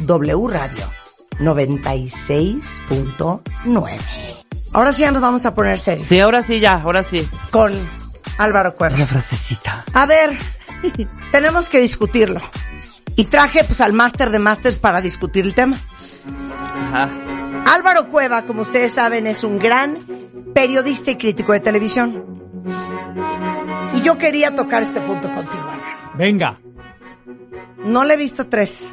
W 0.00 0.48
Radio 0.48 0.90
96.9. 1.38 3.98
Ahora 4.72 4.92
sí 4.92 5.02
ya 5.02 5.12
nos 5.12 5.22
vamos 5.22 5.46
a 5.46 5.54
poner 5.54 5.78
serios. 5.78 6.08
Sí, 6.08 6.18
ahora 6.20 6.42
sí, 6.42 6.60
ya, 6.60 6.72
ahora 6.72 7.04
sí. 7.04 7.26
Con 7.50 7.72
Álvaro 8.38 8.74
Cueva. 8.74 8.96
La 8.96 9.06
frasecita. 9.06 9.84
A 9.92 10.06
ver, 10.06 10.36
tenemos 11.30 11.68
que 11.68 11.80
discutirlo. 11.80 12.40
Y 13.16 13.26
traje 13.26 13.62
pues 13.64 13.80
al 13.80 13.92
máster 13.92 14.30
de 14.30 14.40
másters 14.40 14.80
para 14.80 15.00
discutir 15.00 15.44
el 15.44 15.54
tema. 15.54 15.78
Ajá. 16.76 17.08
Álvaro 17.72 18.08
Cueva, 18.08 18.42
como 18.42 18.62
ustedes 18.62 18.92
saben, 18.92 19.28
es 19.28 19.44
un 19.44 19.58
gran 19.58 19.98
periodista 20.54 21.12
y 21.12 21.16
crítico 21.16 21.52
de 21.52 21.60
televisión. 21.60 22.24
Y 23.94 24.00
yo 24.00 24.18
quería 24.18 24.52
tocar 24.54 24.82
este 24.82 25.00
punto 25.00 25.32
contigo, 25.32 25.62
Álvaro. 25.62 26.10
Venga. 26.16 26.58
No 27.84 28.04
le 28.04 28.14
he 28.14 28.16
visto 28.16 28.48
tres. 28.48 28.92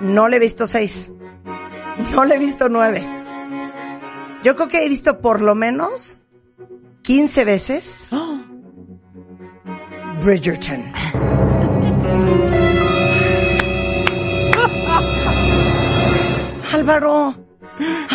No 0.00 0.28
le 0.28 0.36
he 0.36 0.40
visto 0.40 0.66
seis. 0.66 1.10
No 2.14 2.24
le 2.24 2.36
he 2.36 2.38
visto 2.38 2.68
nueve. 2.68 3.06
Yo 4.42 4.56
creo 4.56 4.68
que 4.68 4.84
he 4.84 4.88
visto 4.88 5.20
por 5.20 5.40
lo 5.40 5.54
menos 5.54 6.20
15 7.02 7.44
veces 7.44 8.10
Bridgerton. 10.22 10.92
Álvaro, 16.72 17.34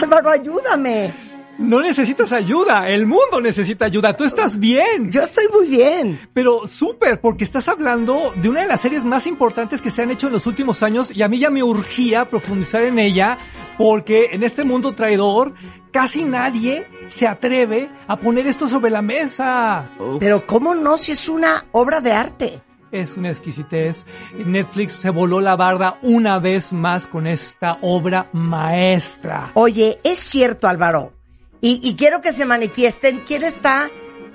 Álvaro, 0.01 0.29
ayúdame. 0.31 1.13
No 1.59 1.81
necesitas 1.81 2.31
ayuda, 2.33 2.87
el 2.87 3.07
mundo 3.07 3.41
necesita 3.41 3.85
ayuda, 3.85 4.15
tú 4.15 4.23
estás 4.23 4.59
bien. 4.59 5.11
Yo 5.11 5.21
estoy 5.21 5.45
muy 5.51 5.67
bien. 5.67 6.19
Pero 6.31 6.67
súper, 6.67 7.19
porque 7.19 7.43
estás 7.43 7.67
hablando 7.67 8.31
de 8.35 8.49
una 8.49 8.61
de 8.61 8.67
las 8.67 8.79
series 8.79 9.03
más 9.03 9.25
importantes 9.25 9.81
que 9.81 9.89
se 9.89 10.03
han 10.03 10.11
hecho 10.11 10.27
en 10.27 10.33
los 10.33 10.45
últimos 10.45 10.83
años 10.83 11.09
y 11.09 11.23
a 11.23 11.27
mí 11.27 11.39
ya 11.39 11.49
me 11.49 11.63
urgía 11.63 12.29
profundizar 12.29 12.83
en 12.83 12.99
ella 12.99 13.39
porque 13.77 14.29
en 14.33 14.43
este 14.43 14.63
mundo 14.63 14.93
traidor 14.93 15.55
casi 15.91 16.23
nadie 16.23 16.85
se 17.09 17.27
atreve 17.27 17.89
a 18.07 18.17
poner 18.17 18.45
esto 18.45 18.67
sobre 18.67 18.91
la 18.91 19.01
mesa. 19.01 19.89
Pero 20.19 20.45
¿cómo 20.45 20.75
no 20.75 20.95
si 20.95 21.13
es 21.13 21.27
una 21.27 21.65
obra 21.71 22.01
de 22.01 22.11
arte? 22.11 22.61
Es 22.91 23.17
una 23.17 23.29
exquisitez. 23.29 24.05
Netflix 24.45 24.93
se 24.93 25.09
voló 25.09 25.41
la 25.41 25.55
barda 25.55 25.97
una 26.03 26.37
vez 26.39 26.71
más 26.71 27.07
con 27.07 27.25
esta 27.25 27.79
obra 27.81 28.29
maestra. 28.31 29.51
Oye, 29.55 29.99
es 30.03 30.19
cierto, 30.19 30.67
Álvaro. 30.67 31.16
Y, 31.61 31.79
y 31.83 31.95
quiero 31.95 32.21
que 32.21 32.33
se 32.33 32.45
manifiesten 32.45 33.21
quién 33.25 33.43
está 33.43 33.89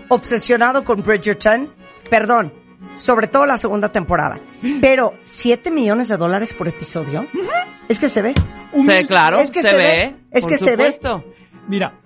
obsesionado 0.09 0.85
con 0.85 1.03
Bridgerton. 1.03 1.73
Perdón, 2.11 2.53
sobre 2.95 3.27
todo 3.27 3.47
la 3.47 3.59
segunda 3.59 3.91
temporada. 3.91 4.41
Pero, 4.81 5.15
¿siete 5.23 5.71
millones 5.71 6.09
de 6.09 6.17
dólares 6.17 6.53
por 6.55 6.69
episodio? 6.69 7.27
Es 7.89 7.99
que 7.99 8.09
se 8.09 8.23
ve. 8.23 8.35
Sí, 8.77 9.07
claro, 9.07 9.39
Es 9.39 9.51
que 9.51 9.63
se, 9.63 9.71
se 9.71 9.77
ve. 9.77 9.83
ve, 9.83 10.17
es 10.31 10.43
por 10.43 10.51
que 10.51 10.59
se 10.59 10.65
ve. 10.77 10.93
supuesto. 10.93 11.25
Mira, 11.69 12.01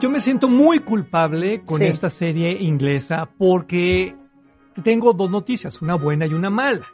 yo 0.00 0.10
me 0.10 0.20
siento 0.20 0.48
muy 0.48 0.80
culpable 0.80 1.62
con 1.64 1.78
Sí. 1.78 1.84
esta 1.84 2.10
serie 2.10 2.52
inglesa 2.60 3.28
porque 3.38 4.14
tengo 4.84 5.12
dos 5.12 5.30
noticias, 5.30 5.80
una 5.82 5.94
buena 5.96 6.26
y 6.26 6.34
una 6.34 6.50
mala. 6.50 6.86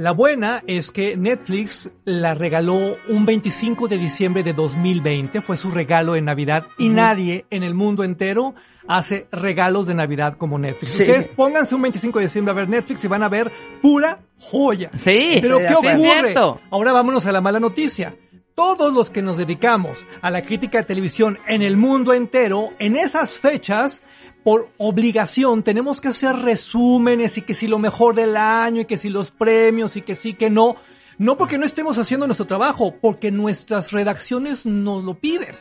La 0.00 0.12
buena 0.12 0.62
es 0.66 0.92
que 0.92 1.14
Netflix 1.14 1.90
la 2.06 2.32
regaló 2.32 2.96
un 3.10 3.26
25 3.26 3.86
de 3.86 3.98
diciembre 3.98 4.42
de 4.42 4.54
2020, 4.54 5.42
fue 5.42 5.58
su 5.58 5.70
regalo 5.70 6.14
de 6.14 6.22
Navidad 6.22 6.64
y 6.78 6.88
nadie 6.88 7.44
en 7.50 7.62
el 7.62 7.74
mundo 7.74 8.02
entero 8.02 8.54
hace 8.88 9.26
regalos 9.30 9.86
de 9.86 9.92
Navidad 9.92 10.38
como 10.38 10.58
Netflix. 10.58 10.92
Sí. 10.92 11.02
Ustedes 11.02 11.28
pónganse 11.28 11.74
un 11.74 11.82
25 11.82 12.18
de 12.18 12.24
diciembre 12.24 12.52
a 12.52 12.54
ver 12.54 12.70
Netflix 12.70 13.04
y 13.04 13.08
van 13.08 13.22
a 13.22 13.28
ver 13.28 13.52
pura 13.82 14.20
joya. 14.38 14.90
Sí, 14.96 15.36
Pero 15.42 15.58
¿qué 15.58 15.68
sí, 15.68 15.74
ocurre? 15.74 15.98
cierto. 15.98 16.60
Ahora 16.70 16.92
vámonos 16.92 17.26
a 17.26 17.32
la 17.32 17.42
mala 17.42 17.60
noticia. 17.60 18.16
Todos 18.60 18.92
los 18.92 19.10
que 19.10 19.22
nos 19.22 19.38
dedicamos 19.38 20.06
a 20.20 20.30
la 20.30 20.44
crítica 20.44 20.76
de 20.76 20.84
televisión 20.84 21.38
en 21.48 21.62
el 21.62 21.78
mundo 21.78 22.12
entero, 22.12 22.74
en 22.78 22.94
esas 22.94 23.38
fechas, 23.38 24.02
por 24.44 24.68
obligación, 24.76 25.62
tenemos 25.62 25.98
que 25.98 26.08
hacer 26.08 26.36
resúmenes 26.36 27.38
y 27.38 27.40
que 27.40 27.54
si 27.54 27.66
lo 27.66 27.78
mejor 27.78 28.14
del 28.14 28.36
año 28.36 28.82
y 28.82 28.84
que 28.84 28.98
si 28.98 29.08
los 29.08 29.30
premios 29.30 29.96
y 29.96 30.02
que 30.02 30.14
sí, 30.14 30.34
que 30.34 30.50
no. 30.50 30.76
No 31.16 31.38
porque 31.38 31.56
no 31.56 31.64
estemos 31.64 31.96
haciendo 31.96 32.26
nuestro 32.26 32.46
trabajo, 32.46 32.94
porque 33.00 33.30
nuestras 33.30 33.92
redacciones 33.92 34.66
nos 34.66 35.04
lo 35.04 35.14
piden. 35.14 35.56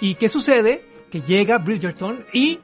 ¿Y 0.00 0.16
qué 0.16 0.28
sucede? 0.28 0.84
Que 1.08 1.20
llega 1.20 1.58
Bridgerton 1.58 2.26
y 2.32 2.58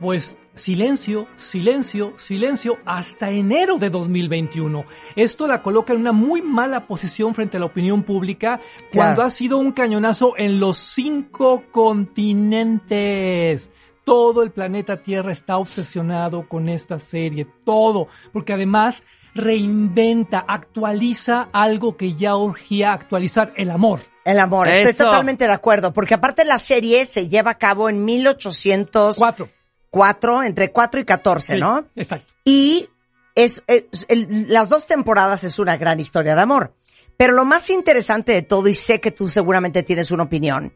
pues 0.00 0.38
silencio, 0.58 1.26
silencio, 1.36 2.12
silencio 2.18 2.76
hasta 2.84 3.30
enero 3.30 3.78
de 3.78 3.88
2021. 3.88 4.84
Esto 5.16 5.46
la 5.46 5.62
coloca 5.62 5.94
en 5.94 6.00
una 6.00 6.12
muy 6.12 6.42
mala 6.42 6.86
posición 6.86 7.34
frente 7.34 7.56
a 7.56 7.60
la 7.60 7.66
opinión 7.66 8.02
pública 8.02 8.60
cuando 8.92 9.22
ha 9.22 9.30
sido 9.30 9.56
un 9.56 9.72
cañonazo 9.72 10.34
en 10.36 10.60
los 10.60 10.76
cinco 10.76 11.64
continentes. 11.70 13.72
Todo 14.04 14.42
el 14.42 14.50
planeta 14.50 15.02
Tierra 15.02 15.32
está 15.32 15.56
obsesionado 15.56 16.46
con 16.48 16.68
esta 16.68 16.98
serie, 16.98 17.46
todo, 17.64 18.08
porque 18.32 18.52
además 18.52 19.02
reinventa, 19.34 20.44
actualiza 20.46 21.48
algo 21.52 21.96
que 21.96 22.14
ya 22.14 22.36
urgía 22.36 22.92
actualizar, 22.92 23.52
el 23.56 23.70
amor. 23.70 24.00
El 24.24 24.38
amor, 24.38 24.68
estoy 24.68 25.06
totalmente 25.06 25.46
de 25.46 25.52
acuerdo. 25.52 25.92
Porque 25.92 26.14
aparte 26.14 26.44
la 26.44 26.58
serie 26.58 27.06
se 27.06 27.28
lleva 27.28 27.52
a 27.52 27.58
cabo 27.58 27.88
en 27.88 28.04
1804, 28.04 29.48
Cuatro. 29.90 30.42
entre 30.42 30.70
4 30.72 31.00
y 31.00 31.04
14, 31.04 31.54
Sí, 31.54 31.60
¿no? 31.60 31.86
Exacto. 31.96 32.32
Y 32.44 32.88
es, 33.34 33.62
es- 33.66 34.06
el- 34.08 34.46
las 34.52 34.68
dos 34.68 34.86
temporadas 34.86 35.44
es 35.44 35.58
una 35.58 35.76
gran 35.76 36.00
historia 36.00 36.34
de 36.34 36.40
amor. 36.42 36.74
Pero 37.16 37.32
lo 37.32 37.44
más 37.44 37.68
interesante 37.70 38.32
de 38.32 38.42
todo, 38.42 38.68
y 38.68 38.74
sé 38.74 39.00
que 39.00 39.10
tú 39.10 39.28
seguramente 39.28 39.82
tienes 39.82 40.10
una 40.10 40.24
opinión, 40.24 40.74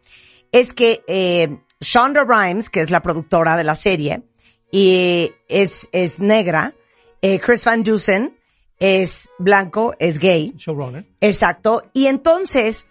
es 0.51 0.73
que 0.73 1.03
eh, 1.07 1.59
Shonda 1.81 2.25
Rhimes, 2.25 2.69
que 2.69 2.81
es 2.81 2.91
la 2.91 3.01
productora 3.03 3.57
de 3.57 3.65
la 3.65 3.75
serie, 3.75 4.23
y 4.71 5.31
es, 5.49 5.89
es 5.93 6.19
negra, 6.19 6.75
eh, 7.21 7.39
Chris 7.39 7.65
Van 7.65 7.83
Dusen 7.85 8.37
es 8.81 9.31
blanco, 9.39 9.95
es 10.01 10.19
gay, 10.19 10.53
Showrunner. 10.57 11.07
exacto, 11.21 11.85
y 11.93 12.07
entonces 12.07 12.89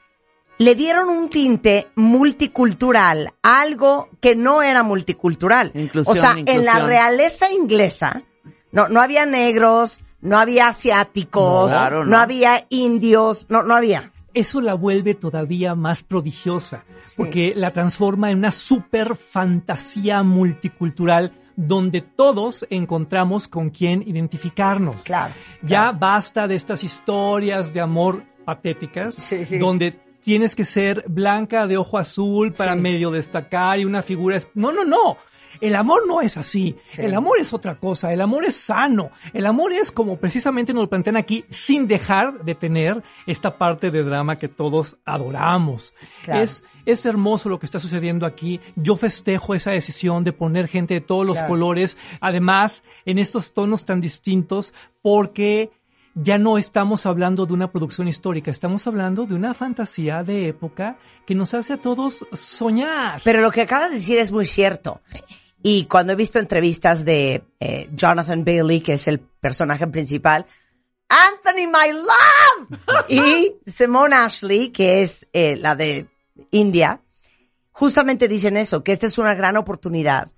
le 0.62 0.76
dieron 0.76 1.10
un 1.10 1.30
tinte 1.30 1.88
multicultural, 1.96 3.34
algo 3.42 4.10
que 4.20 4.36
no 4.36 4.62
era 4.62 4.84
multicultural. 4.84 5.72
Inclusión, 5.74 6.18
o 6.18 6.20
sea, 6.20 6.36
en 6.38 6.66
la 6.66 6.80
realeza 6.86 7.52
inglesa 7.52 8.24
no, 8.72 8.88
no 8.90 9.02
había 9.02 9.26
negros, 9.26 10.00
no 10.22 10.38
había 10.38 10.68
asiáticos, 10.68 11.72
No, 11.72 11.78
claro, 11.78 12.04
no 12.04 12.12
no. 12.12 12.18
había 12.18 12.66
indios, 12.70 13.46
no, 13.50 13.64
no 13.64 13.76
había. 13.76 14.12
eso 14.34 14.62
la 14.62 14.76
vuelve 14.76 15.14
todavía 15.16 15.76
más 15.76 16.04
prodigiosa, 16.04 16.84
porque 17.18 17.54
la 17.56 17.74
transforma 17.74 18.32
en 18.32 18.38
una 18.38 18.52
super 18.52 19.16
fantasía 19.16 20.24
multicultural 20.24 21.34
donde 21.58 22.02
todos 22.02 22.66
encontramos 22.70 23.48
con 23.48 23.70
quién 23.72 24.02
identificarnos. 24.08 25.02
Claro. 25.04 25.34
Ya 25.64 25.92
basta 25.92 26.48
de 26.48 26.56
estas 26.56 26.84
historias 26.84 27.74
de 27.74 27.82
amor 27.82 28.24
patéticas, 28.46 29.16
Sí, 29.16 29.46
sí. 29.46 29.58
donde 29.58 30.00
tienes 30.24 30.56
que 30.56 30.66
ser 30.66 31.04
blanca 31.08 31.68
de 31.68 31.78
ojo 31.78 31.98
azul 31.98 32.54
para 32.54 32.74
Sí. 32.76 32.80
medio 32.82 33.12
destacar 33.12 33.80
y 33.80 33.86
una 33.86 34.04
figura... 34.04 34.38
es- 34.38 34.48
No, 34.54 34.72
no, 34.72 34.84
no. 34.86 35.18
El 35.60 35.76
amor 35.76 36.08
no 36.08 36.22
es 36.22 36.38
así. 36.38 36.76
Sí. 36.88 37.02
El 37.04 37.14
amor 37.14 37.38
es 37.40 37.54
otra 37.54 37.78
cosa. 37.78 38.12
El 38.12 38.22
amor 38.22 38.46
es 38.46 38.56
sano. 38.56 39.12
El 39.34 39.46
amor 39.46 39.74
es 39.74 39.92
como 39.92 40.18
precisamente 40.18 40.74
nos 40.74 40.84
lo 40.84 40.90
plantean 40.90 41.18
aquí, 41.18 41.46
sin 41.52 41.88
dejar 41.88 42.44
de 42.46 42.56
tener 42.56 43.04
esta 43.28 43.58
parte 43.60 43.92
de 43.92 44.02
drama 44.04 44.38
que 44.38 44.48
todos 44.48 44.98
adoramos. 45.06 45.94
Claro. 46.24 46.42
Es, 46.42 46.64
es 46.86 47.06
hermoso 47.06 47.48
lo 47.50 47.60
que 47.60 47.68
está 47.68 47.80
sucediendo 47.80 48.26
aquí. 48.26 48.60
Yo 48.76 48.96
festejo 48.96 49.54
esa 49.54 49.70
decisión 49.72 50.24
de 50.24 50.34
poner 50.34 50.68
gente 50.68 50.96
de 50.96 51.02
todos 51.02 51.26
los 51.28 51.36
Claro. 51.38 51.50
colores, 51.50 51.96
además 52.22 52.82
en 53.06 53.20
estos 53.20 53.54
tonos 53.54 53.86
tan 53.86 54.02
distintos, 54.02 54.74
porque 55.04 55.70
ya 56.16 56.38
no 56.38 56.58
estamos 56.58 57.06
hablando 57.06 57.46
de 57.46 57.54
una 57.54 57.72
producción 57.72 58.08
histórica, 58.08 58.52
estamos 58.52 58.86
hablando 58.88 59.26
de 59.26 59.36
una 59.36 59.54
fantasía 59.54 60.24
de 60.24 60.48
época 60.50 60.98
que 61.26 61.36
nos 61.36 61.54
hace 61.54 61.74
a 61.74 61.78
todos 61.78 62.26
soñar. 62.34 63.22
Pero 63.24 63.42
lo 63.42 63.52
que 63.52 63.62
acabas 63.62 63.92
de 63.92 63.96
decir 63.96 64.18
es 64.18 64.32
muy 64.32 64.46
cierto. 64.46 65.02
Y 65.64 65.86
cuando 65.86 66.14
he 66.14 66.16
visto 66.16 66.40
entrevistas 66.40 67.06
de 67.06 67.44
eh, 67.60 67.90
Jonathan 67.94 68.44
Bailey, 68.44 68.82
que 68.82 68.94
es 68.94 69.08
el 69.08 69.20
personaje 69.20 69.88
principal, 69.88 70.46
Anthony, 71.08 71.68
my 71.68 71.92
love, 71.94 72.80
y 73.10 73.56
Simone 73.66 74.16
Ashley, 74.16 74.70
que 74.70 75.04
es 75.04 75.28
eh, 75.34 75.56
la 75.58 75.76
de 75.76 76.08
India, 76.52 77.02
justamente 77.72 78.28
dicen 78.28 78.58
eso, 78.58 78.84
que 78.84 78.92
esta 78.92 79.06
es 79.06 79.18
una 79.18 79.36
gran 79.36 79.56
oportunidad 79.56 80.32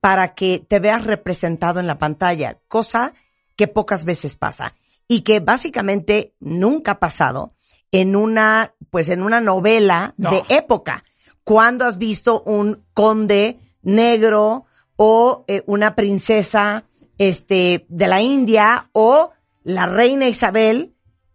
para 0.00 0.34
que 0.34 0.64
te 0.66 0.78
veas 0.78 1.04
representado 1.04 1.80
en 1.80 1.86
la 1.86 1.98
pantalla, 1.98 2.58
cosa 2.68 3.14
que 3.56 3.66
pocas 3.66 4.04
veces 4.04 4.36
pasa 4.36 4.74
y 5.08 5.20
que 5.22 5.40
básicamente 5.40 6.34
nunca 6.40 6.92
ha 6.92 6.98
pasado 6.98 7.54
en 7.92 8.16
una, 8.16 8.74
pues 8.90 9.08
en 9.08 9.22
una 9.22 9.40
novela 9.40 10.14
No. 10.16 10.30
de 10.30 10.42
época. 10.48 11.04
Cuando 11.44 11.84
has 11.84 11.98
visto 11.98 12.42
un 12.42 12.84
conde 12.92 13.58
negro 13.82 14.64
o 14.96 15.44
eh, 15.46 15.62
una 15.66 15.94
princesa 15.94 16.84
este 17.18 17.86
de 17.88 18.08
la 18.08 18.20
India 18.20 18.90
o 18.92 19.30
la 19.64 19.86
reina 19.86 20.28
Isabel 20.28 20.94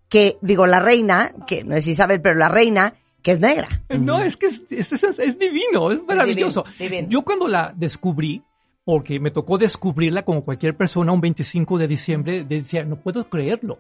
que 0.10 0.38
digo 0.42 0.68
la 0.68 0.80
reina 0.80 1.34
que 1.48 1.64
no 1.64 1.76
es 1.76 1.88
Isabel 1.88 2.22
pero 2.22 2.36
la 2.36 2.50
reina 2.50 2.96
que 3.24 3.32
es 3.32 3.40
negra. 3.40 3.68
No, 3.90 4.22
es 4.22 4.36
que 4.36 4.48
es, 4.48 4.64
es- 4.70 4.92
es- 4.92 5.20
es 5.20 5.40
divino, 5.40 5.92
es 5.92 6.04
maravilloso. 6.04 6.64
divino, 6.78 6.90
divino. 6.96 7.08
Yo 7.10 7.22
cuando 7.24 7.48
la 7.48 7.72
descubrí, 7.76 8.44
porque 8.92 9.22
me 9.22 9.32
tocó 9.32 9.58
descubrirla 9.58 10.24
como 10.26 10.44
cualquier 10.44 10.76
persona 10.76 11.14
un 11.14 11.22
25 11.22 11.78
de 11.78 11.88
diciembre, 11.88 12.44
decía, 12.44 12.84
no 12.84 12.98
puedo 12.98 13.24
creerlo. 13.30 13.80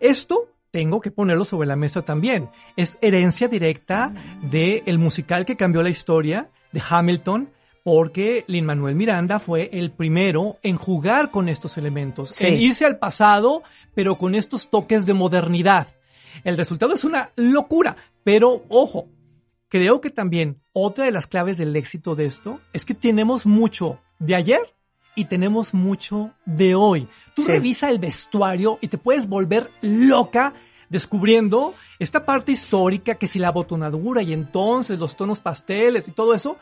Esto 0.00 0.48
tengo 0.72 1.00
que 1.00 1.12
ponerlo 1.12 1.44
sobre 1.44 1.68
la 1.68 1.76
mesa 1.76 2.02
también. 2.02 2.50
Es 2.76 2.98
herencia 3.00 3.46
directa 3.46 4.12
del 4.42 4.98
musical 4.98 5.46
que 5.46 5.56
cambió 5.56 5.80
la 5.80 5.90
historia 5.90 6.50
de 6.72 6.82
Hamilton, 6.90 7.50
porque 7.84 8.42
Lin 8.48 8.66
Manuel 8.66 8.96
Miranda 8.96 9.38
fue 9.38 9.70
el 9.72 9.92
primero 9.92 10.56
en 10.64 10.74
jugar 10.76 11.30
con 11.30 11.48
estos 11.48 11.78
elementos, 11.78 12.30
Sí. 12.30 12.46
en 12.46 12.60
irse 12.60 12.84
al 12.84 12.98
pasado, 12.98 13.62
pero 13.94 14.18
con 14.18 14.34
estos 14.34 14.70
toques 14.70 15.06
de 15.06 15.14
modernidad. 15.14 15.86
El 16.42 16.56
resultado 16.56 16.94
es 16.94 17.04
una 17.04 17.30
locura, 17.36 17.96
pero 18.24 18.64
ojo, 18.70 19.06
creo 19.68 20.00
que 20.00 20.10
también 20.10 20.60
otra 20.72 21.04
de 21.04 21.12
las 21.12 21.28
claves 21.28 21.56
del 21.58 21.76
éxito 21.76 22.16
de 22.16 22.26
esto 22.26 22.58
es 22.72 22.84
que 22.84 22.94
tenemos 22.94 23.46
mucho 23.46 24.00
de 24.18 24.34
ayer 24.34 24.60
y 25.14 25.24
tenemos 25.26 25.74
mucho 25.74 26.32
de 26.44 26.74
hoy. 26.74 27.08
Tú 27.34 27.42
Sí. 27.42 27.48
revisa 27.48 27.90
el 27.90 27.98
vestuario 27.98 28.78
y 28.80 28.88
te 28.88 28.98
puedes 28.98 29.28
volver 29.28 29.70
loca 29.80 30.54
descubriendo 30.88 31.74
esta 31.98 32.24
parte 32.24 32.52
histórica 32.52 33.16
que 33.16 33.26
si 33.26 33.38
la 33.38 33.50
botonadura 33.50 34.22
y 34.22 34.32
entonces 34.32 34.98
los 34.98 35.16
tonos 35.16 35.40
pasteles 35.40 36.08
y 36.08 36.12
todo 36.12 36.34
eso 36.34 36.56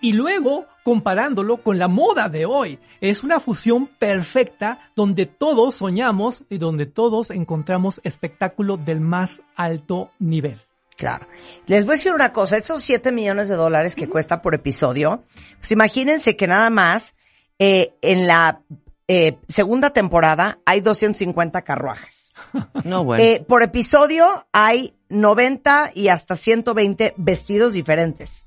y 0.00 0.12
luego 0.12 0.66
comparándolo 0.82 1.58
con 1.62 1.78
la 1.78 1.88
moda 1.88 2.28
de 2.28 2.44
hoy. 2.44 2.78
Es 3.00 3.22
una 3.22 3.40
fusión 3.40 3.86
perfecta 3.86 4.90
donde 4.94 5.24
todos 5.24 5.76
soñamos 5.76 6.44
y 6.50 6.58
donde 6.58 6.84
todos 6.84 7.30
encontramos 7.30 8.00
espectáculo 8.04 8.76
del 8.76 9.00
más 9.00 9.40
alto 9.56 10.10
nivel. 10.18 10.60
Claro. 10.96 11.26
Les 11.66 11.84
voy 11.84 11.94
a 11.94 11.96
decir 11.96 12.12
una 12.12 12.32
cosa, 12.32 12.56
esos 12.56 12.82
7 12.82 13.10
millones 13.10 13.48
de 13.48 13.56
dólares 13.56 13.94
que 13.94 14.08
cuesta 14.08 14.42
por 14.42 14.54
episodio, 14.54 15.24
pues 15.58 15.72
imagínense 15.72 16.36
que 16.36 16.46
nada 16.46 16.70
más 16.70 17.14
eh, 17.58 17.94
en 18.00 18.26
la 18.26 18.62
eh, 19.06 19.36
segunda 19.48 19.90
temporada 19.90 20.58
hay 20.64 20.80
250 20.80 21.62
carruajes. 21.62 22.32
No, 22.84 23.04
bueno. 23.04 23.22
Eh, 23.22 23.44
por 23.46 23.62
episodio 23.62 24.46
hay 24.52 24.94
90 25.08 25.92
y 25.94 26.08
hasta 26.08 26.36
120 26.36 27.14
vestidos 27.16 27.72
diferentes. 27.72 28.46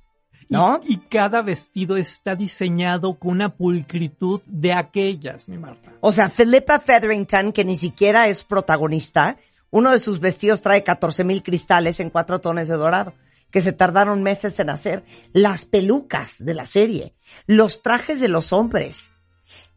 ¿No? 0.50 0.80
Y, 0.84 0.94
y 0.94 0.98
cada 0.98 1.42
vestido 1.42 1.98
está 1.98 2.36
diseñado 2.36 3.16
con 3.16 3.32
una 3.32 3.56
pulcritud 3.56 4.42
de 4.46 4.74
aquellas, 4.74 5.50
mi 5.50 5.58
Marta. 5.58 5.92
O 6.00 6.12
sea, 6.12 6.30
Philippa 6.30 6.80
Featherington, 6.80 7.52
que 7.52 7.66
ni 7.66 7.76
siquiera 7.76 8.28
es 8.28 8.44
protagonista, 8.46 9.38
uno 9.70 9.92
de 9.92 10.00
sus 10.00 10.20
vestidos 10.20 10.62
trae 10.62 10.84
14 10.84 11.24
mil 11.24 11.44
cristales 11.44 12.00
en 12.00 12.10
cuatro 12.10 12.40
tonos 12.40 12.68
de 12.68 12.76
dorado, 12.76 13.14
que 13.52 13.62
se 13.62 13.74
tardaron 13.74 14.24
meses 14.24 14.60
en 14.60 14.70
hacer. 14.70 15.04
Las 15.34 15.66
pelucas 15.66 16.44
de 16.44 16.54
la 16.54 16.66
serie, 16.66 17.14
los 17.46 17.82
trajes 17.82 18.20
de 18.20 18.28
los 18.28 18.54
hombres, 18.54 19.14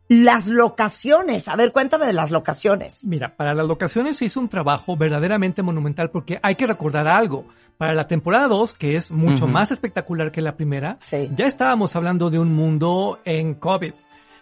las 0.09 0.49
locaciones. 0.49 1.47
A 1.47 1.55
ver, 1.55 1.73
cuéntame 1.73 2.07
de 2.07 2.13
las 2.13 2.33
locaciones. 2.33 3.05
Mira, 3.05 3.37
para 3.37 3.55
las 3.55 3.67
locaciones 3.67 4.17
se 4.17 4.25
hizo 4.25 4.41
un 4.41 4.49
trabajo 4.49 4.97
verdaderamente 4.97 5.63
monumental 5.63 6.11
porque 6.11 6.41
hay 6.43 6.57
que 6.57 6.67
recordar 6.67 7.07
algo. 7.07 7.47
Para 7.79 7.95
la 7.95 8.07
temporada 8.09 8.47
2, 8.49 8.75
que 8.75 8.97
es 8.97 9.11
mucho 9.11 9.47
más 9.47 9.71
espectacular 9.71 10.33
que 10.33 10.43
la 10.43 10.57
primera, 10.57 10.99
Sí. 11.01 11.31
ya 11.35 11.47
estábamos 11.47 11.97
hablando 11.97 12.29
de 12.29 12.39
un 12.39 12.53
mundo 12.53 13.21
en 13.25 13.55
COVID. 13.55 13.95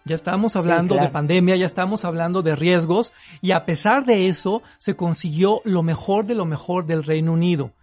Ya 0.09 0.15
estábamos 0.15 0.57
hablando 0.57 0.95
claro. 0.95 1.07
de 1.07 1.13
pandemia, 1.13 1.57
ya 1.57 1.67
estábamos 1.67 2.07
hablando 2.07 2.43
de 2.43 2.57
riesgos 2.57 3.13
y 3.43 3.51
a 3.51 3.67
pesar 3.67 4.07
de 4.07 4.29
eso 4.29 4.63
se 4.79 4.97
consiguió 4.97 5.61
lo 5.65 5.83
mejor 5.83 6.25
de 6.25 6.35
lo 6.35 6.47
mejor 6.47 6.87
del 6.87 7.05
Reino 7.05 7.35
Unido. 7.35 7.75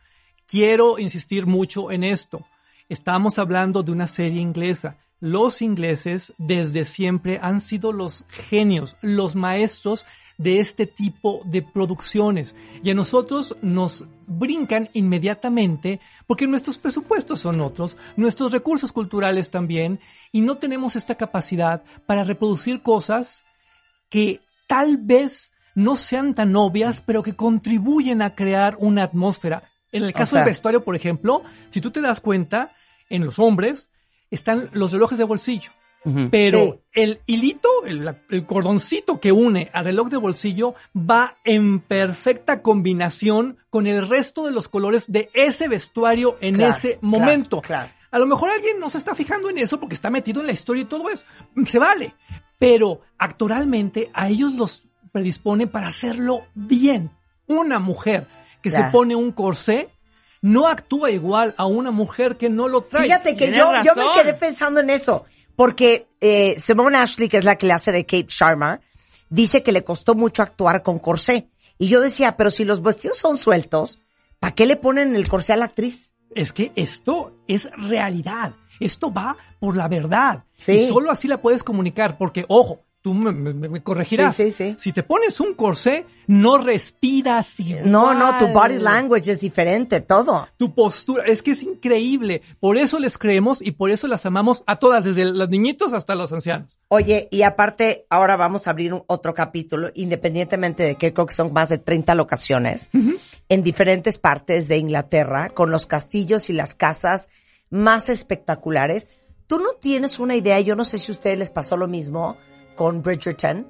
Quiero 0.47 0.97
insistir 0.97 1.45
mucho 1.45 1.91
en 1.91 2.03
esto. 2.03 2.43
Estamos 2.89 3.37
hablando 3.37 3.83
de 3.83 3.91
una 3.91 4.07
serie 4.07 4.41
inglesa. 4.41 4.97
Los 5.19 5.61
ingleses 5.61 6.33
desde 6.39 6.85
siempre 6.85 7.39
han 7.41 7.61
sido 7.61 7.91
los 7.91 8.25
genios, 8.49 8.97
los 9.01 9.35
maestros 9.35 10.05
de 10.37 10.59
este 10.59 10.85
tipo 10.85 11.41
de 11.45 11.61
producciones. 11.61 12.55
Y 12.83 12.89
a 12.89 12.93
nosotros 12.93 13.55
nos 13.61 14.05
brincan 14.27 14.89
inmediatamente 14.93 15.99
porque 16.27 16.47
nuestros 16.47 16.77
presupuestos 16.77 17.39
son 17.39 17.61
otros, 17.61 17.95
nuestros 18.15 18.51
recursos 18.51 18.91
culturales 18.91 19.51
también, 19.51 19.99
y 20.31 20.41
no 20.41 20.57
tenemos 20.57 20.95
esta 20.95 21.15
capacidad 21.15 21.83
para 22.05 22.23
reproducir 22.23 22.81
cosas 22.81 23.45
que 24.09 24.41
tal 24.67 24.97
vez 24.97 25.51
no 25.75 25.95
sean 25.97 26.33
tan 26.33 26.55
obvias, 26.55 27.01
pero 27.01 27.21
que 27.23 27.35
contribuyen 27.35 28.21
a 28.21 28.35
crear 28.35 28.77
una 28.79 29.03
atmósfera. 29.03 29.69
En 29.91 30.03
el 30.03 30.13
caso 30.13 30.31
sea- 30.31 30.39
del 30.41 30.49
vestuario, 30.51 30.83
por 30.83 30.95
ejemplo, 30.95 31.43
si 31.69 31.81
tú 31.81 31.91
te 31.91 32.01
das 32.01 32.19
cuenta, 32.19 32.71
en 33.09 33.23
los 33.25 33.39
hombres 33.39 33.91
están 34.31 34.69
los 34.73 34.91
relojes 34.91 35.17
de 35.17 35.23
bolsillo. 35.23 35.71
Pero 36.31 36.63
Sí. 36.65 36.79
el 37.01 37.19
hilito, 37.25 37.69
el, 37.85 38.15
el 38.29 38.45
cordoncito 38.45 39.19
que 39.19 39.31
une 39.31 39.69
al 39.73 39.85
reloj 39.85 40.09
de 40.09 40.17
bolsillo 40.17 40.75
va 40.95 41.37
en 41.43 41.79
perfecta 41.79 42.61
combinación 42.61 43.57
con 43.69 43.87
el 43.87 44.07
resto 44.07 44.45
de 44.45 44.51
los 44.51 44.67
colores 44.69 45.11
de 45.11 45.29
ese 45.33 45.67
vestuario 45.67 46.37
en 46.41 46.55
Claro, 46.55 46.75
ese 46.75 46.99
momento. 47.01 47.61
claro. 47.61 47.89
A 48.11 48.19
lo 48.19 48.27
mejor 48.27 48.49
alguien 48.49 48.79
no 48.79 48.89
se 48.89 48.97
está 48.97 49.13
fijando 49.15 49.49
en 49.49 49.57
eso 49.57 49.79
porque 49.79 49.95
está 49.95 50.09
metido 50.09 50.39
en 50.41 50.47
la 50.47 50.53
historia 50.53 50.83
y 50.83 50.85
todo 50.85 51.09
eso. 51.09 51.23
Se 51.65 51.79
vale. 51.79 52.13
Pero 52.57 53.01
actoralmente 53.17 54.09
a 54.13 54.29
ellos 54.29 54.53
los 54.53 54.83
predispone 55.11 55.67
para 55.67 55.87
hacerlo 55.87 56.45
bien. 56.53 57.11
Una 57.47 57.79
mujer 57.79 58.27
que 58.61 58.71
se 58.71 58.83
pone 58.85 59.15
un 59.15 59.31
corsé 59.33 59.89
no 60.41 60.67
actúa 60.67 61.09
igual 61.11 61.53
a 61.57 61.65
una 61.65 61.91
mujer 61.91 62.37
que 62.37 62.49
no 62.49 62.67
lo 62.67 62.81
trae. 62.83 63.03
Fíjate 63.03 63.35
que 63.35 63.51
yo, 63.51 63.69
yo 63.83 63.93
me 63.95 64.05
quedé 64.21 64.33
pensando 64.33 64.79
en 64.79 64.89
eso, 64.91 65.25
porque 65.55 66.07
eh, 66.21 66.55
Simone 66.57 66.97
Ashley, 66.97 67.29
que 67.29 67.37
es 67.37 67.45
la 67.45 67.57
que 67.57 67.67
le 67.67 67.73
hace 67.73 67.91
de 67.91 68.05
Kate 68.05 68.27
Sharma, 68.29 68.81
dice 69.29 69.63
que 69.63 69.71
le 69.71 69.83
costó 69.83 70.15
mucho 70.15 70.41
actuar 70.41 70.83
con 70.83 70.99
corsé. 70.99 71.49
Y 71.77 71.87
yo 71.87 72.01
decía, 72.01 72.37
pero 72.37 72.51
si 72.51 72.63
los 72.63 72.81
vestidos 72.81 73.17
son 73.17 73.37
sueltos, 73.37 73.99
¿para 74.39 74.55
qué 74.55 74.65
le 74.65 74.77
ponen 74.77 75.15
el 75.15 75.27
corsé 75.27 75.53
a 75.53 75.57
la 75.57 75.65
actriz? 75.65 76.13
Es 76.33 76.51
que 76.51 76.71
esto 76.75 77.35
es 77.47 77.69
realidad. 77.77 78.55
Esto 78.79 79.11
va 79.11 79.37
por 79.59 79.77
la 79.77 79.87
verdad. 79.87 80.43
Sí. 80.55 80.73
Y 80.73 80.87
solo 80.87 81.11
así 81.11 81.27
la 81.27 81.41
puedes 81.41 81.63
comunicar, 81.63 82.17
porque, 82.17 82.45
ojo, 82.47 82.84
tú 83.05 83.13
me, 83.13 83.31
me- 83.31 83.53
me 83.69 83.83
corregirás. 83.83 84.35
Sí, 84.35 84.49
sí, 84.49 84.71
sí. 84.71 84.75
Si 84.79 84.91
te 84.91 85.03
pones 85.03 85.39
un 85.39 85.53
corsé, 85.53 86.07
no 86.25 86.57
respiras 86.57 87.59
igual. 87.59 87.91
No, 87.91 88.15
no, 88.15 88.35
tu 88.39 88.47
body 88.47 88.79
language 88.79 89.31
es 89.31 89.41
diferente, 89.41 90.01
todo. 90.01 90.47
Tu 90.57 90.73
postura, 90.73 91.23
es 91.25 91.43
que 91.43 91.51
es 91.51 91.61
increíble. 91.61 92.41
Por 92.59 92.79
eso 92.79 92.97
les 92.97 93.19
creemos 93.19 93.61
y 93.61 93.73
por 93.73 93.91
eso 93.91 94.07
las 94.07 94.25
amamos 94.25 94.63
a 94.65 94.77
todas, 94.79 95.03
desde 95.03 95.23
los 95.25 95.49
niñitos 95.49 95.93
hasta 95.93 96.15
los 96.15 96.33
ancianos. 96.33 96.79
Oye, 96.87 97.27
y 97.29 97.43
aparte, 97.43 98.07
ahora 98.09 98.37
vamos 98.37 98.65
a 98.65 98.71
abrir 98.71 98.91
un- 98.91 99.03
otro 99.05 99.35
capítulo, 99.35 99.91
independientemente 99.93 100.81
de 100.81 100.95
que 100.95 101.13
creo 101.13 101.27
que 101.27 101.35
son 101.35 101.53
más 101.53 101.69
de 101.69 101.77
30 101.77 102.15
locaciones, 102.15 102.89
en 103.49 103.61
diferentes 103.61 104.17
partes 104.17 104.67
de 104.67 104.77
Inglaterra, 104.79 105.49
con 105.49 105.69
los 105.69 105.85
castillos 105.85 106.49
y 106.49 106.53
las 106.53 106.73
casas 106.73 107.29
más 107.69 108.09
espectaculares. 108.09 109.05
tú 109.47 109.59
no 109.59 109.73
tienes 109.79 110.17
una 110.17 110.33
idea, 110.35 110.59
yo 110.59 110.75
no 110.75 110.83
sé 110.83 110.97
si 110.97 111.11
a 111.11 111.13
ustedes 111.13 111.37
les 111.37 111.51
pasó 111.51 111.77
lo 111.77 111.87
mismo 111.87 112.35
con 112.75 113.01
Bridgerton. 113.01 113.67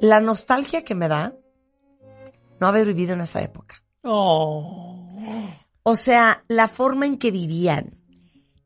La 0.00 0.20
nostalgia 0.20 0.84
que 0.84 0.94
me 0.94 1.08
da 1.08 1.34
no 2.60 2.66
haber 2.66 2.86
vivido 2.86 3.14
en 3.14 3.20
esa 3.20 3.40
época. 3.42 3.82
Oh. 4.02 5.08
O 5.82 5.96
sea, 5.96 6.44
la 6.48 6.68
forma 6.68 7.06
en 7.06 7.18
que 7.18 7.30
vivían, 7.30 7.98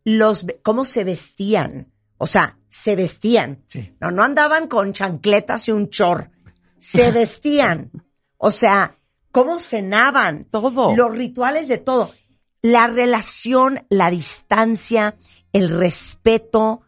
los, 0.04 0.46
cómo 0.62 0.84
se 0.84 1.04
vestían. 1.04 1.92
O 2.18 2.26
sea, 2.26 2.58
se 2.68 2.96
vestían. 2.96 3.64
Sí. 3.68 3.94
No, 4.00 4.10
no 4.10 4.22
andaban 4.22 4.68
con 4.68 4.92
chancletas 4.92 5.68
y 5.68 5.72
un 5.72 5.90
chor. 5.90 6.30
Se 6.78 7.10
vestían. 7.12 7.90
O 8.36 8.50
sea, 8.50 8.98
cómo 9.30 9.58
cenaban. 9.58 10.44
Todo. 10.44 10.94
Los 10.96 11.16
rituales 11.16 11.68
de 11.68 11.78
todo. 11.78 12.12
La 12.60 12.86
relación, 12.86 13.84
la 13.88 14.10
distancia, 14.10 15.16
el 15.52 15.68
respeto, 15.68 16.82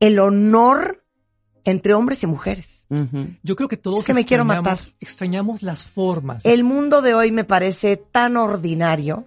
el 0.00 0.18
honor 0.18 1.03
entre 1.64 1.94
hombres 1.94 2.22
y 2.22 2.26
mujeres. 2.26 2.86
Yo 3.42 3.56
creo 3.56 3.68
que 3.68 3.76
todos 3.76 4.00
Es 4.00 4.04
que 4.04 4.14
me 4.14 4.24
quiero 4.24 4.44
extrañamos- 4.44 4.64
matar. 4.80 4.94
extrañamos 5.00 5.62
las 5.62 5.86
formas. 5.86 6.44
El 6.44 6.64
mundo 6.64 7.00
de 7.02 7.14
hoy 7.14 7.32
me 7.32 7.44
parece 7.44 7.96
tan 7.96 8.36
ordinario. 8.36 9.24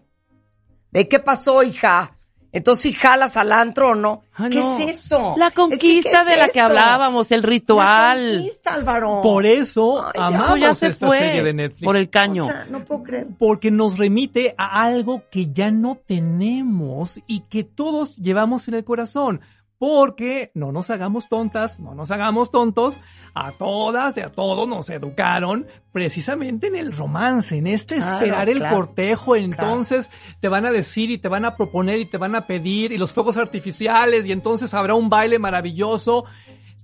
¿De 0.91 1.07
qué 1.07 1.19
pasó, 1.19 1.63
hija? 1.63 2.13
Entonces, 2.53 2.83
si 2.83 2.93
jalas 2.93 3.35
al 3.37 3.51
antro 3.51 3.89
o 3.89 3.95
no. 3.95 4.23
Ah, 4.33 4.47
¿Qué 4.49 4.59
no. 4.59 4.79
es 4.79 4.89
eso? 5.05 5.35
La 5.37 5.47
Es 5.47 5.51
que, 5.53 5.55
conquista 5.61 6.23
¿qué 6.23 6.29
de 6.29 6.33
es 6.35 6.39
la 6.39 6.49
que 6.49 6.59
hablábamos, 6.61 7.31
el 7.31 7.41
La 7.41 7.47
ritual. 7.47 8.33
conquista, 8.35 8.73
Álvaro. 8.73 9.19
Por 9.21 9.45
eso 9.45 10.05
Ay, 10.05 10.11
ya. 10.15 10.27
Eso 10.27 10.37
amamos 10.37 10.59
ya 10.61 10.73
se 10.73 10.87
esta 10.87 11.07
fue 11.07 11.17
serie 11.19 11.43
de 11.43 11.53
Netflix. 11.53 11.83
por 11.83 11.97
el 11.97 12.09
caño. 12.09 12.45
O 12.45 12.47
sea, 12.47 12.65
no 12.71 12.85
puedo 12.85 13.03
creer. 13.03 13.27
porque 13.37 13.69
nos 13.69 13.97
remite 13.97 14.55
a 14.57 14.81
algo 14.83 15.23
que 15.29 15.51
ya 15.51 15.71
no 15.71 15.99
tenemos 16.05 17.19
y 17.27 17.41
que 17.41 17.63
todos 17.63 18.15
llevamos 18.17 18.67
en 18.69 18.75
el 18.75 18.83
corazón. 18.83 19.41
Porque 19.79 20.51
no 20.55 20.71
nos 20.71 20.89
hagamos 20.89 21.29
tontas, 21.29 21.79
no 21.79 21.93
nos 21.93 22.09
hagamos 22.09 22.49
tontos, 22.49 22.99
a 23.35 23.51
todas 23.51 24.17
y 24.17 24.21
a 24.21 24.29
todos 24.29 24.67
nos 24.67 24.89
educaron 24.89 25.67
precisamente 25.91 26.67
en 26.67 26.75
el 26.75 26.91
romance, 26.91 27.57
en 27.57 27.67
este 27.67 27.97
Claro, 27.97 28.17
esperar 28.17 28.49
el 28.49 28.57
claro, 28.57 28.75
cortejo. 28.75 29.35
Entonces 29.35 30.09
te 30.39 30.49
van 30.49 30.65
a 30.65 30.71
decir 30.71 31.11
y 31.11 31.19
te 31.19 31.27
van 31.27 31.45
a 31.45 31.55
proponer 31.55 31.99
y 31.99 32.05
te 32.05 32.17
van 32.17 32.35
a 32.35 32.47
pedir 32.47 32.91
y 32.91 32.97
los 32.97 33.13
fuegos 33.13 33.37
artificiales 33.37 34.25
y 34.25 34.31
entonces 34.31 34.73
habrá 34.73 34.95
un 34.95 35.09
baile 35.09 35.37
maravilloso. 35.37 36.25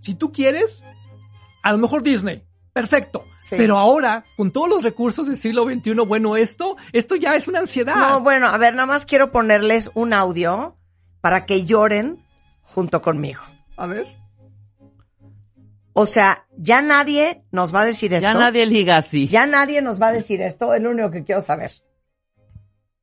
Si 0.02 0.14
tú 0.14 0.32
quieres, 0.32 0.84
a 1.64 1.72
lo 1.72 1.80
mejor 1.80 2.04
Disney. 2.04 2.44
Perfecto. 2.74 3.26
Sí. 3.40 3.56
Pero 3.58 3.78
ahora, 3.78 4.26
con 4.36 4.52
todos 4.52 4.70
los 4.70 4.84
recursos 4.84 5.28
del 5.28 5.38
siglo 5.38 5.64
XXI, 5.66 5.94
bueno, 6.08 6.36
esto, 6.36 6.76
esto 6.92 7.16
ya 7.16 7.36
es 7.36 7.48
una 7.48 7.60
ansiedad. 7.60 7.96
No, 7.96 8.22
bueno, 8.22 8.48
a 8.48 8.58
ver, 8.58 8.74
nada 8.74 8.88
más 8.88 9.06
quiero 9.06 9.32
ponerles 9.32 9.92
un 9.94 10.14
audio 10.14 10.78
para 11.22 11.46
que 11.46 11.66
lloren 11.66 12.23
junto 12.74 13.01
conmigo. 13.01 13.42
A 13.77 13.86
ver. 13.86 14.08
O 15.94 16.06
sea, 16.08 16.46
ya 16.58 16.82
nadie 16.82 17.44
nos 17.51 17.74
va 17.74 17.82
a 17.82 17.86
decir 17.86 18.13
esto. 18.13 18.27
Ya 18.32 18.34
nadie 18.34 18.65
liga 18.65 18.98
así. 18.98 19.27
Ya 19.27 19.46
nadie 19.46 19.82
nos 19.82 20.01
va 20.01 20.08
a 20.08 20.12
decir 20.12 20.42
esto, 20.42 20.74
es 20.74 20.82
lo 20.82 20.89
único 20.89 21.12
que 21.12 21.24
quiero 21.24 21.42
saber. 21.42 21.72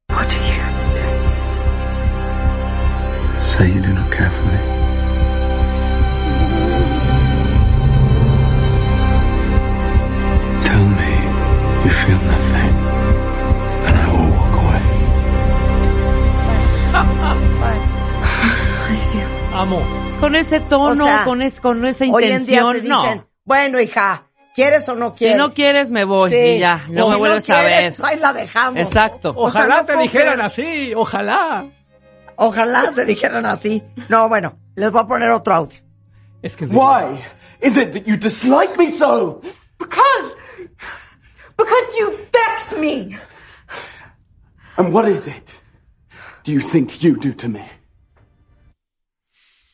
What 0.08 0.26
do 0.26 0.34
you 0.34 0.60
say 3.46 3.68
you 3.72 3.80
do 3.80 3.92
not 3.92 4.10
care 4.10 4.28
for 4.28 4.44
me? 4.44 4.58
Tell 10.64 10.84
me 10.84 11.12
you 11.84 11.90
feel 11.90 12.18
nothing, 12.26 12.50
Amo. 19.60 19.82
Con 20.20 20.34
ese 20.36 20.58
tono, 20.60 21.04
O 21.04 21.06
sea, 21.06 21.24
con, 21.24 21.42
es, 21.42 21.60
con 21.60 21.84
esa 21.84 22.04
Hoy 22.06 22.24
en 22.24 22.46
día 22.46 22.60
intención, 22.60 22.72
te 22.72 22.80
dicen, 22.80 23.16
no. 23.18 23.28
bueno, 23.44 23.78
hija, 23.78 24.22
¿quieres 24.54 24.88
o 24.88 24.94
no 24.96 25.12
Si 25.12 25.18
quieres? 25.18 25.36
no 25.36 25.50
quieres, 25.50 25.90
me 25.90 26.04
voy 26.04 26.30
Sí. 26.30 26.36
y 26.36 26.58
ya. 26.60 26.86
No 26.88 27.04
Si 27.08 27.10
me 27.12 27.16
vuelves 27.18 27.50
a 27.50 27.54
quieres, 27.60 27.76
ver. 27.78 27.94
pues 27.96 28.08
ahí 28.08 28.18
la 28.20 28.32
dejamos. 28.32 28.80
Exacto. 28.80 29.34
O 29.36 29.50
sea, 29.50 29.60
Ojalá 29.62 29.80
no 29.82 29.86
te 29.86 29.96
dijeran 29.98 30.34
creer. 30.34 30.40
así, 30.46 30.94
ojalá. 30.96 31.66
Ojalá 32.36 32.92
te 32.94 33.04
dijeran 33.04 33.44
así. 33.44 33.82
No, 34.08 34.30
bueno, 34.30 34.58
les 34.76 34.90
voy 34.90 35.02
a 35.02 35.06
poner 35.06 35.30
otro 35.30 35.54
audio. 35.54 35.78
Es 36.42 36.56
que 36.56 36.64
Why 36.64 37.20
is 37.60 37.76
it 37.76 37.92
that 37.92 38.04
you 38.06 38.16
dislike 38.16 38.78
me 38.78 38.88
so? 38.90 39.42
Because, 39.78 40.34
because 41.58 41.98
you 41.98 42.12
vex 42.32 42.78
me. 42.80 43.14
And 44.78 44.90
what 44.94 45.06
is 45.06 45.26
it 45.26 45.50
do 46.44 46.52
you 46.52 46.60
think 46.60 47.02
you 47.02 47.14
do 47.14 47.34
to 47.34 47.48
me? 47.48 47.62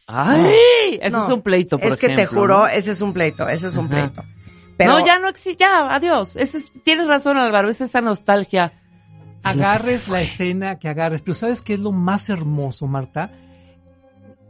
Ay, 0.07 0.99
ese 1.03 1.11
No, 1.17 1.25
es 1.25 1.31
un 1.31 1.43
pleito, 1.43 1.79
por 1.79 1.89
Es 1.91 1.97
que 1.97 2.11
te 2.11 2.27
juro, 2.27 2.59
¿no? 2.61 2.67
ese 2.69 2.93
es 2.93 3.01
un 3.01 3.13
pleito, 3.13 3.49
ese 3.49 3.67
es 3.69 3.77
un 3.77 3.87
Ajá. 3.87 3.95
pleito. 3.95 4.25
Pero, 4.77 4.99
No, 4.99 5.07
ya 5.07 5.19
no 5.19 5.29
existe, 5.29 5.65
ya, 5.65 5.93
adiós. 5.95 6.37
Ese 6.37 6.59
es- 6.59 6.73
tienes 6.85 7.07
razón, 7.09 7.37
Álvaro, 7.39 7.69
es 7.69 7.81
esa 7.81 8.01
nostalgia. 8.01 8.73
agarres 9.43 10.09
la 10.09 10.23
escena 10.23 10.79
que 10.79 10.89
agarres. 10.89 11.23
Pero 11.23 11.35
¿sabes 11.37 11.63
qué 11.63 11.75
es 11.75 11.81
lo 11.81 11.93
más 11.93 12.29
hermoso, 12.29 12.87
Marta? 12.89 13.31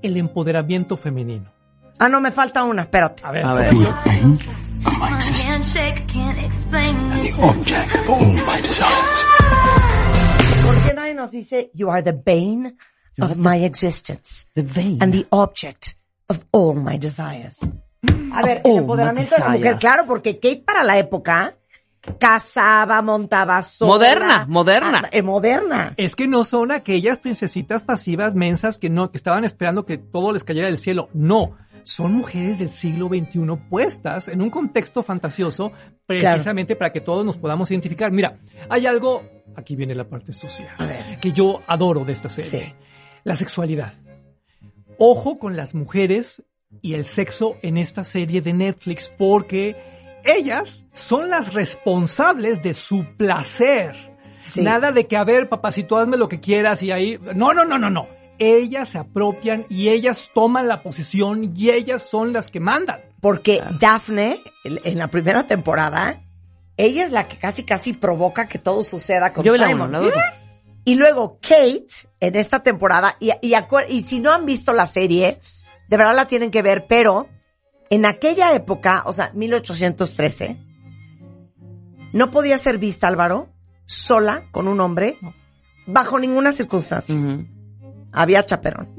El 0.02 0.16
empoderamiento 0.16 0.96
femenino. 0.96 1.52
Ah, 1.98 2.08
no, 2.08 2.18
me 2.20 2.30
falta 2.30 2.64
una, 2.64 2.82
espérate. 2.82 3.22
A 3.24 3.30
ver, 3.30 3.44
A 3.44 3.52
ver. 3.54 3.74
¿Por 10.64 10.82
qué 10.82 10.94
nadie 10.94 11.14
nos 11.14 11.30
dice, 11.30 11.70
you 11.74 11.90
are 11.90 12.02
the 12.02 12.12
bane 12.12 12.74
of 13.20 13.36
my 13.36 13.64
existence 13.64 14.46
The 14.54 14.62
vein. 14.62 14.98
and 15.02 15.12
the 15.12 15.26
object 15.30 15.96
of 16.28 16.40
all 16.52 16.74
my 16.74 16.98
desires? 16.98 17.58
A 18.32 18.42
ver, 18.42 18.60
el 18.64 18.76
empoderamiento 18.78 19.34
de 19.36 19.40
la 19.40 19.48
mujer, 19.50 19.76
claro, 19.78 20.04
porque 20.06 20.34
Kate 20.38 20.62
para 20.64 20.84
la 20.84 20.98
época 20.98 21.56
casaba, 22.18 23.02
montaba 23.02 23.62
sola. 23.62 23.92
Moderna, 23.92 24.46
moderna. 24.48 25.00
Ah, 25.04 25.08
eh, 25.10 25.22
moderna. 25.22 25.94
Es 25.96 26.14
que 26.14 26.26
no 26.28 26.44
son 26.44 26.70
aquellas 26.70 27.18
princesitas 27.18 27.82
pasivas 27.82 28.34
mensas 28.34 28.78
que 28.78 28.90
no, 28.90 29.10
que 29.10 29.16
estaban 29.16 29.44
esperando 29.44 29.84
que 29.86 29.98
todo 29.98 30.32
les 30.32 30.44
cayera 30.44 30.68
del 30.68 30.78
cielo. 30.78 31.08
No. 31.14 31.56
Son 31.82 32.12
mujeres 32.14 32.58
del 32.58 32.70
siglo 32.70 33.08
XXI 33.08 33.46
puestas 33.70 34.28
en 34.28 34.42
un 34.42 34.50
contexto 34.50 35.02
fantasioso 35.04 35.70
precisamente 36.04 36.74
para 36.74 36.90
que 36.92 37.00
todos 37.00 37.24
nos 37.24 37.36
podamos 37.36 37.70
identificar. 37.70 38.10
Mira, 38.10 38.38
hay 38.68 38.86
algo, 38.86 39.22
aquí 39.56 39.76
viene 39.76 39.94
la 39.94 40.04
parte 40.08 40.32
social, 40.32 40.68
A 40.78 40.84
ver. 40.84 41.18
que 41.20 41.32
yo 41.32 41.60
adoro 41.68 42.04
de 42.04 42.12
esta 42.12 42.28
serie. 42.28 42.50
Sí. 42.66 42.74
La 43.26 43.34
sexualidad. 43.34 43.94
Ojo 44.98 45.40
con 45.40 45.56
las 45.56 45.74
mujeres 45.74 46.44
y 46.80 46.94
el 46.94 47.04
sexo 47.04 47.56
en 47.60 47.76
esta 47.76 48.04
serie 48.04 48.40
de 48.40 48.52
Netflix 48.52 49.08
porque 49.18 49.74
ellas 50.22 50.84
son 50.94 51.28
las 51.28 51.52
responsables 51.52 52.62
de 52.62 52.72
su 52.72 53.04
placer. 53.16 53.96
Sí. 54.44 54.62
Nada 54.62 54.92
de 54.92 55.08
que, 55.08 55.16
a 55.16 55.24
ver, 55.24 55.48
papacito, 55.48 55.96
hazme 55.96 56.16
lo 56.16 56.28
que 56.28 56.38
quieras 56.38 56.84
y 56.84 56.92
ahí... 56.92 57.18
No, 57.34 57.52
no, 57.52 57.64
no, 57.64 57.80
no, 57.80 57.90
no. 57.90 58.06
Ellas 58.38 58.90
se 58.90 58.98
apropian 58.98 59.64
y 59.68 59.88
ellas 59.88 60.30
toman 60.32 60.68
la 60.68 60.84
posición 60.84 61.52
y 61.52 61.70
ellas 61.70 62.04
son 62.08 62.32
las 62.32 62.48
que 62.48 62.60
mandan. 62.60 63.00
Porque 63.20 63.60
Daphne, 63.80 64.38
en 64.62 64.98
la 64.98 65.08
primera 65.08 65.48
temporada, 65.48 66.20
ella 66.76 67.04
es 67.04 67.10
la 67.10 67.26
que 67.26 67.38
casi 67.38 67.64
casi 67.64 67.92
provoca 67.92 68.46
que 68.46 68.60
todo 68.60 68.84
suceda 68.84 69.32
con 69.32 69.44
Yo 69.44 69.52
vi 69.52 69.58
la 69.58 69.66
Simon. 69.66 69.88
uno, 69.88 69.98
la 70.00 70.06
dos. 70.06 70.14
Y 70.86 70.94
luego 70.94 71.34
Kate, 71.42 71.88
en 72.20 72.36
esta 72.36 72.62
temporada, 72.62 73.16
y, 73.18 73.32
y, 73.42 74.00
si 74.02 74.20
no 74.20 74.32
han 74.32 74.46
visto 74.46 74.72
la 74.72 74.86
serie, 74.86 75.40
de 75.88 75.96
verdad 75.96 76.14
la 76.14 76.28
tienen 76.28 76.52
que 76.52 76.62
ver, 76.62 76.86
pero 76.86 77.28
en 77.90 78.06
aquella 78.06 78.54
época, 78.54 79.02
o 79.04 79.12
sea, 79.12 79.32
1813, 79.34 80.56
no 82.12 82.30
podía 82.30 82.56
ser 82.56 82.78
vista, 82.78 83.08
Álvaro, 83.08 83.48
sola 83.84 84.44
con 84.52 84.68
un 84.68 84.80
hombre, 84.80 85.18
bajo 85.86 86.20
ninguna 86.20 86.52
circunstancia. 86.52 87.16
Había 88.12 88.46
chaperón. 88.46 88.94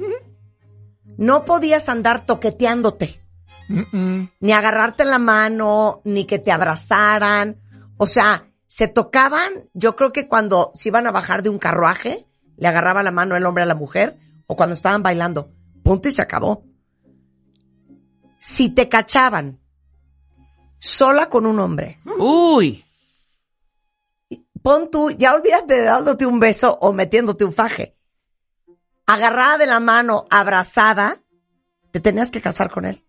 No 1.17 1.46
podías 1.46 1.88
andar 1.88 2.25
toqueteándote 2.25 3.22
ni 3.70 4.51
agarrarte 4.51 5.03
en 5.03 5.10
la 5.10 5.20
mano, 5.20 6.01
ni 6.03 6.25
que 6.25 6.39
te 6.39 6.51
abrazaran. 6.51 7.62
O 7.98 8.08
sea, 8.08 8.47
se 8.68 8.88
tocaban, 8.90 9.70
yo 9.74 9.96
creo 9.96 10.12
que 10.12 10.28
cuando 10.28 10.72
se 10.76 10.90
iban 10.90 11.08
a 11.08 11.12
bajar 11.12 11.42
de 11.42 11.50
un 11.50 11.58
carruaje, 11.58 12.28
le 12.58 12.68
agarraba 12.68 13.02
la 13.02 13.12
mano 13.12 13.36
el 13.36 13.46
hombre 13.46 13.64
a 13.64 13.68
la 13.68 13.76
mujer, 13.76 14.18
o 14.46 14.56
cuando 14.56 14.74
estaban 14.74 15.04
bailando. 15.04 15.52
Punto 15.84 16.10
y 16.10 16.12
se 16.12 16.22
acabó. 16.22 16.66
Si 18.40 18.70
te 18.70 18.90
cachaban 18.90 19.60
sola 20.80 21.30
con 21.30 21.46
un 21.46 21.60
hombre, 21.60 22.00
Uy. 22.18 22.84
pon 24.62 24.92
tú, 24.92 25.12
ya 25.12 25.34
olvídate 25.34 25.76
de 25.76 25.84
dándote 25.84 26.26
un 26.26 26.40
beso 26.40 26.78
o 26.82 26.92
metiéndote 26.92 27.46
un 27.46 27.54
faje. 27.54 27.96
Agarrada 29.06 29.58
de 29.58 29.66
la 29.66 29.80
mano, 29.80 30.26
abrazada, 30.30 31.18
te 31.92 32.02
tenías 32.02 32.32
que 32.32 32.42
casar 32.42 32.70
con 32.70 32.86
él. 32.86 33.06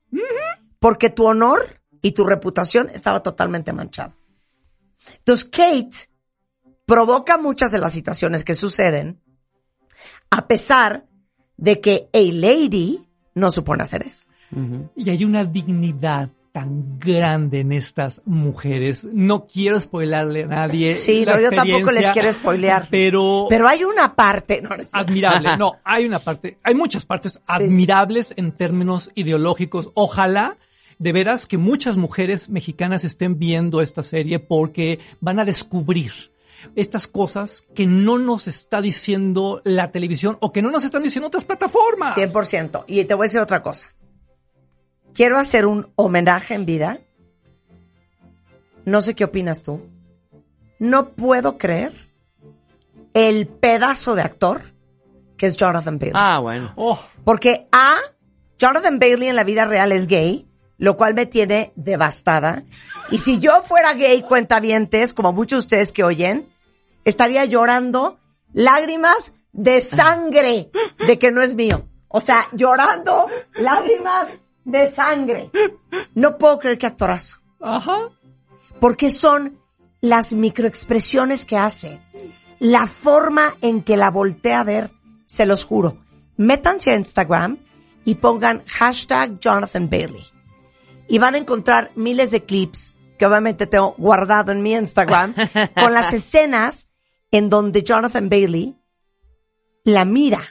Porque 0.78 1.10
tu 1.10 1.26
honor 1.26 1.80
y 2.00 2.12
tu 2.12 2.24
reputación 2.24 2.88
estaba 2.90 3.22
totalmente 3.22 3.72
manchado. 3.72 4.14
Entonces, 5.18 5.44
Kate 5.44 6.08
provoca 6.86 7.38
muchas 7.38 7.70
de 7.72 7.78
las 7.78 7.92
situaciones 7.92 8.44
que 8.44 8.54
suceden, 8.54 9.20
a 10.30 10.46
pesar 10.46 11.06
de 11.56 11.80
que 11.80 12.08
a 12.12 12.18
lady 12.18 13.06
no 13.34 13.50
supone 13.50 13.82
hacer 13.82 14.02
eso. 14.02 14.26
Y 14.96 15.10
hay 15.10 15.24
una 15.24 15.44
dignidad 15.44 16.30
tan 16.52 16.98
grande 16.98 17.60
en 17.60 17.72
estas 17.72 18.22
mujeres. 18.24 19.06
No 19.12 19.46
quiero 19.46 19.78
spoilarle 19.78 20.44
a 20.44 20.46
nadie. 20.46 20.94
Sí, 20.94 21.24
la 21.24 21.34
no, 21.34 21.40
yo 21.42 21.50
tampoco 21.50 21.90
les 21.90 22.10
quiero 22.10 22.32
spoilear. 22.32 22.86
Pero, 22.90 23.46
Pero 23.48 23.68
hay 23.68 23.84
una 23.84 24.14
parte, 24.14 24.62
no, 24.62 24.70
no 24.70 24.84
admirable. 24.92 25.50
No, 25.58 25.76
hay 25.84 26.06
una 26.06 26.18
parte, 26.18 26.58
hay 26.62 26.74
muchas 26.74 27.04
partes 27.04 27.40
admirables 27.46 28.32
en 28.36 28.52
términos 28.52 29.10
ideológicos. 29.14 29.90
Ojalá 29.94 30.56
de 30.98 31.12
veras 31.12 31.46
que 31.46 31.58
muchas 31.58 31.96
mujeres 31.96 32.48
mexicanas 32.48 33.04
estén 33.04 33.38
viendo 33.38 33.80
esta 33.80 34.02
serie 34.02 34.38
porque 34.38 34.98
van 35.20 35.38
a 35.38 35.44
descubrir 35.44 36.12
estas 36.74 37.06
cosas 37.06 37.64
que 37.74 37.86
no 37.86 38.18
nos 38.18 38.48
está 38.48 38.80
diciendo 38.80 39.60
la 39.64 39.92
televisión 39.92 40.36
o 40.40 40.52
que 40.52 40.62
no 40.62 40.70
nos 40.70 40.84
están 40.84 41.02
diciendo 41.02 41.28
otras 41.28 41.44
plataformas. 41.44 42.16
100%. 42.16 42.84
Y 42.88 43.04
te 43.04 43.14
voy 43.14 43.24
a 43.24 43.28
decir 43.28 43.40
otra 43.40 43.62
cosa. 43.62 43.94
Quiero 45.14 45.38
hacer 45.38 45.66
un 45.66 45.92
homenaje 45.96 46.54
en 46.54 46.66
vida. 46.66 46.98
No 48.84 49.02
sé 49.02 49.14
qué 49.14 49.24
opinas 49.24 49.62
tú. 49.62 49.82
No 50.78 51.10
puedo 51.10 51.58
creer 51.58 51.92
el 53.14 53.46
pedazo 53.46 54.14
de 54.14 54.22
actor 54.22 54.62
que 55.36 55.46
es 55.46 55.56
Jonathan 55.56 55.98
Bailey. 55.98 56.14
Ah, 56.16 56.40
bueno. 56.40 56.72
Oh, 56.76 56.98
Porque 57.24 57.68
A, 57.70 57.94
Jonathan 58.58 58.98
Bailey 58.98 59.28
en 59.28 59.36
la 59.36 59.44
vida 59.44 59.66
real 59.66 59.92
es 59.92 60.06
gay, 60.08 60.47
lo 60.78 60.96
cual 60.96 61.14
me 61.14 61.26
tiene 61.26 61.72
devastada. 61.76 62.64
Y 63.10 63.18
si 63.18 63.38
yo 63.38 63.62
fuera 63.62 63.94
gay, 63.94 64.22
cuentavientes, 64.22 65.12
como 65.12 65.32
muchos 65.32 65.58
de 65.58 65.66
ustedes 65.66 65.92
que 65.92 66.04
oyen, 66.04 66.48
estaría 67.04 67.44
llorando 67.44 68.18
lágrimas 68.52 69.32
de 69.52 69.80
sangre 69.80 70.70
de 71.06 71.18
que 71.18 71.30
no 71.32 71.42
es 71.42 71.54
mío. 71.54 71.86
O 72.08 72.20
sea, 72.20 72.46
llorando 72.52 73.26
lágrimas 73.56 74.28
de 74.64 74.90
sangre. 74.90 75.50
No 76.14 76.38
puedo 76.38 76.58
creer 76.58 76.78
que 76.78 76.86
actorazo. 76.86 77.38
ajá. 77.60 78.08
Porque 78.80 79.10
son 79.10 79.58
las 80.00 80.32
microexpresiones 80.32 81.44
que 81.44 81.56
hace. 81.56 82.00
La 82.60 82.86
forma 82.86 83.56
en 83.60 83.82
que 83.82 83.96
la 83.96 84.10
voltea 84.10 84.60
a 84.60 84.64
ver, 84.64 84.92
se 85.24 85.46
los 85.46 85.64
juro. 85.64 85.98
Métanse 86.36 86.92
a 86.92 86.96
Instagram 86.96 87.58
y 88.04 88.14
pongan 88.14 88.62
hashtag 88.66 89.40
Jonathan 89.40 89.90
Bailey. 89.90 90.22
Y 91.08 91.18
van 91.18 91.34
a 91.34 91.38
encontrar 91.38 91.90
miles 91.94 92.30
de 92.30 92.42
clips 92.42 92.92
que 93.18 93.26
obviamente 93.26 93.66
tengo 93.66 93.94
guardado 93.98 94.52
en 94.52 94.62
mi 94.62 94.74
Instagram 94.74 95.34
con 95.74 95.92
las 95.92 96.12
escenas 96.12 96.88
en 97.30 97.50
donde 97.50 97.82
Jonathan 97.82 98.28
Bailey 98.28 98.76
la 99.84 100.04
mira. 100.04 100.42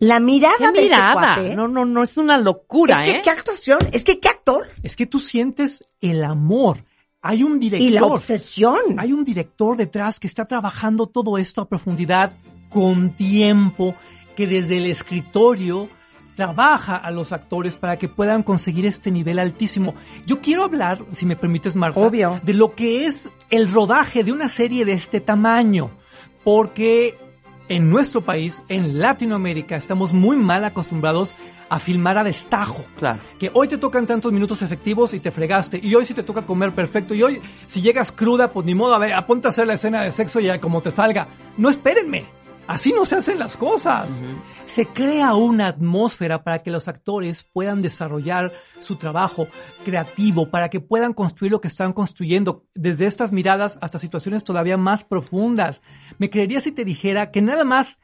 La 0.00 0.18
mirada 0.18 0.56
¿Qué 0.58 0.72
de 0.72 0.86
ese 0.86 0.96
mirada? 0.96 1.12
cuate. 1.12 1.54
No, 1.54 1.68
no, 1.68 1.84
no, 1.84 2.02
es 2.02 2.16
una 2.16 2.36
locura, 2.36 2.98
es 2.98 3.02
que 3.02 3.16
¿eh? 3.18 3.20
qué 3.22 3.30
actuación, 3.30 3.78
es 3.92 4.02
que 4.02 4.18
qué 4.18 4.28
actor. 4.28 4.68
Es 4.82 4.96
que 4.96 5.06
tú 5.06 5.20
sientes 5.20 5.84
el 6.00 6.24
amor. 6.24 6.78
Hay 7.20 7.44
un 7.44 7.60
director. 7.60 7.88
Y 7.88 7.92
la 7.92 8.04
obsesión. 8.04 8.98
Hay 8.98 9.12
un 9.12 9.24
director 9.24 9.76
detrás 9.76 10.18
que 10.18 10.26
está 10.26 10.46
trabajando 10.46 11.06
todo 11.06 11.38
esto 11.38 11.60
a 11.60 11.68
profundidad 11.68 12.32
con 12.68 13.10
tiempo, 13.14 13.94
que 14.34 14.48
desde 14.48 14.78
el 14.78 14.86
escritorio 14.86 15.88
trabaja 16.36 16.96
a 16.96 17.10
los 17.10 17.32
actores 17.32 17.74
para 17.74 17.96
que 17.98 18.08
puedan 18.08 18.42
conseguir 18.42 18.86
este 18.86 19.10
nivel 19.10 19.38
altísimo. 19.38 19.94
Yo 20.26 20.40
quiero 20.40 20.64
hablar, 20.64 21.04
si 21.12 21.26
me 21.26 21.36
permites, 21.36 21.76
Marta, 21.76 22.00
Obvio. 22.00 22.40
de 22.42 22.54
lo 22.54 22.74
que 22.74 23.06
es 23.06 23.30
el 23.50 23.70
rodaje 23.70 24.24
de 24.24 24.32
una 24.32 24.48
serie 24.48 24.84
de 24.84 24.92
este 24.92 25.20
tamaño, 25.20 25.90
porque 26.44 27.16
en 27.68 27.90
nuestro 27.90 28.22
país, 28.22 28.62
en 28.68 28.98
Latinoamérica, 29.00 29.76
estamos 29.76 30.12
muy 30.12 30.36
mal 30.36 30.64
acostumbrados 30.64 31.34
a 31.68 31.78
filmar 31.78 32.18
a 32.18 32.24
destajo 32.24 32.84
Claro. 32.98 33.20
que 33.38 33.50
hoy 33.54 33.66
te 33.66 33.78
tocan 33.78 34.06
tantos 34.06 34.30
minutos 34.30 34.60
efectivos 34.60 35.14
y 35.14 35.20
te 35.20 35.30
fregaste, 35.30 35.80
y 35.82 35.94
hoy 35.94 36.04
sí 36.04 36.12
te 36.12 36.22
toca 36.22 36.42
comer 36.42 36.74
perfecto, 36.74 37.14
y 37.14 37.22
hoy 37.22 37.40
si 37.66 37.80
llegas 37.80 38.12
cruda, 38.12 38.52
pues 38.52 38.66
ni 38.66 38.74
modo, 38.74 38.94
a 38.94 38.98
ver, 38.98 39.14
aponte 39.14 39.48
a 39.48 39.50
hacer 39.50 39.66
la 39.66 39.74
escena 39.74 40.02
de 40.02 40.10
sexo 40.10 40.38
y 40.40 40.44
ya 40.44 40.60
como 40.60 40.82
te 40.82 40.90
salga. 40.90 41.28
No 41.56 41.70
espérenme, 41.70 42.24
así 42.66 42.92
no 42.92 43.04
se 43.04 43.16
hacen 43.16 43.38
las 43.38 43.56
cosas. 43.56 44.22
Se 44.66 44.86
crea 44.86 45.34
una 45.34 45.68
atmósfera 45.68 46.42
para 46.44 46.60
que 46.60 46.70
los 46.70 46.88
actores 46.88 47.44
puedan 47.44 47.82
desarrollar 47.82 48.52
su 48.80 48.96
trabajo 48.96 49.46
creativo, 49.84 50.48
para 50.48 50.68
que 50.68 50.80
puedan 50.80 51.12
construir 51.12 51.52
lo 51.52 51.60
que 51.60 51.68
están 51.68 51.92
construyendo, 51.92 52.64
desde 52.74 53.06
estas 53.06 53.32
miradas 53.32 53.78
hasta 53.80 53.98
situaciones 53.98 54.44
todavía 54.44 54.76
más 54.76 55.04
profundas. 55.04 55.82
Me 56.18 56.30
creería 56.30 56.60
si 56.60 56.72
te 56.72 56.84
dijera 56.84 57.30
que 57.30 57.42
nada 57.42 57.64
más 57.64 57.98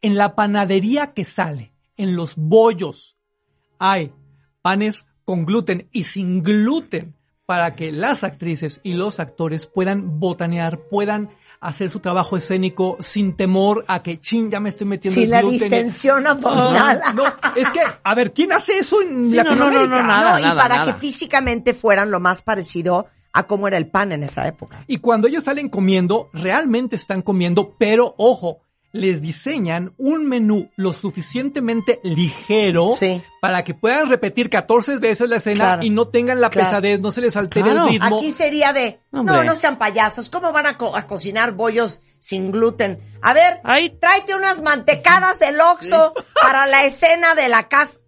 en 0.00 0.16
la 0.16 0.34
panadería 0.34 1.12
que 1.12 1.24
sale, 1.24 1.72
en 1.96 2.16
los 2.16 2.34
bollos, 2.36 3.16
hay 3.78 4.12
panes 4.62 5.06
con 5.24 5.44
gluten 5.44 5.88
y 5.92 6.04
sin 6.04 6.42
gluten 6.42 7.16
para 7.46 7.74
que 7.74 7.92
las 7.92 8.24
actrices 8.24 8.80
y 8.82 8.94
los 8.94 9.20
actores 9.20 9.66
puedan 9.66 10.18
botanear, 10.20 10.80
puedan 10.88 11.30
hacer 11.62 11.90
su 11.90 12.00
trabajo 12.00 12.36
escénico 12.36 12.96
sin 13.00 13.36
temor 13.36 13.84
a 13.86 14.02
que, 14.02 14.20
ching, 14.20 14.50
ya 14.50 14.58
me 14.58 14.68
estoy 14.68 14.86
metiendo 14.86 15.14
Sin 15.14 15.24
el 15.24 15.30
la 15.30 15.42
distensión 15.42 16.26
abdominal. 16.26 17.00
Ah, 17.04 17.12
no, 17.12 17.24
es 17.54 17.68
que, 17.68 17.80
a 18.02 18.14
ver, 18.14 18.32
¿quién 18.32 18.52
hace 18.52 18.78
eso 18.78 19.00
en 19.00 19.30
Sí, 19.30 19.36
no, 19.36 19.44
no, 19.44 19.54
no, 19.54 19.64
Latinoamérica? 19.70 20.02
no, 20.02 20.06
nada. 20.06 20.32
no, 20.32 20.40
y 20.40 20.56
para 20.56 20.76
nada. 20.78 20.84
que 20.84 20.94
físicamente 20.98 21.72
fueran 21.72 22.10
lo 22.10 22.18
más 22.18 22.42
parecido 22.42 23.06
a 23.32 23.44
cómo 23.44 23.68
era 23.68 23.78
el 23.78 23.86
pan 23.86 24.10
en 24.10 24.24
esa 24.24 24.46
época. 24.46 24.84
Y 24.88 24.98
cuando 24.98 25.28
ellos 25.28 25.44
salen 25.44 25.68
comiendo, 25.68 26.30
realmente 26.32 26.96
están 26.96 27.22
comiendo, 27.22 27.76
pero 27.78 28.14
ojo, 28.18 28.60
les 28.92 29.22
diseñan 29.22 29.94
un 29.96 30.26
menú 30.26 30.70
lo 30.76 30.92
suficientemente 30.92 31.98
ligero 32.02 32.88
Sí. 32.98 33.22
para 33.40 33.64
que 33.64 33.72
puedan 33.74 34.08
repetir 34.08 34.50
14 34.50 34.98
veces 34.98 35.28
la 35.30 35.36
escena 35.36 35.56
Claro. 35.64 35.82
y 35.82 35.90
no 35.90 36.08
tengan 36.08 36.40
la 36.40 36.50
Claro. 36.50 36.68
pesadez, 36.68 37.00
no 37.00 37.10
se 37.10 37.22
les 37.22 37.36
altere 37.36 37.70
Claro. 37.70 37.86
el 37.86 37.92
ritmo. 37.92 38.18
Aquí 38.18 38.30
sería 38.32 38.72
de, 38.72 39.00
Hombre. 39.12 39.34
no, 39.34 39.44
no 39.44 39.54
sean 39.54 39.78
payasos, 39.78 40.28
¿cómo 40.28 40.52
van 40.52 40.66
a, 40.66 40.76
co- 40.76 40.94
a 40.94 41.06
cocinar 41.06 41.52
bollos 41.52 42.02
sin 42.18 42.50
gluten? 42.52 42.98
A 43.22 43.32
ver, 43.32 43.60
Ay. 43.64 43.90
tráete 43.98 44.34
unas 44.34 44.60
mantecadas 44.62 45.38
del 45.38 45.58
Oxxo 45.60 46.12
para 46.42 46.66
la 46.66 46.84
escena 46.84 47.34
de 47.34 47.48
la 47.48 47.68
casa. 47.68 47.98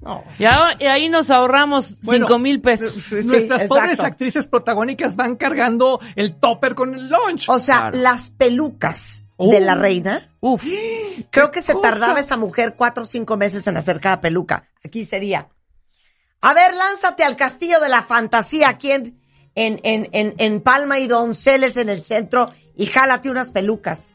No. 0.00 0.22
Ya 0.38 0.74
y 0.78 0.84
ahí 0.84 1.08
nos 1.08 1.30
ahorramos 1.30 1.98
Bueno, 2.02 2.26
cinco 2.26 2.38
mil 2.38 2.60
pesos. 2.60 2.92
Sí, 2.92 3.14
Nuestras 3.14 3.62
exacto. 3.62 3.68
pobres 3.68 4.00
actrices 4.00 4.46
protagónicas 4.48 5.16
van 5.16 5.36
cargando 5.36 5.98
el 6.14 6.38
topper 6.38 6.74
con 6.74 6.92
el 6.94 7.08
lunch. 7.08 7.48
O 7.48 7.58
sea, 7.58 7.80
Claro. 7.88 7.98
las 7.98 8.28
pelucas 8.28 9.23
De 9.38 9.60
la 9.60 9.74
reina, 9.74 10.22
Uf. 10.40 10.62
creo 11.30 11.50
que 11.50 11.60
se 11.60 11.72
cosa? 11.72 11.90
tardaba 11.90 12.20
esa 12.20 12.36
mujer 12.36 12.74
cuatro 12.76 13.02
o 13.02 13.06
cinco 13.06 13.36
meses 13.36 13.66
en 13.66 13.76
hacer 13.76 14.00
cada 14.00 14.20
peluca. 14.20 14.68
Aquí 14.84 15.04
sería. 15.04 15.48
A 16.40 16.54
ver, 16.54 16.74
lánzate 16.74 17.24
al 17.24 17.36
castillo 17.36 17.80
de 17.80 17.88
la 17.88 18.02
fantasía 18.02 18.68
aquí 18.68 18.92
en, 18.92 19.20
en, 19.54 19.80
en, 19.82 20.08
en, 20.12 20.34
en 20.38 20.60
Palma 20.60 20.98
y 20.98 21.08
Donceles 21.08 21.76
en 21.76 21.88
el 21.88 22.02
centro 22.02 22.52
y 22.76 22.86
jálate 22.86 23.30
unas 23.30 23.50
pelucas. 23.50 24.14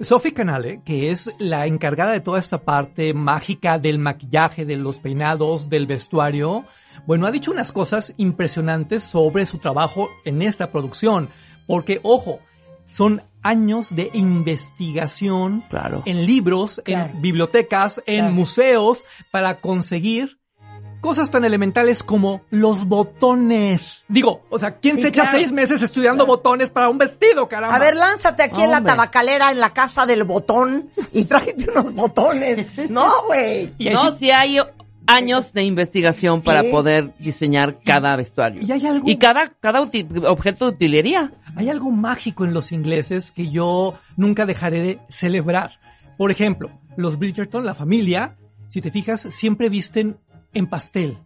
Sophie 0.00 0.32
Canale, 0.32 0.80
que 0.84 1.10
es 1.10 1.30
la 1.38 1.66
encargada 1.66 2.12
de 2.12 2.20
toda 2.20 2.40
esta 2.40 2.62
parte 2.64 3.12
mágica 3.12 3.78
del 3.78 3.98
maquillaje, 3.98 4.64
de 4.64 4.76
los 4.76 4.98
peinados, 4.98 5.68
del 5.68 5.86
vestuario, 5.86 6.64
bueno, 7.06 7.26
ha 7.26 7.30
dicho 7.30 7.50
unas 7.50 7.70
cosas 7.70 8.14
impresionantes 8.16 9.02
sobre 9.02 9.44
su 9.46 9.58
trabajo 9.58 10.08
en 10.24 10.42
esta 10.42 10.70
producción. 10.70 11.28
Porque, 11.66 12.00
ojo, 12.02 12.40
son 12.86 13.22
años 13.44 13.94
de 13.94 14.10
investigación 14.14 15.62
Claro. 15.70 16.02
en 16.06 16.26
libros, 16.26 16.82
Claro. 16.84 17.12
en 17.14 17.22
bibliotecas, 17.22 18.02
en 18.06 18.20
Claro. 18.20 18.34
museos, 18.34 19.04
para 19.30 19.60
conseguir 19.60 20.38
cosas 21.00 21.30
tan 21.30 21.44
elementales 21.44 22.02
como 22.02 22.40
los 22.48 22.86
botones. 22.86 24.06
Digo, 24.08 24.40
o 24.48 24.58
sea, 24.58 24.78
¿quién 24.78 24.96
Sí, 24.96 25.02
se 25.02 25.08
echa 25.08 25.22
claro. 25.24 25.36
seis 25.38 25.52
meses 25.52 25.82
estudiando 25.82 26.24
botones 26.24 26.70
para 26.70 26.88
un 26.88 26.96
vestido, 26.96 27.46
caramba? 27.46 27.76
A 27.76 27.78
ver, 27.78 27.94
lánzate 27.94 28.42
aquí 28.42 28.62
en 28.62 28.70
la 28.70 28.78
Hombre. 28.78 28.92
tabacalera, 28.92 29.50
en 29.50 29.60
la 29.60 29.70
casa 29.74 30.06
del 30.06 30.24
botón, 30.24 30.88
y 31.12 31.24
tráete 31.26 31.70
unos 31.70 31.92
botones. 31.92 32.66
No, 32.90 33.24
güey. 33.26 33.74
No, 33.92 34.12
si 34.12 34.30
hay 34.30 34.58
años 35.06 35.52
de 35.52 35.62
investigación 35.64 36.42
para 36.42 36.62
Sí. 36.62 36.70
poder 36.70 37.14
diseñar 37.18 37.80
cada 37.84 38.16
vestuario. 38.16 38.62
y 38.62 38.72
hay 38.72 38.86
algo 38.86 39.08
Y 39.08 39.16
cada, 39.16 39.54
cada 39.60 39.80
objeto 39.80 40.66
de 40.70 40.74
utilería. 40.76 41.32
Hay 41.56 41.68
algo 41.68 41.90
mágico 41.90 42.44
en 42.44 42.52
los 42.54 42.72
ingleses 42.72 43.30
que 43.30 43.50
yo 43.50 43.94
nunca 44.16 44.46
dejaré 44.46 44.80
de 44.80 44.98
celebrar. 45.08 45.78
Por 46.16 46.30
ejemplo, 46.30 46.70
los 46.96 47.18
Bridgerton, 47.18 47.64
la 47.64 47.74
familia, 47.74 48.36
si 48.68 48.80
te 48.80 48.90
fijas, 48.90 49.20
siempre 49.22 49.68
visten 49.68 50.16
en 50.52 50.66
pastel. 50.68 51.18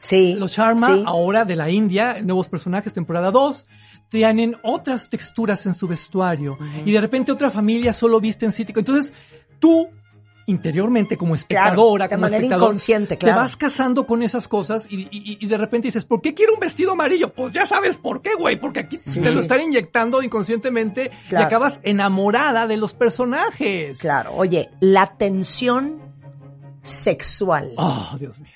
Sí. 0.00 0.34
Los 0.38 0.52
Sharma, 0.56 0.86
sí. 0.94 1.02
ahora 1.06 1.44
de 1.44 1.56
la 1.56 1.70
India, 1.70 2.20
nuevos 2.22 2.48
personajes, 2.48 2.92
temporada 2.92 3.30
2, 3.30 3.66
tienen 4.10 4.56
otras 4.62 5.08
texturas 5.08 5.64
en 5.66 5.74
su 5.74 5.88
vestuario. 5.88 6.58
Y 6.84 6.92
de 6.92 7.00
repente 7.00 7.32
otra 7.32 7.50
familia 7.50 7.92
solo 7.92 8.20
viste 8.20 8.44
en 8.44 8.52
cítrico. 8.52 8.80
Entonces, 8.80 9.12
tú, 9.58 9.88
interiormente, 10.46 11.16
como 11.16 11.34
espectadora, 11.34 12.04
de 12.06 12.10
como 12.14 12.20
manera 12.22 12.38
espectador, 12.38 12.68
inconsciente, 12.68 13.16
te 13.16 13.32
vas 13.32 13.56
casando 13.56 14.06
con 14.06 14.22
esas 14.22 14.46
cosas 14.46 14.86
y, 14.90 15.08
y- 15.10 15.38
y 15.40 15.46
de 15.46 15.56
repente 15.56 15.88
dices, 15.88 16.04
¿por 16.04 16.20
qué 16.20 16.34
quiero 16.34 16.54
un 16.54 16.60
vestido 16.60 16.92
amarillo? 16.92 17.32
Pues 17.32 17.52
ya 17.52 17.66
sabes 17.66 17.96
por 17.96 18.20
qué, 18.20 18.34
güey, 18.34 18.60
porque 18.60 18.80
aquí 18.80 18.98
te 18.98 19.32
lo 19.32 19.40
están 19.40 19.60
inyectando 19.62 20.22
inconscientemente 20.22 21.10
y 21.30 21.34
acabas 21.36 21.80
enamorada 21.82 22.66
de 22.66 22.76
los 22.76 22.92
personajes. 22.94 24.00
Claro, 24.00 24.34
oye, 24.34 24.68
la 24.80 25.16
tensión 25.16 26.02
sexual. 26.82 27.70
Oh, 27.76 28.10
Dios 28.18 28.38
mío. 28.40 28.52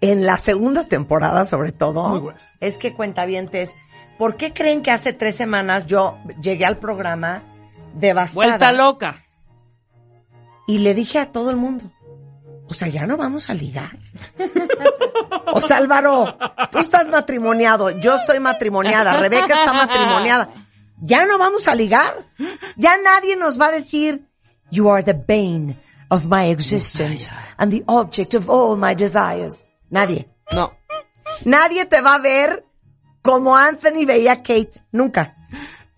En 0.00 0.24
la 0.26 0.38
segunda 0.38 0.84
temporada, 0.84 1.44
sobre 1.44 1.72
todo, 1.72 2.34
es 2.60 2.78
que 2.78 2.92
cuentavientes, 2.92 3.74
¿por 4.18 4.36
qué 4.36 4.52
creen 4.52 4.82
que 4.82 4.90
hace 4.90 5.12
tres 5.12 5.36
semanas 5.36 5.86
yo 5.86 6.18
llegué 6.40 6.64
al 6.66 6.78
programa 6.78 7.42
devastada? 7.94 8.46
Vuelta 8.46 8.72
loca. 8.72 9.22
Y 10.66 10.78
le 10.78 10.94
dije 10.94 11.18
a 11.18 11.30
todo 11.30 11.50
el 11.50 11.56
mundo, 11.56 11.90
o 12.68 12.74
sea, 12.74 12.88
ya 12.88 13.06
no 13.06 13.16
vamos 13.16 13.48
a 13.50 13.54
ligar. 13.54 13.96
o 15.52 15.60
sea, 15.60 15.76
Álvaro, 15.76 16.36
tú 16.70 16.78
estás 16.78 17.08
matrimoniado, 17.08 17.90
yo 17.90 18.14
estoy 18.14 18.40
matrimoniada, 18.40 19.18
Rebeca 19.18 19.46
está 19.46 19.72
matrimoniada. 19.72 20.50
Ya 21.00 21.26
no 21.26 21.38
vamos 21.38 21.68
a 21.68 21.74
ligar. 21.74 22.26
Ya 22.76 22.96
nadie 22.96 23.36
nos 23.36 23.60
va 23.60 23.66
a 23.66 23.72
decir, 23.72 24.26
you 24.70 24.90
are 24.90 25.02
the 25.02 25.12
bane 25.12 25.76
of 26.10 26.24
my 26.24 26.50
existence 26.50 27.32
and 27.58 27.70
the 27.70 27.84
object 27.86 28.34
of 28.34 28.48
all 28.48 28.76
my 28.76 28.94
desires. 28.94 29.66
Nadie. 29.90 30.28
No. 30.52 30.72
Nadie 31.44 31.84
te 31.84 32.00
va 32.00 32.14
a 32.14 32.18
ver 32.18 32.64
como 33.22 33.56
Anthony 33.56 34.04
veía 34.06 34.32
a 34.32 34.36
Kate. 34.36 34.72
Nunca. 34.92 35.34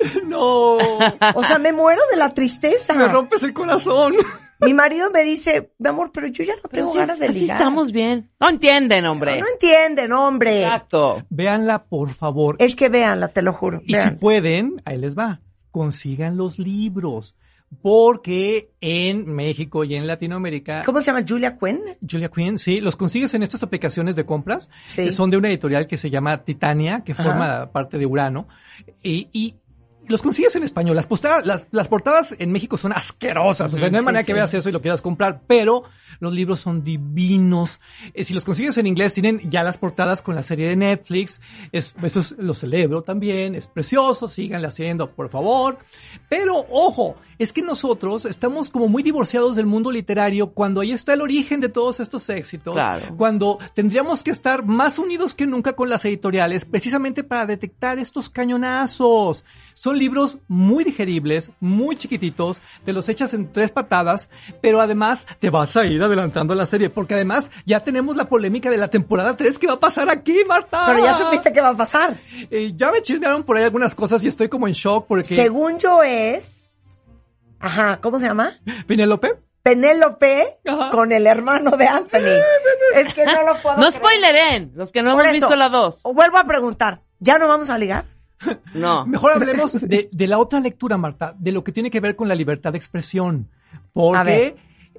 No. 0.25 0.77
O 0.77 1.43
sea, 1.43 1.59
me 1.59 1.73
muero 1.73 2.01
de 2.13 2.17
la 2.17 2.33
tristeza. 2.33 2.95
Me 2.95 3.09
rompes 3.09 3.43
el 3.43 3.53
corazón. 3.53 4.15
Mi 4.61 4.75
marido 4.75 5.11
me 5.13 5.23
dice, 5.23 5.73
mi 5.79 5.89
amor, 5.89 6.11
pero 6.13 6.27
yo 6.27 6.43
ya 6.45 6.55
no 6.57 6.69
tengo 6.69 6.89
Así, 6.91 6.99
ganas 6.99 7.19
de 7.21 7.27
así 7.27 7.41
ligar. 7.43 7.57
estamos 7.59 7.93
bien. 7.93 8.31
No 8.41 8.49
entienden, 8.51 9.07
hombre. 9.07 9.39
No 9.41 9.47
entienden, 9.53 10.13
hombre. 10.13 10.63
Exacto. 10.65 11.23
Véanla, 11.31 11.85
por 11.85 12.11
favor. 12.11 12.57
Es 12.59 12.75
que 12.77 12.89
véanla, 12.89 13.29
te 13.29 13.43
lo 13.43 13.53
juro. 13.53 13.81
Y 13.87 13.95
si 13.95 14.11
pueden, 14.11 14.83
ahí 14.85 14.99
les 14.99 15.17
va. 15.17 15.41
Consigan 15.71 16.37
los 16.37 16.59
libros. 16.59 17.37
Porque 17.83 18.71
en 18.81 19.27
México 19.35 19.85
y 19.85 19.95
en 19.95 20.07
Latinoamérica, 20.07 20.83
¿Cómo 20.87 21.01
se 21.01 21.07
llama? 21.13 21.25
Julia 21.29 21.59
Quinn. 21.59 21.81
Julia 22.11 22.31
Quinn, 22.31 22.57
sí, 22.59 22.81
los 22.81 22.97
consigues 22.97 23.35
en 23.35 23.43
estas 23.43 23.63
aplicaciones 23.63 24.17
de 24.17 24.25
compras, 24.25 24.71
Sí. 24.87 25.05
que 25.05 25.13
son 25.13 25.31
de 25.31 25.37
una 25.37 25.49
editorial 25.49 25.87
que 25.87 25.99
se 25.99 26.09
llama 26.09 26.45
Titania, 26.45 27.03
que 27.05 27.13
Ajá. 27.13 27.23
forma 27.25 27.71
parte 27.71 27.99
de 27.99 28.07
Urano. 28.07 28.49
Y, 29.03 29.29
y 29.33 29.57
los 30.09 30.23
consigues 30.23 30.55
en 30.57 30.63
español. 30.65 30.97
Las, 30.97 31.07
posta- 31.07 31.43
las, 31.45 31.67
las 31.71 31.89
portadas 31.89 32.35
en 32.39 32.51
México 32.53 32.77
son 32.77 32.93
asquerosas. 32.93 33.73
O 33.75 33.79
sea, 33.79 33.89
no 33.91 33.97
hay 33.97 34.01
Sí, 34.01 34.05
manera 34.07 34.23
sí. 34.23 34.27
que 34.27 34.33
veas 34.35 34.53
eso 34.55 34.69
y 34.69 34.73
lo 34.73 34.81
quieras 34.81 35.01
comprar, 35.03 35.43
pero 35.47 35.85
los 36.21 36.33
libros 36.35 36.61
son 36.61 36.83
divinos. 36.85 37.81
Eh, 38.15 38.25
si 38.25 38.35
los 38.35 38.45
consigues 38.45 38.77
en 38.79 38.87
inglés, 38.87 39.15
tienen 39.15 39.41
ya 39.51 39.63
las 39.63 39.79
portadas 39.79 40.23
con 40.23 40.35
la 40.35 40.43
serie 40.43 40.69
de 40.69 40.77
Netflix. 40.77 41.41
Es, 41.73 41.95
eso 42.03 42.21
es- 42.21 42.33
lo 42.39 42.55
celebro 42.55 43.03
también. 43.03 43.55
Es 43.55 43.69
precioso. 43.69 44.29
Síganle 44.29 44.67
haciendo, 44.69 45.11
por 45.11 45.29
favor. 45.29 45.79
Pero, 46.29 46.67
ojo, 46.71 47.17
es 47.39 47.53
que 47.53 47.63
nosotros 47.63 48.25
estamos 48.25 48.71
como 48.71 48.89
muy 48.89 49.03
divorciados 49.03 49.57
del 49.57 49.67
mundo 49.67 49.91
literario 49.91 50.51
cuando 50.51 50.81
ahí 50.81 50.93
está 50.93 51.15
el 51.15 51.23
origen 51.23 51.61
de 51.61 51.69
todos 51.69 52.01
estos 52.01 52.29
éxitos. 52.29 52.75
Claro. 52.75 53.15
Cuando 53.17 53.59
tendríamos 53.75 54.23
que 54.23 54.31
estar 54.31 54.65
más 54.65 54.99
unidos 54.99 55.35
que 55.35 55.47
nunca 55.47 55.75
con 55.75 55.89
las 55.89 56.05
editoriales, 56.05 56.65
precisamente 56.65 57.25
para 57.25 57.47
detectar 57.47 57.99
estos 57.99 58.29
cañonazos. 58.29 59.45
Son 59.75 59.97
libros 59.97 60.39
muy 60.49 60.83
digeribles, 60.83 61.53
muy 61.61 61.95
chiquititos, 61.95 62.61
te 62.85 62.93
los 62.93 63.09
echas 63.09 63.33
en 63.33 63.53
tres 63.53 63.71
patadas, 63.71 64.29
pero 64.61 64.81
además 64.81 65.25
te 65.39 65.51
vas 65.51 65.77
a 65.77 65.85
ir 65.87 66.03
adelantando 66.03 66.53
la 66.57 66.67
serie, 66.67 66.91
porque 66.91 67.15
además 67.15 67.49
ya 67.65 67.85
tenemos 67.85 68.17
la 68.17 68.29
polémica 68.29 68.71
de 68.71 68.77
la 68.77 68.89
temporada 68.89 69.37
3 69.37 69.57
que 69.57 69.69
va 69.69 69.75
a 69.75 69.81
pasar 69.81 70.11
aquí, 70.11 70.39
Marta. 70.49 70.85
Pero 70.87 71.05
ya 71.05 71.15
supiste 71.15 71.53
qué 71.53 71.61
va 71.61 71.69
a 71.69 71.77
pasar. 71.77 72.19
Eh, 72.51 72.73
ya 72.75 72.91
me 72.91 73.03
chismearon 73.03 73.45
por 73.45 73.57
ahí 73.57 73.63
algunas 73.63 73.95
cosas 73.95 74.25
y 74.25 74.29
estoy 74.29 74.49
como 74.49 74.67
en 74.67 74.73
shock 74.73 75.07
porque... 75.07 75.37
Según 75.37 75.79
yo 75.79 76.03
es, 76.03 76.58
ajá, 77.61 78.01
¿cómo 78.01 78.19
se 78.19 78.27
llama? 78.27 78.53
Penélope. 78.87 79.35
Penélope 79.63 80.59
Ajá. 80.67 80.91
con 80.91 81.13
el 81.13 81.27
hermano 81.27 81.77
de 81.77 81.87
Anthony. 81.87 82.39
Es 82.95 83.13
que 83.13 83.25
no 83.27 83.43
lo 83.45 83.57
puedo 83.61 83.77
No 83.77 83.83
creer. 83.89 83.93
spoileren, 83.93 84.73
los 84.75 84.91
que 84.93 85.03
no 85.03 85.13
Por 85.13 85.25
hemos 85.25 85.37
eso, 85.37 85.47
visto 85.47 85.57
la 85.57 85.69
dos. 85.69 85.97
o 86.03 86.15
Vuelvo 86.15 86.39
a 86.39 86.45
preguntar, 86.45 87.03
¿ya 87.19 87.39
no 87.39 87.47
vamos 87.49 87.69
a 87.71 87.77
ligar? 87.79 88.05
No. 88.75 89.05
Mejor 89.07 89.33
hablemos 89.33 89.73
de, 89.81 90.09
de 90.11 90.27
la 90.27 90.39
otra 90.39 90.61
lectura, 90.61 90.97
Marta, 90.97 91.35
de 91.39 91.53
lo 91.53 91.63
que 91.65 91.73
tiene 91.73 91.91
que 91.91 92.01
ver 92.01 92.17
con 92.17 92.29
la 92.29 92.35
libertad 92.35 92.73
de 92.73 92.79
expresión. 92.79 93.51
A 94.15 94.23
ver. 94.23 94.55
Porque 94.55 94.57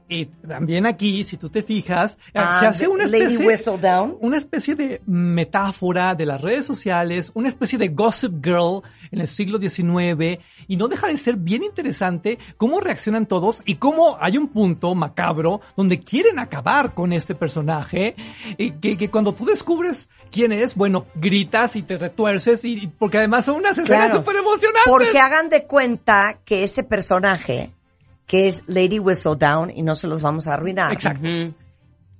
eh, 0.09 0.27
también 0.47 0.85
aquí, 0.85 1.23
si 1.23 1.37
tú 1.37 1.49
te 1.49 1.61
fijas, 1.63 2.17
eh, 2.27 2.31
se 2.33 2.39
Ah, 2.39 2.69
hace 2.69 2.87
una 2.87 3.05
especie, 3.05 3.45
Whistledown. 3.45 4.17
una 4.21 4.37
especie 4.37 4.75
de 4.75 5.01
metáfora 5.05 6.15
de 6.15 6.25
las 6.25 6.41
redes 6.41 6.65
sociales, 6.65 7.31
una 7.35 7.47
especie 7.47 7.77
de 7.77 7.89
gossip 7.89 8.43
girl 8.43 8.81
en 9.11 9.21
el 9.21 9.27
siglo 9.27 9.59
XIX, 9.59 10.39
y 10.67 10.77
no 10.77 10.87
deja 10.87 11.07
de 11.07 11.17
ser 11.17 11.35
bien 11.35 11.63
interesante 11.63 12.37
cómo 12.57 12.79
reaccionan 12.79 13.25
todos 13.25 13.61
y 13.65 13.75
cómo 13.75 14.17
hay 14.19 14.37
un 14.37 14.47
punto 14.49 14.93
macabro 14.95 15.61
donde 15.77 15.99
quieren 15.99 16.39
acabar 16.39 16.93
con 16.93 17.13
este 17.13 17.35
personaje, 17.35 18.15
y 18.57 18.71
que, 18.71 18.97
que 18.97 19.09
cuando 19.09 19.33
tú 19.33 19.45
descubres 19.45 20.07
quién 20.31 20.51
es, 20.51 20.75
bueno, 20.75 21.05
gritas 21.15 21.75
y 21.75 21.83
te 21.83 21.97
retuerces, 21.97 22.65
y, 22.65 22.73
y- 22.83 22.87
porque 22.87 23.17
además 23.19 23.45
son 23.45 23.55
unas 23.57 23.77
escenas 23.77 24.07
Claro. 24.07 24.19
súper 24.21 24.35
emocionantes. 24.37 24.83
Porque 24.85 25.19
hagan 25.19 25.49
de 25.49 25.65
cuenta 25.65 26.39
que 26.45 26.63
ese 26.63 26.83
personaje, 26.83 27.71
que 28.29 28.47
es 28.47 28.63
Lady 28.67 28.99
Whistledown, 28.99 29.71
y 29.71 29.81
no 29.81 29.95
se 29.95 30.05
los 30.05 30.21
vamos 30.21 30.47
a 30.47 30.53
arruinar, 30.53 30.93
Exacto. 30.93 31.27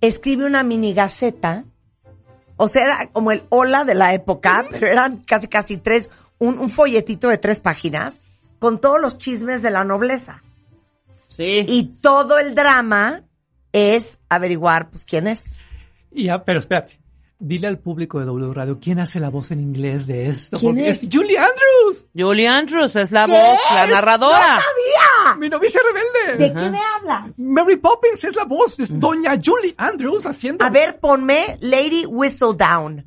Escribe 0.02 0.44
una 0.44 0.64
mini 0.64 0.96
gaceta. 0.96 1.66
O 2.58 2.68
sea, 2.68 2.86
era 2.86 3.12
como 3.12 3.32
el 3.32 3.44
hola 3.50 3.84
de 3.84 3.94
la 3.94 4.16
época, 4.16 4.66
pero 4.72 4.88
eran 4.88 5.18
casi 5.18 5.48
casi 5.48 5.78
tres, 5.78 6.10
un, 6.40 6.58
un 6.58 6.72
folletito 6.72 7.28
de 7.28 7.38
tres 7.38 7.60
páginas 7.60 8.22
con 8.58 8.82
todos 8.82 9.00
los 9.00 9.20
chismes 9.20 9.62
de 9.62 9.70
la 9.70 9.84
nobleza. 9.84 10.42
Sí. 11.28 11.64
Y 11.68 11.92
todo 12.02 12.40
el 12.40 12.56
drama 12.56 13.22
es 13.72 14.20
averiguar, 14.30 14.90
pues, 14.90 15.06
quién 15.06 15.28
es. 15.28 15.60
Y 16.12 16.24
ya, 16.24 16.44
pero 16.44 16.58
espérate. 16.58 16.99
Dile 17.42 17.68
al 17.68 17.80
público 17.80 18.20
de 18.20 18.26
W 18.26 18.54
Radio 18.54 18.80
quién 18.82 19.00
hace 19.00 19.18
la 19.22 19.30
voz 19.30 19.52
en 19.52 19.62
inglés 19.62 20.08
de 20.08 20.28
esto. 20.28 20.58
¿Quién 20.58 20.76
porque 20.76 20.90
es? 20.90 21.08
Julie 21.10 21.38
Andrews, 21.38 22.10
Julie 22.14 22.48
Andrews 22.50 22.96
es 22.98 23.12
la 23.12 23.26
¿Qué 23.26 23.32
voz, 23.32 23.60
la 23.74 23.86
es? 23.86 23.90
narradora. 23.92 24.56
¡No 24.56 24.62
sabía! 24.62 25.36
mi 25.40 25.48
novicia 25.48 25.80
rebelde. 25.82 26.46
¿De 26.48 26.54
qué 26.54 26.70
me 26.70 26.80
hablas? 26.80 27.40
Mary 27.40 27.78
Poppins 27.78 28.22
es 28.26 28.36
la 28.36 28.44
voz, 28.44 28.78
es 28.80 29.00
doña 29.00 29.40
Julie 29.42 29.74
Andrews 29.78 30.26
haciendo. 30.26 30.66
A 30.66 30.70
ver, 30.70 31.00
ponme 31.00 31.58
Lady 31.62 32.06
Whistledown 32.06 33.06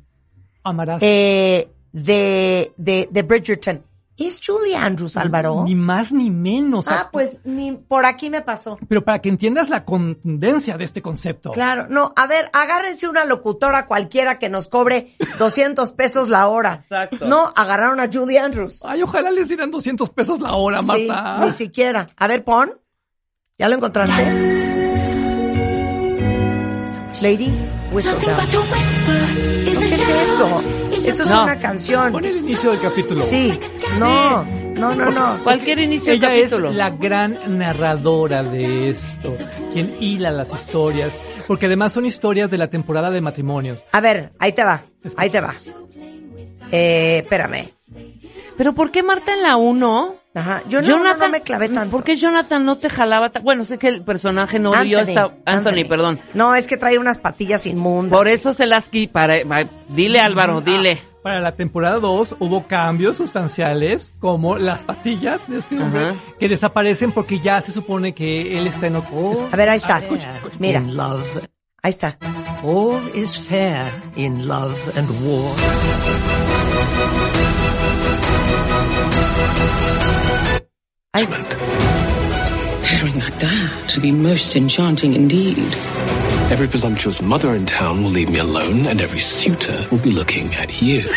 Amarás. 0.63 1.03
eh, 1.03 1.69
de, 1.91 2.73
de, 2.75 3.07
de 3.11 3.21
Bridgerton. 3.21 3.83
Es 4.15 4.39
Julie 4.45 4.75
Andrews, 4.75 5.17
Álvaro. 5.17 5.63
Ni 5.63 5.73
más 5.73 6.11
ni 6.11 6.29
menos. 6.29 6.87
Ah, 6.87 7.09
pues 7.11 7.39
ni 7.45 7.71
por 7.71 8.05
aquí 8.05 8.29
me 8.29 8.41
pasó. 8.41 8.77
Pero 8.87 9.03
para 9.03 9.19
que 9.19 9.29
entiendas 9.29 9.69
la 9.69 9.85
contundencia 9.85 10.77
de 10.77 10.83
este 10.83 11.01
concepto. 11.01 11.49
Claro, 11.49 11.87
no, 11.89 12.13
a 12.15 12.27
ver, 12.27 12.49
agárrense 12.53 13.07
una 13.07 13.25
locutora 13.25 13.87
cualquiera 13.87 14.37
que 14.37 14.49
nos 14.49 14.67
cobre 14.67 15.13
200 15.39 15.91
pesos 15.93 16.29
la 16.29 16.47
hora. 16.47 16.75
Exacto. 16.75 17.25
No, 17.27 17.51
agarraron 17.55 17.99
a 17.99 18.07
Julie 18.11 18.37
Andrews. 18.37 18.81
Ay, 18.85 19.01
ojalá 19.01 19.31
les 19.31 19.47
dieran 19.47 19.71
200 19.71 20.07
pesos 20.11 20.39
la 20.39 20.53
hora, 20.53 20.81
Sí, 20.83 21.07
Marta. 21.07 21.43
ni 21.45 21.51
siquiera. 21.51 22.07
A 22.15 22.27
ver, 22.27 22.43
pon. 22.43 22.71
¿Ya 23.57 23.67
lo 23.67 23.75
encontraste? 23.75 24.23
Lady 27.21 27.51
Whistledown. 27.91 28.47
¿Qué 29.63 29.71
es 29.71 30.09
eso? 30.09 30.63
Eso 31.05 31.23
es 31.23 31.29
No. 31.29 31.43
una 31.43 31.55
canción. 31.59 32.11
Pon 32.11 32.25
el 32.25 32.37
inicio 32.37 32.71
del 32.71 32.79
capítulo. 32.81 33.23
Sí, 33.23 33.59
no, 33.99 34.43
no, 34.75 34.95
no, 34.95 35.11
no. 35.11 35.43
Cualquier 35.43 35.79
inicio 35.79 36.11
de 36.13 36.17
Ella 36.17 36.35
es 36.35 36.43
capítulo. 36.49 36.71
la 36.71 36.89
gran 36.91 37.37
narradora 37.57 38.43
de 38.43 38.89
esto, 38.89 39.33
quien 39.73 39.95
hila 39.99 40.31
las 40.31 40.51
historias, 40.53 41.11
porque 41.47 41.65
además 41.67 41.93
son 41.93 42.05
historias 42.05 42.49
de 42.51 42.57
la 42.57 42.67
temporada 42.69 43.11
de 43.11 43.21
matrimonios. 43.21 43.83
A 43.91 44.01
ver, 44.01 44.31
ahí 44.39 44.53
te 44.53 44.63
va, 44.63 44.83
ahí 45.17 45.29
te 45.29 45.41
va. 45.41 45.53
Eh, 46.71 47.19
espérame. 47.23 47.69
Pero 48.57 48.73
¿por 48.73 48.91
qué 48.91 49.03
Marta 49.03 49.33
en 49.33 49.43
la 49.43 49.57
1? 49.57 50.15
Ajá, 50.35 50.63
yo 50.67 50.81
no, 50.81 50.97
no, 51.03 51.15
no 51.15 51.29
me 51.29 51.41
clavé 51.41 51.69
tanto. 51.69 51.91
¿Por 51.91 52.03
qué 52.03 52.15
Jonathan 52.15 52.65
no 52.65 52.75
te 52.75 52.89
jalaba? 52.89 53.29
ta- 53.29 53.39
Bueno, 53.39 53.65
sé 53.65 53.77
que 53.77 53.87
el 53.87 54.01
personaje 54.01 54.57
no 54.57 54.71
yo 54.83 54.99
está 54.99 55.31
Anthony, 55.45 55.85
perdón. 55.87 56.19
No, 56.33 56.55
es 56.55 56.65
que 56.65 56.75
trae 56.77 56.97
unas 56.97 57.19
patillas 57.19 57.67
inmundas. 57.67 58.17
Por 58.17 58.27
eso 58.27 58.51
se 58.53 58.65
las 58.65 58.91
qui- 58.91 59.07
para 59.09 59.35
dile 59.89 60.19
Álvaro, 60.19 60.59
dile. 60.61 60.99
Para 61.21 61.39
la 61.39 61.53
temporada 61.53 61.99
2 61.99 62.35
hubo 62.39 62.67
cambios 62.67 63.15
sustanciales 63.17 64.11
como 64.19 64.57
las 64.57 64.83
patillas 64.83 65.47
de 65.47 65.59
este 65.59 65.79
hombre 65.79 66.09
Ajá. 66.09 66.15
que 66.39 66.49
desaparecen 66.49 67.11
porque 67.13 67.39
ya 67.39 67.61
se 67.61 67.71
supone 67.71 68.13
que 68.13 68.57
él 68.57 68.67
está 68.67 68.87
en 68.87 68.97
otro... 68.97 69.47
A 69.51 69.55
ver, 69.55 69.69
ahí 69.69 69.77
está. 69.77 69.99
escucha, 69.99 70.33
escucha. 70.35 70.57
Mira, 70.59 70.79
In 70.79 70.97
love, 70.97 71.25
ahí 71.81 71.89
está. 71.91 72.17
all 72.61 72.99
is 73.13 73.37
fair 73.39 73.83
in 74.17 74.47
love 74.49 74.75
and 74.97 75.09
war. 75.25 75.53
Ay, 81.15 81.25
Hearing 82.83 83.19
like 83.19 83.37
that 83.39 83.91
would 83.93 84.01
be 84.01 84.11
most 84.11 84.55
enchanting 84.55 85.13
indeed. 85.13 85.59
Every 86.51 86.67
presumptuous 86.67 87.21
mother 87.21 87.53
in 87.55 87.65
town 87.65 88.03
will 88.03 88.09
leave 88.11 88.29
me 88.29 88.39
alone, 88.39 88.85
and 88.87 88.99
every 89.01 89.19
suitor 89.19 89.85
will 89.91 90.01
be 90.01 90.11
looking 90.11 90.53
at 90.55 90.81
you. 90.81 91.03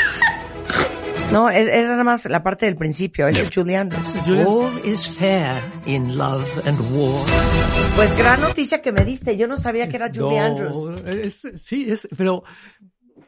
No, 1.33 1.49
es, 1.49 1.67
es 1.67 1.89
nada 1.89 2.05
más 2.05 2.25
la 2.31 2.45
parte 2.45 2.67
del 2.67 2.77
principio, 2.77 3.27
es 3.27 3.51
Julie 3.53 3.75
Andrews. 3.75 4.07
All 4.47 4.79
is 4.85 5.05
fair 5.05 5.61
in 5.85 6.17
love 6.17 6.47
and 6.65 6.79
war. 6.95 7.27
Pues 7.97 8.17
gran 8.17 8.41
noticia 8.41 8.81
que 8.81 8.93
me 8.93 9.05
diste, 9.05 9.37
yo 9.37 9.49
no 9.49 9.57
sabía 9.57 9.89
que 9.89 9.97
era 9.97 10.07
Julie 10.07 10.39
No, 10.39 10.45
Andrews. 10.45 11.01
es- 11.09 11.43
sí, 11.61 11.91
es, 11.91 12.07
pero 12.17 12.45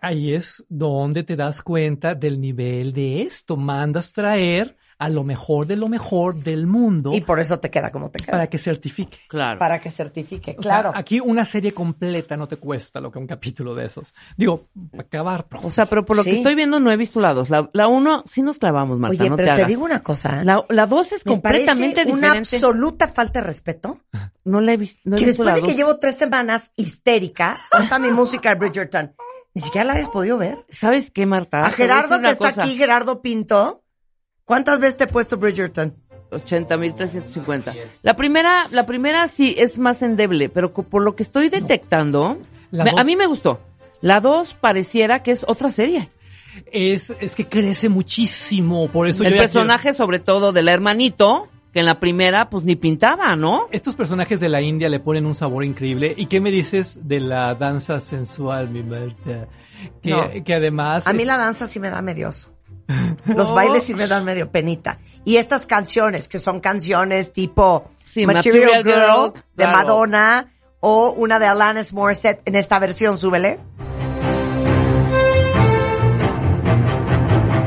ahí 0.01 0.35
es 0.35 0.65
donde 0.69 1.23
te 1.23 1.37
das 1.37 1.63
cuenta 1.63 2.15
del 2.15 2.41
nivel 2.41 2.93
de 2.93 3.23
esto. 3.23 3.57
Mandas 3.57 4.13
traer 4.13 4.77
a 5.01 5.09
lo 5.09 5.23
mejor 5.23 5.65
de 5.65 5.77
lo 5.77 5.87
mejor 5.87 6.43
del 6.43 6.67
mundo 6.67 7.11
Y 7.15 7.21
por 7.21 7.39
eso 7.39 7.61
te 7.61 7.71
queda 7.71 7.93
como 7.93 8.11
te 8.11 8.19
queda. 8.19 8.33
para 8.33 8.47
que 8.49 8.59
certifique. 8.59 9.17
Claro. 9.29 9.57
Para 9.61 9.79
que 9.79 9.93
certifique, 9.93 10.57
O 10.59 10.63
sea, 10.63 10.73
claro. 10.83 10.93
aquí 10.93 11.21
una 11.21 11.45
serie 11.45 11.71
completa 11.73 12.37
no 12.37 12.49
te 12.49 12.57
cuesta 12.57 13.01
lo 13.01 13.13
que 13.13 13.21
un 13.21 13.29
capítulo 13.29 13.77
de 13.77 13.87
esos. 13.87 14.13
Digo, 14.37 14.67
para 14.91 15.05
acabar 15.05 15.47
pronto. 15.47 15.69
O 15.69 15.71
sea, 15.71 15.87
pero 15.87 16.05
por 16.05 16.17
lo 16.17 16.25
Sí. 16.25 16.31
que 16.31 16.37
estoy 16.39 16.57
viendo 16.57 16.81
no 16.81 16.91
he 16.91 16.97
visto 16.97 17.21
la 17.21 17.33
dos. 17.33 17.49
La, 17.49 17.71
la 17.75 17.87
uno 17.87 18.25
sí 18.27 18.43
nos 18.43 18.59
clavamos, 18.59 18.99
Marta, 18.99 19.23
Oye, 19.23 19.31
no 19.31 19.37
pero 19.37 19.47
te 19.51 19.55
te, 19.55 19.61
hagas. 19.61 19.69
digo 19.69 19.85
una 19.85 20.03
cosa. 20.03 20.43
La, 20.43 20.65
la 20.69 20.87
dos 20.87 21.13
es 21.13 21.25
me 21.25 21.31
completamente 21.33 21.95
parece 21.95 22.11
una 22.13 22.27
diferente. 22.35 22.57
absoluta 22.57 23.07
falta 23.07 23.39
de 23.41 23.47
respeto. 23.47 24.01
No 24.45 24.61
la 24.61 24.73
he 24.73 24.77
visto. 24.77 25.01
No 25.05 25.15
he 25.15 25.19
que 25.21 25.27
visto 25.27 25.45
después 25.45 25.61
la 25.61 25.67
de 25.67 25.73
que 25.73 25.77
llevo 25.79 25.99
tres 25.99 26.17
semanas 26.17 26.73
histérica, 26.75 27.57
hasta 27.71 28.01
mi 28.01 28.11
música 28.11 28.53
Bridgerton, 28.57 29.13
ni 29.59 29.63
siquiera 29.65 29.93
la 29.93 29.99
has 29.99 30.09
podido 30.09 30.39
ver. 30.39 30.57
¿Sabes 30.71 31.11
qué, 31.11 31.27
Marta? 31.27 31.59
A 31.59 31.71
Gerardo 31.71 32.21
que 32.21 32.31
está 32.31 32.51
cosa. 32.51 32.63
aquí, 32.63 32.77
Gerardo 32.77 33.21
Pinto, 33.21 33.83
¿cuántas 34.45 34.79
veces 34.79 34.97
te 34.99 35.05
he 35.05 35.07
puesto 35.09 35.37
Bridgerton? 35.37 35.97
80.350. 36.31 37.75
La 38.03 38.15
primera, 38.15 38.69
la 38.71 38.87
primera 38.87 39.27
sí 39.29 39.55
es 39.59 39.79
más 39.79 40.03
endeble, 40.03 40.49
pero 40.49 40.73
por 40.73 41.03
lo 41.03 41.17
que 41.17 41.23
estoy 41.25 41.49
detectando, 41.49 42.39
me- 42.71 42.93
a 42.97 43.03
mí 43.03 43.17
me 43.17 43.27
gustó. 43.27 43.61
La 44.01 44.21
dos 44.21 44.55
pareciera 44.55 45.23
que 45.25 45.33
es 45.33 45.45
otra 45.49 45.71
serie. 45.71 46.09
Es, 46.73 47.13
es 47.21 47.35
que 47.35 47.47
crece 47.49 47.89
muchísimo, 47.89 48.89
por 48.93 49.09
eso 49.09 49.25
El 49.25 49.33
yo 49.33 49.39
personaje, 49.39 49.93
sobre 49.93 50.19
todo 50.21 50.53
del 50.53 50.69
hermanito, 50.69 51.49
que 51.79 51.81
en 51.83 51.87
la 51.87 52.01
primera, 52.01 52.51
pues 52.51 52.65
ni 52.65 52.75
pintaba, 52.75 53.37
¿no? 53.37 53.69
Estos 53.71 53.95
personajes 53.95 54.41
de 54.41 54.49
la 54.49 54.61
India 54.61 54.89
le 54.89 54.99
ponen 54.99 55.27
un 55.27 55.35
sabor 55.37 55.65
increíble. 55.65 56.13
¿Y 56.17 56.27
qué 56.27 56.41
me 56.41 56.51
dices 56.51 56.99
de 57.07 57.21
la 57.21 57.55
danza 57.55 58.01
sensual, 58.01 58.69
mi 58.69 58.83
Marta? 58.83 59.47
Que, 60.03 60.11
No. 60.11 60.29
que 60.45 60.55
además... 60.55 61.07
A 61.07 61.13
mí 61.13 61.25
la 61.25 61.37
danza 61.37 61.67
sí 61.67 61.79
me 61.79 61.89
da 61.89 62.03
medioso. 62.03 62.53
Los 63.27 63.55
bailes 63.55 63.85
sí 63.85 63.95
me 63.95 64.09
dan 64.09 64.25
medio 64.25 64.51
penita. 64.51 64.99
Y 65.25 65.37
estas 65.37 65.69
canciones, 65.69 66.27
que 66.29 66.39
son 66.41 66.59
canciones 66.59 67.33
tipo 67.33 67.89
Sí, 68.05 68.27
Material, 68.27 68.79
Material 68.79 68.83
Girl, 68.85 69.13
Girl, 69.23 69.33
de 69.55 69.65
claro. 69.65 69.79
Madonna 69.79 70.47
o 70.81 71.11
una 71.13 71.39
de 71.39 71.47
Alanis 71.47 71.93
Morissette 71.93 72.43
en 72.45 72.57
esta 72.57 72.81
versión, 72.81 73.17
súbele. 73.19 73.61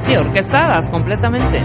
Sí, 0.02 0.16
orquestadas 0.18 0.90
completamente. 0.90 1.64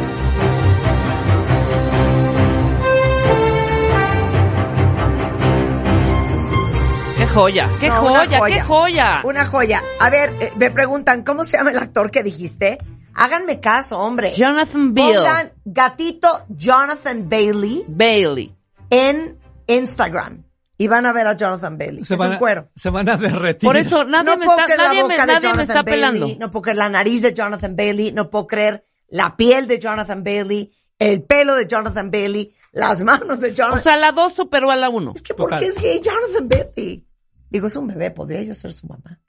Joya! 7.37 7.70
¡Qué 7.79 7.88
No, 7.88 7.94
joya! 7.96 8.40
¡Qué 8.46 8.61
joya! 8.61 9.20
Una 9.25 9.46
joya. 9.46 9.83
A 10.01 10.11
ver, 10.11 10.35
eh, 10.40 10.51
me 10.57 10.70
preguntan, 10.70 11.22
¿cómo 11.22 11.44
se 11.44 11.57
llama 11.59 11.70
el 11.70 11.79
actor 11.79 12.11
que 12.11 12.22
dijiste? 12.22 12.79
Háganme 13.14 13.61
caso, 13.61 13.99
hombre. 13.99 14.33
Jonathan 14.35 14.92
Bill. 14.94 15.14
Pongan 15.14 15.53
gatito 15.64 16.44
Jonathan 16.49 17.29
Bailey 17.29 17.85
Bailey. 17.88 18.55
en 18.90 19.38
Instagram. 19.66 20.44
Y 20.79 20.88
van 20.88 21.07
a 21.07 21.12
ver 21.12 21.27
a 21.27 21.33
Jonathan 21.35 21.79
Bailey. 21.79 22.05
se 22.05 22.14
es 22.14 22.20
van 22.20 22.31
un 22.31 22.35
a- 22.37 22.38
cuero. 22.38 22.68
Se 22.77 22.90
van 22.90 23.09
a 23.09 23.16
derretir. 23.16 23.66
Por 23.66 23.77
eso 23.79 24.05
nadie, 24.05 24.25
no 24.31 24.37
me 24.37 24.44
puedo 24.44 24.59
está, 24.59 24.64
creer 24.75 24.81
nadie, 24.88 25.01
la 25.03 25.09
me, 25.09 25.14
de 25.14 25.18
nadie 25.20 25.35
me 25.35 25.40
Jonathan 25.40 25.61
está 25.62 25.83
Bailey, 25.83 26.01
pelando. 26.01 26.27
no 26.38 26.51
puedo 26.51 26.62
creer 26.62 26.77
la 26.77 26.88
nariz 26.90 27.22
de 27.22 27.33
Jonathan 27.35 27.77
Bailey, 27.77 28.12
no 28.12 28.29
puedo 28.31 28.46
creer 28.46 28.85
la 29.09 29.37
piel 29.37 29.66
de 29.66 29.79
Jonathan 29.79 30.22
Bailey, 30.22 30.70
el 30.99 31.22
pelo 31.22 31.55
de 31.55 31.66
Jonathan 31.66 32.11
Bailey, 32.11 32.53
las 32.72 33.03
manos 33.03 33.40
de 33.40 33.55
Jonathan 33.55 33.79
O 33.79 33.83
sea, 33.83 33.96
la 33.96 34.12
dos 34.12 34.35
superó 34.35 34.70
a 34.70 34.77
la 34.77 34.90
uno. 34.90 35.12
Es 35.14 35.22
que 35.22 35.33
¿por 35.33 35.46
Total. 35.51 35.61
qué 35.61 35.66
es 35.68 35.79
gay 35.81 36.01
Jonathan 36.03 36.46
Bailey? 36.49 37.06
Digo, 37.51 37.67
es 37.69 37.77
un 37.77 37.87
bebé, 37.87 38.11
podría 38.11 38.43
yo 38.43 38.55
ser 38.55 38.73
su 38.73 38.87
mamá. 38.87 39.21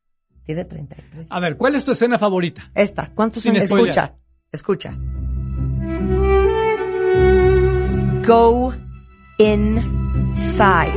Tiene 0.43 0.63
33. 0.65 1.32
A 1.32 1.39
ver, 1.39 1.58
¿cuál 1.58 1.75
es 1.75 1.84
tu 1.84 1.91
escena 1.91 2.17
favorita? 2.17 2.71
Esta. 2.73 3.12
¿Cuántos 3.13 3.43
Sin 3.43 3.51
años? 3.51 3.65
Escucha, 3.65 4.15
escucha. 4.51 4.93
Go 8.25 8.73
inside. 9.39 10.93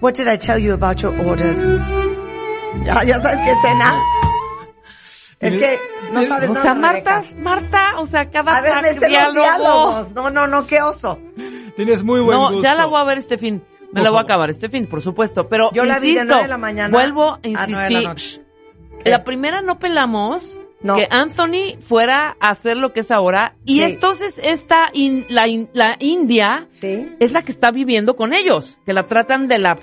What 0.00 0.14
did 0.14 0.28
I 0.28 0.36
tell 0.38 0.58
you 0.58 0.72
about 0.74 0.96
your 1.02 1.12
orders? 1.26 1.58
Ya, 2.84 3.02
ya 3.04 3.20
sabes 3.20 3.40
qué 3.42 3.50
escena. 3.52 3.94
Es 5.40 5.56
que 5.56 5.78
no 6.12 6.22
sabes 6.26 6.50
O 6.50 6.54
sea. 6.54 6.74
Marta, 6.74 7.22
Marta, 7.38 7.98
o 7.98 8.06
sea, 8.06 8.30
cada 8.30 8.56
A 8.56 8.60
ver, 8.60 8.82
me 8.82 8.88
sé 8.92 9.00
los 9.00 9.08
diálogo. 9.08 9.40
diálogos. 9.40 10.14
No, 10.14 10.30
no, 10.30 10.46
no, 10.46 10.66
qué 10.66 10.80
oso. 10.82 11.18
Tienes 11.76 12.02
muy 12.04 12.20
buen 12.20 12.36
No, 12.38 12.48
gusto. 12.48 12.62
ya 12.62 12.74
la 12.74 12.86
voy 12.86 13.00
a 13.00 13.04
ver 13.04 13.18
este 13.18 13.38
fin. 13.38 13.62
Me 13.92 14.02
la 14.02 14.10
voy 14.10 14.18
a 14.20 14.22
acabar 14.22 14.50
este 14.50 14.68
fin, 14.68 14.86
por 14.86 15.00
supuesto. 15.00 15.48
Pero 15.48 15.70
Yo 15.72 15.84
la 15.84 15.98
vi 15.98 16.08
de 16.08 16.12
insisto, 16.12 16.26
nueve 16.28 16.42
de 16.44 16.48
la 16.48 16.58
mañana 16.58 16.90
vuelvo 16.96 17.24
a 17.32 17.34
a 17.34 17.66
nueve 17.66 17.84
de 17.84 17.90
la 17.90 18.02
insistir. 18.02 18.08
noche. 18.08 18.42
La 19.04 19.24
primera 19.24 19.62
no 19.62 19.78
pelamos 19.78 20.58
No. 20.82 20.96
que 20.96 21.06
Anthony 21.10 21.76
fuera 21.80 22.36
a 22.40 22.50
hacer 22.50 22.76
lo 22.76 22.92
que 22.92 23.00
es 23.00 23.10
ahora. 23.10 23.56
Y 23.64 23.74
Sí. 23.80 23.82
entonces 23.82 24.38
esta 24.42 24.90
in- 24.92 25.26
la, 25.28 25.46
in- 25.48 25.68
la 25.72 25.96
India 26.00 26.66
Sí. 26.68 27.14
es 27.18 27.32
la 27.32 27.42
que 27.42 27.52
está 27.52 27.70
viviendo 27.70 28.16
con 28.16 28.32
ellos, 28.32 28.78
que 28.86 28.92
la 28.92 29.02
tratan 29.04 29.48
de 29.48 29.58
la... 29.58 29.78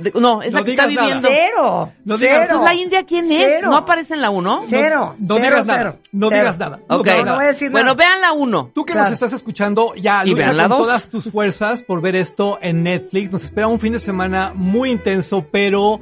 de- 0.00 0.12
no, 0.20 0.42
es 0.42 0.52
No 0.52 0.58
la 0.60 0.64
que 0.64 0.70
está 0.72 0.86
nada. 0.86 1.00
viviendo. 1.06 1.28
Cero. 1.28 1.92
No 2.04 2.16
digas- 2.16 2.20
cero. 2.20 2.42
Entonces 2.42 2.64
la 2.68 2.74
India, 2.74 3.04
¿quién 3.04 3.24
es? 3.30 3.38
Cero. 3.46 3.70
¿No 3.70 3.76
aparece 3.76 4.14
en 4.14 4.20
la 4.22 4.30
1? 4.30 4.60
Cero. 4.64 5.14
No 5.18 5.34
cero, 5.36 5.38
digas 5.50 5.66
nada. 5.66 5.78
cero. 5.78 5.96
No 6.12 6.28
Cero. 6.28 6.40
digas 6.40 6.58
nada. 6.58 6.80
No 6.88 6.96
Ok. 6.96 7.04
digas 7.04 7.18
No 7.20 7.24
nada. 7.24 7.36
voy 7.36 7.44
a 7.44 7.48
decir 7.48 7.70
Bueno, 7.70 7.86
nada. 7.86 7.96
vean 7.98 8.20
la 8.20 8.32
1. 8.32 8.70
Tú 8.74 8.84
que 8.84 8.92
Claro. 8.92 9.08
nos 9.08 9.12
estás 9.14 9.32
escuchando, 9.32 9.94
ya 9.94 10.22
Y 10.24 10.30
lucha 10.30 10.44
vean 10.46 10.56
la 10.56 10.62
con 10.68 10.78
dos. 10.78 10.86
todas 10.86 11.08
tus 11.08 11.30
fuerzas 11.30 11.82
por 11.82 12.00
ver 12.00 12.16
esto 12.16 12.58
en 12.60 12.82
Netflix. 12.82 13.30
Nos 13.32 13.44
espera 13.44 13.66
un 13.68 13.78
fin 13.78 13.92
de 13.92 13.98
semana 13.98 14.52
muy 14.54 14.90
intenso, 14.90 15.46
pero 15.50 16.00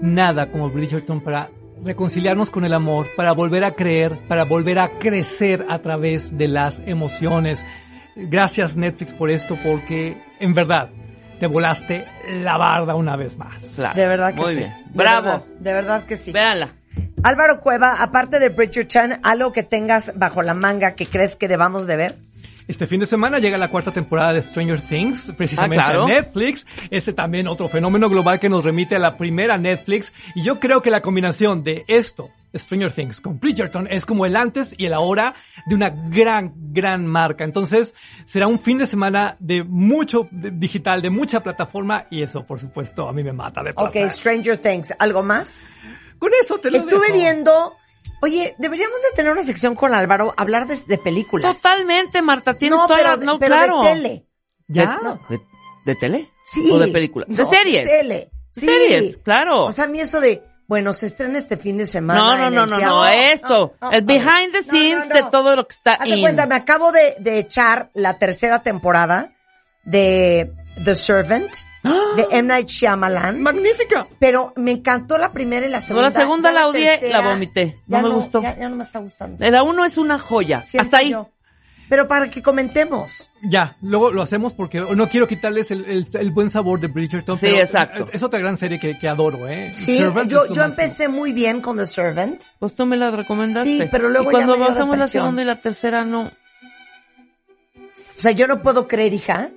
nada 0.00 0.50
como 0.50 0.70
Bridgerton 0.70 1.20
para 1.20 1.50
reconciliarnos 1.84 2.50
con 2.50 2.64
el 2.64 2.72
amor, 2.72 3.08
para 3.16 3.32
volver 3.32 3.62
a 3.64 3.72
creer, 3.74 4.18
para 4.26 4.44
volver 4.44 4.78
a 4.78 4.98
crecer 4.98 5.66
a 5.68 5.78
través 5.80 6.36
de 6.38 6.48
las 6.48 6.80
emociones. 6.86 7.64
Gracias 8.16 8.76
Netflix 8.76 9.12
por 9.12 9.28
esto, 9.30 9.58
porque 9.62 10.16
en 10.40 10.54
verdad 10.54 10.88
te 11.38 11.46
volaste 11.46 12.06
la 12.42 12.56
barda 12.56 12.94
una 12.94 13.16
vez 13.16 13.36
más. 13.36 13.64
Claro. 13.76 13.94
De 13.94 14.06
verdad 14.06 14.34
que 14.34 14.40
Muy 14.40 14.52
sí. 14.54 14.58
bien. 14.60 14.72
De 14.86 14.90
Bravo. 14.94 15.22
verdad, 15.26 15.42
de 15.60 15.72
verdad 15.72 16.04
que 16.04 16.16
sí. 16.16 16.32
Véanla. 16.32 16.68
Álvaro 17.22 17.58
Cueva, 17.60 17.94
aparte 18.02 18.38
de 18.38 18.50
Bridgerton, 18.50 19.14
algo 19.22 19.52
que 19.52 19.62
tengas 19.62 20.12
bajo 20.16 20.42
la 20.42 20.54
manga 20.54 20.94
que 20.94 21.06
crees 21.06 21.36
que 21.36 21.48
debamos 21.48 21.86
de 21.86 21.96
ver. 21.96 22.14
Este 22.66 22.86
fin 22.86 23.00
de 23.00 23.06
semana 23.06 23.38
llega 23.40 23.58
la 23.58 23.68
cuarta 23.68 23.90
temporada 23.90 24.32
de 24.32 24.40
Stranger 24.42 24.80
Things, 24.80 25.32
precisamente 25.36 25.78
Ah, 25.82 25.90
claro. 25.90 26.02
en 26.08 26.14
Netflix. 26.14 26.66
Este 26.90 27.12
también 27.12 27.46
otro 27.46 27.68
fenómeno 27.68 28.08
global 28.08 28.40
que 28.40 28.48
nos 28.48 28.64
remite 28.64 28.96
a 28.96 28.98
la 28.98 29.16
primera 29.18 29.58
Netflix. 29.58 30.12
Y 30.34 30.42
yo 30.42 30.58
creo 30.60 30.80
que 30.80 30.90
la 30.90 31.02
combinación 31.02 31.62
de 31.62 31.84
esto, 31.88 32.30
Stranger 32.54 32.90
Things, 32.92 33.20
con 33.20 33.38
Bridgerton, 33.40 33.86
es 33.90 34.06
como 34.06 34.26
el 34.26 34.36
antes 34.36 34.74
y 34.78 34.86
el 34.86 34.94
ahora 34.94 35.34
de 35.66 35.74
una 35.74 35.90
gran, 35.90 36.52
gran 36.72 37.06
marca. 37.06 37.44
Entonces, 37.44 37.94
será 38.24 38.46
un 38.46 38.58
fin 38.58 38.78
de 38.78 38.86
semana 38.86 39.36
de 39.40 39.62
mucho 39.64 40.28
de- 40.30 40.50
digital, 40.50 41.02
de 41.02 41.10
mucha 41.10 41.40
plataforma. 41.42 42.06
Y 42.10 42.22
eso, 42.22 42.44
por 42.44 42.58
supuesto, 42.60 43.08
a 43.08 43.12
mí 43.12 43.22
me 43.22 43.32
mata 43.32 43.62
de 43.62 43.70
Ok, 43.70 43.92
placer. 43.92 44.10
Stranger 44.12 44.58
Things, 44.58 44.94
¿algo 44.98 45.22
más? 45.22 45.62
Con 46.18 46.30
eso 46.40 46.58
te 46.58 46.70
lo 46.70 46.78
Estuve 46.78 47.06
dejo. 47.08 47.18
viendo, 47.18 47.74
oye, 48.22 48.54
deberíamos 48.58 48.96
de 49.02 49.16
tener 49.16 49.32
una 49.32 49.42
sección 49.42 49.74
con 49.74 49.94
Álvaro, 49.94 50.32
hablar 50.36 50.66
de, 50.66 50.76
de 50.86 50.98
películas. 50.98 51.56
Totalmente, 51.60 52.22
Marta. 52.22 52.54
Tienes 52.54 52.78
no, 52.78 52.86
toda 52.86 52.96
pero, 52.98 53.10
la- 53.10 53.16
No, 53.24 53.38
pero 53.38 53.54
claro. 53.56 53.82
de 53.82 53.88
tele. 53.94 54.26
¿Ya? 54.68 54.98
¿De, 55.28 55.36
de, 55.36 55.42
de 55.84 55.94
tele? 55.96 56.30
Sí. 56.44 56.68
¿O 56.70 56.78
de 56.78 56.88
película? 56.88 57.26
¿De 57.28 57.44
series? 57.44 57.88
tele. 57.88 58.30
¿De 58.54 58.60
Sí. 58.60 58.66
series? 58.66 59.18
Claro. 59.18 59.64
O 59.64 59.72
sea, 59.72 59.84
a 59.84 59.88
mí 59.88 60.00
eso 60.00 60.20
de, 60.20 60.42
bueno, 60.66 60.92
se 60.92 61.06
estrena 61.06 61.38
este 61.38 61.56
fin 61.56 61.76
de 61.78 61.86
semana. 61.86 62.20
no, 62.20 62.36
no, 62.38 62.46
en 62.48 62.54
no, 62.54 62.66
no, 62.66 62.78
no, 62.78 63.06
esto. 63.06 63.74
el 63.92 64.02
behind 64.02 64.52
the 64.52 64.62
scenes 64.62 65.08
no, 65.08 65.14
de 65.14 65.22
todo 65.30 65.56
lo 65.56 65.66
que 65.66 65.74
está 65.74 65.94
Haz 65.94 66.08
de 66.08 66.16
in. 66.16 66.20
cuenta, 66.22 66.46
me 66.46 66.54
acabo 66.54 66.90
de, 66.92 67.16
de 67.18 67.38
echar 67.38 67.90
la 67.94 68.18
tercera 68.18 68.62
temporada 68.62 69.32
de 69.84 70.52
The 70.84 70.94
Servant, 70.94 71.52
de 72.16 72.26
M. 72.30 72.42
Night 72.48 72.68
Shyamalan. 72.68 73.40
¡Magnífica! 73.42 74.06
Pero 74.18 74.52
me 74.56 74.70
encantó 74.72 75.18
la 75.18 75.30
primera 75.32 75.66
y 75.66 75.68
la 75.70 75.78
No, 75.78 75.84
segunda. 75.84 76.08
la 76.08 76.10
segunda 76.10 76.48
Ya 76.50 76.54
la 76.54 76.66
odié, 76.68 76.90
tercera, 76.92 77.18
la 77.20 77.28
vomité. 77.28 77.78
No 77.86 78.00
me 78.02 78.08
gustó. 78.08 78.40
Ya, 78.40 78.58
ya 78.58 78.68
no 78.68 78.76
me 78.76 78.84
está 78.84 78.98
gustando. 79.00 79.44
La 79.48 79.62
uno 79.62 79.84
es 79.84 79.98
una 79.98 80.18
joya. 80.18 80.60
Siento 80.62 80.86
Hasta 80.86 80.96
ahí. 80.98 81.10
yo. 81.10 81.28
Pero 81.88 82.08
para 82.08 82.30
que 82.30 82.42
comentemos. 82.42 83.30
Ya, 83.42 83.76
luego 83.82 84.10
lo 84.10 84.22
hacemos 84.22 84.52
porque 84.54 84.80
no 84.80 85.08
quiero 85.08 85.26
quitarles 85.28 85.70
el, 85.70 85.84
el- 85.84 86.08
el 86.14 86.30
buen 86.30 86.48
sabor 86.50 86.80
de 86.80 86.86
Bridgerton. 86.88 87.36
Sí, 87.38 87.46
pero 87.46 87.58
exacto. 87.58 88.08
Es 88.12 88.22
otra 88.22 88.38
gran 88.40 88.56
serie 88.56 88.80
que, 88.80 88.98
que 88.98 89.06
adoro, 89.06 89.46
¿eh? 89.48 89.70
Sí, 89.74 89.98
Servant 89.98 90.30
yo, 90.30 90.52
yo 90.52 90.62
empecé 90.64 91.08
muy 91.08 91.32
bien 91.34 91.60
con 91.60 91.76
The 91.76 91.86
Servant. 91.86 92.42
Pues 92.58 92.74
tú 92.74 92.86
me 92.86 92.96
la 92.96 93.10
recomendaste. 93.10 93.78
Sí, 93.78 93.84
pero 93.90 94.08
luego 94.08 94.30
y 94.30 94.32
ya 94.34 94.38
cuando 94.38 94.56
dio 94.56 94.66
pasamos 94.66 94.96
la 94.98 95.08
segunda 95.08 95.42
y 95.42 95.44
la 95.44 95.56
tercera, 95.56 96.04
no. 96.04 96.30
O 98.16 98.20
sea, 98.20 98.32
yo 98.32 98.46
no 98.46 98.62
puedo 98.62 98.86
creer, 98.88 99.12
hija. 99.12 99.50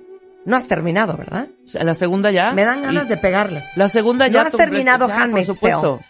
No 0.44 0.56
has 0.56 0.66
terminado, 0.66 1.16
¿verdad? 1.16 1.48
O 1.64 1.66
sea, 1.68 1.84
la 1.84 1.94
segunda 1.94 2.30
ya. 2.30 2.52
Me 2.52 2.64
dan 2.64 2.82
ganas 2.82 3.06
y- 3.06 3.08
de 3.10 3.16
pegarle. 3.18 3.64
La 3.76 3.88
segunda 3.88 4.26
No 4.28 4.34
ya. 4.34 4.42
has 4.42 4.50
tú- 4.52 4.56
terminado 4.56 5.06
ya, 5.06 5.14
Por 5.14 5.22
Handmaid's 5.22 5.46
supuesto. 5.54 6.00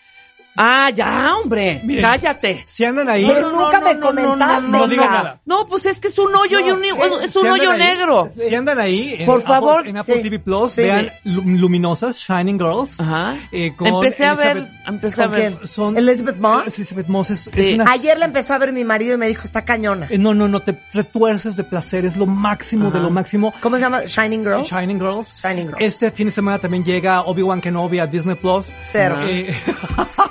Ah, 0.61 0.91
ya, 0.91 1.37
hombre. 1.37 1.81
Miren. 1.85 2.05
Cállate. 2.05 2.65
Si 2.67 2.85
andan 2.85 3.09
ahí, 3.09 3.25
Pero 3.27 3.51
nunca 3.53 3.81
me 3.81 3.99
comentaste. 4.01 4.69
no 4.69 4.89
digan 4.89 5.07
nada. 5.07 5.23
nada. 5.23 5.41
No, 5.47 5.67
pues 5.69 5.87
es 5.87 6.01
que 6.01 6.09
es 6.09 6.19
un 6.19 6.35
hoyo 6.35 6.59
y 6.59 6.71
un, 6.73 6.85
es, 6.85 6.95
es 7.23 7.37
un 7.37 7.43
Si 7.43 7.49
hoyo 7.49 7.71
ahí- 7.71 7.79
negro. 7.79 8.29
Si 8.35 8.53
andan 8.55 8.81
ahí, 8.81 9.15
en 9.21 9.27
Por 9.27 9.37
Apple- 9.37 9.47
favor. 9.55 9.87
en 9.87 9.97
Apple 9.99 10.17
Sí. 10.17 10.23
TV 10.23 10.39
Plus, 10.41 10.73
Sí. 10.73 10.83
vean 10.83 11.11
Lu- 11.25 11.43
Luminosas, 11.43 12.17
Shining 12.19 12.59
Girls. 12.59 12.99
Ajá. 12.99 13.37
eh, 13.53 13.73
con 13.77 13.87
Empecé 13.87 14.27
a 14.27 14.35
ver, 14.35 14.69
empecé 14.87 15.23
a 15.23 15.27
¿Con 15.29 15.37
ver. 15.37 15.67
Son, 15.67 15.97
Elizabeth 15.97 16.39
Moss. 16.39 16.77
Elizabeth 16.77 17.07
Moss 17.07 17.31
es, 17.31 17.41
Sí. 17.43 17.61
es 17.61 17.75
una... 17.75 17.91
Ayer 17.93 18.19
la 18.19 18.25
empezó 18.25 18.55
a 18.55 18.59
ver 18.59 18.73
mi 18.73 18.85
marido 18.85 19.15
y 19.15 19.19
me 19.19 19.29
dijo, 19.29 19.45
está 19.45 19.65
cañona. 19.65 20.09
eh, 20.11 20.19
No, 20.19 20.35
no, 20.35 20.49
no, 20.49 20.61
te 20.61 20.77
retuerces 20.93 21.55
de 21.57 21.63
placer, 21.63 22.05
es 22.05 22.17
lo 22.17 22.27
máximo 22.27 22.91
de 22.91 22.99
lo 22.99 23.11
máximo. 23.11 23.55
¿Cómo 23.61 23.77
se 23.77 23.83
llama? 23.83 24.01
Shining 24.07 24.43
Girls. 24.43 24.69
Shining 24.69 24.99
Girls. 24.99 25.41
Shining 25.41 25.67
Girls. 25.69 25.81
Este 25.81 26.11
fin 26.11 26.27
de 26.27 26.33
semana 26.33 26.59
también 26.59 26.83
llega 26.83 27.23
Obi-Wan 27.23 27.61
Kenobi 27.61 28.01
a 28.01 28.07
Disney 28.09 28.35
Plus. 28.35 28.73
Cero. 28.81 29.17
Eh, 29.23 29.55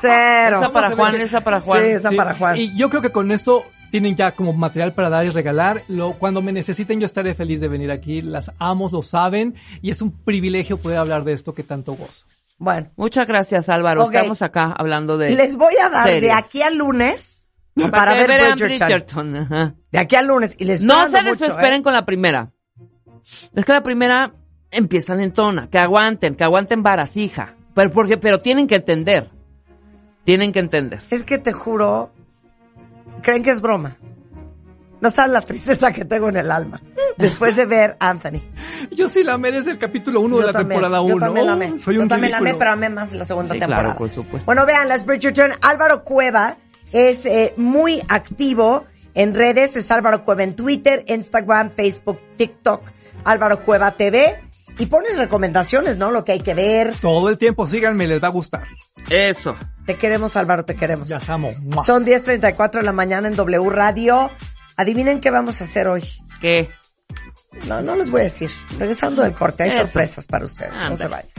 Cero. 0.01 0.16
Esa 0.17 0.71
para 0.71 0.95
Juan, 0.95 1.15
esa 1.21 1.41
para 1.41 1.59
Juan. 1.59 1.81
Sí, 1.81 1.87
esa 1.87 2.09
Sí, 2.09 2.15
para 2.15 2.35
Juan. 2.35 2.57
Y 2.57 2.75
yo 2.77 2.89
creo 2.89 3.01
que 3.01 3.11
con 3.11 3.31
esto 3.31 3.65
tienen 3.91 4.15
ya 4.15 4.31
como 4.31 4.53
material 4.53 4.93
para 4.93 5.09
dar 5.09 5.25
y 5.25 5.29
regalar. 5.29 5.83
Lo, 5.87 6.13
cuando 6.13 6.41
me 6.41 6.51
necesiten 6.51 6.99
yo 6.99 7.05
estaré 7.05 7.33
feliz 7.35 7.61
de 7.61 7.67
venir 7.67 7.91
aquí. 7.91 8.21
Las 8.21 8.51
amo, 8.59 8.89
lo 8.91 9.01
saben. 9.01 9.55
Y 9.81 9.91
es 9.91 10.01
un 10.01 10.11
privilegio 10.11 10.77
poder 10.77 10.99
hablar 10.99 11.23
de 11.23 11.33
esto 11.33 11.53
que 11.53 11.63
tanto 11.63 11.93
gozo. 11.93 12.25
Bueno, 12.59 12.89
Muchas 12.95 13.27
gracias, 13.27 13.69
Álvaro. 13.69 14.03
Estamos 14.03 14.41
acá 14.41 14.73
hablando 14.75 15.17
de. 15.17 15.31
les 15.31 15.55
voy 15.55 15.75
a 15.83 15.89
dar 15.89 16.07
de 16.07 16.31
aquí 16.31 16.61
al 16.61 16.75
lunes 16.75 17.47
para, 17.91 18.13
que 18.13 18.27
ver 18.27 18.55
Bridgerton. 18.55 19.31
Bridgerton. 19.33 19.75
De 19.91 19.99
aquí 19.99 20.15
al 20.15 20.27
lunes. 20.27 20.55
Y 20.57 20.65
les 20.65 20.83
No 20.83 21.07
se 21.07 21.21
desesperen 21.21 21.81
¿eh? 21.81 21.83
con 21.83 21.93
la 21.93 22.05
primera. 22.05 22.51
Es 23.55 23.65
que 23.65 23.73
la 23.73 23.83
primera 23.83 24.33
empieza 24.71 25.15
lentona. 25.15 25.69
Que 25.69 25.77
aguanten, 25.77 26.35
que 26.35 26.43
aguanten 26.43 26.81
varas, 26.81 27.15
hija. 27.17 27.55
Pero, 27.75 27.91
porque, 27.91 28.17
pero 28.17 28.41
tienen 28.41 28.67
que 28.67 28.75
entender. 28.75 29.29
Tienen 30.27 30.51
que 30.51 30.59
entender. 30.59 30.99
Es 31.09 31.23
que 31.23 31.37
te 31.37 31.53
juro, 31.53 32.11
creen 33.21 33.43
que 33.43 33.49
es 33.51 33.61
broma. 33.61 33.95
No 34.99 35.09
sabes 35.09 35.31
la 35.31 35.39
tristeza 35.39 35.93
que 35.93 36.03
tengo 36.03 36.27
en 36.27 36.35
el 36.35 36.51
alma 36.51 36.81
después 37.15 37.55
de 37.55 37.65
ver 37.65 37.95
Anthony. 38.01 38.41
Yo 38.91 39.07
sí 39.07 39.23
la 39.23 39.35
amé 39.35 39.53
desde 39.53 39.71
el 39.71 39.77
capítulo 39.77 40.19
1 40.19 40.39
de 40.39 40.45
la 40.47 40.51
también, 40.51 40.81
temporada 40.81 40.99
1. 40.99 41.13
Yo 41.13 41.17
también 41.17 41.45
la 41.45 41.53
amé. 41.53 41.79
Soy 41.79 41.95
yo 41.95 42.01
un 42.01 42.09
también 42.09 42.31
la 42.31 42.39
amé, 42.39 42.55
pero 42.55 42.71
amé 42.71 42.89
más 42.89 43.13
la 43.13 43.23
segunda 43.23 43.53
Sí, 43.53 43.59
temporada. 43.59 43.83
claro, 43.83 43.97
por 43.99 44.09
supuesto. 44.09 44.45
Bueno, 44.45 44.65
vean, 44.65 44.89
las 44.89 45.05
Bridgerton. 45.05 45.51
Álvaro 45.61 46.03
Cueva 46.03 46.57
es 46.91 47.25
eh, 47.25 47.53
muy 47.55 48.01
activo 48.09 48.83
en 49.13 49.33
redes. 49.33 49.77
Es 49.77 49.89
Álvaro 49.91 50.25
Cueva 50.25 50.43
en 50.43 50.57
Twitter, 50.57 51.05
Instagram, 51.07 51.69
Facebook, 51.71 52.19
TikTok. 52.35 52.81
Álvaro 53.23 53.61
Cueva 53.61 53.91
TV. 53.91 54.41
Y 54.79 54.85
pones 54.85 55.17
recomendaciones, 55.17 55.97
¿no? 55.97 56.11
Lo 56.11 56.23
que 56.23 56.33
hay 56.33 56.39
que 56.39 56.53
ver. 56.53 56.93
Todo 57.01 57.29
el 57.29 57.37
tiempo 57.37 57.65
síganme, 57.65 58.07
les 58.07 58.21
va 58.21 58.27
a 58.27 58.31
gustar. 58.31 58.63
Eso. 59.09 59.55
Te 59.85 59.95
queremos, 59.95 60.35
Álvaro, 60.35 60.65
te 60.65 60.75
queremos. 60.75 61.07
Ya 61.09 61.19
amo. 61.27 61.49
¡Mua! 61.61 61.83
Son 61.83 62.05
10.34 62.05 62.71
de 62.79 62.83
la 62.83 62.93
mañana 62.93 63.27
en 63.27 63.35
W 63.35 63.69
Radio. 63.69 64.29
Adivinen 64.75 65.19
qué 65.19 65.31
vamos 65.31 65.59
a 65.61 65.63
hacer 65.63 65.87
hoy. 65.87 66.03
¿Qué? 66.39 66.69
No, 67.67 67.81
no 67.81 67.95
les 67.95 68.11
voy 68.11 68.21
a 68.21 68.23
decir. 68.25 68.51
Regresando 68.77 69.23
del 69.23 69.33
corte, 69.33 69.63
hay 69.63 69.69
Eso. 69.69 69.79
sorpresas 69.83 70.27
para 70.27 70.45
ustedes. 70.45 70.73
No 70.89 70.95
se 70.95 71.07
vayan. 71.07 71.29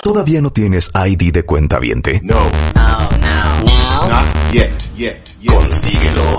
¿Todavía 0.00 0.40
no 0.40 0.50
tienes 0.50 0.90
ID 0.94 1.32
de 1.32 1.42
cuenta 1.42 1.80
viente? 1.80 2.20
No. 2.22 2.38
No, 2.74 2.98
no. 3.18 4.08
Not 4.08 4.52
yet, 4.52 4.70
yet, 4.96 5.24
yet. 5.40 5.52
Consíguelo. 5.52 6.38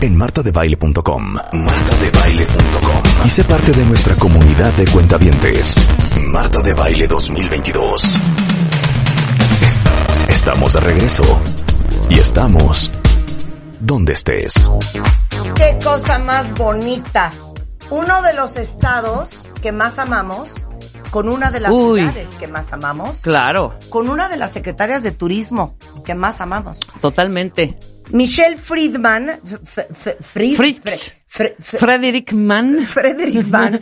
En 0.00 0.16
martadebaile.com. 0.16 1.34
Martadebaile.com. 1.52 2.53
Y 3.24 3.28
sé 3.28 3.44
parte 3.44 3.72
de 3.72 3.84
nuestra 3.86 4.14
comunidad 4.16 4.72
de 4.74 4.84
cuentavientes. 4.86 5.74
Marta 6.26 6.60
de 6.60 6.74
Baile 6.74 7.06
2022. 7.06 8.02
Estamos 10.28 10.72
de 10.74 10.80
regreso. 10.80 11.40
Y 12.10 12.18
estamos 12.18 12.90
donde 13.80 14.12
estés. 14.12 14.52
Qué 15.54 15.78
cosa 15.82 16.18
más 16.18 16.52
bonita. 16.54 17.30
Uno 17.90 18.22
de 18.22 18.34
los 18.34 18.56
estados 18.56 19.48
que 19.62 19.72
más 19.72 19.98
amamos, 19.98 20.66
con 21.10 21.28
una 21.28 21.50
de 21.50 21.60
las 21.60 21.72
Uy. 21.72 22.00
ciudades 22.00 22.30
que 22.38 22.46
más 22.48 22.72
amamos, 22.72 23.20
Claro, 23.22 23.74
con 23.90 24.08
una 24.08 24.28
de 24.28 24.36
las 24.38 24.52
secretarias 24.52 25.02
de 25.02 25.12
turismo 25.12 25.76
que 26.04 26.14
más 26.14 26.40
amamos. 26.40 26.80
totalmente. 27.00 27.78
Michelle 28.10 28.56
Friedman, 28.58 29.40
Fritz. 30.20 31.14
Fre- 31.26 31.54
Frederick 31.58 32.32
Mann. 32.32 32.86
Frederick 32.86 33.46
Mann, 33.48 33.78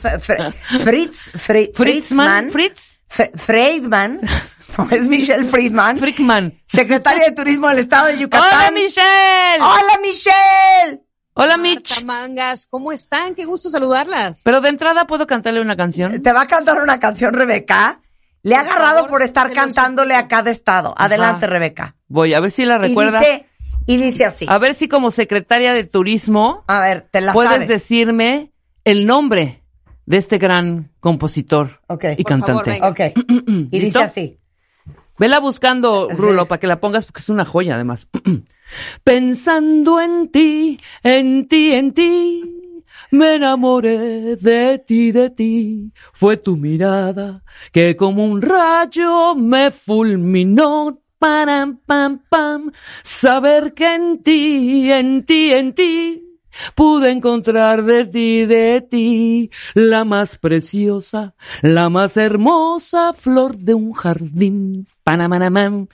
Fritz, 0.80 1.30
Fritzman. 1.74 2.50
Fritz. 2.50 3.00
Friedman, 3.36 4.20
es 4.90 5.06
Michelle 5.08 5.44
Friedman, 5.44 5.98
Frickman. 5.98 6.54
secretaria 6.66 7.26
de 7.26 7.32
Turismo 7.32 7.68
del 7.68 7.80
Estado 7.80 8.06
de 8.06 8.18
Yucatán. 8.18 8.48
¡Hola, 8.48 8.70
Michelle! 8.70 9.60
¡Hola, 9.60 9.98
Michelle! 10.02 11.02
Hola, 11.34 11.56
Mitch. 11.58 12.02
Mangas, 12.04 12.66
¿cómo 12.70 12.90
están? 12.92 13.34
Qué 13.34 13.44
gusto 13.46 13.68
saludarlas. 13.70 14.42
Pero 14.44 14.60
de 14.62 14.68
entrada, 14.68 15.06
¿puedo 15.06 15.26
cantarle 15.26 15.60
una 15.62 15.76
canción? 15.76 16.22
Te 16.22 16.32
va 16.32 16.42
a 16.42 16.46
cantar 16.46 16.82
una 16.82 16.98
canción, 17.00 17.32
Rebeca. 17.34 18.00
Le 18.42 18.54
ha 18.56 18.60
agarrado 18.60 19.06
por 19.06 19.22
estar 19.22 19.50
cantándole 19.52 20.14
a 20.14 20.26
cada 20.28 20.50
estado. 20.50 20.94
Adelante, 20.96 21.46
Rebeca. 21.46 21.96
Voy 22.08 22.34
a 22.34 22.40
ver 22.40 22.50
si 22.50 22.64
la 22.64 22.76
Y 22.76 22.88
recuerda. 22.88 23.20
dice, 23.20 23.46
y 23.86 23.96
dice 23.98 24.24
así. 24.24 24.46
A 24.48 24.58
ver 24.58 24.74
si 24.74 24.88
como 24.88 25.10
secretaria 25.10 25.72
de 25.72 25.84
turismo 25.84 26.64
A 26.66 26.80
ver, 26.80 27.08
te 27.10 27.20
la 27.20 27.32
puedes 27.32 27.50
sabes. 27.52 27.68
decirme 27.68 28.52
el 28.84 29.06
nombre 29.06 29.62
de 30.06 30.16
este 30.16 30.38
gran 30.38 30.90
compositor 31.00 31.80
y 31.82 31.86
Por 31.86 31.98
favor, 31.98 32.24
cantante. 32.24 32.70
venga. 32.70 32.88
Ok. 32.88 33.00
Y 33.70 33.78
¿Listo? 33.80 34.00
dice 34.00 34.02
así. 34.02 34.38
Vela 35.18 35.38
buscando, 35.40 36.08
Sí. 36.10 36.16
Rulo, 36.16 36.46
para 36.46 36.58
que 36.58 36.66
la 36.66 36.80
pongas 36.80 37.06
porque 37.06 37.20
es 37.20 37.28
una 37.28 37.44
joya 37.44 37.74
además. 37.76 38.08
Pensando 39.04 40.00
en 40.00 40.30
ti, 40.30 40.78
en 41.02 41.46
ti, 41.48 41.72
en 41.72 41.92
ti, 41.92 42.42
me 43.10 43.34
enamoré 43.34 44.36
de 44.36 44.78
ti, 44.78 45.12
de 45.12 45.30
ti. 45.30 45.92
Fue 46.12 46.36
tu 46.38 46.56
mirada 46.56 47.42
que 47.72 47.94
como 47.96 48.24
un 48.24 48.40
rayo 48.42 49.34
me 49.34 49.70
fulminó. 49.70 50.98
Pam, 51.22 51.78
pam, 51.86 52.18
pam. 52.28 52.72
Saber 53.04 53.74
que 53.74 53.94
en 53.94 54.24
ti, 54.24 54.90
en 54.90 55.24
ti, 55.24 55.52
en 55.52 55.72
ti, 55.72 56.20
pude 56.74 57.12
encontrar 57.12 57.84
de 57.84 58.04
ti, 58.04 58.44
de 58.44 58.80
ti, 58.80 59.48
la 59.74 60.04
más 60.04 60.36
preciosa, 60.38 61.36
la 61.60 61.88
más 61.90 62.16
hermosa 62.16 63.12
flor 63.12 63.56
de 63.56 63.74
un 63.74 63.92
jardín. 63.92 64.88
Panamanamam. 65.04 65.86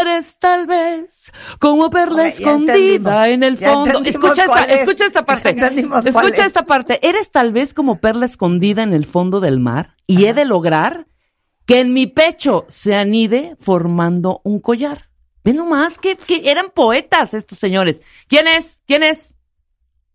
Eres 0.00 0.38
tal 0.38 0.66
vez 0.66 1.30
como 1.58 1.90
perla 1.90 2.26
escondida 2.28 3.28
en 3.28 3.42
el 3.42 3.58
fondo. 3.58 4.00
Escucha 4.06 4.44
esta, 4.44 4.64
es. 4.64 4.80
escucha 4.80 5.04
esta 5.04 5.26
parte. 5.26 5.50
Escucha 5.50 6.40
es. 6.40 6.46
esta 6.46 6.64
parte. 6.64 7.06
Eres 7.06 7.30
tal 7.30 7.52
vez 7.52 7.74
como 7.74 8.00
perla 8.00 8.24
escondida 8.24 8.82
en 8.82 8.94
el 8.94 9.04
fondo 9.04 9.40
del 9.40 9.60
mar 9.60 9.96
y 10.06 10.24
he 10.24 10.32
de 10.32 10.46
lograr 10.46 11.06
que 11.66 11.80
en 11.80 11.92
mi 11.92 12.06
pecho 12.06 12.64
se 12.68 12.94
anide 12.94 13.56
formando 13.58 14.40
un 14.44 14.60
collar. 14.60 15.10
Ve 15.44 15.52
nomás 15.52 15.98
que, 15.98 16.16
que 16.16 16.50
eran 16.50 16.70
poetas 16.70 17.34
estos 17.34 17.58
señores. 17.58 18.02
¿Quién 18.28 18.48
es? 18.48 18.82
¿Quién 18.86 19.02
es? 19.02 19.36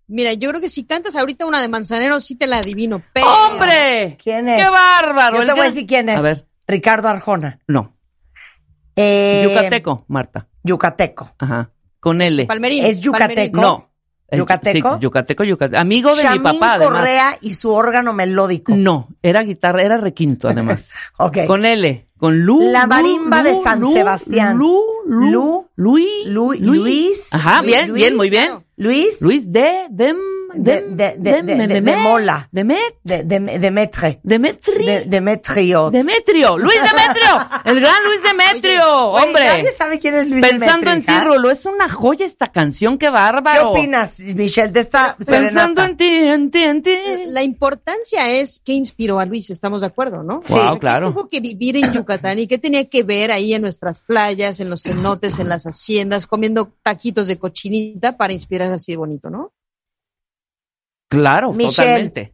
Mira, 0.08 0.34
yo 0.34 0.50
creo 0.50 0.60
que 0.60 0.70
si 0.70 0.84
cantas 0.84 1.16
ahorita 1.16 1.46
una 1.46 1.62
de 1.62 1.70
Manzanero, 1.70 2.20
sí 2.20 2.36
te 2.36 2.48
la 2.48 2.58
adivino. 2.58 3.02
Pero... 3.14 3.28
¡Hombre! 3.28 4.18
¿Quién 4.22 4.50
es? 4.50 4.62
¡Qué 4.62 4.70
bárbaro! 4.70 5.38
Yo 5.40 5.46
te 5.46 5.52
voy 5.54 5.62
a 5.62 5.66
decir 5.66 5.86
quién 5.86 6.10
es. 6.10 6.20
A 6.20 6.22
ver, 6.22 6.48
Ricardo 6.68 7.08
Arjona. 7.08 7.60
no. 7.68 7.96
Eh, 8.98 9.48
Yucateco, 9.48 10.04
Marta. 10.10 10.50
Yucateco. 10.64 11.34
Ajá. 11.40 11.72
Con 12.02 12.22
L. 12.22 12.46
Palmerín. 12.46 12.86
Es 12.86 13.00
yucateco. 13.00 13.36
Palmerín. 13.36 13.62
No. 13.62 13.91
¿Yucateco? 14.32 14.96
Sí, 14.96 15.02
yucateco, 15.02 15.44
yucateco. 15.44 15.80
Amigo 15.80 16.10
de 16.16 16.22
mi 16.24 16.28
Chamín 16.28 16.44
papá, 16.44 16.74
además. 16.74 16.98
Correa 17.00 17.38
y 17.42 17.52
su 17.54 17.72
órgano 17.72 18.14
melódico. 18.14 18.74
No, 18.76 19.08
era 19.22 19.44
guitarra, 19.44 19.82
era 19.84 19.98
requinto, 19.98 20.48
además. 20.48 20.90
Ok. 21.18 21.40
Con 21.48 21.66
L. 21.66 22.06
Con 22.18 22.40
Lu. 22.42 22.72
La 22.72 22.84
Lu, 22.84 22.88
marimba 22.90 23.44
de 23.44 23.52
Lu, 23.54 23.62
San 23.64 23.80
Lu, 23.80 23.92
Sebastián. 23.92 24.58
Lu, 24.58 24.80
Lu. 25.08 25.32
Lu, 25.32 25.68
Luis. 25.76 26.08
Lu- 26.28 26.54
Luis. 26.54 27.30
Ajá, 27.34 27.62
Luis, 27.62 27.68
bien, 27.68 27.90
Luis, 27.90 28.02
bien, 28.04 28.16
muy 28.18 28.30
bien. 28.30 28.52
Luis 28.78 29.22
Luis 29.22 29.52
de, 29.52 29.88
dem, 29.90 30.18
De- 30.54 30.82
dem, 30.82 30.96
de- 30.98 31.16
de- 31.18 31.32
dem- 31.32 31.46
de- 31.46 31.56
de- 31.56 31.68
de 31.68 31.82
Demet- 31.82 31.98
Mola. 32.04 32.50
De, 32.52 32.64
de, 33.04 33.24
Demetre. 33.60 34.20
Demetri. 34.24 34.86
De, 34.86 35.06
Demetriot. 35.06 35.92
Demetrio, 35.92 36.58
Luis 36.58 36.76
Demetrio, 36.82 37.50
el 37.66 37.80
gran 37.80 38.04
Luis 38.04 38.22
Demetrio, 38.24 38.88
hombre. 39.12 39.46
Nadie 39.48 39.72
sabe 39.72 40.00
quién 40.00 40.16
es 40.16 40.30
Luis 40.30 40.42
Pensando 40.46 40.92
en 40.92 41.02
ti, 41.02 41.08
Demetrio. 41.12 41.34
Rulo, 41.36 41.52
es 41.52 41.66
una 41.66 41.90
joya 41.90 42.26
esta 42.26 42.48
canción, 42.48 42.98
qué 42.98 43.08
¿Qué 43.08 43.10
bárbaro. 43.12 43.72
opinas, 43.72 44.20
Michelle, 44.20 44.72
de 44.72 44.80
esta 44.80 45.16
Pensando 45.18 45.50
serenata? 45.50 45.86
en 45.86 45.98
ti, 45.98 46.06
en 46.06 46.52
ti, 46.52 46.64
en 46.64 46.82
ti. 46.82 46.96
La 47.28 47.44
importancia 47.44 48.30
es 48.30 48.62
qué 48.64 48.74
inspiró 48.74 49.20
a 49.20 49.26
Luis, 49.26 49.50
estamos 49.50 49.82
de 49.82 49.88
acuerdo, 49.88 50.24
¿no? 50.24 50.42
Sí. 50.44 50.54
Wow, 50.54 50.74
¿Qué 50.74 50.80
claro. 50.80 51.12
tuvo 51.12 51.28
que 51.28 51.40
vivir 51.40 51.78
en 51.78 51.92
Yucatán 51.94 52.40
y 52.40 52.48
qué 52.48 52.58
tenía 52.58 52.88
que 52.90 53.04
ver 53.04 53.32
ahí 53.32 53.54
en 53.54 53.62
nuestras 53.62 54.02
playas, 54.02 54.60
en 54.60 54.70
los 54.70 54.84
cenotes, 54.84 55.40
en 55.40 55.50
las 55.50 55.64
haciendas, 55.66 56.28
comiendo 56.28 56.72
taquitos 56.84 57.28
de 57.28 57.38
cochinita 57.38 58.18
para 58.18 58.34
inspirar 58.34 58.72
así 58.72 58.92
de 58.94 58.98
bonito, 58.98 59.30
¿no? 59.30 59.52
Claro, 61.12 61.54
Michelle. 61.54 62.10
totalmente. 62.10 62.34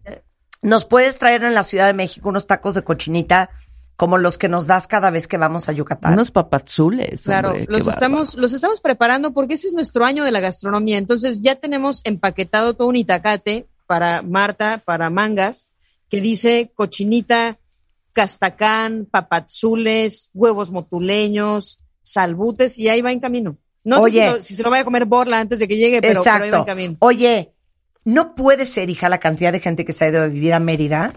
¿Nos 0.61 0.85
puedes 0.85 1.17
traer 1.19 1.43
en 1.43 1.53
la 1.53 1.63
Ciudad 1.63 1.87
de 1.87 1.93
México 1.93 2.29
unos 2.29 2.47
tacos 2.47 2.75
de 2.75 2.83
cochinita 2.83 3.49
como 3.95 4.19
los 4.19 4.37
que 4.37 4.47
nos 4.47 4.67
das 4.67 4.87
cada 4.87 5.09
vez 5.09 5.27
que 5.27 5.37
vamos 5.37 5.69
a 5.69 5.71
Yucatán. 5.71 6.13
Unos 6.13 6.29
papazules. 6.29 7.23
Claro, 7.23 7.49
hombre, 7.49 7.65
los 7.67 7.79
bárbaro. 7.79 7.89
estamos, 7.91 8.35
los 8.35 8.53
estamos 8.53 8.79
preparando 8.79 9.33
porque 9.33 9.55
ese 9.55 9.65
es 9.67 9.73
nuestro 9.73 10.05
año 10.05 10.23
de 10.23 10.31
la 10.31 10.39
gastronomía. 10.39 10.99
Entonces 10.99 11.41
ya 11.41 11.55
tenemos 11.55 12.01
empaquetado 12.03 12.75
todo 12.75 12.87
un 12.89 12.95
itacate 12.95 13.65
para 13.87 14.21
Marta, 14.21 14.83
para 14.85 15.09
mangas, 15.09 15.67
que 16.09 16.21
dice 16.21 16.71
cochinita, 16.75 17.57
castacán, 18.13 19.07
papazules, 19.09 20.29
huevos 20.33 20.71
motuleños, 20.71 21.79
salbutes, 22.03 22.77
y 22.79 22.89
ahí 22.89 23.01
va 23.01 23.11
en 23.11 23.19
camino. 23.19 23.57
No 23.83 24.01
Oye. 24.01 24.21
sé 24.21 24.27
si, 24.29 24.35
lo- 24.35 24.41
si 24.43 24.53
se 24.55 24.63
lo 24.63 24.69
vaya 24.69 24.81
a 24.81 24.85
comer 24.85 25.05
Borla 25.05 25.39
antes 25.39 25.59
de 25.59 25.67
que 25.67 25.75
llegue, 25.77 26.01
pero, 26.01 26.21
pero 26.23 26.43
ahí 26.43 26.49
va 26.51 26.57
en 26.57 26.63
camino. 26.65 26.95
Oye, 26.99 27.53
no 28.07 28.35
puede 28.35 28.65
ser, 28.65 28.89
hija, 28.89 29.09
la 29.09 29.19
cantidad 29.19 29.51
de 29.51 29.59
gente 29.59 29.83
que 29.83 29.91
se 29.91 30.05
ha 30.05 30.09
ido 30.09 30.21
a 30.21 30.27
vivir 30.27 30.53
a 30.53 30.61
Mérida. 30.61 31.13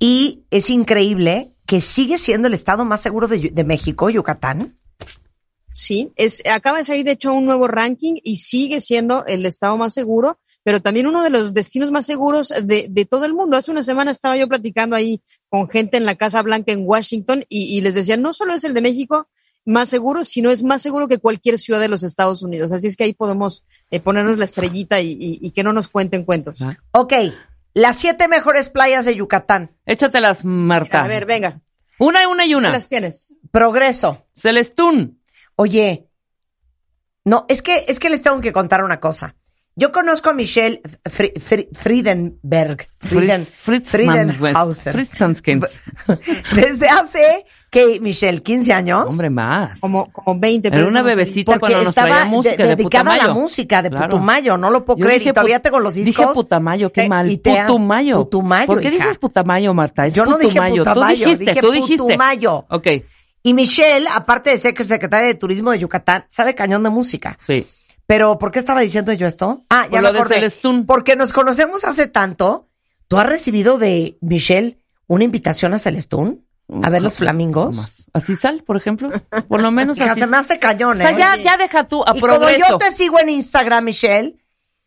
Y 0.00 0.42
es 0.50 0.68
increíble 0.68 1.52
que 1.64 1.80
sigue 1.80 2.18
siendo 2.18 2.48
el 2.48 2.54
estado 2.54 2.84
más 2.84 3.00
seguro 3.00 3.28
de, 3.28 3.64
México, 3.64 4.10
Yucatán. 4.10 4.76
Sí, 5.70 6.10
es, 6.16 6.42
acaba 6.44 6.78
de 6.78 6.84
salir 6.84 7.04
de 7.04 7.12
hecho 7.12 7.32
un 7.32 7.46
nuevo 7.46 7.68
ranking 7.68 8.14
y 8.24 8.38
sigue 8.38 8.80
siendo 8.80 9.24
el 9.26 9.46
estado 9.46 9.76
más 9.76 9.94
seguro, 9.94 10.40
pero 10.64 10.82
también 10.82 11.06
uno 11.06 11.22
de 11.22 11.30
los 11.30 11.54
destinos 11.54 11.92
más 11.92 12.04
seguros 12.04 12.52
de, 12.64 12.88
de 12.90 13.04
todo 13.04 13.24
el 13.24 13.32
mundo. 13.32 13.56
Hace 13.56 13.70
una 13.70 13.84
semana 13.84 14.10
estaba 14.10 14.36
yo 14.36 14.48
platicando 14.48 14.96
ahí 14.96 15.22
con 15.48 15.70
gente 15.70 15.98
en 15.98 16.04
la 16.04 16.16
Casa 16.16 16.42
Blanca 16.42 16.72
en 16.72 16.84
Washington 16.84 17.44
y, 17.48 17.76
y 17.76 17.80
les 17.80 17.94
decía, 17.94 18.16
no 18.16 18.32
solo 18.32 18.54
es 18.54 18.64
el 18.64 18.74
de 18.74 18.82
México 18.82 19.28
más 19.64 19.88
seguro, 19.88 20.24
sino 20.24 20.50
es 20.50 20.62
más 20.64 20.82
seguro 20.82 21.06
que 21.08 21.18
cualquier 21.18 21.58
ciudad 21.58 21.80
de 21.80 21.88
los 21.88 22.02
Estados 22.02 22.42
Unidos. 22.42 22.72
Así 22.72 22.88
es 22.88 22.96
que 22.96 23.04
ahí 23.04 23.14
podemos 23.14 23.64
eh, 23.90 24.00
ponernos 24.00 24.36
la 24.38 24.44
estrellita 24.44 25.00
y, 25.00 25.10
y- 25.12 25.38
y 25.40 25.50
que 25.52 25.62
no 25.62 25.72
nos 25.72 25.88
cuenten 25.88 26.24
cuentos. 26.24 26.60
Ok, 26.92 27.12
las 27.74 27.96
siete 27.96 28.26
mejores 28.28 28.68
playas 28.70 29.04
de 29.04 29.14
Yucatán. 29.14 29.70
Échatelas, 29.86 30.44
Marta. 30.44 31.04
A 31.04 31.06
ver, 31.08 31.26
venga, 31.26 31.60
Una, 31.98 32.28
una 32.28 32.44
y 32.44 32.50
¿qué 32.50 32.56
una. 32.56 32.70
las 32.70 32.88
tienes? 32.88 33.38
Progreso. 33.50 34.26
Celestún. 34.34 35.20
Oye, 35.56 36.08
no, 37.24 37.46
es 37.48 37.62
que, 37.62 37.84
es 37.88 38.00
que 38.00 38.10
les 38.10 38.22
tengo 38.22 38.40
que 38.40 38.52
contar 38.52 38.82
una 38.82 38.98
cosa. 38.98 39.36
Yo 39.74 39.90
conozco 39.92 40.28
a 40.28 40.34
Michelle 40.34 40.82
Fri- 41.04 41.32
Fri- 41.34 41.68
Friedenberg. 41.72 42.88
Frieden, 42.98 43.42
Fritz, 43.42 43.88
Friedenhauser. 43.90 44.92
Fritzmanskens. 44.92 45.80
Desde 46.54 46.88
hace, 46.88 47.46
que 47.72 47.98
Michelle, 48.00 48.42
15 48.42 48.72
años. 48.74 49.06
Hombre, 49.08 49.30
más. 49.30 49.80
Como, 49.80 50.12
como 50.12 50.38
20. 50.38 50.68
Era 50.68 50.76
pero 50.76 50.88
una 50.88 51.00
bebecita 51.02 51.52
porque 51.52 51.60
cuando 51.60 51.78
nos 51.78 51.88
estaba 51.88 52.08
traía 52.08 52.24
música 52.26 52.56
de- 52.56 52.62
de, 52.68 52.76
dedicada 52.76 53.14
a 53.14 53.16
la 53.16 53.32
música 53.32 53.80
de 53.82 53.88
Claro. 53.88 54.10
Putumayo, 54.10 54.56
no 54.58 54.70
lo 54.70 54.84
puedo 54.84 54.98
Yo 54.98 55.06
creer. 55.06 55.20
dije 55.20 55.30
y 55.30 55.32
todavía 55.32 55.60
tengo 55.60 55.80
los 55.80 55.94
discos. 55.94 56.14
Dije 56.26 56.34
Putamayo, 56.34 56.92
qué 56.92 57.04
Eh, 57.04 57.08
mal. 57.08 57.40
Putumayo. 57.42 58.16
Putumayo, 58.18 58.66
¿Por 58.66 58.80
qué 58.82 58.88
hija. 58.88 58.98
dices 59.04 59.16
Putamayo, 59.18 59.72
Marta? 59.72 60.06
Es 60.06 60.14
Yo 60.14 60.26
no 60.26 60.36
dije 60.36 60.50
Putumayo. 60.50 60.76
Putamayo, 60.84 61.16
tú 61.16 61.24
dijiste, 61.30 61.44
dije 61.46 61.60
tú 61.60 61.70
dijiste. 61.72 62.02
Putumayo. 62.04 62.66
Ok, 62.68 62.86
Y 63.42 63.54
Michelle, 63.54 64.06
aparte 64.14 64.50
de 64.50 64.58
ser 64.58 64.84
secretaria 64.84 65.26
de 65.28 65.34
Turismo 65.34 65.70
de 65.72 65.78
Yucatán, 65.78 66.26
sabe 66.28 66.54
cañón 66.54 66.82
de 66.82 66.90
música. 66.90 67.38
sí. 67.46 67.66
Pero, 68.04 68.36
¿por 68.36 68.50
qué 68.50 68.58
estaba 68.58 68.80
diciendo 68.82 69.12
yo 69.14 69.26
esto? 69.26 69.62
Ah, 69.70 69.84
Por 69.84 69.92
ya 69.94 70.02
lo 70.02 70.08
me 70.08 70.12
de 70.12 70.18
acordé. 70.18 70.84
Porque 70.86 71.16
nos 71.16 71.32
conocemos 71.32 71.84
hace 71.84 72.06
tanto. 72.08 72.68
¿Tú 73.08 73.16
has 73.16 73.26
recibido 73.26 73.78
de 73.78 74.18
Michelle 74.20 74.76
una 75.06 75.24
invitación 75.24 75.72
a 75.72 75.78
Celestún? 75.78 76.44
A 76.82 76.90
ver 76.90 77.02
los 77.02 77.14
flamingos. 77.18 78.06
Así 78.12 78.36
sal, 78.36 78.62
por 78.64 78.76
ejemplo. 78.76 79.10
Por 79.48 79.60
lo 79.62 79.70
menos 79.70 79.96
Hija, 79.98 80.12
así. 80.12 80.20
se 80.20 80.26
me 80.26 80.36
hace 80.36 80.58
cañón, 80.58 80.94
O 80.94 80.96
sea, 80.96 81.10
¿eh? 81.10 81.16
ya, 81.18 81.36
ya 81.36 81.56
deja 81.56 81.86
tú 81.88 82.02
a 82.06 82.16
y 82.16 82.20
como 82.20 82.48
yo 82.50 82.78
te 82.78 82.90
sigo 82.92 83.18
en 83.20 83.28
Instagram, 83.30 83.84
Michelle, 83.84 84.36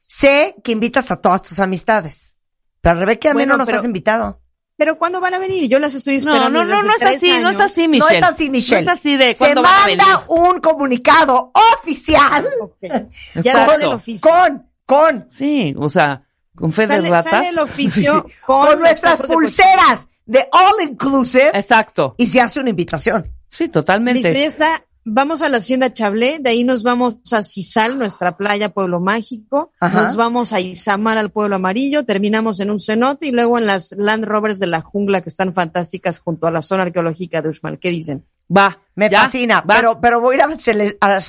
sé 0.08 0.56
que 0.64 0.72
invitas 0.72 1.12
a 1.12 1.18
todas 1.18 1.42
tus 1.42 1.60
amistades. 1.60 2.38
Pero 2.82 3.00
Rebeca, 3.00 3.30
a 3.32 3.34
mí 3.34 3.40
Bueno, 3.40 3.54
no 3.54 3.58
nos 3.60 3.68
pero- 3.68 3.80
has 3.80 3.86
invitado. 3.86 4.42
Pero 4.78 4.98
¿cuándo 4.98 5.22
van 5.22 5.34
a 5.34 5.40
venir? 5.40 5.70
Yo 5.70 5.80
las 5.80 5.94
estoy 5.96 6.16
No, 6.16 6.18
esperando. 6.20 6.50
no, 6.50 6.60
desde 6.66 6.76
no, 6.76 6.84
no 6.84 6.94
es 6.96 7.00
tres 7.00 7.16
así, 7.16 7.30
no 7.40 7.50
es 7.50 7.56
años. 7.56 7.72
así, 7.72 7.88
Michelle. 7.88 8.12
No 8.12 8.18
es 8.18 8.24
así, 8.34 8.50
Michelle. 8.50 8.86
No 8.86 8.92
es 8.92 9.00
así 9.00 9.16
de 9.18 9.34
Se 9.34 9.38
cuándo 9.40 9.62
van 9.62 9.74
a 9.74 9.86
venir. 9.86 10.02
manda 10.06 10.24
un 10.28 10.60
comunicado 10.60 11.52
oficial 11.80 12.46
Ok. 12.62 12.76
Ya 12.82 12.98
Exacto. 13.36 13.72
sale 13.72 13.86
el 13.86 13.94
oficio. 13.94 14.30
con, 14.30 14.70
con, 14.86 15.30
Sí, 15.32 15.74
o 15.80 15.88
sea, 15.88 16.24
con 16.54 16.74
fe 16.74 16.88
de 16.88 16.96
Sale, 16.98 17.10
ratas. 17.10 17.32
sale 17.32 17.50
el 17.50 17.60
oficio 17.60 18.14
Sí, 18.28 18.34
sí. 18.34 18.36
con, 18.46 18.60
con, 18.60 18.70
los 18.72 18.80
nuestras 18.80 19.14
tacos 19.14 19.30
de 19.30 19.34
pulseras 19.34 20.10
de 20.26 20.48
All 20.52 20.90
Inclusive 20.90 21.52
Exacto. 21.54 22.16
y 22.18 22.28
se 22.28 22.42
hace 22.42 22.60
una 22.60 22.70
invitación. 22.70 23.32
Sí, 23.50 23.70
totalmente. 23.70 24.22
Listo, 24.22 24.38
ya 24.38 24.46
está. 24.46 24.86
Vamos 25.08 25.44
a 25.44 25.50
la 25.50 25.58
hacienda 25.58 25.94
Chablé, 25.94 26.40
de 26.40 26.50
ahí 26.50 26.64
nos 26.64 26.82
vamos 26.82 27.20
a 27.32 27.44
Cisal, 27.44 28.00
nuestra 28.00 28.36
playa, 28.38 28.70
pueblo 28.70 29.00
mágico. 29.00 29.72
Ajá. 29.80 30.02
Nos 30.02 30.16
vamos 30.16 30.52
a 30.52 30.60
Izamal, 30.60 31.20
al 31.20 31.30
pueblo 31.30 31.58
amarillo. 31.58 32.06
Terminamos 32.06 32.60
en 32.60 32.72
un 32.72 32.80
cenote 32.80 33.28
y 33.28 33.32
luego 33.32 33.60
en 33.60 33.68
las 33.68 33.92
Land 33.92 34.26
Rovers 34.26 34.58
de 34.58 34.66
la 34.66 34.82
jungla 34.82 35.22
que 35.22 35.30
están 35.30 35.54
fantásticas 35.54 36.18
junto 36.18 36.48
a 36.48 36.52
la 36.52 36.64
zona 36.64 36.84
arqueológica 36.84 37.44
de 37.44 37.50
Uxmal. 37.50 37.78
¿Qué 37.78 37.92
dicen? 37.92 38.26
Va. 38.56 38.80
Me 38.96 39.08
¿ya? 39.08 39.22
fascina, 39.22 39.62
Va. 39.62 39.76
pero, 39.76 40.02
pero 40.02 40.20
voy 40.22 40.36
a 40.36 40.38
ir 40.38 40.42
a, 40.44 40.48
Cele- 40.56 40.98
a. 41.00 41.20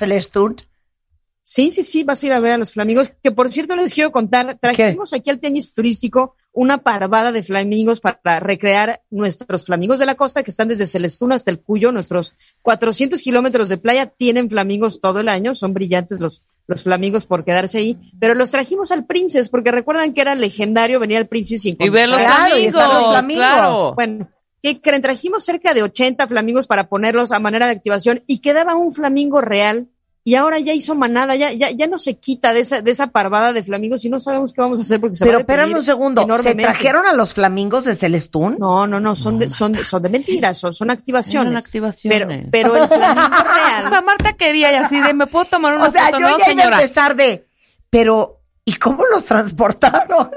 Sí, 1.43 1.71
sí, 1.71 1.83
sí, 1.83 2.03
vas 2.03 2.21
a 2.23 2.25
ir 2.25 2.33
a 2.33 2.39
ver 2.39 2.53
a 2.53 2.57
los 2.57 2.73
flamingos. 2.73 3.11
Que 3.23 3.31
por 3.31 3.51
cierto 3.51 3.75
les 3.75 3.93
quiero 3.93 4.11
contar, 4.11 4.57
trajimos 4.59 5.13
aquí 5.13 5.29
al 5.29 5.39
tianguis 5.39 5.71
turístico 5.71 6.35
una 6.57 6.79
parvada 6.79 7.31
de 7.31 7.43
flamingos 7.43 7.99
para 8.01 8.39
recrear 8.39 9.03
nuestros 9.11 9.67
flamingos 9.67 9.99
de 9.99 10.07
la 10.07 10.15
costa 10.15 10.41
que 10.41 10.49
están 10.49 10.67
desde 10.67 10.87
Celestún 10.87 11.31
hasta 11.31 11.51
el 11.51 11.59
Cuyo. 11.59 11.91
Nuestros 11.91 12.33
400 12.63 13.21
kilómetros 13.21 13.69
de 13.69 13.77
playa 13.77 14.07
tienen 14.07 14.49
flamingos 14.49 14.99
todo 14.99 15.19
el 15.19 15.29
año. 15.29 15.53
Son 15.53 15.75
brillantes 15.75 16.19
los, 16.19 16.41
los 16.65 16.81
flamingos 16.81 17.27
por 17.27 17.45
quedarse 17.45 17.77
ahí. 17.77 17.95
Pero 18.19 18.33
los 18.33 18.49
trajimos 18.49 18.91
al 18.91 19.05
Princes 19.05 19.49
porque 19.49 19.69
recuerdan 19.71 20.13
que 20.15 20.21
era 20.21 20.33
legendario 20.33 20.99
venir 20.99 21.17
al 21.17 21.27
Princes 21.27 21.61
sin 21.61 21.77
Y 21.79 21.89
ver 21.89 22.09
los 22.09 22.17
Claro, 22.17 22.47
flamingos, 22.55 22.73
los 22.73 23.05
flamingos. 23.11 23.37
claro. 23.45 23.93
bueno, 23.93 24.29
¿qué 24.63 24.81
creen? 24.81 25.03
Trajimos 25.03 25.45
cerca 25.45 25.75
de 25.75 25.83
80 25.83 26.27
flamingos 26.27 26.65
para 26.65 26.89
ponerlos 26.89 27.31
a 27.31 27.37
manera 27.39 27.67
de 27.67 27.73
activación 27.73 28.23
y 28.25 28.39
quedaba 28.39 28.73
un 28.75 28.91
flamingo 28.91 29.41
real 29.41 29.89
y 30.27 30.35
ahora 30.35 30.59
ya 30.59 30.73
hizo 30.73 30.93
manada, 30.93 31.37
ya, 31.37 31.53
ya, 31.53 31.71
ya 31.71 31.87
no 31.87 31.97
se 31.97 32.17
quita 32.17 32.51
de 32.51 32.59
esa, 32.59 32.81
de 32.81 32.91
esa 32.91 33.07
parvada 33.07 33.53
de 33.53 33.63
flamingos 33.63 34.03
y 34.03 34.09
no 34.09 34.19
sabemos 34.19 34.51
qué 34.51 34.59
vamos 34.59 34.77
a 34.77 34.81
hacer 34.81 34.99
porque 34.99 35.15
se 35.15 35.23
Pero 35.23 35.37
va 35.37 35.37
a 35.37 35.41
espérame 35.43 35.73
un 35.73 35.81
segundo, 35.81 36.27
¿se 36.39 36.53
trajeron 36.53 37.05
a 37.05 37.13
los 37.13 37.33
flamingos 37.33 37.85
de 37.85 37.95
Celestún? 37.95 38.57
No, 38.59 38.85
no, 38.87 38.99
no, 38.99 39.15
son 39.15 39.39
de, 39.39 39.49
son 39.49 39.71
de, 39.71 39.85
son 39.85 40.03
de 40.03 40.09
mentiras, 40.09 40.57
son, 40.57 40.73
son 40.73 40.91
activaciones. 40.91 41.51
Eran 41.51 41.63
activaciones. 41.63 42.47
Pero, 42.51 42.73
pero 42.73 42.75
el 42.75 42.89
flamingo 42.89 43.37
real. 43.55 43.85
O 43.85 43.89
sea, 43.89 44.01
Marta 44.01 44.33
quería 44.33 44.73
y 44.73 44.75
así 44.75 44.99
de, 44.99 45.13
¿me 45.13 45.27
puedo 45.27 45.45
tomar 45.45 45.75
una 45.75 45.85
O 45.85 45.91
sea, 45.93 46.07
foto? 46.07 46.19
yo 46.19 46.29
no, 46.29 46.37
ya 46.39 46.51
iba 46.51 46.63
a 46.63 46.81
empezar 46.81 47.15
de, 47.15 47.47
pero, 47.89 48.41
¿y 48.65 48.73
cómo 48.73 49.05
los 49.05 49.23
transportaron? 49.23 50.29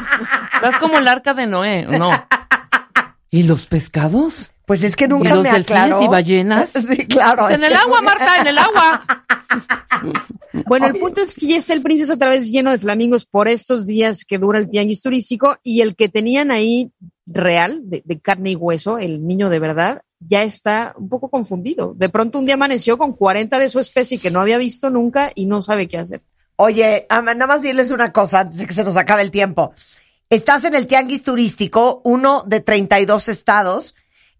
Estás 0.54 0.76
como 0.78 0.98
el 0.98 1.06
arca 1.06 1.34
de 1.34 1.46
Noé, 1.46 1.86
¿no? 1.86 2.10
¿Y 3.30 3.44
los 3.44 3.66
pescados? 3.66 4.50
Pues 4.66 4.82
es 4.82 4.96
que 4.96 5.04
¿Y 5.04 5.08
nunca 5.08 5.32
los 5.32 5.44
me 5.44 5.52
delfines 5.52 5.82
aclaró. 5.84 6.02
y 6.02 6.08
ballenas? 6.08 6.72
Sí, 6.86 7.06
claro. 7.06 7.44
Pues 7.44 7.54
es 7.54 7.60
en 7.60 7.66
el 7.66 7.72
que 7.72 7.78
agua, 7.78 8.02
Marta, 8.02 8.36
en 8.40 8.46
el 8.48 8.58
agua. 8.58 9.24
Bueno, 10.66 10.86
el 10.86 10.98
punto 10.98 11.20
es 11.20 11.34
que 11.34 11.46
ya 11.46 11.56
está 11.56 11.74
el 11.74 11.82
Princes 11.82 12.10
otra 12.10 12.30
vez 12.30 12.50
lleno 12.50 12.70
de 12.70 12.78
flamingos 12.78 13.26
por 13.26 13.48
estos 13.48 13.86
días 13.86 14.24
que 14.24 14.38
dura 14.38 14.58
el 14.58 14.70
tianguis 14.70 15.02
turístico 15.02 15.58
y 15.62 15.80
el 15.80 15.96
que 15.96 16.08
tenían 16.08 16.50
ahí 16.50 16.90
real, 17.26 17.80
de, 17.84 18.02
de 18.04 18.20
carne 18.20 18.52
y 18.52 18.56
hueso, 18.56 18.98
el 18.98 19.26
niño 19.26 19.50
de 19.50 19.58
verdad, 19.58 20.02
ya 20.20 20.42
está 20.42 20.94
un 20.96 21.08
poco 21.08 21.28
confundido. 21.28 21.94
De 21.94 22.08
pronto 22.08 22.38
un 22.38 22.46
día 22.46 22.54
amaneció 22.54 22.98
con 22.98 23.12
40 23.12 23.58
de 23.58 23.68
su 23.68 23.80
especie 23.80 24.18
que 24.18 24.30
no 24.30 24.40
había 24.40 24.58
visto 24.58 24.90
nunca 24.90 25.30
y 25.34 25.46
no 25.46 25.62
sabe 25.62 25.88
qué 25.88 25.98
hacer. 25.98 26.22
Oye, 26.56 27.06
nada 27.10 27.46
más 27.46 27.62
dirles 27.62 27.90
una 27.90 28.12
cosa 28.12 28.40
antes 28.40 28.58
de 28.58 28.66
que 28.66 28.72
se 28.72 28.84
nos 28.84 28.96
acabe 28.96 29.22
el 29.22 29.30
tiempo. 29.30 29.72
Estás 30.30 30.64
en 30.64 30.74
el 30.74 30.86
tianguis 30.86 31.22
turístico, 31.22 32.00
uno 32.04 32.42
de 32.46 32.60
32 32.60 33.28
estados, 33.28 33.94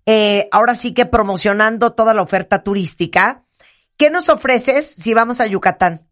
eh, 0.06 0.48
ahora 0.50 0.74
sí 0.74 0.94
que 0.94 1.06
promocionando 1.06 1.92
toda 1.92 2.14
la 2.14 2.22
oferta 2.22 2.62
turística. 2.62 3.44
¿Qué 3.96 4.10
nos 4.10 4.28
ofreces 4.28 4.86
si 4.86 5.14
vamos 5.14 5.40
a 5.40 5.46
Yucatán? 5.46 6.06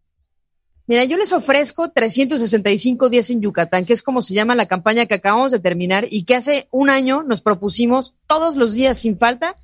Mira, 0.87 1.03
yo 1.03 1.17
les 1.17 1.31
ofrezco 1.31 1.89
365 1.89 3.09
días 3.09 3.29
en 3.29 3.41
Yucatán, 3.41 3.85
que 3.85 3.93
es 3.93 4.03
como 4.03 4.21
se 4.21 4.33
llama 4.33 4.55
la 4.55 4.67
campaña 4.67 5.05
que 5.07 5.15
acabamos 5.15 5.51
de 5.51 5.59
terminar 5.59 6.07
y 6.09 6.23
que 6.23 6.35
hace 6.35 6.67
un 6.71 6.89
año 6.89 7.23
nos 7.23 7.41
propusimos 7.41 8.15
todos 8.27 8.55
los 8.55 8.73
días 8.73 8.99
sin 8.99 9.17
falta 9.17 9.55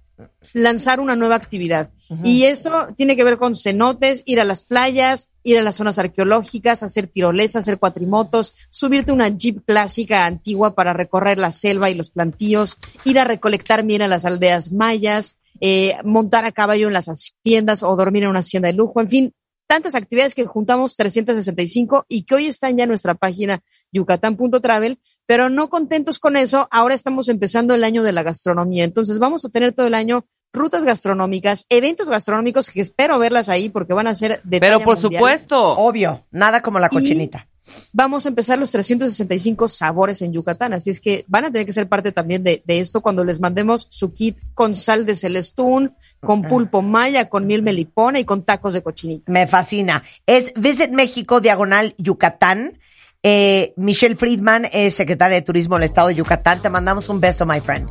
lanzar 0.54 1.00
una 1.00 1.16
nueva 1.16 1.36
actividad. 1.36 1.92
Y 2.24 2.44
esto 2.44 2.88
tiene 2.98 3.16
que 3.16 3.24
ver 3.24 3.38
con 3.38 3.56
cenotes, 3.56 4.22
ir 4.26 4.42
a 4.42 4.44
las 4.44 4.64
playas, 4.64 5.30
ir 5.44 5.58
a 5.58 5.62
las 5.62 5.78
zonas 5.78 5.98
arqueológicas, 5.98 6.84
hacer 6.84 7.08
tirolesas, 7.08 7.64
hacer 7.64 7.80
cuatrimotos, 7.80 8.54
subirte 8.70 9.12
a 9.12 9.14
una 9.14 9.30
jeep 9.30 9.64
clásica 9.66 10.26
antigua 10.26 10.76
para 10.76 10.92
recorrer 10.92 11.40
la 11.40 11.54
selva 11.54 11.90
y 11.90 11.94
los 11.94 12.10
plantíos, 12.10 12.78
ir 13.06 13.18
a 13.18 13.24
recolectar 13.24 13.86
miel 13.86 14.02
a 14.02 14.10
las 14.10 14.26
aldeas 14.26 14.74
mayas, 14.74 15.38
eh, 15.62 15.96
montar 16.04 16.44
a 16.44 16.52
caballo 16.52 16.88
en 16.88 16.94
las 16.94 17.08
haciendas 17.08 17.84
o 17.84 17.96
dormir 17.96 18.24
en 18.24 18.30
una 18.30 18.40
hacienda 18.40 18.68
de 18.68 18.74
lujo, 18.74 19.00
en 19.00 19.10
fin, 19.10 19.34
tantas 19.68 19.96
actividades 19.96 20.36
que 20.36 20.46
juntamos 20.46 20.98
365 20.98 22.06
y 22.10 22.26
que 22.26 22.36
hoy 22.36 22.48
están 22.48 22.76
ya 22.76 22.84
en 22.84 22.90
nuestra 22.90 23.14
página 23.16 23.62
yucatán.travel, 23.94 25.00
pero 25.26 25.50
no 25.50 25.70
contentos 25.70 26.20
con 26.20 26.36
eso, 26.36 26.68
ahora 26.72 26.94
estamos 26.94 27.30
empezando 27.30 27.74
el 27.74 27.86
año 27.86 28.04
de 28.04 28.12
la 28.12 28.24
gastronomía, 28.24 28.84
entonces 28.84 29.20
vamos 29.20 29.46
a 29.46 29.50
tener 29.50 29.72
todo 29.72 29.88
el 29.88 29.94
año 29.94 30.26
rutas 30.54 30.84
gastronómicas, 30.84 31.66
eventos 31.70 32.10
gastronómicos 32.10 32.70
que 32.70 32.82
espero 32.82 33.18
verlas 33.20 33.48
ahí 33.48 33.70
porque 33.70 33.94
van 33.94 34.08
a 34.08 34.16
ser 34.16 34.42
de 34.44 34.60
Pero 34.60 34.80
por 34.80 35.00
mundial. 35.00 35.20
supuesto. 35.20 35.78
Obvio, 35.78 36.26
nada 36.32 36.62
como 36.62 36.80
la 36.80 36.90
cochinita. 36.90 37.48
Vamos 37.94 38.26
a 38.26 38.30
empezar 38.30 38.58
los 38.60 38.72
365 38.72 39.68
sabores 39.68 40.22
en 40.22 40.34
Yucatán. 40.34 40.74
Así 40.74 40.90
es 40.90 41.00
que 41.00 41.26
van 41.28 41.46
a 41.46 41.52
tener 41.52 41.66
que 41.66 41.74
ser 41.74 41.88
parte 41.88 42.12
también 42.12 42.44
de, 42.44 42.62
de 42.66 42.80
esto 42.80 43.02
cuando 43.02 43.24
les 43.24 43.40
mandemos 43.40 43.88
su 43.90 44.14
kit 44.14 44.38
con 44.54 44.76
sal 44.76 45.06
de 45.06 45.16
celestún, 45.16 45.96
con 46.20 46.42
pulpo 46.44 46.82
maya, 46.82 47.30
con 47.30 47.48
miel 47.48 47.64
melipona 47.64 48.20
y 48.20 48.26
con 48.26 48.44
tacos 48.44 48.74
de 48.74 48.84
cochinita. 48.84 49.32
Me 49.32 49.48
fascina. 49.48 50.04
Es 50.26 50.54
Visit 50.56 50.92
México, 50.92 51.42
diagonal 51.42 51.96
Yucatán. 51.98 52.80
Eh, 53.24 53.74
Michelle 53.78 54.16
Friedman 54.16 54.68
es 54.72 54.96
secretaria 54.96 55.36
de 55.36 55.42
Turismo 55.44 55.76
del 55.76 55.84
Estado 55.84 56.08
de 56.08 56.16
Yucatán. 56.16 56.62
Te 56.62 56.70
mandamos 56.70 57.08
un 57.10 57.20
beso, 57.20 57.46
my 57.46 57.60
friend. 57.60 57.88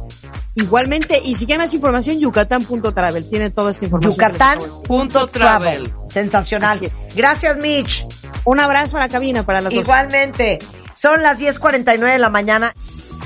Igualmente, 0.56 1.20
y 1.24 1.36
si 1.36 1.46
quieren 1.46 1.62
más 1.62 1.72
información, 1.72 2.18
yucatán.travel. 2.18 3.30
Tiene 3.30 3.50
toda 3.50 3.70
esta 3.70 3.84
información. 3.84 4.12
Yucatán.travel. 4.12 5.92
Sensacional. 6.04 6.80
Gracias, 7.14 7.58
Mitch. 7.58 8.06
Un 8.44 8.58
abrazo 8.58 8.96
a 8.96 9.00
la 9.00 9.08
cabina 9.08 9.44
para 9.44 9.60
las 9.60 9.72
dos. 9.72 9.82
Igualmente. 9.82 10.58
Son 10.94 11.22
las 11.22 11.40
10.49 11.40 12.12
de 12.12 12.18
la 12.18 12.28
mañana. 12.28 12.74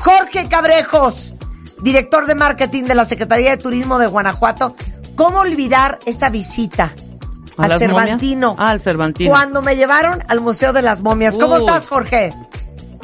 Jorge 0.01 0.47
Cabrejos, 0.49 1.35
director 1.81 2.27
de 2.27 2.35
marketing 2.35 2.85
de 2.85 2.95
la 2.95 3.07
Secretaría 3.07 3.51
de 3.51 3.57
Turismo 3.57 3.99
de 3.99 4.07
Guanajuato. 4.07 4.77
¿Cómo 5.17 5.41
olvidar 5.41 5.99
esa 6.05 6.29
visita 6.29 6.95
¿A 7.57 7.65
al 7.65 7.71
las 7.71 7.79
Cervantino? 7.79 8.49
momias? 8.51 8.67
Ah, 8.69 8.71
al 8.71 8.81
Cervantino. 8.81 9.31
Cuando 9.31 9.63
me 9.63 9.77
llevaron 9.77 10.23
al 10.29 10.41
Museo 10.41 10.73
de 10.73 10.83
las 10.83 11.03
Momias. 11.03 11.37
¿Cómo 11.37 11.57
estás, 11.57 11.89
Jorge? 11.89 12.33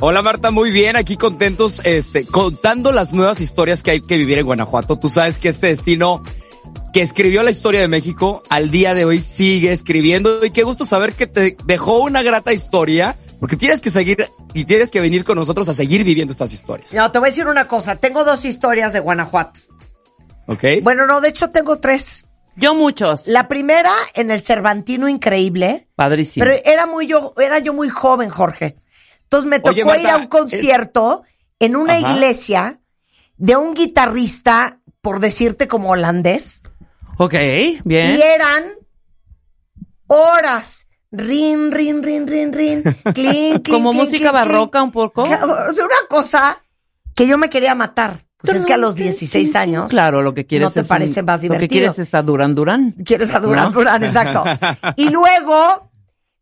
Hola 0.02 0.22
Marta, 0.22 0.50
muy 0.50 0.70
bien, 0.70 0.96
aquí 0.96 1.18
contentos, 1.18 1.82
este, 1.84 2.24
contando 2.24 2.90
las 2.90 3.12
nuevas 3.12 3.42
historias 3.42 3.82
que 3.82 3.90
hay 3.90 4.00
que 4.00 4.16
vivir 4.16 4.38
en 4.38 4.46
Guanajuato. 4.46 4.98
Tú 4.98 5.10
sabes 5.10 5.38
que 5.38 5.50
este 5.50 5.66
destino 5.66 6.22
que 6.94 7.02
escribió 7.02 7.42
la 7.42 7.50
historia 7.50 7.80
de 7.80 7.88
México, 7.88 8.42
al 8.48 8.70
día 8.70 8.94
de 8.94 9.04
hoy 9.04 9.20
sigue 9.20 9.72
escribiendo 9.72 10.42
y 10.42 10.52
qué 10.52 10.62
gusto 10.62 10.86
saber 10.86 11.12
que 11.12 11.26
te 11.26 11.56
dejó 11.66 11.98
una 11.98 12.22
grata 12.22 12.54
historia, 12.54 13.18
porque 13.38 13.56
tienes 13.56 13.82
que 13.82 13.90
seguir 13.90 14.26
y 14.54 14.64
tienes 14.64 14.90
que 14.90 15.02
venir 15.02 15.22
con 15.22 15.36
nosotros 15.36 15.68
a 15.68 15.74
seguir 15.74 16.02
viviendo 16.02 16.32
estas 16.32 16.52
historias. 16.52 16.94
No, 16.94 17.12
te 17.12 17.18
voy 17.18 17.28
a 17.28 17.30
decir 17.30 17.46
una 17.46 17.68
cosa. 17.68 17.96
Tengo 17.96 18.24
dos 18.24 18.46
historias 18.46 18.94
de 18.94 19.00
Guanajuato. 19.00 19.60
¿Ok? 20.46 20.64
Bueno, 20.82 21.06
no, 21.06 21.20
de 21.20 21.28
hecho 21.28 21.50
tengo 21.50 21.78
tres. 21.78 22.24
Yo 22.60 22.74
muchos. 22.74 23.26
La 23.26 23.48
primera 23.48 23.92
en 24.14 24.30
el 24.30 24.38
Cervantino 24.40 25.08
increíble, 25.08 25.88
Padrísimo. 25.96 26.44
pero 26.44 26.60
era 26.64 26.86
muy 26.86 27.06
yo, 27.06 27.34
era 27.38 27.58
yo 27.58 27.72
muy 27.74 27.88
joven, 27.88 28.28
Jorge. 28.30 28.76
Entonces 29.24 29.48
me 29.48 29.58
tocó 29.60 29.70
Oye, 29.70 29.84
Marta, 29.84 30.00
ir 30.02 30.08
a 30.10 30.16
un 30.18 30.26
concierto 30.26 31.22
en 31.58 31.76
una 31.76 31.94
Ajá. 31.96 32.12
iglesia 32.12 32.80
de 33.36 33.56
un 33.56 33.74
guitarrista, 33.74 34.78
por 35.00 35.20
decirte 35.20 35.66
como 35.68 35.90
holandés, 35.90 36.62
Ok, 37.16 37.34
bien. 37.84 38.16
y 38.18 38.22
eran 38.22 38.64
horas. 40.06 40.86
Rin, 41.12 41.72
rin, 41.72 42.02
rin, 42.04 42.26
rin, 42.28 42.52
rin. 42.52 42.82
Clink, 43.14 43.14
clink, 43.14 43.68
Como 43.70 43.90
clink, 43.90 44.04
música 44.04 44.30
clink, 44.30 44.32
barroca 44.32 44.82
un 44.82 44.92
poco. 44.92 45.22
O 45.22 45.26
sea, 45.26 45.44
una 45.44 46.06
cosa 46.08 46.62
que 47.16 47.26
yo 47.26 47.36
me 47.36 47.50
quería 47.50 47.74
matar. 47.74 48.24
Pues 48.42 48.56
es 48.56 48.66
que 48.66 48.72
a 48.72 48.76
los 48.78 48.94
16 48.94 49.54
años 49.56 49.90
Claro, 49.90 50.22
lo 50.22 50.32
que 50.34 50.46
quieres 50.46 50.68
no 50.68 50.72
te 50.72 50.80
es 50.80 50.84
un- 50.86 50.88
parece 50.88 51.22
más 51.22 51.36
Lo 51.36 51.40
que 51.40 51.46
divertido. 51.48 51.68
quieres 51.68 51.98
es 51.98 52.14
a 52.14 52.22
Durán 52.22 52.54
Durán. 52.54 52.92
Quieres 53.04 53.34
a 53.34 53.40
Durán 53.40 53.64
¿No? 53.66 53.70
Durán, 53.72 54.02
exacto. 54.02 54.44
Y 54.96 55.08
luego, 55.10 55.90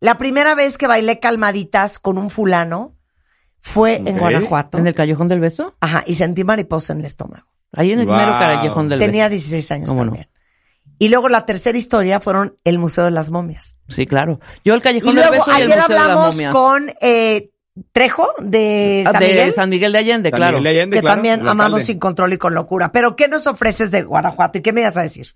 la 0.01 0.17
primera 0.19 0.55
vez 0.55 0.79
que 0.79 0.87
bailé 0.87 1.19
calmaditas 1.19 1.99
con 1.99 2.19
un 2.19 2.31
fulano 2.31 2.95
fue 3.61 3.97
en. 3.97 4.17
Guanajuato. 4.19 4.79
¿En 4.79 4.87
el 4.87 4.95
Callejón 4.95 5.29
del 5.29 5.41
Beso? 5.41 5.75
Ajá, 5.81 6.05
y 6.07 6.15
sentí 6.15 6.45
mariposa 6.45 6.93
en 6.93 7.01
el 7.01 7.07
estómago. 7.07 7.47
Ahí 7.73 7.91
en 7.93 8.01
el 8.01 8.07
Wow. 8.07 8.17
mero 8.17 8.33
Callejón 8.39 8.89
del 8.89 8.99
Tenía 9.01 9.25
Beso. 9.29 9.31
16 9.51 9.71
años 9.73 9.97
también. 9.97 10.29
Y 11.01 11.09
luego 11.11 11.29
la 11.29 11.45
tercera 11.47 11.77
historia 11.79 12.19
fueron 12.21 12.57
el 12.65 12.79
Museo 12.79 13.05
de 13.05 13.11
las 13.13 13.31
Momias. 13.31 13.77
Sí, 13.89 14.07
claro. 14.07 14.41
Yo 14.65 14.75
el 14.75 14.81
Y 14.81 14.83
Callejón 14.83 15.15
del 15.17 15.27
luego 15.27 15.45
Beso 15.45 15.59
y 15.59 15.63
el 15.63 15.73
ayer 15.73 15.79
Museo 15.79 15.89
de 15.89 15.95
las 15.95 16.03
hablamos 16.09 16.35
Momias. 16.35 16.53
con 16.55 16.91
eh, 17.01 17.51
Trejo 17.93 18.27
de 18.41 19.05
Ah, 19.07 19.13
San 19.13 19.21
de 19.23 19.29
Miguel, 19.29 19.53
San 19.55 19.71
Miguel 19.71 19.93
de 19.93 19.99
Allende, 19.99 20.31
San 20.31 20.37
claro. 20.39 20.59
Miguel 20.59 20.65
de 20.75 20.81
Allende, 20.81 20.97
que 20.97 21.01
claro, 21.01 21.15
también 21.17 21.47
amamos 21.49 21.83
sin 21.85 21.99
control 21.99 22.33
y 22.33 22.39
con 22.39 22.55
locura. 22.55 22.93
Pero 22.93 23.17
¿qué 23.17 23.29
nos 23.29 23.47
ofreces 23.47 23.91
de 23.91 24.03
Guanajuato 24.03 24.59
y 24.59 24.63
qué 24.63 24.73
me 24.73 24.81
ibas 24.81 24.97
a 24.97 25.03
decir? 25.03 25.29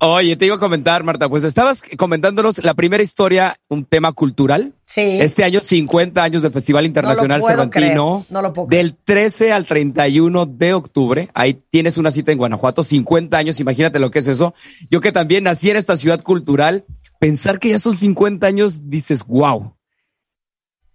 Oye, 0.00 0.36
te 0.36 0.46
iba 0.46 0.54
a 0.54 0.58
comentar, 0.60 1.02
Marta, 1.02 1.28
pues 1.28 1.42
estabas 1.42 1.82
comentándonos 1.96 2.62
la 2.62 2.74
primera 2.74 3.02
historia, 3.02 3.58
un 3.66 3.84
tema 3.84 4.12
cultural. 4.12 4.74
Sí. 4.86 5.00
Este 5.20 5.42
año 5.42 5.60
50 5.60 6.22
años 6.22 6.42
del 6.42 6.52
Festival 6.52 6.86
Internacional 6.86 7.40
puedo 7.40 7.50
Cervantino. 7.50 7.80
creer, 8.24 8.32
no 8.32 8.42
lo 8.42 8.52
puedo 8.52 8.68
creer. 8.68 8.84
Del 8.84 8.96
13 9.04 9.52
al 9.52 9.64
31 9.64 10.46
de 10.46 10.72
octubre. 10.74 11.28
Ahí 11.34 11.60
tienes 11.70 11.98
una 11.98 12.12
cita 12.12 12.30
en 12.30 12.38
Guanajuato, 12.38 12.84
50 12.84 13.36
años, 13.36 13.58
imagínate 13.58 13.98
lo 13.98 14.12
que 14.12 14.20
es 14.20 14.28
eso. 14.28 14.54
Yo 14.88 15.00
que 15.00 15.10
también 15.10 15.42
nací 15.42 15.68
en 15.68 15.76
esta 15.76 15.96
ciudad 15.96 16.22
cultural, 16.22 16.84
pensar 17.18 17.58
que 17.58 17.70
ya 17.70 17.80
son 17.80 17.96
50 17.96 18.46
años, 18.46 18.88
dices, 18.88 19.24
wow. 19.26 19.74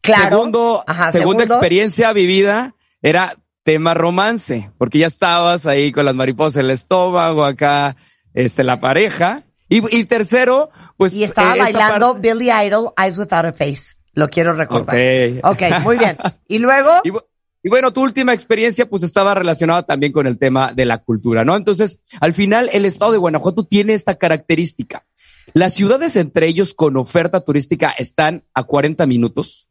Claro. 0.04 0.38
Segundo, 0.38 0.84
Ajá, 0.86 1.12
segunda 1.12 1.40
segundo. 1.44 1.56
experiencia 1.56 2.14
vivida 2.14 2.76
era 3.02 3.36
tema 3.64 3.94
romance, 3.94 4.70
porque 4.78 5.00
ya 5.00 5.08
estabas 5.08 5.66
ahí 5.66 5.92
con 5.92 6.06
las 6.06 6.14
mariposas 6.14 6.58
en 6.58 6.66
el 6.66 6.72
estómago, 6.72 7.44
acá, 7.46 7.96
este, 8.34 8.64
la 8.64 8.80
pareja. 8.80 9.46
Y, 9.70 9.82
y 9.98 10.04
tercero, 10.04 10.70
pues. 10.98 11.14
Y 11.14 11.24
estaba 11.24 11.56
eh, 11.56 11.60
bailando 11.60 12.14
parte- 12.14 12.34
Billy 12.34 12.52
Idol, 12.52 12.92
Eyes 13.02 13.18
Without 13.18 13.46
a 13.46 13.54
Face. 13.54 13.96
Lo 14.14 14.30
quiero 14.30 14.54
recordar. 14.54 14.96
Ok. 15.44 15.46
Ok, 15.52 15.62
muy 15.84 15.98
bien. 15.98 16.18
Y 16.48 16.60
luego, 16.60 16.92
y 17.64 17.70
bueno, 17.70 17.92
tu 17.94 18.02
última 18.04 18.34
experiencia 18.34 18.88
pues 18.88 19.02
estaba 19.04 19.34
relacionada 19.34 19.84
también 19.84 20.12
con 20.12 20.28
el 20.28 20.38
tema 20.38 20.74
de 20.74 20.86
la 20.86 20.98
cultura, 21.00 21.46
¿no? 21.46 21.56
Entonces, 21.56 22.02
al 22.20 22.34
final, 22.34 22.70
el 22.74 22.86
estado 22.86 23.14
de 23.14 23.18
Guanajuato 23.18 23.64
tiene 23.64 23.94
esta 23.94 24.16
característica. 24.16 25.06
Las 25.54 25.74
ciudades 25.74 26.16
entre 26.18 26.48
ellos 26.48 26.74
con 26.74 26.98
oferta 26.98 27.40
turística 27.42 27.90
están 27.98 28.44
a 28.54 28.64
40 28.64 29.06
minutos 29.06 29.70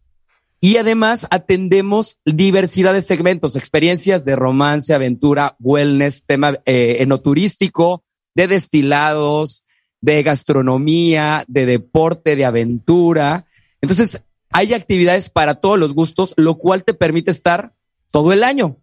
y 0.65 0.77
además 0.77 1.27
atendemos 1.33 2.19
diversidad 2.25 2.95
de 2.95 3.03
segmentos, 3.03 3.57
experiencias 3.57 4.25
de 4.25 4.37
romance, 4.37 4.95
aventura, 4.95 5.57
wellness, 5.59 6.23
tema 6.25 6.61
eh, 6.67 6.99
enoturístico, 7.01 8.05
de 8.37 8.47
destilados, 8.47 9.65
de 10.01 10.23
gastronomía, 10.23 11.45
de 11.49 11.67
deporte, 11.67 12.37
de 12.37 12.45
aventura. 12.45 13.45
Entonces, 13.81 14.23
hay 14.51 14.73
actividades 14.73 15.31
para 15.31 15.57
todos 15.57 15.81
los 15.81 15.95
gustos, 15.95 16.33
lo 16.37 16.59
cual 16.59 16.85
te 16.85 16.95
permite 16.95 17.33
estar 17.33 17.75
todo 18.13 18.33
el 18.33 18.45
año. 18.45 18.77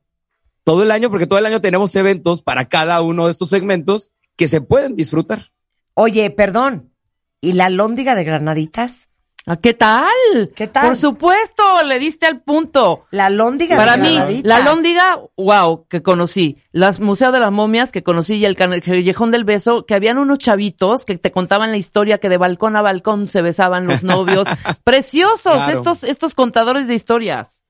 Todo 0.65 0.83
el 0.83 0.91
año, 0.91 1.09
porque 1.09 1.27
todo 1.27 1.39
el 1.39 1.45
año 1.45 1.61
tenemos 1.61 1.95
eventos 1.95 2.43
para 2.43 2.67
cada 2.67 3.01
uno 3.01 3.27
de 3.27 3.31
estos 3.31 3.49
segmentos 3.49 4.11
que 4.35 4.49
se 4.49 4.59
pueden 4.59 4.97
disfrutar. 4.97 5.45
oye, 5.93 6.29
perdón. 6.29 6.91
¿Y 7.39 7.53
la 7.53 7.69
lóndiga 7.69 8.15
de 8.15 8.25
granaditas? 8.25 9.08
Ah, 9.45 9.57
¿Qué 9.57 9.73
tal? 9.73 10.09
¿Qué 10.55 10.67
tal? 10.67 10.87
Por 10.87 10.97
supuesto, 10.97 11.83
le 11.83 11.97
diste 11.97 12.25
al 12.25 12.41
punto. 12.41 13.05
La 13.11 13.29
lóndiga 13.29 13.77
Para 13.77 13.97
de 13.97 14.01
mí, 14.03 14.41
la 14.43 14.59
lóndiga, 14.59 15.19
wow, 15.37 15.85
que 15.87 16.01
conocí. 16.01 16.57
Las 16.71 16.99
Museo 16.99 17.31
de 17.31 17.39
las 17.39 17.51
Momias 17.51 17.91
que 17.91 18.03
conocí 18.03 18.35
y 18.35 18.45
el 18.45 18.55
Callejón 18.55 19.31
del 19.31 19.45
Beso, 19.45 19.85
que 19.85 19.95
habían 19.95 20.17
unos 20.17 20.39
chavitos 20.39 21.05
que 21.05 21.17
te 21.17 21.31
contaban 21.31 21.71
la 21.71 21.77
historia 21.77 22.19
que 22.19 22.29
de 22.29 22.37
balcón 22.37 22.75
a 22.75 22.81
balcón 22.81 23.27
se 23.27 23.41
besaban 23.41 23.87
los 23.87 24.03
novios. 24.03 24.47
Preciosos 24.83 25.53
Claro. 25.53 25.71
estos, 25.77 26.03
estos 26.03 26.35
contadores 26.35 26.87
de 26.87 26.95
historias. 26.95 27.61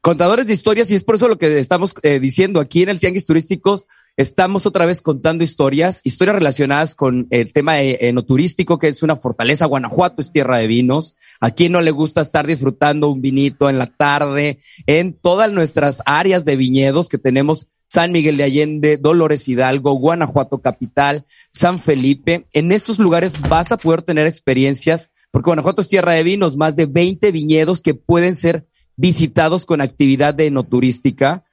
Contadores 0.00 0.46
de 0.46 0.54
historias, 0.54 0.90
y 0.90 0.94
es 0.94 1.04
por 1.04 1.16
eso 1.16 1.28
lo 1.28 1.36
que 1.38 1.58
estamos 1.58 1.94
eh, 2.02 2.18
diciendo 2.18 2.58
aquí 2.58 2.82
en 2.82 2.88
el 2.88 3.00
Tianguis 3.00 3.26
Turísticos, 3.26 3.86
estamos 4.16 4.66
otra 4.66 4.86
vez 4.86 5.02
contando 5.02 5.44
historias, 5.44 6.00
historias 6.04 6.36
relacionadas 6.36 6.94
con 6.94 7.26
el 7.30 7.52
tema 7.52 7.80
enoturístico, 7.80 8.78
que 8.78 8.88
es 8.88 9.02
una 9.02 9.16
fortaleza. 9.16 9.66
Guanajuato 9.66 10.20
es 10.20 10.30
tierra 10.30 10.58
de 10.58 10.66
vinos. 10.66 11.16
¿A 11.40 11.50
quién 11.50 11.72
no 11.72 11.80
le 11.80 11.90
gusta 11.90 12.20
estar 12.20 12.46
disfrutando 12.46 13.10
un 13.10 13.20
vinito 13.20 13.68
en 13.68 13.78
la 13.78 13.86
tarde 13.86 14.60
en 14.86 15.14
todas 15.14 15.52
nuestras 15.52 16.02
áreas 16.06 16.44
de 16.44 16.56
viñedos 16.56 17.08
que 17.08 17.18
tenemos? 17.18 17.66
San 17.88 18.12
Miguel 18.12 18.36
de 18.36 18.44
Allende, 18.44 18.96
Dolores 18.96 19.48
Hidalgo, 19.48 19.92
Guanajuato 19.92 20.58
Capital, 20.58 21.26
San 21.52 21.78
Felipe. 21.78 22.46
En 22.52 22.72
estos 22.72 22.98
lugares 22.98 23.34
vas 23.48 23.70
a 23.70 23.76
poder 23.76 24.02
tener 24.02 24.26
experiencias, 24.26 25.12
porque 25.30 25.50
Guanajuato 25.50 25.82
es 25.82 25.88
tierra 25.88 26.12
de 26.12 26.24
vinos, 26.24 26.56
más 26.56 26.76
de 26.76 26.86
20 26.86 27.30
viñedos 27.30 27.82
que 27.82 27.94
pueden 27.94 28.34
ser 28.34 28.66
visitados 28.96 29.64
con 29.64 29.80
actividad 29.80 30.34
de 30.34 30.46
enoturística, 30.46 31.44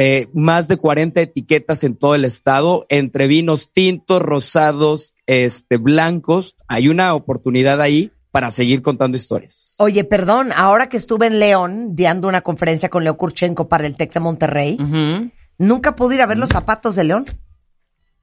eh, 0.00 0.28
más 0.32 0.68
de 0.68 0.76
40 0.76 1.20
etiquetas 1.20 1.82
en 1.82 1.96
todo 1.96 2.14
el 2.14 2.24
estado, 2.24 2.86
entre 2.88 3.26
vinos 3.26 3.72
tintos, 3.72 4.22
rosados, 4.22 5.16
este, 5.26 5.76
blancos. 5.76 6.54
Hay 6.68 6.86
una 6.86 7.14
oportunidad 7.14 7.80
ahí 7.80 8.12
para 8.30 8.52
seguir 8.52 8.80
contando 8.80 9.16
historias. 9.16 9.74
Oye, 9.80 10.04
perdón, 10.04 10.52
ahora 10.54 10.88
que 10.88 10.96
estuve 10.96 11.26
en 11.26 11.40
León 11.40 11.96
dando 11.96 12.28
una 12.28 12.42
conferencia 12.42 12.88
con 12.88 13.02
Leo 13.02 13.16
Kurchenko 13.16 13.66
para 13.66 13.88
el 13.88 13.96
TEC 13.96 14.14
de 14.14 14.20
Monterrey, 14.20 14.78
nunca 15.58 15.96
pude 15.96 16.14
ir 16.14 16.22
a 16.22 16.26
ver 16.26 16.38
los 16.38 16.50
zapatos 16.50 16.94
de 16.94 17.02
León. 17.02 17.24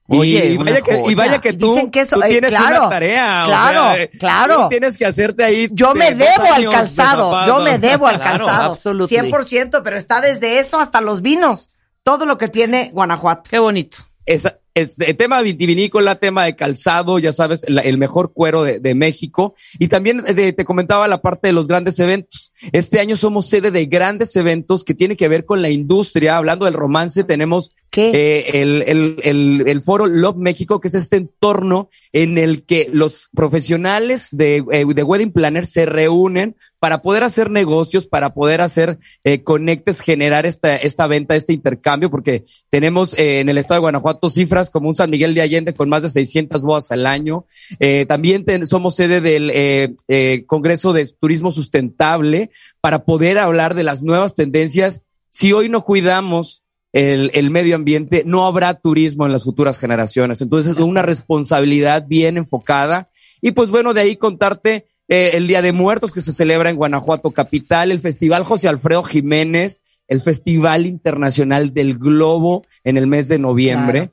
Oye, 0.07 0.45
y, 0.49 0.57
vaya 0.57 0.81
que, 0.81 1.03
y 1.07 1.15
vaya 1.15 1.41
que 1.41 1.53
tú, 1.53 1.73
dicen 1.73 1.89
que 1.89 2.01
eso- 2.01 2.15
tú 2.17 2.23
eh, 2.23 2.29
tienes 2.29 2.51
claro, 2.51 2.81
una 2.81 2.89
tarea. 2.89 3.43
o 3.43 3.47
claro, 3.47 3.81
sea, 3.81 4.01
eh, 4.03 4.09
claro. 4.19 4.63
tú 4.63 4.69
Tienes 4.69 4.97
que 4.97 5.05
hacerte 5.07 5.43
ahí. 5.43 5.67
Yo 5.71 5.95
me 5.95 6.13
debo 6.13 6.43
al 6.53 6.61
de 6.63 6.69
calzado, 6.69 7.47
yo 7.47 7.59
me 7.59 7.79
debo 7.79 8.05
al 8.07 8.21
Claro, 8.21 8.45
calzado. 8.45 8.71
absolutely. 8.71 9.31
100%, 9.31 9.81
pero 9.83 9.97
está 9.97 10.21
desde 10.21 10.59
eso 10.59 10.79
hasta 10.79 11.01
los 11.01 11.21
vinos. 11.23 11.71
Todo 12.03 12.27
lo 12.27 12.37
que 12.37 12.47
tiene 12.49 12.91
Guanajuato. 12.93 13.49
Qué 13.49 13.57
bonito. 13.57 13.97
Esa- 14.27 14.59
este, 14.75 15.13
tema 15.13 15.41
vitivinícola, 15.41 16.15
tema 16.15 16.45
de 16.45 16.55
calzado, 16.55 17.17
ya 17.17 17.31
sabes, 17.31 17.65
la- 17.69 17.81
el 17.81 17.97
mejor 17.97 18.33
cuero 18.33 18.63
de, 18.63 18.79
de 18.79 18.93
México. 18.93 19.55
Y 19.79 19.87
también 19.87 20.17
de- 20.23 20.53
te 20.53 20.65
comentaba 20.65 21.07
la 21.07 21.21
parte 21.21 21.47
de 21.47 21.53
los 21.53 21.67
grandes 21.67 21.97
eventos. 21.99 22.51
Este 22.73 22.99
año 22.99 23.15
somos 23.17 23.47
sede 23.47 23.71
de 23.71 23.85
grandes 23.85 24.35
eventos 24.35 24.83
que 24.83 24.93
tiene 24.93 25.15
que 25.15 25.27
ver 25.29 25.45
con 25.45 25.61
la 25.61 25.69
industria. 25.69 26.37
Hablando 26.37 26.65
del 26.65 26.73
romance, 26.73 27.23
tenemos 27.23 27.71
eh, 28.13 28.61
el, 28.61 28.81
el, 28.85 29.15
el, 29.23 29.63
el 29.65 29.81
foro 29.81 30.05
Love 30.05 30.35
México, 30.35 30.81
que 30.81 30.89
es 30.89 30.95
este 30.95 31.15
entorno 31.15 31.89
en 32.11 32.37
el 32.37 32.63
que 32.65 32.89
los 32.91 33.29
profesionales 33.33 34.27
de, 34.31 34.63
eh, 34.73 34.85
de 34.85 35.03
Wedding 35.03 35.31
Planner 35.31 35.65
se 35.65 35.85
reúnen 35.85 36.57
para 36.79 37.01
poder 37.01 37.23
hacer 37.23 37.49
negocios, 37.49 38.05
para 38.05 38.33
poder 38.33 38.59
hacer 38.61 38.99
eh, 39.23 39.41
conectes, 39.43 40.01
generar 40.01 40.45
esta, 40.45 40.75
esta 40.75 41.07
venta, 41.07 41.35
este 41.35 41.53
intercambio, 41.53 42.11
porque 42.11 42.43
tenemos 42.69 43.17
eh, 43.17 43.39
en 43.39 43.49
el 43.49 43.57
estado 43.57 43.75
de 43.79 43.81
Guanajuato 43.81 44.29
cifras 44.29 44.64
como 44.71 44.89
un 44.89 44.95
San 44.95 45.09
Miguel 45.09 45.33
de 45.33 45.41
Allende 45.41 45.73
con 45.73 45.89
más 45.89 46.01
de 46.03 46.09
600 46.09 46.63
bodas 46.63 46.91
al 46.91 47.05
año. 47.05 47.45
Eh, 47.79 48.05
también 48.07 48.45
ten- 48.45 48.67
somos 48.67 48.95
sede 48.95 49.21
del 49.21 49.51
eh, 49.53 49.93
eh, 50.07 50.43
Congreso 50.47 50.93
de 50.93 51.07
Turismo 51.19 51.51
Sustentable 51.51 52.49
para 52.81 53.05
poder 53.05 53.37
hablar 53.37 53.75
de 53.75 53.83
las 53.83 54.01
nuevas 54.03 54.35
tendencias. 54.35 55.01
Si 55.29 55.51
hoy 55.53 55.69
no 55.69 55.83
cuidamos 55.83 56.63
el, 56.93 57.31
el 57.33 57.49
medio 57.51 57.75
ambiente, 57.75 58.23
no 58.25 58.45
habrá 58.45 58.73
turismo 58.73 59.25
en 59.25 59.31
las 59.33 59.43
futuras 59.43 59.77
generaciones. 59.79 60.39
Entonces 60.41 60.77
es 60.77 60.83
una 60.83 61.01
responsabilidad 61.01 62.05
bien 62.07 62.37
enfocada. 62.37 63.09
Y 63.41 63.51
pues 63.51 63.69
bueno, 63.69 63.93
de 63.93 64.01
ahí 64.01 64.15
contarte 64.15 64.85
eh, 65.07 65.31
el 65.33 65.47
Día 65.47 65.61
de 65.61 65.71
Muertos 65.73 66.13
que 66.13 66.21
se 66.21 66.33
celebra 66.33 66.69
en 66.69 66.77
Guanajuato 66.77 67.31
Capital, 67.31 67.91
el 67.91 67.99
Festival 67.99 68.43
José 68.43 68.69
Alfredo 68.69 69.03
Jiménez, 69.03 69.81
el 70.07 70.21
Festival 70.21 70.85
Internacional 70.87 71.73
del 71.73 71.97
Globo 71.97 72.63
en 72.83 72.97
el 72.97 73.07
mes 73.07 73.27
de 73.27 73.39
noviembre. 73.39 74.11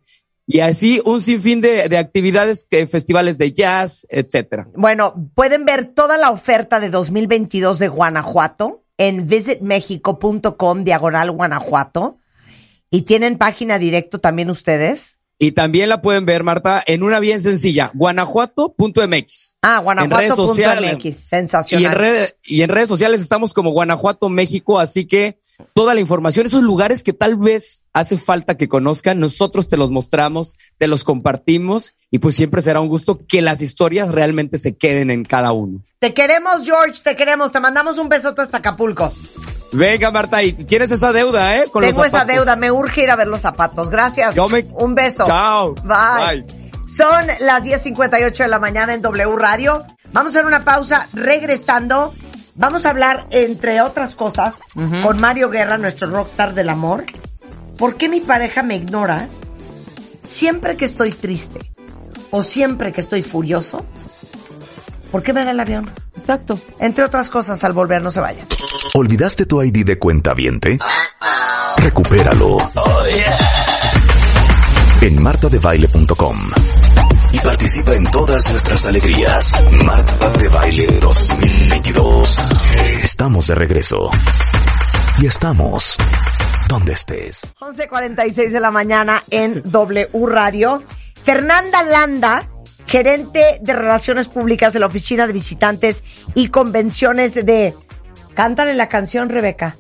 Y 0.53 0.61
así 0.61 1.01
un 1.07 1.23
sinfín 1.23 1.61
de, 1.63 1.89
de 1.89 1.97
actividades, 1.97 2.67
que, 2.69 2.87
festivales 2.87 3.39
de 3.39 3.53
jazz, 3.53 4.07
etcétera. 4.11 4.69
Bueno, 4.75 5.31
pueden 5.35 5.65
ver 5.65 5.87
toda 5.87 6.19
la 6.19 6.31
oferta 6.31 6.79
de 6.79 6.91
2022 6.91 7.79
de 7.79 7.89
Guanajuato 7.89 8.85
en 8.99 9.27
visitmexico.com 9.27 10.85
diagonal 10.85 11.31
Guanajuato. 11.31 12.19
Y 12.91 13.03
tienen 13.03 13.39
página 13.39 13.79
directo 13.79 14.19
también 14.19 14.51
ustedes. 14.51 15.19
Y 15.39 15.53
también 15.53 15.89
la 15.89 16.03
pueden 16.03 16.27
ver, 16.27 16.45
Marta, 16.45 16.83
en 16.87 17.03
una 17.03 17.19
bien 17.19 17.41
sencilla, 17.41 17.91
guanajuato.mx. 17.95 19.57
Ah, 19.63 19.79
guanajuato.mx. 19.79 20.59
Y 20.59 21.09
en, 21.09 21.13
Sensacional. 21.15 21.93
red- 21.95 22.31
y 22.45 22.63
en 22.63 22.69
redes 22.69 22.89
sociales 22.89 23.21
estamos 23.21 23.55
como 23.55 23.71
Guanajuato, 23.71 24.29
México, 24.29 24.79
así 24.79 25.07
que 25.07 25.39
toda 25.75 25.95
la 25.95 26.01
información, 26.01 26.47
esos 26.47 26.63
lugares 26.63 27.03
que 27.03 27.13
tal 27.13 27.37
vez 27.37 27.85
hace 27.93 28.19
falta 28.19 28.57
que 28.57 28.69
conozcan, 28.69 29.21
nosotros 29.21 29.69
te 29.69 29.77
los 29.77 29.91
mostramos, 29.91 30.57
te 30.79 30.87
los 30.87 31.05
compartimos 31.05 31.95
y 32.11 32.19
pues 32.19 32.35
siempre 32.37 32.63
será 32.63 32.81
un 32.81 32.89
gusto 32.89 33.21
que 33.27 33.43
las 33.43 33.61
historias 33.63 34.11
realmente 34.11 34.59
se 34.59 34.77
queden 34.77 35.11
en 35.11 35.25
cada 35.25 35.53
uno. 35.53 35.81
Te 35.99 36.15
queremos, 36.15 36.65
George, 36.65 37.01
te 37.03 37.15
queremos. 37.17 37.53
Te 37.53 37.61
mandamos 37.61 37.99
un 37.99 38.09
besote 38.09 38.43
hasta 38.43 38.59
Acapulco. 38.59 39.13
Venga, 39.73 40.11
Marta, 40.11 40.43
y 40.43 40.53
tienes 40.53 40.91
esa 40.91 41.13
deuda, 41.13 41.57
¿eh? 41.57 41.65
Con 41.73 41.83
Tengo 41.83 41.99
los 41.99 42.07
esa 42.09 42.25
deuda, 42.25 42.57
me 42.57 42.71
urge 42.71 43.05
ir 43.05 43.11
a 43.11 43.17
ver 43.17 43.29
los 43.29 43.41
zapatos. 43.41 43.89
Gracias. 43.89 44.35
Yo 44.35 44.49
me- 44.49 44.67
Un 44.75 44.95
beso. 44.95 45.25
Chao. 45.25 45.75
Bye. 45.85 46.43
Bye. 46.43 46.63
Son 46.87 47.27
las 47.41 47.63
10.58 47.63 48.43
de 48.43 48.49
la 48.49 48.59
mañana 48.59 48.93
en 48.95 49.01
W 49.01 49.35
Radio. 49.37 49.83
Vamos 50.13 50.35
a 50.35 50.39
hacer 50.39 50.47
una 50.47 50.63
pausa. 50.65 51.09
Regresando, 51.15 52.13
vamos 52.55 52.87
a 52.87 52.91
hablar, 52.91 53.27
entre 53.31 53.81
otras 53.81 54.15
cosas, 54.15 54.61
con 55.03 55.21
Mario 55.21 55.51
Guerra, 55.51 55.79
nuestro 55.79 56.11
rockstar 56.11 56.55
del 56.55 56.69
amor. 56.69 57.05
¿Por 57.77 57.97
qué 57.97 58.09
mi 58.09 58.21
pareja 58.21 58.63
me 58.63 58.77
ignora 58.77 59.29
siempre 60.23 60.77
que 60.77 60.85
estoy 60.85 61.11
triste 61.11 61.61
o 62.31 62.43
siempre 62.43 62.93
que 62.93 63.01
estoy 63.01 63.23
furioso? 63.23 63.85
¿Por 65.11 65.23
qué 65.23 65.33
me 65.33 65.45
da 65.45 65.51
el 65.51 65.61
avión? 65.61 65.91
Exacto. 66.15 66.59
Entre 66.79 67.05
otras 67.05 67.29
cosas, 67.29 67.63
al 67.65 67.73
volver, 67.73 68.01
no 68.03 68.11
se 68.11 68.21
vayan. 68.21 68.47
¿Olvidaste 68.95 69.47
tu 69.47 69.63
ID 69.63 69.85
de 69.85 69.99
cuenta 69.99 70.33
viente? 70.33 70.79
Recupéralo. 71.77 72.59
En 75.01 75.23
martadebaile.com. 75.23 76.39
Participa 77.45 77.95
en 77.95 78.05
todas 78.11 78.49
nuestras 78.51 78.87
alegrías. 78.87 79.65
Marta 79.85 80.31
de 80.31 80.49
Baile 80.49 80.87
2022. 81.01 82.37
Estamos 83.03 83.47
de 83.49 83.55
regreso. 83.55 84.11
Y 85.19 85.27
estamos 85.27 85.97
donde 86.69 86.93
estés. 86.93 87.55
11.46 87.61 88.51
de 88.51 88.61
la 88.61 88.71
mañana 88.71 89.23
en 89.31 89.63
W 89.65 90.09
Radio. 90.27 90.83
Fernanda 91.23 91.83
Landa, 91.83 92.49
gerente 92.87 93.59
de 93.61 93.73
Relaciones 93.73 94.29
Públicas 94.29 94.73
de 94.73 94.81
la 94.81 94.87
Oficina 94.87 95.27
de 95.27 95.33
Visitantes 95.33 96.05
y 96.35 96.49
Convenciones 96.49 97.35
de... 97.35 97.75
Cántale 98.35 98.75
la 98.75 98.89
canción, 98.89 99.29
Rebeca. 99.29 99.77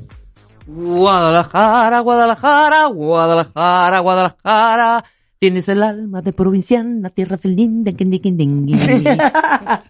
Guadalajara, 0.66 2.00
Guadalajara, 2.00 2.86
Guadalajara, 2.86 3.98
Guadalajara. 4.00 5.04
Tienes 5.42 5.68
el 5.68 5.82
alma 5.82 6.22
de 6.22 6.32
provinciana, 6.32 7.10
tierra 7.10 7.36
felina, 7.36 7.90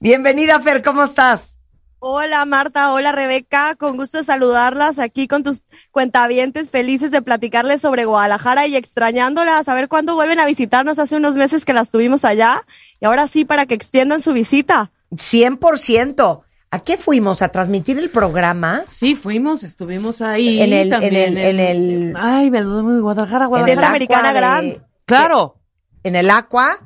Bienvenida, 0.00 0.58
Fer, 0.60 0.82
¿cómo 0.82 1.04
estás? 1.04 1.58
Hola 1.98 2.42
Marta, 2.46 2.94
hola 2.94 3.12
Rebeca, 3.12 3.74
con 3.74 3.98
gusto 3.98 4.16
de 4.16 4.24
saludarlas 4.24 4.98
aquí 4.98 5.28
con 5.28 5.42
tus 5.42 5.60
cuentavientes 5.90 6.70
felices 6.70 7.10
de 7.10 7.20
platicarles 7.20 7.82
sobre 7.82 8.06
Guadalajara 8.06 8.66
y 8.68 8.76
extrañándolas, 8.76 9.68
a 9.68 9.74
ver 9.74 9.88
cuándo 9.88 10.14
vuelven 10.14 10.40
a 10.40 10.46
visitarnos 10.46 10.98
hace 10.98 11.16
unos 11.16 11.36
meses 11.36 11.66
que 11.66 11.74
las 11.74 11.90
tuvimos 11.90 12.24
allá 12.24 12.62
y 12.98 13.04
ahora 13.04 13.26
sí 13.26 13.44
para 13.44 13.66
que 13.66 13.74
extiendan 13.74 14.22
su 14.22 14.32
visita. 14.32 14.92
100%. 15.12 16.40
¿A 16.70 16.78
qué 16.80 16.96
fuimos? 16.96 17.42
¿A 17.42 17.48
transmitir 17.48 17.98
el 17.98 18.10
programa? 18.10 18.84
Sí, 18.88 19.14
fuimos, 19.14 19.62
estuvimos 19.62 20.20
ahí. 20.22 20.60
En 20.60 20.72
el- 20.72 20.88
también 20.90 21.14
en 21.14 21.38
el- 21.38 21.60
en 21.60 21.60
el- 21.60 22.14
Ay, 22.16 22.50
me 22.50 22.60
lo 22.62 22.82
doy, 22.82 23.00
Guadalajara, 23.00 23.44
En 23.44 23.50
Guadalajara. 23.50 23.96
el 23.96 24.02
Aqua 24.02 24.62
de- 24.62 24.80
Claro. 25.06 25.56
En 26.02 26.16
el 26.16 26.30
Aqua. 26.30 26.78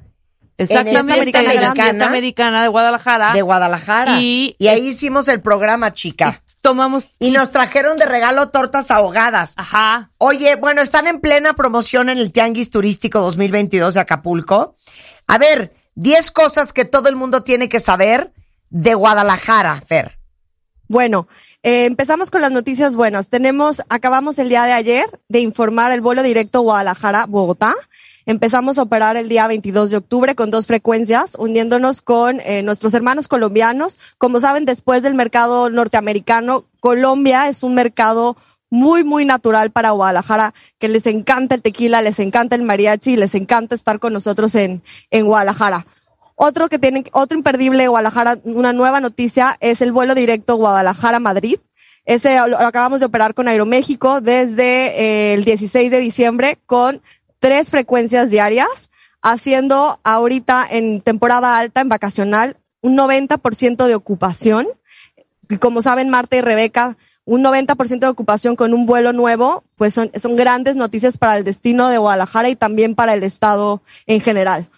Exactamente, 0.56 1.22
en 1.22 1.28
esta 1.28 1.38
en 1.38 1.44
la 1.46 1.50
americana, 1.52 1.74
fiesta 1.74 2.06
americana 2.06 2.62
de 2.62 2.68
Guadalajara. 2.68 3.32
de 3.32 3.42
Guadalajara. 3.42 4.20
Y, 4.20 4.56
Y 4.58 4.68
ahí 4.68 4.88
hicimos 4.88 5.26
el 5.28 5.40
programa, 5.40 5.94
chica. 5.94 6.42
tomamos. 6.60 7.08
Y 7.18 7.30
nos 7.30 7.50
trajeron 7.50 7.96
de 7.96 8.04
regalo 8.04 8.50
tortas 8.50 8.90
ahogadas. 8.90 9.54
Ajá. 9.56 10.10
Oye, 10.18 10.56
bueno, 10.56 10.82
están 10.82 11.06
en 11.06 11.20
plena 11.20 11.54
promoción 11.54 12.10
en 12.10 12.18
el 12.18 12.30
Tianguis 12.30 12.68
Turístico 12.70 13.20
2022 13.22 13.94
de 13.94 14.00
Acapulco. 14.00 14.76
A 15.26 15.38
ver, 15.38 15.72
10 15.94 16.30
cosas 16.30 16.74
que 16.74 16.84
todo 16.84 17.08
el 17.08 17.16
mundo 17.16 17.42
tiene 17.42 17.70
que 17.70 17.80
saber 17.80 18.32
de 18.68 18.94
Guadalajara, 18.94 19.80
Fer. 19.86 20.18
Bueno, 20.88 21.26
eh, 21.62 21.86
empezamos 21.86 22.30
con 22.30 22.42
las 22.42 22.50
noticias 22.50 22.96
buenas. 22.96 23.30
Tenemos, 23.30 23.80
acabamos 23.88 24.38
el 24.38 24.50
día 24.50 24.64
de 24.64 24.72
ayer 24.72 25.20
de 25.28 25.40
informar 25.40 25.92
el 25.92 26.00
vuelo 26.02 26.22
directo 26.22 26.60
Guadalajara-Bogotá. 26.62 27.74
Empezamos 28.26 28.78
a 28.78 28.82
operar 28.82 29.16
el 29.16 29.28
día 29.28 29.46
22 29.46 29.90
de 29.90 29.96
octubre 29.96 30.34
con 30.34 30.50
dos 30.50 30.66
frecuencias, 30.66 31.36
uniéndonos 31.38 32.02
con 32.02 32.40
eh, 32.40 32.62
nuestros 32.62 32.94
hermanos 32.94 33.28
colombianos. 33.28 33.98
Como 34.18 34.40
saben, 34.40 34.64
después 34.64 35.02
del 35.02 35.14
mercado 35.14 35.70
norteamericano, 35.70 36.64
Colombia 36.80 37.48
es 37.48 37.62
un 37.62 37.74
mercado 37.74 38.36
muy, 38.70 39.02
muy 39.04 39.24
natural 39.24 39.70
para 39.70 39.90
Guadalajara, 39.90 40.54
que 40.78 40.88
les 40.88 41.06
encanta 41.06 41.56
el 41.56 41.62
tequila, 41.62 42.02
les 42.02 42.20
encanta 42.20 42.54
el 42.54 42.62
mariachi, 42.62 43.12
y 43.12 43.16
les 43.16 43.34
encanta 43.34 43.74
estar 43.74 43.98
con 43.98 44.12
nosotros 44.12 44.54
en, 44.54 44.82
en 45.10 45.26
Guadalajara. 45.26 45.86
Otro 46.36 46.68
que 46.68 46.78
tienen, 46.78 47.04
otro 47.12 47.36
imperdible 47.36 47.82
de 47.82 47.88
Guadalajara, 47.88 48.38
una 48.44 48.72
nueva 48.72 49.00
noticia, 49.00 49.56
es 49.60 49.82
el 49.82 49.92
vuelo 49.92 50.14
directo 50.14 50.56
Guadalajara-Madrid. 50.56 51.58
Ese 52.06 52.36
lo, 52.48 52.58
acabamos 52.58 53.00
de 53.00 53.06
operar 53.06 53.34
con 53.34 53.46
Aeroméxico 53.46 54.20
desde 54.20 55.00
eh, 55.00 55.34
el 55.34 55.44
16 55.44 55.90
de 55.90 56.00
diciembre 56.00 56.58
con 56.64 57.02
tres 57.40 57.70
frecuencias 57.70 58.30
diarias, 58.30 58.90
haciendo 59.22 59.98
ahorita 60.04 60.66
en 60.70 61.00
temporada 61.00 61.58
alta, 61.58 61.80
en 61.80 61.88
vacacional, 61.88 62.56
un 62.80 62.96
90% 62.96 63.86
de 63.86 63.94
ocupación. 63.94 64.66
Y 65.48 65.56
como 65.58 65.82
saben, 65.82 66.08
Marta 66.10 66.36
y 66.36 66.40
Rebeca, 66.40 66.96
un 67.24 67.42
90% 67.44 67.98
de 67.98 68.06
ocupación 68.08 68.56
con 68.56 68.72
un 68.72 68.86
vuelo 68.86 69.12
nuevo, 69.12 69.62
pues 69.76 69.92
son, 69.94 70.10
son 70.18 70.36
grandes 70.36 70.76
noticias 70.76 71.18
para 71.18 71.36
el 71.36 71.44
destino 71.44 71.88
de 71.88 71.98
Guadalajara 71.98 72.48
y 72.48 72.56
también 72.56 72.94
para 72.94 73.14
el 73.14 73.22
estado 73.22 73.82
en 74.06 74.20
general. 74.20 74.68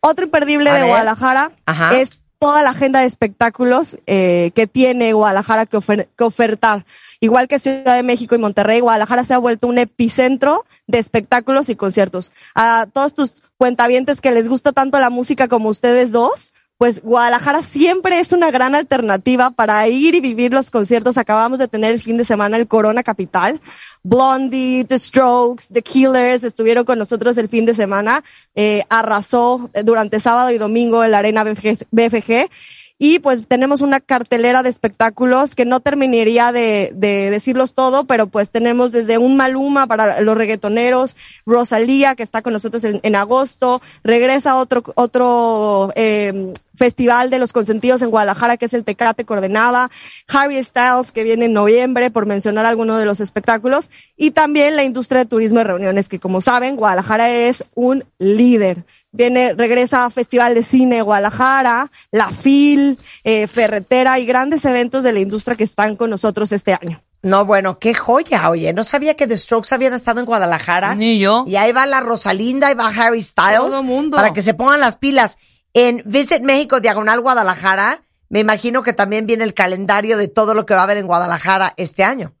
Otro 0.00 0.24
imperdible 0.24 0.70
A 0.70 0.74
de 0.74 0.80
ver. 0.80 0.88
Guadalajara 0.88 1.52
Ajá. 1.64 1.96
es 1.96 2.18
toda 2.40 2.62
la 2.62 2.70
agenda 2.70 3.00
de 3.00 3.06
espectáculos 3.06 3.98
eh, 4.06 4.50
que 4.56 4.66
tiene 4.66 5.12
Guadalajara 5.12 5.64
que, 5.66 5.76
ofer- 5.78 6.08
que 6.18 6.24
ofertar. 6.24 6.84
Igual 7.22 7.46
que 7.46 7.60
Ciudad 7.60 7.94
de 7.94 8.02
México 8.02 8.34
y 8.34 8.38
Monterrey, 8.38 8.80
Guadalajara 8.80 9.22
se 9.22 9.32
ha 9.32 9.38
vuelto 9.38 9.68
un 9.68 9.78
epicentro 9.78 10.66
de 10.88 10.98
espectáculos 10.98 11.68
y 11.68 11.76
conciertos. 11.76 12.32
A 12.56 12.88
todos 12.92 13.14
tus 13.14 13.42
cuentavientes 13.56 14.20
que 14.20 14.32
les 14.32 14.48
gusta 14.48 14.72
tanto 14.72 14.98
la 14.98 15.08
música 15.08 15.46
como 15.46 15.68
ustedes 15.68 16.10
dos, 16.10 16.52
pues 16.78 17.00
Guadalajara 17.00 17.62
siempre 17.62 18.18
es 18.18 18.32
una 18.32 18.50
gran 18.50 18.74
alternativa 18.74 19.52
para 19.52 19.86
ir 19.86 20.16
y 20.16 20.20
vivir 20.20 20.52
los 20.52 20.68
conciertos. 20.68 21.16
Acabamos 21.16 21.60
de 21.60 21.68
tener 21.68 21.92
el 21.92 22.00
fin 22.00 22.16
de 22.16 22.24
semana 22.24 22.56
el 22.56 22.66
Corona 22.66 23.04
Capital. 23.04 23.60
Blondie, 24.02 24.84
The 24.84 24.98
Strokes, 24.98 25.66
The 25.72 25.82
Killers 25.82 26.42
estuvieron 26.42 26.84
con 26.84 26.98
nosotros 26.98 27.38
el 27.38 27.48
fin 27.48 27.66
de 27.66 27.74
semana. 27.74 28.24
Eh, 28.56 28.82
arrasó 28.90 29.70
durante 29.84 30.18
sábado 30.18 30.50
y 30.50 30.58
domingo 30.58 31.04
en 31.04 31.12
la 31.12 31.18
Arena 31.18 31.44
BFG. 31.44 31.86
BFG. 31.92 32.50
Y 32.98 33.18
pues 33.18 33.46
tenemos 33.46 33.80
una 33.80 34.00
cartelera 34.00 34.62
de 34.62 34.68
espectáculos 34.68 35.54
que 35.54 35.64
no 35.64 35.80
terminaría 35.80 36.52
de, 36.52 36.92
de, 36.94 37.30
decirlos 37.30 37.74
todo, 37.74 38.04
pero 38.04 38.26
pues 38.26 38.50
tenemos 38.50 38.92
desde 38.92 39.18
un 39.18 39.36
Maluma 39.36 39.86
para 39.86 40.20
los 40.20 40.36
reggaetoneros, 40.36 41.16
Rosalía 41.44 42.14
que 42.14 42.22
está 42.22 42.42
con 42.42 42.52
nosotros 42.52 42.84
en, 42.84 43.00
en 43.02 43.16
agosto, 43.16 43.82
regresa 44.04 44.56
otro, 44.56 44.82
otro 44.94 45.92
eh, 45.96 46.52
festival 46.76 47.30
de 47.30 47.38
los 47.38 47.52
consentidos 47.52 48.02
en 48.02 48.10
Guadalajara 48.10 48.56
que 48.56 48.66
es 48.66 48.74
el 48.74 48.84
Tecate 48.84 49.24
Coordenada, 49.24 49.90
Harry 50.28 50.62
Styles 50.62 51.12
que 51.12 51.24
viene 51.24 51.46
en 51.46 51.52
noviembre 51.52 52.10
por 52.10 52.26
mencionar 52.26 52.66
algunos 52.66 52.98
de 52.98 53.04
los 53.04 53.20
espectáculos 53.20 53.90
y 54.16 54.32
también 54.32 54.76
la 54.76 54.84
industria 54.84 55.20
de 55.20 55.26
turismo 55.26 55.60
y 55.60 55.64
reuniones 55.64 56.08
que 56.08 56.18
como 56.18 56.40
saben 56.40 56.76
Guadalajara 56.76 57.30
es 57.30 57.64
un 57.74 58.04
líder 58.18 58.84
viene, 59.12 59.52
regresa 59.54 60.06
a 60.06 60.10
Festival 60.10 60.54
de 60.54 60.62
Cine 60.62 61.02
Guadalajara, 61.02 61.90
La 62.10 62.28
FIL, 62.28 62.98
eh, 63.24 63.46
Ferretera 63.46 64.18
y 64.18 64.26
grandes 64.26 64.64
eventos 64.64 65.04
de 65.04 65.12
la 65.12 65.20
industria 65.20 65.56
que 65.56 65.64
están 65.64 65.96
con 65.96 66.10
nosotros 66.10 66.50
este 66.52 66.72
año. 66.72 67.02
No, 67.22 67.44
bueno, 67.44 67.78
qué 67.78 67.94
joya, 67.94 68.50
oye. 68.50 68.72
No 68.72 68.82
sabía 68.82 69.14
que 69.14 69.28
The 69.28 69.36
Strokes 69.36 69.72
habían 69.72 69.92
estado 69.92 70.18
en 70.18 70.26
Guadalajara. 70.26 70.96
Ni 70.96 71.20
yo. 71.20 71.44
Y 71.46 71.54
ahí 71.54 71.70
va 71.70 71.86
la 71.86 72.00
Rosalinda, 72.00 72.66
ahí 72.66 72.74
va 72.74 72.88
Harry 72.88 73.22
Styles. 73.22 73.60
Todo 73.60 73.84
mundo. 73.84 74.16
Para 74.16 74.32
que 74.32 74.42
se 74.42 74.54
pongan 74.54 74.80
las 74.80 74.96
pilas. 74.96 75.38
En 75.74 76.02
Visit 76.04 76.42
México 76.42 76.80
Diagonal 76.80 77.20
Guadalajara, 77.20 78.02
me 78.28 78.40
imagino 78.40 78.82
que 78.82 78.92
también 78.92 79.26
viene 79.26 79.44
el 79.44 79.54
calendario 79.54 80.18
de 80.18 80.28
todo 80.28 80.54
lo 80.54 80.66
que 80.66 80.74
va 80.74 80.80
a 80.80 80.84
haber 80.84 80.98
en 80.98 81.06
Guadalajara 81.06 81.74
este 81.76 82.04
año. 82.04 82.34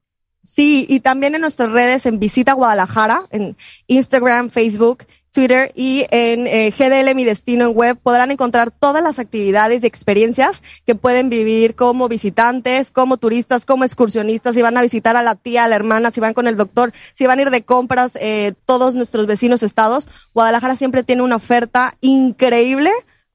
Sí, 0.44 0.86
y 0.88 1.00
también 1.00 1.34
en 1.34 1.40
nuestras 1.40 1.70
redes 1.70 2.04
en 2.04 2.18
Visita 2.18 2.52
Guadalajara, 2.52 3.26
en 3.30 3.56
Instagram, 3.86 4.50
Facebook, 4.50 5.06
Twitter 5.30 5.72
y 5.74 6.04
en 6.10 6.46
eh, 6.46 6.74
GDL 6.76 7.14
Mi 7.14 7.24
Destino 7.24 7.66
en 7.66 7.74
web 7.74 7.96
podrán 7.96 8.30
encontrar 8.30 8.70
todas 8.70 9.02
las 9.02 9.18
actividades 9.18 9.82
y 9.82 9.86
experiencias 9.86 10.62
que 10.84 10.94
pueden 10.94 11.30
vivir 11.30 11.74
como 11.74 12.08
visitantes, 12.08 12.90
como 12.90 13.16
turistas, 13.16 13.64
como 13.64 13.84
excursionistas, 13.84 14.54
si 14.54 14.62
van 14.62 14.76
a 14.76 14.82
visitar 14.82 15.16
a 15.16 15.22
la 15.22 15.36
tía, 15.36 15.64
a 15.64 15.68
la 15.68 15.76
hermana, 15.76 16.10
si 16.10 16.20
van 16.20 16.34
con 16.34 16.48
el 16.48 16.56
doctor, 16.56 16.92
si 17.14 17.26
van 17.26 17.38
a 17.38 17.42
ir 17.42 17.50
de 17.50 17.64
compras, 17.64 18.12
eh, 18.20 18.52
todos 18.66 18.94
nuestros 18.94 19.26
vecinos 19.26 19.62
estados. 19.62 20.08
Guadalajara 20.34 20.76
siempre 20.76 21.02
tiene 21.02 21.22
una 21.22 21.36
oferta 21.36 21.94
increíble 22.00 22.90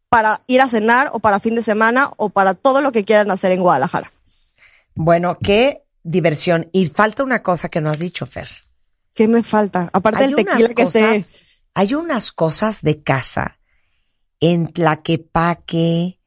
para 0.10 0.42
ir 0.48 0.62
a 0.62 0.68
cenar 0.68 1.10
o 1.14 1.20
para 1.20 1.40
fin 1.40 1.56
de 1.56 1.62
semana 1.62 2.12
o 2.18 2.30
para 2.30 2.54
todo 2.54 2.82
lo 2.82 2.92
que 2.92 3.04
quieran 3.04 3.32
hacer 3.32 3.52
en 3.52 3.62
Guadalajara. 3.62 4.12
Bueno, 4.96 5.38
qué 5.42 5.84
diversión. 6.04 6.70
Y 6.72 6.88
falta 6.90 7.24
una 7.24 7.44
cosa 7.44 7.70
que 7.70 7.82
no 7.82 7.90
has 7.90 8.00
dicho, 8.00 8.26
Fer. 8.26 8.48
¿Qué 9.14 9.28
me 9.28 9.44
falta? 9.44 9.90
Aparte 9.94 10.24
Hay 10.24 10.28
del 10.28 10.36
tequila 10.38 10.56
unas 10.58 10.70
que 10.70 10.84
cosas- 10.84 11.26
se... 11.28 11.34
Hay 11.74 11.94
unas 11.94 12.32
cosas 12.32 12.82
de 12.82 13.04
casa 13.04 13.60
en 14.40 14.68
Tlaquepaque, 14.74 16.20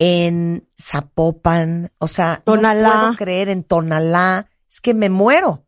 en 0.00 0.66
Zapopan, 0.80 1.92
o 1.98 2.08
sea, 2.08 2.42
Tonalá. 2.44 2.88
no 2.94 3.00
puedo 3.00 3.16
creer 3.16 3.48
en 3.50 3.62
Tonalá. 3.62 4.48
Es 4.68 4.80
que 4.80 4.94
me 4.94 5.08
muero. 5.08 5.64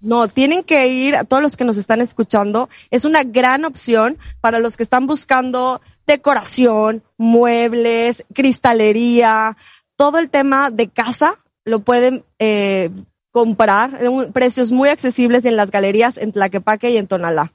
No, 0.00 0.26
tienen 0.28 0.62
que 0.64 0.88
ir 0.88 1.14
a 1.16 1.24
todos 1.24 1.42
los 1.42 1.56
que 1.56 1.64
nos 1.64 1.76
están 1.78 2.00
escuchando. 2.00 2.68
Es 2.90 3.04
una 3.04 3.22
gran 3.22 3.64
opción 3.64 4.18
para 4.40 4.58
los 4.58 4.76
que 4.76 4.82
están 4.82 5.06
buscando 5.06 5.80
decoración, 6.06 7.02
muebles, 7.16 8.24
cristalería, 8.34 9.56
todo 9.96 10.18
el 10.18 10.30
tema 10.30 10.70
de 10.70 10.88
casa 10.88 11.38
lo 11.64 11.80
pueden 11.80 12.24
eh, 12.38 12.90
comprar 13.32 14.02
en 14.02 14.32
precios 14.32 14.72
muy 14.72 14.88
accesibles 14.88 15.44
en 15.44 15.56
las 15.56 15.70
galerías 15.70 16.16
en 16.16 16.32
Tlaquepaque 16.32 16.90
y 16.90 16.96
en 16.96 17.06
Tonalá. 17.06 17.52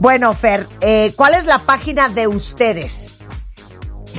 Bueno, 0.00 0.34
Fer, 0.34 0.66
eh, 0.80 1.12
¿cuál 1.16 1.34
es 1.34 1.44
la 1.44 1.58
página 1.58 2.08
de 2.08 2.26
ustedes? 2.26 3.18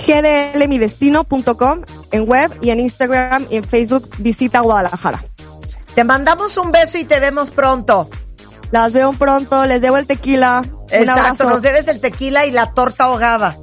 gdlmidestino.com 0.05 1.81
en 2.11 2.29
web 2.29 2.51
y 2.61 2.69
en 2.69 2.79
Instagram 2.79 3.47
y 3.49 3.57
en 3.57 3.63
Facebook 3.63 4.09
visita 4.19 4.59
Guadalajara. 4.59 5.23
Te 5.95 6.03
mandamos 6.03 6.57
un 6.57 6.71
beso 6.71 6.97
y 6.97 7.05
te 7.05 7.19
vemos 7.19 7.49
pronto. 7.49 8.09
Las 8.71 8.91
veo 8.91 9.13
pronto, 9.13 9.65
les 9.65 9.81
debo 9.81 9.97
el 9.97 10.05
tequila. 10.07 10.61
Un 10.65 10.83
Exacto, 10.89 11.11
abrazo. 11.21 11.49
nos 11.49 11.61
debes 11.61 11.87
el 11.87 11.99
tequila 12.01 12.45
y 12.45 12.51
la 12.51 12.73
torta 12.73 13.05
ahogada. 13.05 13.57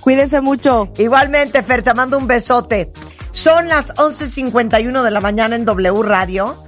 Cuídense 0.00 0.40
mucho. 0.40 0.92
Igualmente, 0.98 1.62
Fer, 1.62 1.82
te 1.82 1.94
mando 1.94 2.18
un 2.18 2.26
besote. 2.26 2.92
Son 3.30 3.68
las 3.68 3.94
11.51 3.94 5.02
de 5.02 5.10
la 5.10 5.20
mañana 5.20 5.56
en 5.56 5.64
W 5.64 6.02
Radio. 6.02 6.62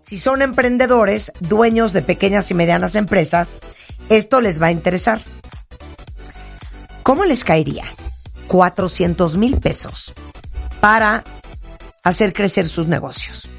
Si 0.00 0.18
son 0.18 0.42
emprendedores, 0.42 1.32
dueños 1.40 1.92
de 1.92 2.02
pequeñas 2.02 2.50
y 2.50 2.54
medianas 2.54 2.94
empresas, 2.94 3.56
esto 4.08 4.40
les 4.40 4.60
va 4.60 4.66
a 4.66 4.72
interesar. 4.72 5.20
¿Cómo 7.02 7.24
les 7.24 7.44
caería 7.44 7.84
400 8.48 9.38
mil 9.38 9.58
pesos 9.58 10.12
para 10.80 11.24
hacer 12.04 12.32
crecer 12.32 12.68
sus 12.68 12.86
negocios? 12.88 13.50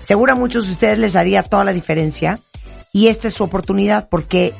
Seguro 0.00 0.32
a 0.32 0.36
muchos 0.36 0.66
de 0.66 0.72
ustedes 0.72 0.98
les 0.98 1.16
haría 1.16 1.42
toda 1.42 1.64
la 1.64 1.72
diferencia 1.72 2.38
y 2.92 3.08
esta 3.08 3.28
es 3.28 3.34
su 3.34 3.42
oportunidad 3.42 4.08
porque 4.08 4.54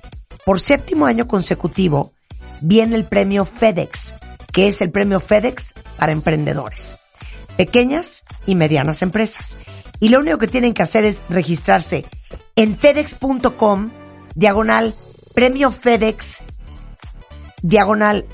por 0.44 0.58
séptimo 0.58 1.06
año 1.06 1.28
consecutivo 1.28 2.12
viene 2.60 2.96
el 2.96 3.04
premio 3.04 3.44
FedEx, 3.44 4.16
que 4.52 4.66
es 4.66 4.80
el 4.80 4.90
premio 4.90 5.20
FedEx 5.20 5.74
para 5.96 6.10
emprendedores, 6.10 6.96
pequeñas 7.56 8.24
y 8.46 8.56
medianas 8.56 9.02
empresas. 9.02 9.58
Y 10.00 10.08
lo 10.08 10.18
único 10.18 10.38
que 10.38 10.48
tienen 10.48 10.74
que 10.74 10.82
hacer 10.82 11.04
es 11.04 11.22
registrarse 11.28 12.04
en 12.56 12.76
fedex.com, 12.76 13.90
diagonal, 14.34 14.94
premio 15.34 15.70
FedEx, 15.70 16.42
diagonal 17.62 18.26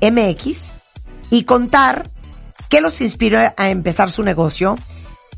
MX, 0.00 0.74
y 1.30 1.44
contar 1.44 2.10
qué 2.68 2.80
los 2.80 3.00
inspiró 3.00 3.38
a 3.56 3.70
empezar 3.70 4.10
su 4.10 4.24
negocio, 4.24 4.76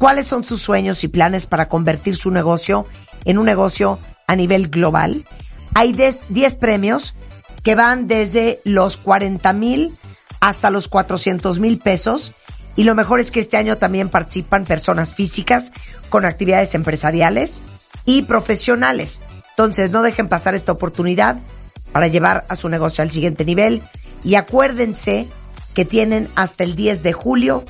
cuáles 0.00 0.26
son 0.26 0.44
sus 0.44 0.62
sueños 0.62 1.04
y 1.04 1.08
planes 1.08 1.46
para 1.46 1.68
convertir 1.68 2.16
su 2.16 2.30
negocio 2.30 2.86
en 3.26 3.36
un 3.36 3.44
negocio 3.44 3.98
a 4.26 4.34
nivel 4.34 4.68
global. 4.68 5.26
Hay 5.74 5.92
10 5.92 6.22
10 6.30 6.54
premios 6.54 7.14
que 7.62 7.74
van 7.74 8.08
desde 8.08 8.60
los 8.64 8.96
40 8.96 9.52
mil 9.52 9.98
hasta 10.40 10.70
los 10.70 10.88
400 10.88 11.60
mil 11.60 11.78
pesos. 11.78 12.32
Y 12.76 12.84
lo 12.84 12.94
mejor 12.94 13.20
es 13.20 13.30
que 13.30 13.40
este 13.40 13.58
año 13.58 13.76
también 13.76 14.08
participan 14.08 14.64
personas 14.64 15.12
físicas 15.12 15.70
con 16.08 16.24
actividades 16.24 16.74
empresariales 16.74 17.60
y 18.06 18.22
profesionales. 18.22 19.20
Entonces 19.50 19.90
no 19.90 20.00
dejen 20.00 20.30
pasar 20.30 20.54
esta 20.54 20.72
oportunidad 20.72 21.36
para 21.92 22.08
llevar 22.08 22.46
a 22.48 22.56
su 22.56 22.70
negocio 22.70 23.02
al 23.02 23.10
siguiente 23.10 23.44
nivel. 23.44 23.82
Y 24.24 24.36
acuérdense 24.36 25.28
que 25.74 25.84
tienen 25.84 26.30
hasta 26.36 26.64
el 26.64 26.74
10 26.74 27.02
de 27.02 27.12
julio 27.12 27.66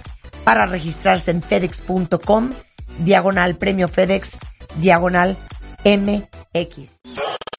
para 0.51 0.67
registrarse 0.67 1.31
en 1.31 1.43
fedex.com, 1.43 2.51
diagonal 2.99 3.57
premio 3.57 3.87
FedEx, 3.87 4.37
diagonal 4.81 5.37
MX. 5.85 7.03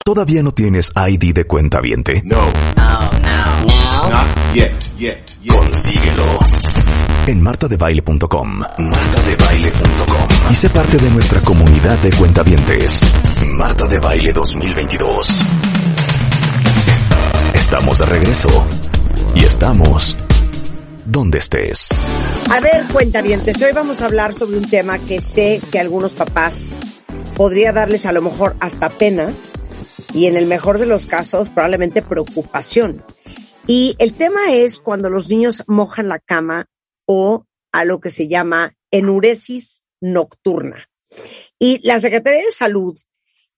¿Todavía 0.04 0.42
no 0.42 0.52
tienes 0.52 0.92
ID 0.94 1.32
de 1.32 1.46
cuenta 1.46 1.80
viente? 1.80 2.20
No. 2.22 2.52
Not 2.76 4.26
yet, 4.52 4.74
yet, 4.98 5.24
yet. 5.40 5.56
Consíguelo. 5.56 6.38
En 7.26 7.40
martadebaile.com. 7.40 8.58
Martadebaile.com. 8.58 10.28
Y 10.50 10.54
sé 10.54 10.68
parte 10.68 10.98
de 10.98 11.08
nuestra 11.08 11.40
comunidad 11.40 11.98
de 12.00 12.10
cuentavientes. 12.10 13.00
Marta 13.52 13.86
de 13.86 14.00
Baile 14.00 14.32
2022. 14.34 15.46
Estamos 17.54 18.00
de 18.00 18.04
regreso. 18.04 18.66
Y 19.34 19.44
estamos 19.44 20.14
donde 21.12 21.38
estés. 21.38 21.90
A 22.50 22.60
ver, 22.60 22.82
cuentavientes, 22.92 23.60
hoy 23.62 23.72
vamos 23.72 24.00
a 24.00 24.06
hablar 24.06 24.32
sobre 24.34 24.56
un 24.56 24.68
tema 24.68 24.98
que 24.98 25.20
sé 25.20 25.60
que 25.70 25.78
a 25.78 25.82
algunos 25.82 26.14
papás 26.14 26.68
podría 27.36 27.72
darles 27.72 28.06
a 28.06 28.12
lo 28.12 28.22
mejor 28.22 28.56
hasta 28.60 28.88
pena 28.90 29.32
y 30.14 30.26
en 30.26 30.36
el 30.36 30.46
mejor 30.46 30.78
de 30.78 30.86
los 30.86 31.06
casos 31.06 31.50
probablemente 31.50 32.00
preocupación. 32.02 33.04
Y 33.66 33.94
el 33.98 34.14
tema 34.14 34.52
es 34.52 34.78
cuando 34.80 35.10
los 35.10 35.28
niños 35.28 35.62
mojan 35.66 36.08
la 36.08 36.18
cama 36.18 36.66
o 37.06 37.44
a 37.72 37.84
lo 37.84 38.00
que 38.00 38.10
se 38.10 38.26
llama 38.26 38.74
enuresis 38.90 39.84
nocturna. 40.00 40.88
Y 41.58 41.86
la 41.86 42.00
Secretaría 42.00 42.40
de 42.44 42.50
Salud 42.52 42.98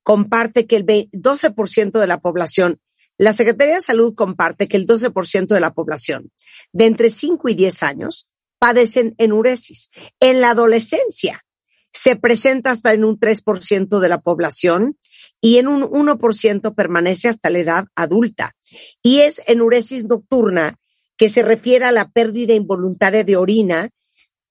comparte 0.03 0.67
que 0.67 0.77
el 0.77 0.83
ve- 0.83 1.09
12% 1.13 1.99
de 2.01 2.07
la 2.07 2.19
población, 2.21 2.81
la 3.19 3.33
Secretaría 3.33 3.77
de 3.77 3.81
Salud 3.81 4.15
comparte 4.15 4.69
que 4.69 4.77
el 4.77 4.87
12% 4.87 5.47
de 5.47 5.61
la 5.61 5.73
población 5.73 6.31
de 6.73 6.87
entre 6.87 7.11
5 7.11 7.49
y 7.49 7.55
10 7.55 7.83
años 7.83 8.29
padecen 8.59 9.15
enuresis. 9.19 9.91
En 10.21 10.41
la 10.41 10.51
adolescencia 10.51 11.45
se 11.93 12.17
presenta 12.17 12.73
hasta 12.73 12.93
en 12.93 13.05
un 13.05 13.19
3% 13.19 14.01
de 14.01 14.09
la 14.09 14.21
población 14.21 14.99
y 15.41 15.59
en 15.59 15.69
un 15.69 15.83
1% 15.83 16.75
permanece 16.75 17.29
hasta 17.29 17.51
la 17.51 17.59
edad 17.61 17.85
adulta. 17.95 18.57
Y 19.03 19.21
es 19.21 19.41
enuresis 19.47 20.07
nocturna 20.07 20.77
que 21.17 21.29
se 21.29 21.43
refiere 21.43 21.85
a 21.85 21.93
la 21.93 22.11
pérdida 22.11 22.55
involuntaria 22.55 23.23
de 23.23 23.37
orina 23.37 23.91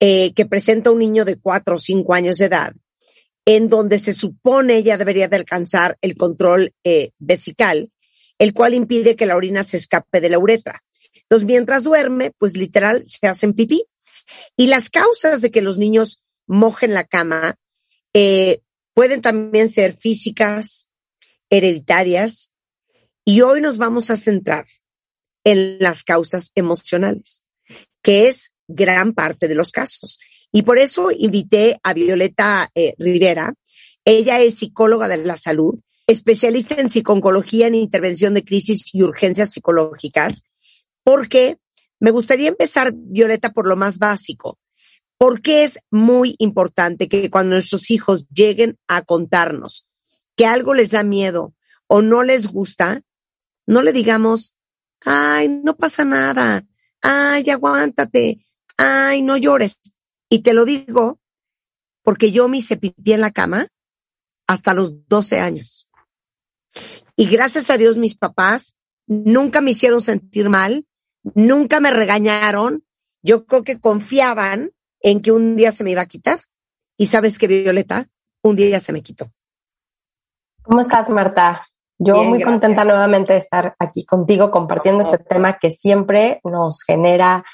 eh, 0.00 0.32
que 0.32 0.46
presenta 0.46 0.90
un 0.90 1.00
niño 1.00 1.24
de 1.24 1.36
4 1.36 1.74
o 1.74 1.78
5 1.78 2.14
años 2.14 2.38
de 2.38 2.46
edad, 2.46 2.74
en 3.44 3.68
donde 3.68 3.98
se 3.98 4.12
supone 4.12 4.82
ya 4.82 4.96
debería 4.96 5.28
de 5.28 5.36
alcanzar 5.36 5.98
el 6.00 6.16
control 6.16 6.72
eh, 6.82 7.10
vesical, 7.18 7.90
el 8.38 8.52
cual 8.52 8.74
impide 8.74 9.16
que 9.16 9.26
la 9.26 9.36
orina 9.36 9.64
se 9.64 9.76
escape 9.76 10.20
de 10.20 10.30
la 10.30 10.38
uretra. 10.38 10.82
Entonces, 11.22 11.46
mientras 11.46 11.84
duerme, 11.84 12.32
pues 12.38 12.56
literal 12.56 13.04
se 13.06 13.26
hacen 13.26 13.54
pipí. 13.54 13.84
Y 14.56 14.66
las 14.68 14.90
causas 14.90 15.42
de 15.42 15.50
que 15.50 15.62
los 15.62 15.78
niños 15.78 16.20
mojen 16.46 16.94
la 16.94 17.04
cama 17.04 17.56
eh, 18.12 18.60
pueden 18.94 19.20
también 19.22 19.68
ser 19.68 19.96
físicas, 19.96 20.88
hereditarias, 21.50 22.52
y 23.24 23.40
hoy 23.40 23.60
nos 23.60 23.78
vamos 23.78 24.10
a 24.10 24.16
centrar 24.16 24.66
en 25.44 25.78
las 25.78 26.04
causas 26.04 26.50
emocionales, 26.54 27.42
que 28.02 28.28
es 28.28 28.52
gran 28.68 29.12
parte 29.14 29.48
de 29.48 29.54
los 29.54 29.72
casos. 29.72 30.18
Y 30.52 30.62
por 30.62 30.78
eso 30.78 31.10
invité 31.10 31.78
a 31.82 31.94
Violeta 31.94 32.70
eh, 32.74 32.94
Rivera. 32.98 33.54
Ella 34.04 34.40
es 34.40 34.56
psicóloga 34.56 35.08
de 35.08 35.18
la 35.18 35.36
salud, 35.36 35.80
especialista 36.06 36.74
en 36.76 36.90
psicología 36.90 37.66
en 37.66 37.74
intervención 37.74 38.34
de 38.34 38.44
crisis 38.44 38.94
y 38.94 39.02
urgencias 39.02 39.52
psicológicas, 39.52 40.44
porque 41.02 41.58
me 42.00 42.10
gustaría 42.10 42.48
empezar, 42.48 42.92
Violeta, 42.94 43.52
por 43.52 43.66
lo 43.66 43.76
más 43.76 43.98
básico. 43.98 44.58
Porque 45.16 45.64
es 45.64 45.78
muy 45.90 46.34
importante 46.38 47.08
que 47.08 47.30
cuando 47.30 47.52
nuestros 47.54 47.90
hijos 47.90 48.26
lleguen 48.28 48.78
a 48.88 49.02
contarnos 49.02 49.86
que 50.36 50.46
algo 50.46 50.74
les 50.74 50.90
da 50.90 51.04
miedo 51.04 51.54
o 51.86 52.02
no 52.02 52.22
les 52.22 52.48
gusta, 52.48 53.02
no 53.66 53.82
le 53.82 53.92
digamos, 53.92 54.54
ay, 55.04 55.48
no 55.48 55.76
pasa 55.76 56.04
nada, 56.04 56.66
ay, 57.00 57.48
aguántate, 57.48 58.44
ay, 58.76 59.22
no 59.22 59.36
llores. 59.36 59.80
Y 60.28 60.40
te 60.40 60.52
lo 60.52 60.64
digo 60.64 61.20
porque 62.02 62.32
yo 62.32 62.48
me 62.48 62.58
hice 62.58 62.76
pipí 62.76 63.12
en 63.12 63.20
la 63.20 63.30
cama 63.30 63.68
hasta 64.46 64.74
los 64.74 65.08
12 65.08 65.40
años. 65.40 65.83
Y 67.16 67.26
gracias 67.26 67.70
a 67.70 67.76
Dios 67.76 67.96
mis 67.98 68.16
papás 68.16 68.74
nunca 69.06 69.60
me 69.60 69.72
hicieron 69.72 70.00
sentir 70.00 70.48
mal, 70.48 70.86
nunca 71.34 71.80
me 71.80 71.90
regañaron. 71.90 72.84
Yo 73.22 73.46
creo 73.46 73.62
que 73.62 73.80
confiaban 73.80 74.72
en 75.00 75.20
que 75.20 75.32
un 75.32 75.56
día 75.56 75.72
se 75.72 75.84
me 75.84 75.90
iba 75.90 76.02
a 76.02 76.06
quitar. 76.06 76.40
Y 76.96 77.06
sabes 77.06 77.38
que 77.38 77.46
Violeta, 77.46 78.08
un 78.42 78.56
día 78.56 78.68
ya 78.70 78.80
se 78.80 78.92
me 78.92 79.02
quitó. 79.02 79.30
¿Cómo 80.62 80.80
estás, 80.80 81.08
Marta? 81.08 81.66
Yo 81.98 82.24
muy 82.24 82.42
contenta 82.42 82.84
nuevamente 82.84 83.34
de 83.34 83.38
estar 83.38 83.76
aquí 83.78 84.04
contigo 84.04 84.50
compartiendo 84.50 85.04
este 85.04 85.18
tema 85.18 85.58
que 85.58 85.70
siempre 85.70 86.40
nos 86.42 86.82
genera 86.82 87.44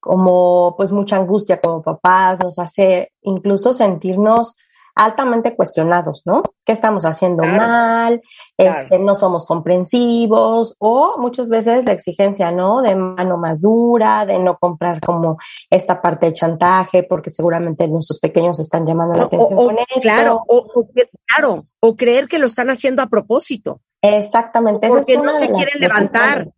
como 0.00 0.74
pues 0.76 0.92
mucha 0.92 1.16
angustia 1.16 1.60
como 1.60 1.82
papás, 1.82 2.40
nos 2.40 2.58
hace 2.58 3.12
incluso 3.22 3.72
sentirnos 3.72 4.56
altamente 4.96 5.54
cuestionados, 5.54 6.22
¿no? 6.24 6.42
¿Qué 6.64 6.72
estamos 6.72 7.04
haciendo 7.04 7.44
mal? 7.44 8.22
Este, 8.56 8.98
no 8.98 9.14
somos 9.14 9.44
comprensivos 9.44 10.74
o 10.78 11.16
muchas 11.18 11.50
veces 11.50 11.84
la 11.84 11.92
exigencia, 11.92 12.50
¿no? 12.50 12.80
De 12.80 12.96
mano 12.96 13.36
más 13.36 13.60
dura, 13.60 14.24
de 14.24 14.38
no 14.38 14.56
comprar 14.58 15.00
como 15.00 15.36
esta 15.70 16.00
parte 16.00 16.26
de 16.26 16.34
chantaje, 16.34 17.02
porque 17.02 17.30
seguramente 17.30 17.86
nuestros 17.86 18.18
pequeños 18.18 18.58
están 18.58 18.86
llamando 18.86 19.14
la 19.18 19.26
atención 19.26 19.54
con 19.54 19.76
eso. 19.76 20.00
Claro, 20.00 20.42
o, 20.48 20.88
claro, 21.26 21.66
o 21.78 21.94
creer 21.94 22.26
que 22.26 22.38
lo 22.38 22.46
están 22.46 22.70
haciendo 22.70 23.02
a 23.02 23.06
propósito. 23.06 23.82
Exactamente. 24.00 24.88
Porque 24.88 25.18
no 25.18 25.38
se 25.38 25.50
quieren 25.50 25.78
levantar 25.78 26.48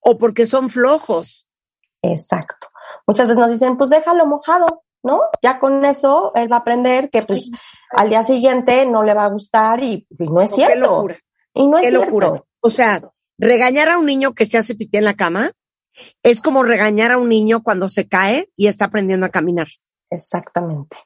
o 0.00 0.18
porque 0.18 0.46
son 0.46 0.68
flojos. 0.68 1.46
Exacto. 2.02 2.66
Muchas 3.06 3.28
veces 3.28 3.40
nos 3.40 3.50
dicen, 3.50 3.76
pues 3.76 3.90
déjalo 3.90 4.26
mojado, 4.26 4.82
¿no? 5.02 5.22
Ya 5.42 5.58
con 5.58 5.84
eso 5.84 6.32
él 6.34 6.50
va 6.50 6.56
a 6.56 6.60
aprender 6.60 7.10
que 7.10 7.22
pues 7.22 7.50
al 7.90 8.08
día 8.08 8.24
siguiente 8.24 8.86
no 8.86 9.02
le 9.02 9.14
va 9.14 9.24
a 9.24 9.28
gustar 9.28 9.82
y, 9.82 10.06
no 10.18 10.40
es 10.40 10.50
cierto. 10.50 10.74
Qué 10.74 10.80
locura. 10.80 11.18
Y 11.54 11.66
no 11.66 11.78
es 11.78 11.88
cierto. 11.88 12.04
locura. 12.04 12.44
O 12.60 12.70
sea, 12.70 13.02
regañar 13.38 13.88
a 13.88 13.98
un 13.98 14.06
niño 14.06 14.34
que 14.34 14.46
se 14.46 14.58
hace 14.58 14.74
pipí 14.74 14.98
en 14.98 15.04
la 15.04 15.14
cama 15.14 15.52
es 16.22 16.40
como 16.40 16.62
regañar 16.62 17.12
a 17.12 17.18
un 17.18 17.28
niño 17.28 17.62
cuando 17.62 17.88
se 17.88 18.08
cae 18.08 18.50
y 18.56 18.66
está 18.66 18.86
aprendiendo 18.86 19.26
a 19.26 19.30
caminar. 19.30 19.68
Exactamente. 20.10 20.96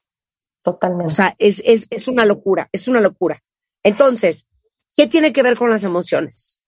Totalmente. 0.62 1.12
O 1.12 1.14
sea, 1.14 1.34
es, 1.38 1.62
es, 1.64 1.86
es 1.90 2.09
una 2.09 2.24
locura, 2.24 2.68
es 2.72 2.88
una 2.88 3.01
locura. 3.01 3.42
Entonces, 3.82 4.47
¿qué 4.94 5.07
tiene 5.07 5.32
que 5.32 5.42
ver 5.42 5.57
con 5.57 5.70
las 5.70 5.84
emociones? 5.84 6.61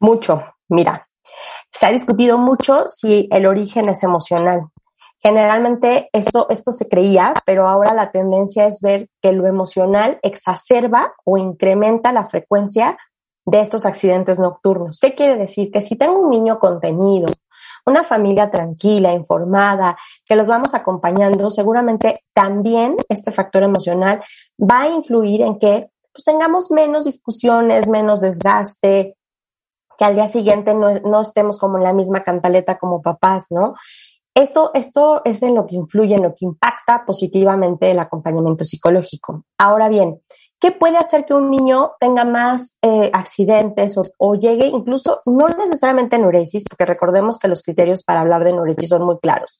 Mucho. 0.00 0.44
Mira, 0.68 1.08
se 1.70 1.86
ha 1.86 1.92
discutido 1.92 2.38
mucho 2.38 2.88
si 2.88 3.28
el 3.30 3.46
origen 3.46 3.88
es 3.88 4.02
emocional. 4.02 4.62
Generalmente 5.22 6.08
esto, 6.12 6.46
esto 6.48 6.72
se 6.72 6.88
creía, 6.88 7.34
pero 7.44 7.68
ahora 7.68 7.92
la 7.92 8.10
tendencia 8.10 8.66
es 8.66 8.80
ver 8.80 9.08
que 9.20 9.32
lo 9.32 9.46
emocional 9.46 10.18
exacerba 10.22 11.12
o 11.24 11.36
incrementa 11.36 12.12
la 12.12 12.28
frecuencia 12.28 12.96
de 13.44 13.60
estos 13.60 13.84
accidentes 13.84 14.38
nocturnos. 14.38 14.98
¿Qué 14.98 15.14
quiere 15.14 15.36
decir? 15.36 15.70
Que 15.70 15.82
si 15.82 15.96
tengo 15.96 16.18
un 16.20 16.30
niño 16.30 16.58
contenido, 16.58 17.28
una 17.84 18.02
familia 18.02 18.50
tranquila, 18.50 19.12
informada, 19.12 19.98
que 20.24 20.36
los 20.36 20.46
vamos 20.46 20.74
acompañando, 20.74 21.50
seguramente 21.50 22.24
también 22.32 22.96
este 23.08 23.30
factor 23.30 23.62
emocional 23.62 24.22
va 24.58 24.82
a 24.82 24.88
influir 24.88 25.42
en 25.42 25.58
que 25.58 25.90
pues, 26.12 26.24
tengamos 26.24 26.70
menos 26.70 27.04
discusiones, 27.04 27.88
menos 27.88 28.20
desgaste, 28.20 29.16
que 29.98 30.04
al 30.04 30.14
día 30.14 30.28
siguiente 30.28 30.74
no, 30.74 30.98
no 31.00 31.20
estemos 31.20 31.58
como 31.58 31.76
en 31.76 31.84
la 31.84 31.92
misma 31.92 32.22
cantaleta 32.22 32.78
como 32.78 33.02
papás, 33.02 33.44
¿no? 33.50 33.74
Esto, 34.34 34.70
esto 34.74 35.22
es 35.24 35.42
en 35.42 35.54
lo 35.54 35.66
que 35.66 35.74
influye, 35.74 36.14
en 36.14 36.22
lo 36.22 36.34
que 36.34 36.44
impacta 36.44 37.04
positivamente 37.04 37.90
el 37.90 37.98
acompañamiento 37.98 38.64
psicológico. 38.64 39.44
Ahora 39.58 39.88
bien, 39.88 40.22
¿qué 40.60 40.70
puede 40.70 40.98
hacer 40.98 41.24
que 41.24 41.34
un 41.34 41.50
niño 41.50 41.92
tenga 41.98 42.24
más 42.24 42.76
eh, 42.82 43.10
accidentes 43.12 43.98
o, 44.18 44.34
llegue 44.36 44.66
incluso, 44.66 45.20
no 45.26 45.48
necesariamente 45.48 46.16
enuresis, 46.16 46.64
porque 46.68 46.86
recordemos 46.86 47.38
que 47.38 47.48
los 47.48 47.62
criterios 47.62 48.04
para 48.04 48.20
hablar 48.20 48.44
de 48.44 48.50
enuresis 48.50 48.88
son 48.88 49.04
muy 49.04 49.18
claros. 49.18 49.58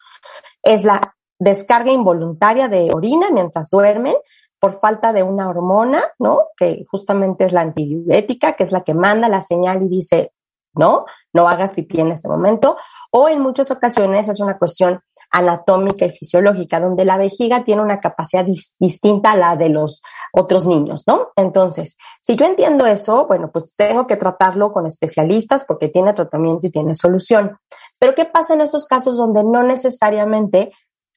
Es 0.63 0.85
la 0.85 1.17
descarga 1.39 1.91
involuntaria 1.91 2.69
de 2.69 2.93
orina 2.93 3.29
mientras 3.33 3.71
duermen 3.71 4.15
por 4.61 4.79
falta 4.79 5.13
de 5.13 5.23
una 5.23 5.49
hormona, 5.49 6.03
¿no? 6.19 6.49
Que 6.57 6.85
justamente 6.89 7.47
es 7.47 7.53
la 7.53 7.63
antidiurética, 7.63 8.53
que 8.53 8.63
es 8.63 8.73
la 8.73 8.85
que 8.85 8.95
manda 8.95 9.29
la 9.29 9.41
señal 9.41 9.83
y 9.83 9.89
dice, 9.89 10.33
no, 10.75 11.07
no 11.33 11.49
hagas 11.49 11.73
pipí 11.73 12.01
en 12.01 12.13
este 12.13 12.29
momento, 12.29 12.77
o 13.11 13.29
en 13.29 13.41
muchas 13.41 13.71
ocasiones 13.71 14.29
es 14.29 14.41
una 14.41 14.59
cuestión 14.59 15.01
anatómica 15.31 16.07
y 16.07 16.11
fisiológica, 16.11 16.81
donde 16.81 17.05
la 17.05 17.17
vejiga 17.17 17.65
tiene 17.65 17.83
una 17.83 18.01
capacidad 18.01 18.45
distinta 18.79 19.33
a 19.33 19.37
la 19.37 19.57
de 19.57 19.69
los 19.69 20.03
otros 20.33 20.67
niños, 20.67 21.05
¿no? 21.07 21.29
Entonces, 21.37 21.97
si 22.21 22.35
yo 22.37 22.47
entiendo 22.47 22.87
eso, 22.87 23.27
bueno, 23.27 23.51
pues 23.53 23.75
tengo 23.77 24.07
que 24.07 24.17
tratarlo 24.17 24.73
con 24.73 24.87
especialistas 24.87 25.65
porque 25.65 25.89
tiene 25.89 26.15
tratamiento 26.15 26.67
y 26.67 26.71
tiene 26.71 26.95
solución. 26.95 27.59
Pero 27.99 28.15
¿qué 28.15 28.25
pasa 28.25 28.55
en 28.55 28.63
esos 28.63 28.87
casos 28.87 29.17
donde 29.17 29.45
no 29.45 29.63
necesariamente 29.63 30.73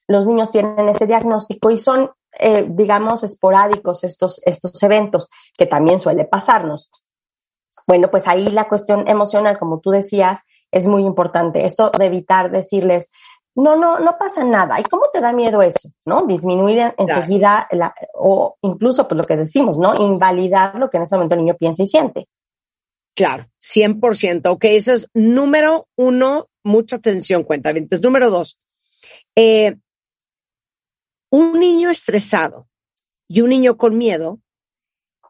los 0.06 0.26
niños 0.26 0.50
tienen 0.50 0.88
este 0.88 1.06
diagnóstico 1.06 1.70
y 1.70 1.78
son, 1.78 2.10
eh, 2.38 2.68
digamos, 2.70 3.24
esporádicos 3.24 4.04
estos, 4.04 4.40
estos 4.44 4.80
eventos, 4.82 5.28
que 5.58 5.66
también 5.66 5.98
suele 5.98 6.24
pasarnos? 6.24 6.90
Bueno, 7.88 8.10
pues 8.10 8.28
ahí 8.28 8.50
la 8.50 8.68
cuestión 8.68 9.08
emocional, 9.08 9.58
como 9.58 9.80
tú 9.80 9.90
decías, 9.90 10.40
es 10.74 10.86
muy 10.86 11.04
importante. 11.04 11.64
Esto 11.64 11.90
de 11.96 12.06
evitar 12.06 12.50
decirles, 12.50 13.10
no, 13.54 13.76
no, 13.76 14.00
no 14.00 14.18
pasa 14.18 14.44
nada. 14.44 14.80
¿Y 14.80 14.82
cómo 14.82 15.04
te 15.12 15.20
da 15.20 15.32
miedo 15.32 15.62
eso? 15.62 15.90
¿No? 16.04 16.26
Disminuir 16.26 16.94
enseguida 16.98 17.68
la, 17.70 17.94
o 18.14 18.56
incluso, 18.62 19.06
pues 19.06 19.16
lo 19.16 19.24
que 19.24 19.36
decimos, 19.36 19.78
¿no? 19.78 19.94
Invalidar 19.94 20.74
lo 20.74 20.90
que 20.90 20.96
en 20.96 21.04
ese 21.04 21.14
momento 21.14 21.34
el 21.34 21.40
niño 21.40 21.56
piensa 21.56 21.84
y 21.84 21.86
siente. 21.86 22.28
Claro, 23.14 23.46
100%. 23.60 24.50
Ok, 24.50 24.64
eso 24.64 24.92
es 24.92 25.08
número 25.14 25.86
uno, 25.96 26.48
mucha 26.64 26.96
atención, 26.96 27.44
cuenta. 27.44 27.70
Entonces, 27.70 28.02
número 28.02 28.28
dos, 28.28 28.58
eh, 29.36 29.76
un 31.30 31.60
niño 31.60 31.90
estresado 31.90 32.66
y 33.28 33.42
un 33.42 33.50
niño 33.50 33.76
con 33.76 33.96
miedo 33.96 34.40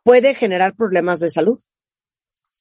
puede 0.03 0.35
generar 0.35 0.75
problemas 0.75 1.21
de 1.21 1.31
salud. 1.31 1.61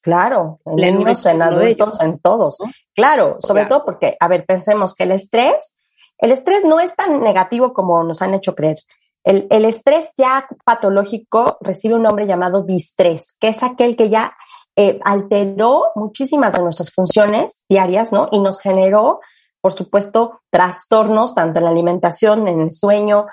Claro, 0.03 0.59
en 0.65 0.75
niños, 0.75 1.25
en 1.25 1.41
adultos, 1.41 1.99
en 2.01 2.19
todos. 2.19 2.57
Claro, 2.93 3.37
sobre 3.39 3.65
todo 3.65 3.85
porque, 3.85 4.17
a 4.19 4.27
ver, 4.27 4.45
pensemos 4.45 4.93
que 4.93 5.05
el 5.05 5.13
estrés, 5.13 5.73
el 6.17 6.33
estrés 6.33 6.65
no 6.65 6.81
es 6.81 6.93
tan 6.93 7.23
negativo 7.23 7.73
como 7.73 8.03
nos 8.03 8.21
han 8.21 8.33
hecho 8.33 8.53
creer. 8.53 8.75
El, 9.23 9.47
el 9.49 9.63
estrés 9.63 10.09
ya 10.17 10.45
patológico 10.65 11.57
recibe 11.61 11.95
un 11.95 12.03
nombre 12.03 12.27
llamado 12.27 12.65
bistrés, 12.65 13.33
que 13.39 13.47
es 13.47 13.63
aquel 13.63 13.95
que 13.95 14.09
ya 14.09 14.35
eh, 14.75 14.99
alteró 15.05 15.91
muchísimas 15.95 16.53
de 16.53 16.63
nuestras 16.63 16.91
funciones 16.91 17.63
diarias, 17.69 18.11
¿no? 18.11 18.27
Y 18.33 18.41
nos 18.41 18.59
generó 18.59 19.21
por 19.64 19.72
supuesto, 19.72 20.41
trastornos 20.49 21.34
tanto 21.34 21.59
en 21.59 21.64
la 21.64 21.72
alimentación, 21.72 22.49
en 22.49 22.59
el 22.59 22.74
sueño, 22.74 23.28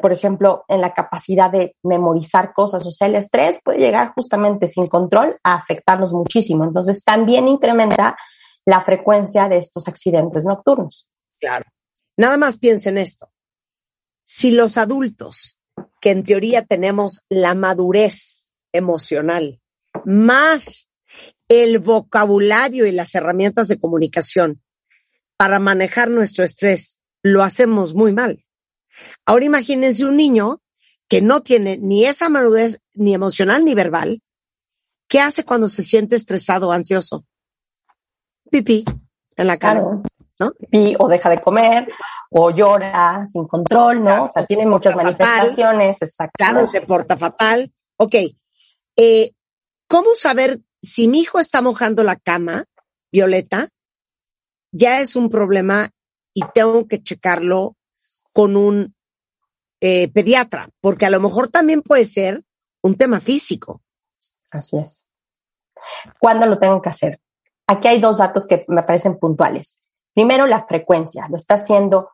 por 0.00 0.12
ejemplo, 0.14 0.64
en 0.66 0.80
la 0.80 0.94
capacidad 0.94 1.50
de 1.50 1.76
memorizar 1.82 2.54
cosas. 2.54 2.86
O 2.86 2.90
sea, 2.90 3.06
el 3.06 3.16
estrés 3.16 3.60
puede 3.62 3.80
llegar 3.80 4.14
justamente 4.14 4.66
sin 4.66 4.86
control 4.86 5.36
a 5.44 5.56
afectarnos 5.56 6.14
muchísimo. 6.14 6.64
Entonces, 6.64 7.04
también 7.04 7.48
incrementa 7.48 8.16
la 8.64 8.80
frecuencia 8.80 9.46
de 9.50 9.58
estos 9.58 9.88
accidentes 9.88 10.46
nocturnos. 10.46 11.06
Claro. 11.38 11.66
Nada 12.16 12.38
más 12.38 12.56
piensen 12.56 12.96
esto. 12.96 13.28
Si 14.24 14.52
los 14.52 14.78
adultos, 14.78 15.58
que 16.00 16.12
en 16.12 16.24
teoría 16.24 16.64
tenemos 16.64 17.20
la 17.28 17.54
madurez 17.54 18.48
emocional, 18.72 19.60
más 20.06 20.88
el 21.46 21.78
vocabulario 21.78 22.86
y 22.86 22.92
las 22.92 23.14
herramientas 23.14 23.68
de 23.68 23.78
comunicación 23.78 24.62
para 25.40 25.58
manejar 25.58 26.10
nuestro 26.10 26.44
estrés, 26.44 26.98
lo 27.22 27.42
hacemos 27.42 27.94
muy 27.94 28.12
mal. 28.12 28.44
Ahora 29.24 29.46
imagínense 29.46 30.04
un 30.04 30.18
niño 30.18 30.60
que 31.08 31.22
no 31.22 31.40
tiene 31.40 31.78
ni 31.78 32.04
esa 32.04 32.28
madurez 32.28 32.82
ni 32.92 33.14
emocional 33.14 33.64
ni 33.64 33.72
verbal, 33.72 34.20
¿qué 35.08 35.18
hace 35.18 35.42
cuando 35.42 35.66
se 35.66 35.82
siente 35.82 36.14
estresado 36.14 36.68
o 36.68 36.72
ansioso? 36.72 37.24
Pipí 38.50 38.84
en 39.34 39.46
la 39.46 39.56
cara. 39.56 39.80
¿no? 39.80 40.52
Pipí 40.58 40.94
o 40.98 41.08
deja 41.08 41.30
de 41.30 41.40
comer 41.40 41.90
o 42.28 42.50
llora 42.50 43.26
sin 43.26 43.48
control, 43.48 44.04
¿no? 44.04 44.24
o 44.24 44.30
sea, 44.30 44.44
tiene 44.44 44.66
muchas 44.66 44.94
manifestaciones, 44.94 46.02
exacto. 46.02 46.34
Claro, 46.36 46.68
se 46.68 46.82
porta 46.82 47.16
fatal. 47.16 47.72
Ok. 47.96 48.14
Eh, 48.94 49.32
¿Cómo 49.88 50.10
saber 50.16 50.60
si 50.82 51.08
mi 51.08 51.20
hijo 51.20 51.38
está 51.38 51.62
mojando 51.62 52.04
la 52.04 52.16
cama, 52.16 52.66
Violeta? 53.10 53.70
Ya 54.72 55.00
es 55.00 55.16
un 55.16 55.30
problema 55.30 55.90
y 56.34 56.42
tengo 56.54 56.86
que 56.86 57.02
checarlo 57.02 57.76
con 58.32 58.56
un 58.56 58.94
eh, 59.80 60.08
pediatra, 60.08 60.68
porque 60.80 61.06
a 61.06 61.10
lo 61.10 61.20
mejor 61.20 61.48
también 61.48 61.82
puede 61.82 62.04
ser 62.04 62.44
un 62.82 62.96
tema 62.96 63.20
físico. 63.20 63.82
Así 64.50 64.78
es. 64.78 65.06
¿Cuándo 66.18 66.46
lo 66.46 66.58
tengo 66.58 66.80
que 66.82 66.90
hacer? 66.90 67.20
Aquí 67.66 67.88
hay 67.88 68.00
dos 68.00 68.18
datos 68.18 68.46
que 68.46 68.64
me 68.68 68.82
parecen 68.82 69.18
puntuales. 69.18 69.80
Primero, 70.12 70.46
la 70.46 70.66
frecuencia. 70.66 71.26
Lo 71.28 71.36
está 71.36 71.54
haciendo 71.54 72.10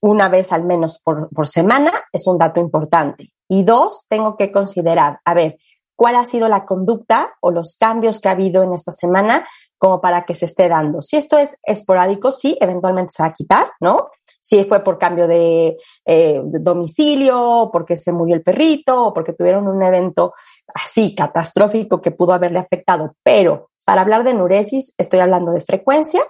una 0.00 0.28
vez 0.28 0.52
al 0.52 0.64
menos 0.64 0.98
por, 0.98 1.28
por 1.30 1.46
semana, 1.46 1.92
es 2.12 2.26
un 2.26 2.38
dato 2.38 2.60
importante. 2.60 3.32
Y 3.48 3.64
dos, 3.64 4.06
tengo 4.08 4.36
que 4.36 4.52
considerar, 4.52 5.20
a 5.24 5.34
ver, 5.34 5.58
cuál 5.96 6.16
ha 6.16 6.24
sido 6.24 6.48
la 6.48 6.64
conducta 6.64 7.34
o 7.40 7.50
los 7.50 7.76
cambios 7.76 8.20
que 8.20 8.28
ha 8.28 8.32
habido 8.32 8.62
en 8.62 8.72
esta 8.72 8.92
semana 8.92 9.46
como 9.80 9.98
para 9.98 10.26
que 10.26 10.34
se 10.34 10.44
esté 10.44 10.68
dando. 10.68 11.00
Si 11.00 11.16
esto 11.16 11.38
es 11.38 11.56
esporádico, 11.62 12.32
sí, 12.32 12.54
eventualmente 12.60 13.12
se 13.16 13.22
va 13.22 13.30
a 13.30 13.32
quitar, 13.32 13.70
¿no? 13.80 14.10
Si 14.42 14.62
fue 14.64 14.84
por 14.84 14.98
cambio 14.98 15.26
de, 15.26 15.78
eh, 16.04 16.40
de 16.44 16.58
domicilio, 16.58 17.70
porque 17.72 17.96
se 17.96 18.12
murió 18.12 18.34
el 18.34 18.42
perrito, 18.42 19.06
o 19.06 19.14
porque 19.14 19.32
tuvieron 19.32 19.66
un 19.66 19.82
evento 19.82 20.34
así 20.74 21.14
catastrófico 21.14 22.02
que 22.02 22.10
pudo 22.10 22.34
haberle 22.34 22.58
afectado. 22.58 23.14
Pero 23.22 23.70
para 23.86 24.02
hablar 24.02 24.22
de 24.22 24.32
enuresis, 24.32 24.92
estoy 24.98 25.20
hablando 25.20 25.50
de 25.52 25.62
frecuencia, 25.62 26.24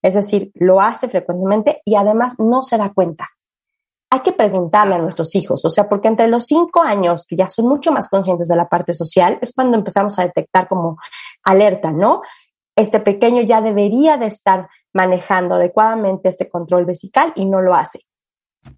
es 0.00 0.14
decir, 0.14 0.52
lo 0.54 0.80
hace 0.80 1.08
frecuentemente 1.08 1.82
y 1.84 1.96
además 1.96 2.34
no 2.38 2.62
se 2.62 2.78
da 2.78 2.92
cuenta. 2.92 3.30
Hay 4.10 4.20
que 4.20 4.32
preguntarle 4.32 4.94
a 4.94 4.98
nuestros 4.98 5.34
hijos, 5.34 5.64
o 5.64 5.70
sea, 5.70 5.88
porque 5.88 6.06
entre 6.06 6.28
los 6.28 6.44
cinco 6.44 6.82
años, 6.82 7.26
que 7.26 7.34
ya 7.34 7.48
son 7.48 7.66
mucho 7.66 7.90
más 7.90 8.08
conscientes 8.08 8.46
de 8.46 8.54
la 8.54 8.68
parte 8.68 8.92
social, 8.92 9.38
es 9.40 9.52
cuando 9.52 9.76
empezamos 9.76 10.16
a 10.20 10.22
detectar 10.22 10.68
como 10.68 10.98
alerta, 11.42 11.90
¿no? 11.90 12.22
Este 12.76 13.00
pequeño 13.00 13.42
ya 13.42 13.60
debería 13.60 14.16
de 14.16 14.26
estar 14.26 14.68
manejando 14.92 15.54
adecuadamente 15.54 16.28
este 16.28 16.48
control 16.48 16.84
vesical 16.84 17.32
y 17.36 17.44
no 17.44 17.60
lo 17.60 17.74
hace. 17.74 18.00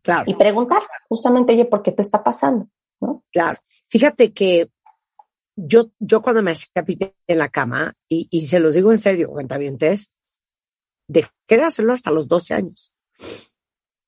Claro. 0.02 0.24
Y 0.26 0.34
preguntar 0.34 0.82
justamente, 1.08 1.52
oye, 1.52 1.64
¿por 1.64 1.82
qué 1.82 1.92
te 1.92 2.02
está 2.02 2.22
pasando? 2.22 2.68
¿No? 3.00 3.24
Claro. 3.32 3.60
Fíjate 3.88 4.32
que 4.32 4.70
yo, 5.56 5.90
yo 5.98 6.22
cuando 6.22 6.42
me 6.42 6.52
hacía 6.52 6.84
pipí 6.84 7.12
en 7.26 7.38
la 7.38 7.48
cama, 7.48 7.94
y, 8.08 8.28
y 8.30 8.46
se 8.46 8.58
los 8.58 8.74
digo 8.74 8.92
en 8.92 8.98
serio, 8.98 9.30
cuentavientes, 9.30 10.10
dejé 11.06 11.30
de 11.48 11.62
hacerlo 11.62 11.92
hasta 11.92 12.10
los 12.10 12.28
12 12.28 12.54
años. 12.54 12.92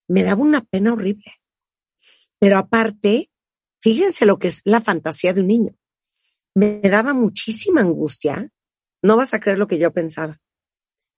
Me 0.08 0.22
daba 0.22 0.42
una 0.42 0.62
pena 0.62 0.92
horrible. 0.92 1.34
Pero 2.38 2.58
aparte, 2.58 3.30
fíjense 3.80 4.26
lo 4.26 4.38
que 4.38 4.48
es 4.48 4.62
la 4.64 4.80
fantasía 4.80 5.32
de 5.32 5.40
un 5.40 5.48
niño. 5.48 5.74
Me 6.54 6.80
daba 6.80 7.12
muchísima 7.12 7.82
angustia 7.82 8.50
no 9.02 9.16
vas 9.16 9.34
a 9.34 9.40
creer 9.40 9.58
lo 9.58 9.66
que 9.66 9.78
yo 9.78 9.92
pensaba. 9.92 10.40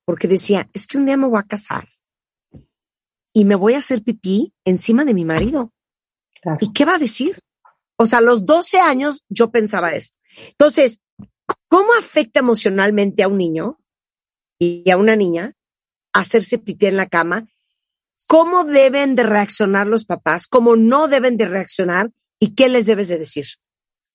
Porque 0.04 0.28
decía, 0.28 0.68
es 0.72 0.86
que 0.86 0.98
un 0.98 1.06
día 1.06 1.16
me 1.16 1.28
voy 1.28 1.38
a 1.38 1.46
casar 1.46 1.88
y 3.32 3.44
me 3.44 3.54
voy 3.54 3.74
a 3.74 3.78
hacer 3.78 4.02
pipí 4.02 4.54
encima 4.64 5.04
de 5.04 5.14
mi 5.14 5.24
marido. 5.24 5.72
¿Y 6.60 6.72
qué 6.72 6.84
va 6.84 6.94
a 6.94 6.98
decir? 6.98 7.40
O 7.96 8.06
sea, 8.06 8.20
a 8.20 8.22
los 8.22 8.46
12 8.46 8.78
años 8.78 9.24
yo 9.28 9.50
pensaba 9.50 9.90
esto. 9.90 10.16
Entonces, 10.50 11.00
¿cómo 11.68 11.92
afecta 11.98 12.40
emocionalmente 12.40 13.22
a 13.22 13.28
un 13.28 13.38
niño 13.38 13.78
y 14.58 14.90
a 14.90 14.96
una 14.96 15.16
niña 15.16 15.54
hacerse 16.12 16.58
pipí 16.58 16.86
en 16.86 16.96
la 16.96 17.06
cama? 17.06 17.46
¿Cómo 18.26 18.64
deben 18.64 19.14
de 19.14 19.22
reaccionar 19.22 19.86
los 19.86 20.04
papás? 20.04 20.46
¿Cómo 20.46 20.76
no 20.76 21.08
deben 21.08 21.36
de 21.36 21.48
reaccionar? 21.48 22.10
¿Y 22.38 22.54
qué 22.54 22.68
les 22.68 22.86
debes 22.86 23.08
de 23.08 23.18
decir? 23.18 23.46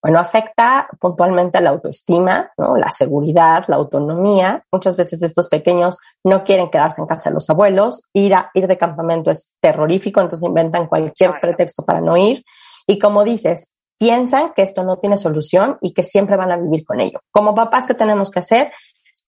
Bueno, 0.04 0.20
afecta 0.20 0.90
puntualmente 1.00 1.60
a 1.60 1.62
la 1.62 1.70
autoestima, 1.70 2.52
¿no? 2.58 2.76
la 2.76 2.92
seguridad, 2.92 3.64
la 3.70 3.78
autonomía. 3.78 4.66
Muchas 4.70 4.98
veces 4.98 5.24
estos 5.24 5.48
pequeños 5.48 5.98
no 6.26 6.44
quieren 6.44 6.70
quedarse 6.70 7.00
en 7.00 7.08
casa 7.08 7.30
de 7.30 7.36
los 7.36 7.50
abuelos. 7.50 8.10
Ir, 8.12 8.36
a, 8.36 8.52
ir 8.54 8.68
de 8.68 8.78
campamento 8.78 9.32
es 9.32 9.54
terrorífico, 9.62 10.20
entonces 10.20 10.46
inventan 10.46 10.88
cualquier 10.88 11.40
pretexto 11.40 11.86
para 11.86 12.02
no 12.02 12.18
ir. 12.18 12.44
Y 12.86 13.00
como 13.00 13.24
dices, 13.24 13.72
piensan 13.98 14.52
que 14.54 14.64
esto 14.64 14.84
no 14.84 14.98
tiene 14.98 15.18
solución 15.18 15.78
y 15.80 15.94
que 15.94 16.04
siempre 16.04 16.36
van 16.36 16.52
a 16.52 16.58
vivir 16.58 16.84
con 16.84 17.00
ello. 17.00 17.22
Como 17.32 17.56
papás, 17.56 17.86
¿qué 17.86 17.94
tenemos 17.94 18.30
que 18.30 18.40
hacer? 18.40 18.74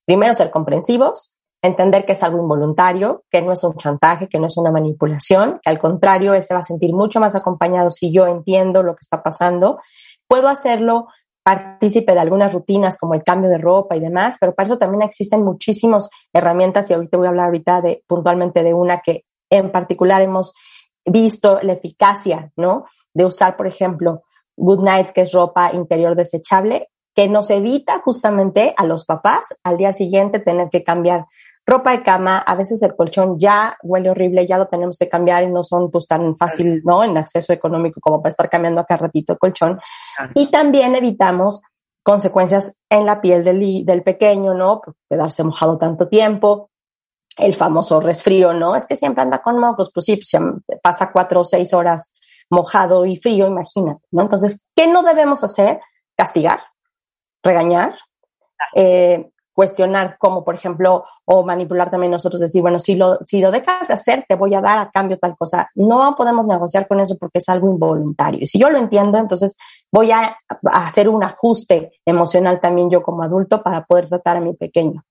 Primero, 0.06 0.34
ser 0.34 0.52
comprensivos, 0.52 1.36
entender 1.62 2.06
que 2.06 2.12
es 2.12 2.24
algo 2.24 2.40
involuntario, 2.40 3.24
que 3.32 3.42
no 3.42 3.54
es 3.54 3.64
un 3.64 3.78
chantaje, 3.78 4.28
que 4.28 4.40
no 4.40 4.48
es 4.48 4.58
una 4.58 4.72
manipulación, 4.72 5.62
que 5.64 5.70
al 5.70 5.80
contrario, 5.80 6.34
él 6.34 6.44
se 6.44 6.54
va 6.54 6.60
a 6.60 6.64
sentir 6.64 6.94
mucho 6.94 7.22
más 7.22 7.34
acompañado 7.34 7.92
si 7.92 8.12
yo 8.12 8.28
entiendo 8.28 8.84
lo 8.84 8.94
que 8.94 9.04
está 9.04 9.24
pasando 9.24 9.80
Puedo 10.28 10.48
hacerlo 10.48 11.08
partícipe 11.44 12.14
de 12.14 12.20
algunas 12.20 12.54
rutinas 12.54 12.98
como 12.98 13.14
el 13.14 13.24
cambio 13.24 13.50
de 13.52 13.60
ropa 13.60 13.96
y 13.96 14.00
demás, 14.00 14.38
pero 14.40 14.56
para 14.56 14.66
eso 14.66 14.80
también 14.80 15.04
existen 15.04 15.44
muchísimas 15.44 16.10
herramientas 16.34 16.90
y 16.90 17.08
te 17.08 17.18
voy 17.18 17.28
a 17.28 17.30
hablar 17.30 17.46
ahorita 17.46 17.82
de 17.82 18.04
puntualmente 18.08 18.64
de 18.64 18.74
una 18.74 19.02
que 19.02 19.26
en 19.52 19.72
particular 19.72 20.24
hemos 20.24 20.54
visto 21.06 21.60
la 21.62 21.74
eficacia, 21.74 22.52
¿no? 22.56 22.86
De 23.14 23.26
usar, 23.26 23.58
por 23.58 23.68
ejemplo, 23.68 24.24
Good 24.58 24.84
Nights, 24.84 25.14
que 25.14 25.22
es 25.22 25.34
ropa 25.34 25.72
interior 25.72 26.16
desechable, 26.16 26.90
que 27.14 27.28
nos 27.28 27.50
evita 27.52 28.02
justamente 28.04 28.74
a 28.76 28.86
los 28.86 29.06
papás 29.06 29.46
al 29.64 29.78
día 29.78 29.94
siguiente 29.94 30.40
tener 30.40 30.70
que 30.70 30.84
cambiar 30.84 31.26
ropa 31.66 31.92
de 31.92 32.04
cama, 32.04 32.38
a 32.38 32.56
veces 32.56 32.82
el 32.84 32.96
colchón 32.96 33.40
ya 33.40 33.78
huele 33.82 34.12
horrible, 34.12 34.46
ya 34.46 34.58
lo 34.58 34.68
tenemos 34.68 34.98
que 34.98 35.10
cambiar 35.10 35.44
y 35.44 35.48
no 35.48 35.64
son 35.64 35.90
pues 35.90 36.08
tan 36.08 36.38
fácil, 36.38 36.82
¿no? 36.84 37.04
En 37.04 37.18
acceso 37.18 37.54
económico 37.54 38.00
como 38.00 38.22
para 38.22 38.30
estar 38.30 38.50
cambiando 38.50 38.82
acá 38.82 38.98
ratito 38.98 39.34
el 39.34 39.40
colchón. 39.40 39.80
Y 40.36 40.52
también 40.52 40.96
evitamos 40.96 41.62
consecuencias 42.04 42.76
en 42.88 43.06
la 43.08 43.20
piel 43.20 43.44
del, 43.44 43.84
del 43.84 44.04
pequeño, 44.04 44.54
¿no? 44.54 44.82
Por 44.82 44.96
quedarse 45.10 45.44
mojado 45.44 45.78
tanto 45.80 46.08
tiempo, 46.08 46.70
el 47.38 47.56
famoso 47.56 48.00
resfrío, 48.00 48.54
¿no? 48.54 48.76
Es 48.76 48.86
que 48.86 48.96
siempre 48.96 49.24
anda 49.24 49.42
con 49.42 49.60
mocos, 49.60 49.92
pues 49.92 50.06
sí, 50.06 50.16
pues 50.16 50.32
pasa 50.84 51.12
cuatro 51.12 51.42
o 51.42 51.44
seis 51.44 51.74
horas 51.74 52.14
mojado 52.50 53.06
y 53.08 53.18
frío, 53.18 53.48
imagínate, 53.48 54.06
¿no? 54.12 54.22
Entonces, 54.22 54.64
¿qué 54.76 54.88
no 54.88 55.02
debemos 55.02 55.44
hacer? 55.44 55.80
Castigar, 56.16 56.60
regañar, 57.44 57.96
eh, 58.76 59.32
cuestionar 59.56 60.18
como, 60.20 60.44
por 60.44 60.54
ejemplo, 60.54 61.06
o 61.24 61.46
manipular 61.46 61.90
también 61.90 62.12
nosotros, 62.12 62.42
decir, 62.42 62.62
bueno, 62.62 62.78
si 62.78 62.96
lo, 62.96 63.20
si 63.26 63.40
lo 63.40 63.52
dejas 63.52 63.88
de 63.88 63.94
hacer, 63.94 64.26
te 64.28 64.36
voy 64.36 64.54
a 64.54 64.62
dar 64.62 64.78
a 64.78 64.92
cambio 64.92 65.18
tal 65.18 65.36
cosa. 65.38 65.72
No 65.76 66.14
podemos 66.18 66.46
negociar 66.46 66.88
con 66.88 67.00
eso 67.00 67.18
porque 67.18 67.40
es 67.40 67.48
algo 67.48 67.72
involuntario. 67.72 68.42
Y 68.42 68.48
si 68.48 68.60
yo 68.60 68.70
lo 68.70 68.78
entiendo, 68.78 69.18
entonces 69.18 69.56
voy 69.92 70.12
a, 70.12 70.38
hacer 70.72 71.08
un 71.08 71.24
ajuste 71.24 71.94
emocional 72.06 72.60
también 72.60 72.92
yo 72.92 73.02
como 73.02 73.24
adulto 73.24 73.64
para 73.64 73.86
poder 73.86 74.08
tratar 74.08 74.38
a 74.38 74.42
mi 74.42 74.54
pequeño. 74.54 75.06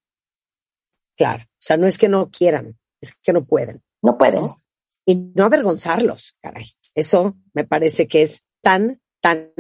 Claro, 1.17 1.43
o 1.45 1.59
sea, 1.59 1.79
no 1.79 1.87
es 1.87 1.97
que 1.97 2.09
no 2.09 2.31
quieran, 2.31 2.79
es 3.01 3.17
que 3.23 3.33
no 3.33 3.43
pueden. 3.43 3.83
No 4.03 4.19
pueden. 4.19 4.51
Y 5.07 5.17
no 5.35 5.45
avergonzarlos, 5.45 6.37
caray. 6.43 6.67
Eso 6.95 7.35
me 7.55 7.65
parece 7.65 8.07
que 8.07 8.23
es 8.23 8.43
tan, 8.63 9.01
tan 9.23 9.53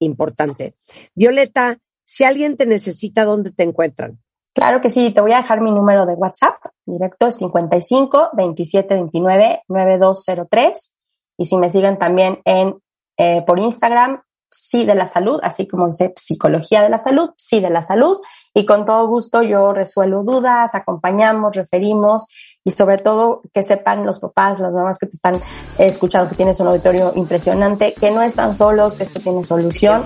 importante. 0.00 0.74
Violeta, 1.14 1.78
si 2.04 2.24
alguien 2.24 2.56
te 2.56 2.66
necesita, 2.66 3.24
¿dónde 3.24 3.50
te 3.50 3.62
encuentran? 3.62 4.23
Claro 4.54 4.80
que 4.80 4.88
sí, 4.88 5.10
te 5.10 5.20
voy 5.20 5.32
a 5.32 5.38
dejar 5.38 5.60
mi 5.60 5.72
número 5.72 6.06
de 6.06 6.14
WhatsApp 6.14 6.54
directo, 6.86 7.26
es 7.26 7.36
55 7.36 8.30
27 8.34 8.94
29 8.94 9.62
9203. 9.68 10.94
Y 11.36 11.46
si 11.46 11.56
me 11.56 11.70
siguen 11.70 11.98
también 11.98 12.40
en, 12.44 12.78
eh, 13.16 13.42
por 13.44 13.58
Instagram, 13.58 14.22
sí 14.48 14.84
de 14.84 14.94
la 14.94 15.06
salud, 15.06 15.40
así 15.42 15.66
como 15.66 15.86
dice 15.86 16.12
psicología 16.14 16.82
de 16.82 16.88
la 16.88 16.98
salud, 16.98 17.30
sí 17.36 17.58
de 17.58 17.70
la 17.70 17.82
salud. 17.82 18.16
Y 18.54 18.64
con 18.64 18.86
todo 18.86 19.08
gusto 19.08 19.42
yo 19.42 19.72
resuelvo 19.72 20.22
dudas, 20.22 20.76
acompañamos, 20.76 21.56
referimos 21.56 22.26
y 22.62 22.70
sobre 22.70 22.98
todo 22.98 23.42
que 23.52 23.64
sepan 23.64 24.06
los 24.06 24.20
papás, 24.20 24.60
las 24.60 24.72
mamás 24.72 24.98
que 24.98 25.06
te 25.06 25.16
están 25.16 25.34
escuchando, 25.76 26.30
que 26.30 26.36
tienes 26.36 26.60
un 26.60 26.68
auditorio 26.68 27.12
impresionante, 27.16 27.94
que 27.94 28.12
no 28.12 28.22
están 28.22 28.56
solos, 28.56 28.94
que 28.94 29.02
esto 29.02 29.18
tiene 29.18 29.44
solución 29.44 30.04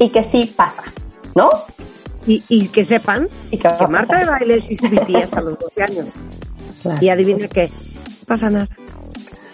y 0.00 0.08
que 0.08 0.24
sí 0.24 0.52
pasa, 0.56 0.82
¿no? 1.36 1.50
Y, 2.26 2.42
y 2.48 2.68
que 2.68 2.84
sepan 2.84 3.28
Y 3.50 3.58
que, 3.58 3.68
que 3.78 3.86
Marta 3.88 4.18
de 4.18 4.26
baile 4.26 4.62
hizo 4.68 4.88
pipí 4.88 5.16
hasta 5.16 5.40
los 5.40 5.58
12 5.58 5.82
años. 5.82 6.14
Y 7.00 7.08
adivina 7.08 7.48
qué, 7.48 7.68
no 7.68 8.26
pasa 8.26 8.50
nada. 8.50 8.68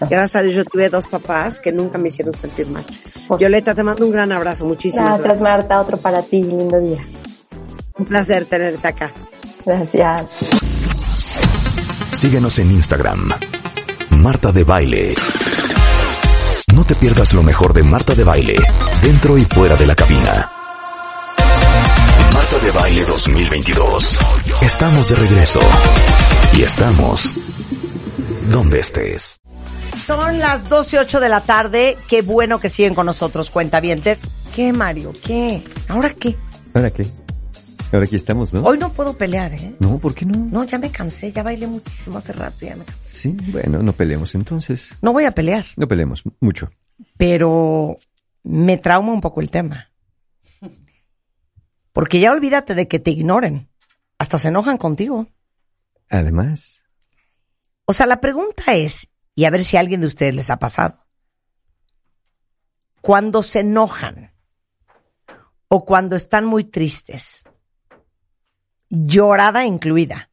Gracias 0.01 0.37
a 0.37 0.43
Dios 0.43 0.55
yo 0.55 0.64
tuve 0.64 0.89
dos 0.89 1.09
papás 1.09 1.61
que 1.61 1.73
nunca 1.73 1.99
me 1.99 2.09
hicieron 2.09 2.33
sentir 2.33 2.69
mal. 2.69 2.85
Violeta, 3.37 3.75
te 3.75 3.83
mando 3.83 4.07
un 4.07 4.12
gran 4.12 4.31
abrazo. 4.33 4.64
Muchísimas 4.64 5.21
Gracias, 5.21 5.25
gracias. 5.25 5.43
Marta, 5.43 5.81
otro 5.81 5.97
para 5.97 6.23
ti, 6.23 6.43
lindo 6.43 6.79
día. 6.79 7.05
Un 7.99 8.05
placer 8.07 8.45
tenerte 8.45 8.87
acá. 8.87 9.12
Gracias. 9.66 10.23
Síguenos 12.12 12.59
en 12.59 12.73
Instagram. 12.73 13.31
Marta 14.11 14.53
de 14.53 14.64
Baile. 14.64 15.14
No 16.75 16.85
te 16.85 16.95
pierdas 16.95 17.35
lo 17.35 17.43
mejor 17.43 17.73
de 17.73 17.83
Marta 17.83 18.14
de 18.14 18.25
Baile, 18.25 18.57
dentro 19.03 19.37
y 19.37 19.45
fuera 19.45 19.75
de 19.77 19.87
la 19.87 19.95
cabina. 19.95 20.58
Marta 22.51 22.64
de 22.64 22.70
Baile 22.72 23.05
2022. 23.05 24.18
Estamos 24.62 25.09
de 25.11 25.16
regreso. 25.16 25.61
Y 26.57 26.62
estamos 26.62 27.36
donde 28.51 28.80
estés. 28.80 29.38
Son 30.07 30.38
las 30.38 30.70
12.08 30.70 31.20
de 31.20 31.28
la 31.28 31.42
tarde. 31.42 31.99
Qué 32.09 32.22
bueno 32.22 32.59
que 32.59 32.70
siguen 32.70 32.94
con 32.94 33.05
nosotros, 33.05 33.51
cuentavientes. 33.51 34.20
¿Qué, 34.55 34.72
Mario? 34.72 35.12
¿Qué? 35.22 35.62
¿Ahora 35.88 36.14
qué? 36.14 36.36
¿Ahora 36.72 36.90
qué? 36.90 37.05
Ahora 37.92 38.07
aquí 38.07 38.16
estamos, 38.16 38.55
¿no? 38.55 38.62
Hoy 38.62 38.78
no 38.78 38.94
puedo 38.94 39.12
pelear, 39.12 39.53
¿eh? 39.53 39.74
No, 39.80 39.99
¿por 39.99 40.14
qué 40.14 40.24
no? 40.24 40.38
No, 40.51 40.64
ya 40.64 40.78
me 40.78 40.90
cansé. 40.90 41.30
Ya 41.30 41.42
bailé 41.42 41.66
muchísimo 41.66 42.16
hace 42.16 42.32
rato. 42.32 42.64
Ya 42.64 42.76
me 42.76 42.84
cansé. 42.84 43.03
Sí, 43.03 43.36
bueno, 43.53 43.82
no 43.82 43.92
peleemos 43.92 44.34
entonces. 44.34 44.94
No 45.03 45.12
voy 45.12 45.24
a 45.24 45.32
pelear, 45.32 45.66
No 45.76 45.86
peleemos 45.86 46.22
mucho. 46.40 46.70
pero 47.18 47.99
me 48.42 48.78
trauma 48.78 49.12
un 49.12 49.20
poco 49.20 49.42
el 49.42 49.51
tema. 49.51 49.90
Porque 51.93 52.20
ya 52.20 52.32
olvídate 52.32 52.74
de 52.74 52.89
que 52.89 52.99
te 52.99 53.11
ignoren. 53.11 53.68
Hasta 54.18 54.39
se 54.39 54.49
enojan 54.49 54.78
contigo. 54.78 55.28
Además, 56.11 56.84
O 57.84 57.93
sea, 57.93 58.07
la 58.07 58.20
pregunta 58.20 58.74
es, 58.74 59.11
y 59.34 59.45
a 59.45 59.51
ver 59.51 59.62
si 59.62 59.76
a 59.76 59.80
alguien 59.80 60.01
de 60.01 60.07
ustedes 60.07 60.34
les 60.34 60.51
ha 60.51 60.59
pasado. 60.59 61.07
Cuando 63.01 63.43
se 63.43 63.61
enojan 63.61 64.34
o 65.68 65.84
cuando 65.84 66.16
están 66.16 66.45
muy 66.45 66.64
tristes, 66.64 67.45
llorada 68.91 69.64
incluida, 69.64 70.30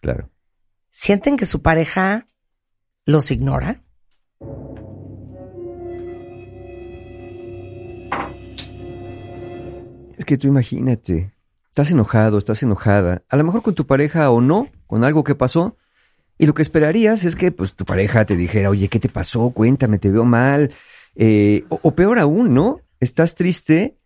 claro. 0.00 0.30
¿sienten 0.90 1.36
que 1.36 1.46
su 1.46 1.62
pareja 1.62 2.26
los 3.06 3.30
ignora? 3.30 3.82
Es 10.22 10.26
que 10.26 10.38
tú 10.38 10.46
imagínate, 10.46 11.32
estás 11.68 11.90
enojado, 11.90 12.38
estás 12.38 12.62
enojada, 12.62 13.24
a 13.28 13.36
lo 13.36 13.42
mejor 13.42 13.62
con 13.62 13.74
tu 13.74 13.88
pareja 13.88 14.30
o 14.30 14.40
no, 14.40 14.68
con 14.86 15.02
algo 15.02 15.24
que 15.24 15.34
pasó, 15.34 15.76
y 16.38 16.46
lo 16.46 16.54
que 16.54 16.62
esperarías 16.62 17.24
es 17.24 17.34
que 17.34 17.50
pues 17.50 17.74
tu 17.74 17.84
pareja 17.84 18.24
te 18.24 18.36
dijera, 18.36 18.70
oye, 18.70 18.86
¿qué 18.86 19.00
te 19.00 19.08
pasó? 19.08 19.50
Cuéntame, 19.50 19.98
te 19.98 20.12
veo 20.12 20.24
mal. 20.24 20.70
Eh, 21.16 21.64
o, 21.70 21.80
o 21.82 21.94
peor 21.96 22.20
aún, 22.20 22.54
¿no? 22.54 22.82
Estás 23.00 23.34
triste 23.34 23.98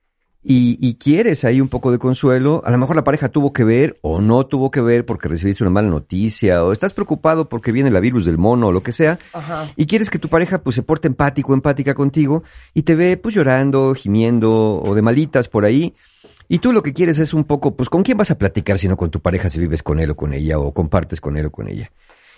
y, 0.49 0.79
y 0.81 0.95
quieres 0.95 1.45
ahí 1.45 1.61
un 1.61 1.69
poco 1.69 1.91
de 1.91 1.99
consuelo. 1.99 2.63
A 2.65 2.71
lo 2.71 2.79
mejor 2.79 2.95
la 2.95 3.03
pareja 3.03 3.29
tuvo 3.29 3.53
que 3.53 3.65
ver 3.65 3.99
o 4.03 4.21
no 4.21 4.47
tuvo 4.47 4.71
que 4.71 4.81
ver 4.81 5.05
porque 5.05 5.27
recibiste 5.27 5.65
una 5.65 5.71
mala 5.71 5.89
noticia 5.89 6.65
o 6.65 6.71
estás 6.71 6.95
preocupado 6.95 7.49
porque 7.49 7.73
viene 7.73 7.91
la 7.91 7.99
virus 7.99 8.25
del 8.25 8.39
mono 8.39 8.69
o 8.69 8.73
lo 8.73 8.83
que 8.83 8.93
sea. 8.93 9.19
Ajá. 9.33 9.67
Y 9.75 9.87
quieres 9.87 10.09
que 10.09 10.21
tu 10.21 10.29
pareja 10.29 10.63
pues 10.63 10.77
se 10.77 10.83
porte 10.83 11.09
empático, 11.09 11.53
empática 11.53 11.95
contigo 11.95 12.45
y 12.75 12.83
te 12.83 12.95
ve 12.95 13.17
pues 13.17 13.35
llorando, 13.35 13.95
gimiendo 13.95 14.81
o 14.81 14.95
de 14.95 15.03
malitas 15.03 15.49
por 15.49 15.65
ahí. 15.65 15.95
Y 16.49 16.61
tú 16.61 16.73
lo 16.73 16.83
que 16.83 16.93
quieres 16.93 17.19
es 17.19 17.35
un 17.35 17.45
poco, 17.45 17.77
pues, 17.77 17.89
¿con 17.89 18.05
quién 18.05 18.17
vas 18.17 18.31
a 18.31 18.39
platicar 18.39 18.79
si 18.79 18.87
no 18.87 18.97
con 18.97 19.11
tu 19.11 19.21
pareja 19.21 19.51
si 19.51 19.59
vives 19.59 19.83
con 19.83 19.99
él 19.99 20.11
o 20.11 20.17
con 20.17 20.33
ella 20.33 20.59
o 20.59 20.73
compartes 20.73 21.21
con 21.21 21.37
él 21.37 21.47
o 21.47 21.51
con 21.51 21.69
ella? 21.69 21.91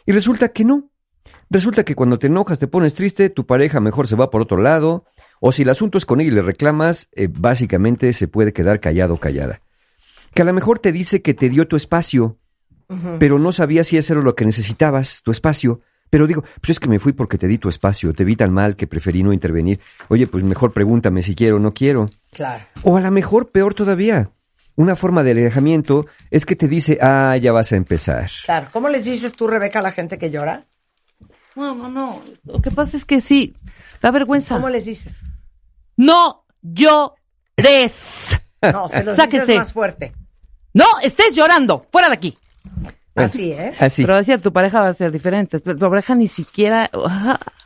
Y 0.07 0.13
resulta 0.13 0.49
que 0.49 0.65
no. 0.65 0.91
Resulta 1.51 1.85
que 1.85 1.95
cuando 1.95 2.19
te 2.19 2.27
enojas, 2.27 2.59
te 2.59 2.67
pones 2.67 2.95
triste, 2.95 3.31
tu 3.31 3.47
pareja 3.47 3.81
mejor 3.81 4.07
se 4.07 4.17
va 4.17 4.31
por 4.31 4.43
otro 4.43 4.59
lado, 4.59 5.05
o 5.41 5.53
si 5.53 5.63
el 5.63 5.69
asunto 5.69 5.99
es 5.99 6.07
con 6.07 6.21
él 6.21 6.29
y 6.29 6.31
le 6.31 6.43
reclamas, 6.43 7.09
eh, 7.13 7.29
básicamente 7.31 8.13
se 8.13 8.29
puede 8.29 8.53
quedar 8.53 8.81
callado 8.81 9.15
o 9.15 9.21
callada. 9.21 9.61
Que 10.35 10.43
a 10.43 10.45
lo 10.45 10.53
mejor 10.53 10.79
te 10.79 10.93
dice 10.93 11.23
que 11.23 11.35
te 11.35 11.49
dio 11.49 11.67
tu 11.69 11.77
espacio, 11.77 12.39
pero 13.19 13.39
no 13.39 13.53
sabía 13.53 13.85
si 13.85 13.99
eso 13.99 14.15
era 14.15 14.23
lo 14.23 14.35
que 14.35 14.47
necesitabas, 14.47 15.23
tu 15.23 15.31
espacio. 15.31 15.81
Pero 16.11 16.27
digo, 16.27 16.43
pues 16.61 16.71
es 16.71 16.81
que 16.81 16.89
me 16.89 16.99
fui 16.99 17.13
porque 17.13 17.37
te 17.37 17.47
di 17.47 17.59
tu 17.59 17.69
espacio, 17.69 18.15
te 18.15 18.25
vi 18.25 18.35
tan 18.35 18.53
mal 18.53 18.77
que 18.77 18.87
preferí 18.87 19.23
no 19.23 19.33
intervenir. 19.33 19.81
Oye, 20.09 20.27
pues 20.27 20.43
mejor 20.43 20.73
pregúntame 20.73 21.23
si 21.23 21.35
quiero 21.35 21.57
o 21.57 21.59
no 21.59 21.73
quiero. 21.73 22.07
Claro. 22.33 22.65
O 22.83 22.97
a 22.97 23.01
lo 23.01 23.11
mejor, 23.11 23.51
peor 23.51 23.75
todavía, 23.75 24.31
una 24.75 24.97
forma 24.97 25.23
de 25.23 25.33
alejamiento 25.33 26.07
es 26.31 26.47
que 26.47 26.57
te 26.57 26.67
dice, 26.67 26.99
ah, 27.03 27.37
ya 27.37 27.53
vas 27.53 27.73
a 27.73 27.77
empezar. 27.77 28.31
Claro. 28.45 28.69
¿Cómo 28.73 28.89
les 28.89 29.05
dices 29.05 29.35
tú, 29.35 29.49
Rebeca, 29.49 29.81
a 29.81 29.83
la 29.83 29.93
gente 29.93 30.19
que 30.19 30.31
llora? 30.31 30.67
No, 31.57 31.75
no, 31.75 31.89
no. 31.91 32.23
Lo 32.45 32.63
que 32.63 32.71
pasa 32.71 32.97
es 32.97 33.05
que 33.05 33.21
sí, 33.21 33.55
da 34.01 34.11
vergüenza. 34.11 34.55
¿Cómo 34.55 34.69
les 34.71 34.87
dices? 34.87 35.23
No 35.99 36.47
llores. 36.63 37.99
No, 38.63 38.89
se 38.89 39.05
los 39.05 39.17
Sáquese. 39.17 39.41
dices 39.41 39.57
más 39.57 39.73
fuerte. 39.73 40.13
No 40.73 40.87
estés 41.03 41.35
llorando. 41.35 41.87
Fuera 41.93 42.09
de 42.09 42.15
aquí. 42.15 42.39
Así, 43.15 43.51
¿eh? 43.51 43.75
Así. 43.81 44.03
Pero 44.03 44.17
decía, 44.17 44.39
tu 44.39 44.53
pareja 44.53 44.81
va 44.81 44.89
a 44.89 44.95
ser 44.95 45.11
diferente. 45.11 45.59
Pero 45.59 45.77
tu 45.77 45.91
pareja 45.91 46.15
ni 46.15 46.29
siquiera... 46.29 46.89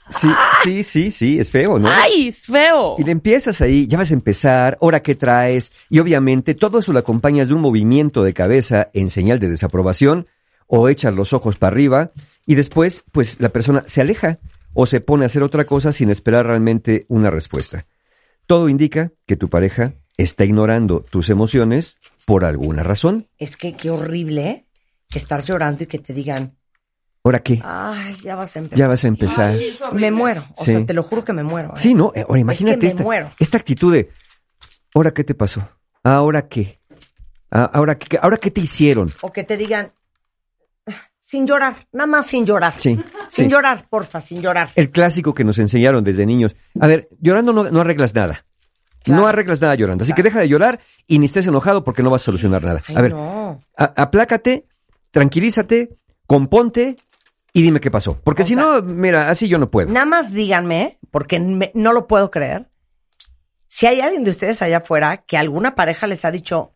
Sí, 0.08 0.28
sí, 0.62 0.82
sí, 0.82 1.10
sí, 1.10 1.38
es 1.38 1.50
feo, 1.50 1.78
¿no? 1.78 1.90
¡Ay, 1.90 2.28
es 2.28 2.46
feo! 2.46 2.96
Y 2.98 3.04
le 3.04 3.12
empiezas 3.12 3.60
ahí, 3.60 3.86
ya 3.86 3.98
vas 3.98 4.10
a 4.10 4.14
empezar, 4.14 4.76
ahora 4.82 5.00
qué 5.00 5.14
traes, 5.14 5.72
y 5.88 6.00
obviamente 6.00 6.54
todo 6.54 6.80
eso 6.80 6.92
lo 6.92 6.98
acompañas 6.98 7.48
de 7.48 7.54
un 7.54 7.60
movimiento 7.60 8.22
de 8.22 8.34
cabeza 8.34 8.90
en 8.92 9.08
señal 9.08 9.38
de 9.38 9.48
desaprobación, 9.48 10.26
o 10.66 10.88
echas 10.88 11.14
los 11.14 11.32
ojos 11.32 11.56
para 11.56 11.72
arriba, 11.72 12.10
y 12.46 12.56
después, 12.56 13.04
pues 13.12 13.40
la 13.40 13.50
persona 13.50 13.84
se 13.86 14.02
aleja, 14.02 14.38
o 14.74 14.84
se 14.84 15.00
pone 15.00 15.24
a 15.24 15.26
hacer 15.26 15.42
otra 15.42 15.64
cosa 15.64 15.92
sin 15.92 16.10
esperar 16.10 16.46
realmente 16.46 17.06
una 17.08 17.30
respuesta. 17.30 17.86
Todo 18.52 18.68
indica 18.68 19.10
que 19.26 19.34
tu 19.34 19.48
pareja 19.48 19.94
está 20.18 20.44
ignorando 20.44 21.00
tus 21.00 21.30
emociones 21.30 21.96
por 22.26 22.44
alguna 22.44 22.82
razón. 22.82 23.26
Es 23.38 23.56
que 23.56 23.74
qué 23.78 23.88
horrible, 23.88 24.46
¿eh? 24.46 24.66
Estar 25.14 25.42
llorando 25.42 25.84
y 25.84 25.86
que 25.86 25.98
te 25.98 26.12
digan, 26.12 26.58
¿Ahora 27.24 27.38
qué? 27.38 27.62
ay, 27.64 28.14
ya 28.22 28.36
vas 28.36 28.54
a 28.54 28.58
empezar. 28.58 28.78
Ya 28.78 28.88
vas 28.88 29.04
a 29.04 29.08
empezar. 29.08 29.56
Me 29.94 30.10
muero. 30.10 30.44
O 30.58 30.64
Sí. 30.66 30.72
sea, 30.72 30.84
te 30.84 30.92
lo 30.92 31.02
juro 31.02 31.24
que 31.24 31.32
me 31.32 31.42
muero. 31.42 31.70
¿eh? 31.70 31.76
Sí, 31.76 31.94
no, 31.94 32.12
eh, 32.14 32.26
ahora 32.28 32.40
imagínate 32.40 32.74
es 32.74 32.80
que 32.80 32.84
me 32.84 32.88
esta, 32.90 33.02
muero. 33.02 33.30
esta 33.38 33.56
actitud 33.56 33.90
de, 33.90 34.10
¿ahora 34.94 35.14
qué 35.14 35.24
te 35.24 35.34
pasó? 35.34 35.66
¿Ahora 36.04 36.46
qué? 36.46 36.78
Ah, 37.50 37.70
¿Ahora 37.72 37.96
qué, 37.96 38.18
ahora 38.20 38.36
qué 38.36 38.50
te 38.50 38.60
hicieron? 38.60 39.10
O 39.22 39.32
que 39.32 39.44
te 39.44 39.56
digan, 39.56 39.92
sin 41.24 41.46
llorar, 41.46 41.86
nada 41.92 42.08
más 42.08 42.26
sin 42.26 42.44
llorar. 42.44 42.74
Sí, 42.78 42.96
Sin 43.28 43.44
sí. 43.46 43.48
llorar, 43.48 43.86
porfa, 43.88 44.20
sin 44.20 44.42
llorar. 44.42 44.70
El 44.74 44.90
clásico 44.90 45.32
que 45.34 45.44
nos 45.44 45.56
enseñaron 45.58 46.02
desde 46.02 46.26
niños. 46.26 46.56
A 46.80 46.88
ver, 46.88 47.08
llorando 47.20 47.52
no, 47.52 47.62
no 47.70 47.80
arreglas 47.80 48.12
nada. 48.12 48.44
No 49.06 49.28
arreglas 49.28 49.60
nada 49.60 49.76
llorando. 49.76 50.02
Así 50.02 50.12
que 50.14 50.22
deja 50.24 50.40
de 50.40 50.48
llorar 50.48 50.80
y 51.06 51.20
ni 51.20 51.26
estés 51.26 51.46
enojado 51.46 51.84
porque 51.84 52.02
no 52.02 52.10
vas 52.10 52.22
a 52.22 52.24
solucionar 52.26 52.64
nada. 52.64 52.82
Ay, 52.88 52.96
a 52.96 53.00
ver, 53.02 53.12
no. 53.12 53.60
a- 53.76 53.92
aplácate, 54.02 54.66
tranquilízate, 55.12 55.96
componte 56.26 56.96
y 57.52 57.62
dime 57.62 57.78
qué 57.80 57.90
pasó. 57.92 58.18
Porque 58.24 58.42
si 58.44 58.56
no, 58.56 58.82
mira, 58.82 59.28
así 59.30 59.46
yo 59.46 59.58
no 59.58 59.70
puedo. 59.70 59.92
Nada 59.92 60.06
más 60.06 60.32
díganme, 60.32 60.98
porque 61.12 61.38
me- 61.38 61.70
no 61.74 61.92
lo 61.92 62.08
puedo 62.08 62.30
creer, 62.32 62.68
si 63.68 63.86
hay 63.86 64.00
alguien 64.00 64.24
de 64.24 64.30
ustedes 64.30 64.60
allá 64.62 64.78
afuera 64.78 65.18
que 65.18 65.36
alguna 65.38 65.74
pareja 65.76 66.06
les 66.08 66.24
ha 66.24 66.30
dicho, 66.32 66.71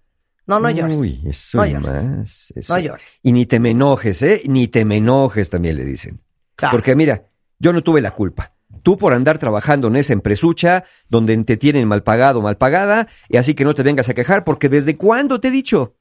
no, 0.47 0.61
no 0.61 0.71
llores. 0.71 0.97
Uy, 0.97 1.23
eso 1.27 1.59
no 1.59 1.67
llores. 1.67 2.09
más. 2.09 2.53
eso. 2.55 2.75
No 2.75 2.81
llores. 2.81 3.21
Y 3.23 3.33
ni 3.33 3.47
te 3.47 3.59
me 3.61 3.71
enojes, 3.71 4.23
¿eh? 4.23 4.43
Ni 4.47 4.69
te 4.69 4.85
me 4.85 4.97
enojes 4.97 5.51
también 5.51 5.77
le 5.77 5.85
dicen. 5.85 6.21
Claro. 6.55 6.73
Porque 6.73 6.95
mira, 6.95 7.27
yo 7.59 7.73
no 7.73 7.83
tuve 7.83 8.01
la 8.01 8.13
culpa. 8.13 8.53
Tú 8.83 8.97
por 8.97 9.15
andar 9.15 9.39
trabajando 9.39 9.89
en 9.89 9.97
esa 9.97 10.13
empresucha 10.13 10.85
donde 11.09 11.37
te 11.45 11.57
tienen 11.57 11.89
mal 11.89 12.03
pagado, 12.03 12.41
mal 12.41 12.57
pagada, 12.57 13.09
y 13.29 13.37
así 13.37 13.55
que 13.55 13.65
no 13.65 13.75
te 13.75 13.83
vengas 13.83 14.09
a 14.09 14.15
quejar, 14.15 14.45
porque 14.45 14.69
desde 14.69 14.97
cuándo 14.97 15.41
te 15.41 15.49
he 15.49 15.51
dicho 15.51 15.97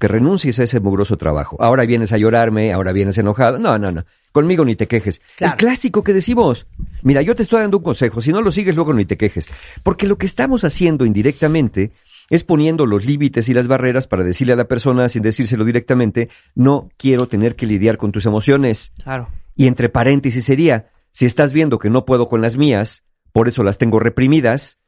que 0.00 0.08
renuncies 0.08 0.58
a 0.58 0.64
ese 0.64 0.80
mugroso 0.80 1.16
trabajo. 1.16 1.56
Ahora 1.60 1.84
vienes 1.86 2.12
a 2.12 2.18
llorarme, 2.18 2.72
ahora 2.72 2.92
vienes 2.92 3.18
enojado. 3.18 3.58
No, 3.58 3.78
no, 3.78 3.92
no. 3.92 4.04
Conmigo 4.32 4.64
ni 4.64 4.74
te 4.74 4.88
quejes. 4.88 5.22
El 5.38 5.54
clásico 5.54 6.02
que 6.02 6.12
decimos. 6.12 6.66
Mira, 7.02 7.22
yo 7.22 7.36
te 7.36 7.44
estoy 7.44 7.60
dando 7.60 7.78
un 7.78 7.84
consejo. 7.84 8.20
Si 8.20 8.32
no 8.32 8.42
lo 8.42 8.50
sigues, 8.50 8.74
luego 8.74 8.92
ni 8.92 9.04
te 9.04 9.16
quejes. 9.16 9.48
Porque 9.82 10.08
lo 10.08 10.18
que 10.18 10.26
estamos 10.26 10.64
haciendo 10.64 11.06
indirectamente 11.06 11.92
es 12.34 12.44
poniendo 12.44 12.86
los 12.86 13.04
límites 13.04 13.48
y 13.48 13.54
las 13.54 13.66
barreras 13.66 14.06
para 14.06 14.24
decirle 14.24 14.52
a 14.52 14.56
la 14.56 14.68
persona, 14.68 15.08
sin 15.08 15.22
decírselo 15.22 15.64
directamente, 15.64 16.28
no 16.54 16.88
quiero 16.96 17.28
tener 17.28 17.56
que 17.56 17.66
lidiar 17.66 17.96
con 17.96 18.12
tus 18.12 18.26
emociones. 18.26 18.92
Claro. 19.02 19.28
Y 19.56 19.66
entre 19.66 19.88
paréntesis 19.88 20.44
sería, 20.44 20.90
si 21.10 21.26
estás 21.26 21.52
viendo 21.52 21.78
que 21.78 21.90
no 21.90 22.04
puedo 22.04 22.28
con 22.28 22.40
las 22.40 22.56
mías, 22.56 23.04
por 23.32 23.48
eso 23.48 23.62
las 23.62 23.78
tengo 23.78 24.00
reprimidas, 24.00 24.78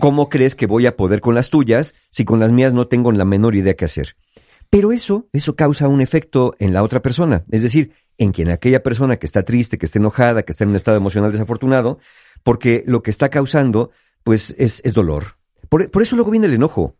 ¿Cómo 0.00 0.28
crees 0.28 0.54
que 0.54 0.66
voy 0.66 0.86
a 0.86 0.96
poder 0.96 1.20
con 1.20 1.34
las 1.34 1.50
tuyas 1.50 1.94
si 2.10 2.24
con 2.24 2.40
las 2.40 2.52
mías 2.52 2.72
no 2.72 2.88
tengo 2.88 3.12
la 3.12 3.24
menor 3.24 3.54
idea 3.54 3.74
qué 3.74 3.84
hacer? 3.84 4.16
Pero 4.70 4.92
eso, 4.92 5.28
eso 5.32 5.54
causa 5.54 5.88
un 5.88 6.00
efecto 6.00 6.54
en 6.58 6.72
la 6.72 6.82
otra 6.82 7.00
persona, 7.00 7.44
es 7.50 7.62
decir, 7.62 7.92
en 8.18 8.32
quien 8.32 8.50
aquella 8.50 8.82
persona 8.82 9.16
que 9.16 9.26
está 9.26 9.44
triste, 9.44 9.78
que 9.78 9.86
está 9.86 9.98
enojada, 9.98 10.42
que 10.42 10.52
está 10.52 10.64
en 10.64 10.70
un 10.70 10.76
estado 10.76 10.96
emocional 10.96 11.30
desafortunado, 11.30 11.98
porque 12.42 12.82
lo 12.86 13.02
que 13.02 13.10
está 13.10 13.28
causando, 13.28 13.90
pues, 14.24 14.54
es, 14.58 14.82
es 14.84 14.94
dolor. 14.94 15.36
Por, 15.68 16.02
eso 16.02 16.16
luego 16.16 16.30
viene 16.30 16.46
el 16.46 16.54
enojo. 16.54 16.96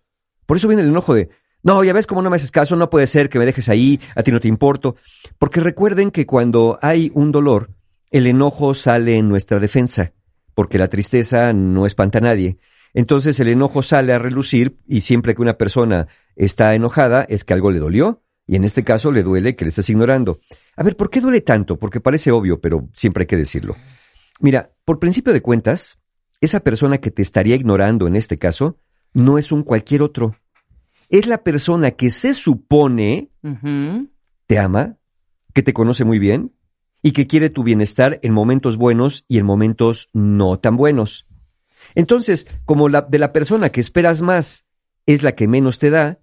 Por 0.47 0.57
eso 0.57 0.69
viene 0.69 0.83
el 0.83 0.89
enojo 0.89 1.15
de, 1.15 1.31
no, 1.63 1.83
ya 1.85 1.93
ves 1.93 2.07
cómo 2.07 2.23
no 2.23 2.31
me 2.31 2.37
haces 2.37 2.51
caso, 2.51 2.77
no 2.77 2.91
puede 2.91 3.07
ser 3.07 3.29
que 3.29 3.39
me 3.39 3.47
dejes 3.47 3.69
ahí, 3.69 4.01
a 4.15 4.23
ti 4.23 4.31
no 4.31 4.41
te 4.41 4.49
importo. 4.49 4.97
Porque 5.39 5.61
recuerden 5.61 6.11
que 6.11 6.27
cuando 6.27 6.79
hay 6.83 7.11
un 7.15 7.33
dolor, 7.33 7.71
el 8.11 8.27
enojo 8.27 8.75
sale 8.75 9.17
en 9.17 9.29
nuestra 9.29 9.59
defensa, 9.59 10.13
porque 10.55 10.79
la 10.79 10.89
tristeza 10.89 11.53
no 11.53 11.87
espanta 11.87 12.19
a 12.19 12.23
nadie. 12.23 12.59
Entonces 12.95 13.39
el 13.41 13.49
enojo 13.49 13.83
sale 13.83 14.13
a 14.13 14.19
relucir 14.19 14.79
y 14.87 15.03
siempre 15.03 15.35
que 15.35 15.43
una 15.43 15.59
persona 15.59 16.09
está 16.35 16.75
enojada 16.75 17.27
es 17.29 17.45
que 17.45 17.53
algo 17.53 17.71
le 17.71 17.79
dolió 17.79 18.23
y 18.47 18.57
en 18.57 18.65
este 18.65 18.85
caso 18.85 19.11
le 19.11 19.23
duele 19.23 19.57
que 19.57 19.65
le 19.65 19.69
estés 19.71 19.91
ignorando. 19.91 20.41
A 20.77 20.83
ver, 20.83 20.97
¿por 20.97 21.11
qué 21.11 21.21
duele 21.21 21.41
tanto? 21.41 21.79
Porque 21.79 22.01
parece 22.01 22.31
obvio, 22.31 22.61
pero 22.61 22.89
siempre 22.95 23.23
hay 23.23 23.27
que 23.27 23.37
decirlo. 23.37 23.77
Mira, 24.41 24.71
por 24.85 24.99
principio 24.99 25.33
de 25.33 25.43
cuentas, 25.43 25.99
esa 26.47 26.61
persona 26.61 26.99
que 26.99 27.11
te 27.11 27.23
estaría 27.23 27.55
ignorando 27.55 28.07
en 28.07 28.17
este 28.17 28.39
caso 28.39 28.79
no 29.13 29.39
es 29.39 29.53
un 29.53 29.63
cualquier 29.63 30.03
otro. 30.03 30.37
Es 31.09 31.27
la 31.27 31.43
persona 31.43 31.93
que 31.93 32.11
se 32.11 32.35
supone 32.35 33.31
te 34.47 34.59
ama, 34.59 34.97
que 35.53 35.63
te 35.63 35.73
conoce 35.73 36.05
muy 36.05 36.19
bien 36.19 36.53
y 37.03 37.13
que 37.13 37.27
quiere 37.27 37.51
tu 37.51 37.63
bienestar 37.63 38.19
en 38.23 38.33
momentos 38.33 38.77
buenos 38.77 39.25
y 39.29 39.39
en 39.39 39.47
momentos 39.47 40.11
no 40.13 40.59
tan 40.59 40.77
buenos. 40.77 41.27
Entonces, 41.95 42.47
como 42.65 42.89
la 42.89 43.03
de 43.03 43.19
la 43.19 43.33
persona 43.33 43.71
que 43.71 43.81
esperas 43.81 44.23
más 44.23 44.67
es 45.07 45.23
la 45.23 45.33
que 45.33 45.47
menos 45.47 45.79
te 45.79 45.91
da, 45.91 46.19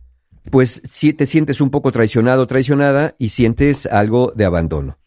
pues 0.51 0.81
si 0.83 1.13
te 1.13 1.25
sientes 1.25 1.61
un 1.61 1.69
poco 1.69 1.91
traicionado 1.91 2.43
o 2.43 2.47
traicionada 2.47 3.15
y 3.17 3.29
sientes 3.29 3.85
algo 3.85 4.33
de 4.35 4.45
abandono. 4.45 4.97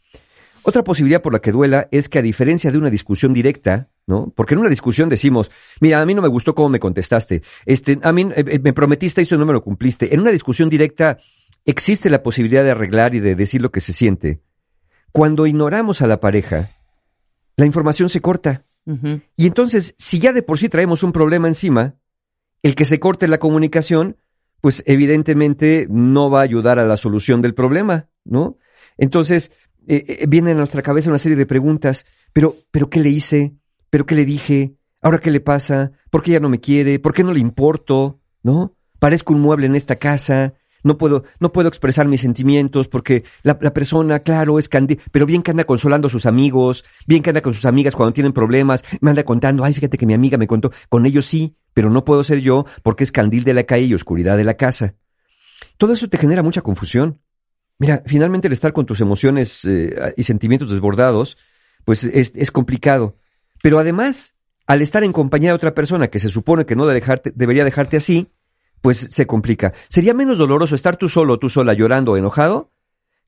Otra 0.69 0.83
posibilidad 0.83 1.23
por 1.23 1.33
la 1.33 1.39
que 1.39 1.53
duela 1.53 1.87
es 1.93 2.09
que 2.09 2.19
a 2.19 2.23
diferencia 2.23 2.73
de 2.73 2.79
una 2.79 2.91
discusión 2.91 3.33
directa, 3.33 3.89
¿no? 4.05 4.33
Porque 4.35 4.55
en 4.55 4.59
una 4.59 4.69
discusión 4.69 5.09
decimos, 5.09 5.53
mira, 5.81 6.01
a 6.01 6.05
mí 6.05 6.13
no 6.13 6.23
me 6.23 6.27
gustó 6.27 6.57
cómo 6.57 6.69
me 6.69 6.81
contestaste, 6.81 7.43
este, 7.67 8.01
a 8.03 8.13
mí 8.13 8.23
eh, 8.35 8.45
eh, 8.49 8.59
me 8.59 8.73
prometiste 8.73 9.23
esto 9.23 9.37
y 9.37 9.39
no 9.39 9.47
me 9.47 9.53
lo 9.53 9.63
cumpliste. 9.63 10.13
En 10.13 10.19
una 10.19 10.33
discusión 10.33 10.69
directa 10.69 11.19
existe 11.65 12.11
la 12.11 12.21
posibilidad 12.21 12.65
de 12.65 12.73
arreglar 12.73 13.15
y 13.15 13.21
de 13.21 13.37
decir 13.37 13.63
lo 13.63 13.71
que 13.71 13.81
se 13.81 13.93
siente. 13.93 14.41
Cuando 15.13 15.47
ignoramos 15.47 16.03
a 16.03 16.09
la 16.09 16.19
pareja, 16.19 16.73
la 17.57 17.65
información 17.65 18.09
se 18.09 18.21
corta. 18.21 18.65
Y 19.37 19.47
entonces, 19.47 19.95
si 19.99 20.19
ya 20.19 20.33
de 20.33 20.43
por 20.43 20.59
sí 20.59 20.69
traemos 20.69 21.05
un 21.05 21.13
problema 21.13 21.47
encima, 21.47 21.95
el 22.65 22.75
que 22.75 22.85
se 22.85 22.99
corte 22.99 23.29
la 23.29 23.39
comunicación, 23.39 24.17
pues 24.61 24.83
evidentemente 24.85 25.87
no 25.89 26.29
va 26.29 26.41
a 26.41 26.43
ayudar 26.45 26.81
a 26.81 26.87
la 26.87 26.97
solución 26.97 27.41
del 27.41 27.55
problema, 27.55 28.09
¿no? 28.25 28.59
Entonces, 28.99 29.53
eh, 29.87 30.05
eh, 30.07 30.27
viene 30.29 30.53
a 30.53 30.55
nuestra 30.55 30.83
cabeza 30.83 31.11
una 31.11 31.19
serie 31.19 31.37
de 31.37 31.47
preguntas, 31.47 32.07
pero, 32.33 32.55
pero 32.71 32.91
¿qué 32.91 33.01
le 33.01 33.11
hice? 33.11 33.55
¿Pero 33.91 34.07
qué 34.07 34.15
le 34.15 34.25
dije? 34.25 34.77
¿Ahora 35.01 35.19
qué 35.19 35.31
le 35.31 35.41
pasa? 35.41 35.93
¿Por 36.11 36.23
qué 36.23 36.33
ya 36.33 36.41
no 36.41 36.49
me 36.49 36.61
quiere? 36.61 36.99
¿Por 36.99 37.15
qué 37.15 37.23
no 37.23 37.33
le 37.33 37.41
importo? 37.41 38.21
¿No? 38.43 38.77
Parezco 38.99 39.35
un 39.35 39.41
mueble 39.41 39.67
en 39.67 39.77
esta 39.77 39.97
casa 39.97 40.55
no 40.87 40.97
puedo, 40.99 41.25
no 41.41 41.53
puedo 41.53 41.69
expresar 41.69 42.07
mis 42.07 42.21
sentimientos 42.21 42.89
porque 42.89 43.25
la, 43.43 43.59
la 43.61 43.75
persona, 43.75 44.21
claro, 44.21 44.59
es 44.59 44.69
candil, 44.69 45.01
pero 45.11 45.27
bien 45.27 45.43
que 45.43 45.51
anda 45.51 45.65
consolando 45.65 46.07
a 46.07 46.11
sus 46.11 46.27
amigos, 46.27 46.85
bien 47.07 47.23
que 47.23 47.31
anda 47.31 47.43
con 47.43 47.53
sus 47.53 47.65
amigas 47.65 47.97
cuando 47.97 48.13
tienen 48.13 48.33
problemas, 48.33 48.85
me 49.01 49.11
anda 49.11 49.25
contando, 49.25 49.65
ay, 49.65 49.75
fíjate 49.75 49.99
que 49.99 50.07
mi 50.07 50.15
amiga 50.15 50.39
me 50.39 50.47
contó, 50.47 50.71
con 50.89 51.05
ellos 51.05 51.27
sí, 51.27 51.57
pero 51.75 51.91
no 51.91 52.05
puedo 52.05 52.23
ser 52.23 52.41
yo 52.41 52.67
porque 52.83 53.05
es 53.05 53.13
candil 53.13 53.45
de 53.45 53.55
la 53.55 53.65
calle 53.65 53.87
y 53.87 53.95
oscuridad 53.95 54.37
de 54.37 54.45
la 54.45 54.55
casa. 54.55 54.95
Todo 55.77 55.93
eso 55.93 56.09
te 56.09 56.19
genera 56.19 56.43
mucha 56.43 56.63
confusión. 56.63 57.21
Mira, 57.79 58.03
finalmente 58.07 58.49
el 58.49 58.53
estar 58.53 58.73
con 58.73 58.87
tus 58.87 59.01
emociones 59.01 59.65
eh, 59.65 60.15
y 60.17 60.23
sentimientos 60.23 60.71
desbordados, 60.71 61.37
pues 61.85 62.05
es, 62.05 62.33
es 62.35 62.51
complicado. 62.51 63.17
Pero 63.63 63.79
además, 63.79 64.35
al 64.67 64.83
estar 64.83 65.05
en 65.05 65.13
compañía 65.13 65.51
de 65.51 65.57
otra 65.57 65.75
persona 65.75 66.09
que 66.09 66.19
se 66.19 66.29
supone 66.29 66.67
que 66.67 66.77
no 66.77 66.87
dejarte, 66.87 67.33
debería 67.35 67.65
dejarte 67.65 67.97
así, 67.97 68.29
pues 68.81 68.99
se 68.99 69.27
complica. 69.27 69.75
Sería 69.89 70.15
menos 70.15 70.39
doloroso 70.39 70.75
estar 70.75 70.97
tú 70.97 71.09
solo, 71.09 71.39
tú 71.39 71.49
sola, 71.49 71.75
llorando 71.75 72.13
o 72.13 72.17
enojado, 72.17 72.71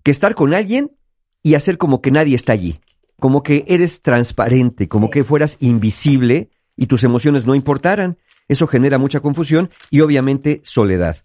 que 0.03 0.11
estar 0.11 0.35
con 0.35 0.55
alguien 0.55 0.97
y 1.43 1.55
hacer 1.55 1.79
como 1.79 2.01
que 2.01 2.11
nadie 2.11 2.35
está 2.35 2.53
allí, 2.53 2.81
como 3.19 3.43
que 3.43 3.65
eres 3.67 4.03
transparente, 4.03 4.89
como 4.89 5.11
que 5.11 5.25
fueras 5.25 5.57
invisible 5.61 6.51
y 6.77 6.87
tus 6.87 7.05
emociones 7.05 7.47
no 7.47 7.55
importaran. 7.55 8.19
Eso 8.49 8.67
genera 8.67 8.99
mucha 8.99 9.21
confusión 9.21 9.71
y 9.91 10.01
obviamente 10.01 10.61
soledad. 10.65 11.19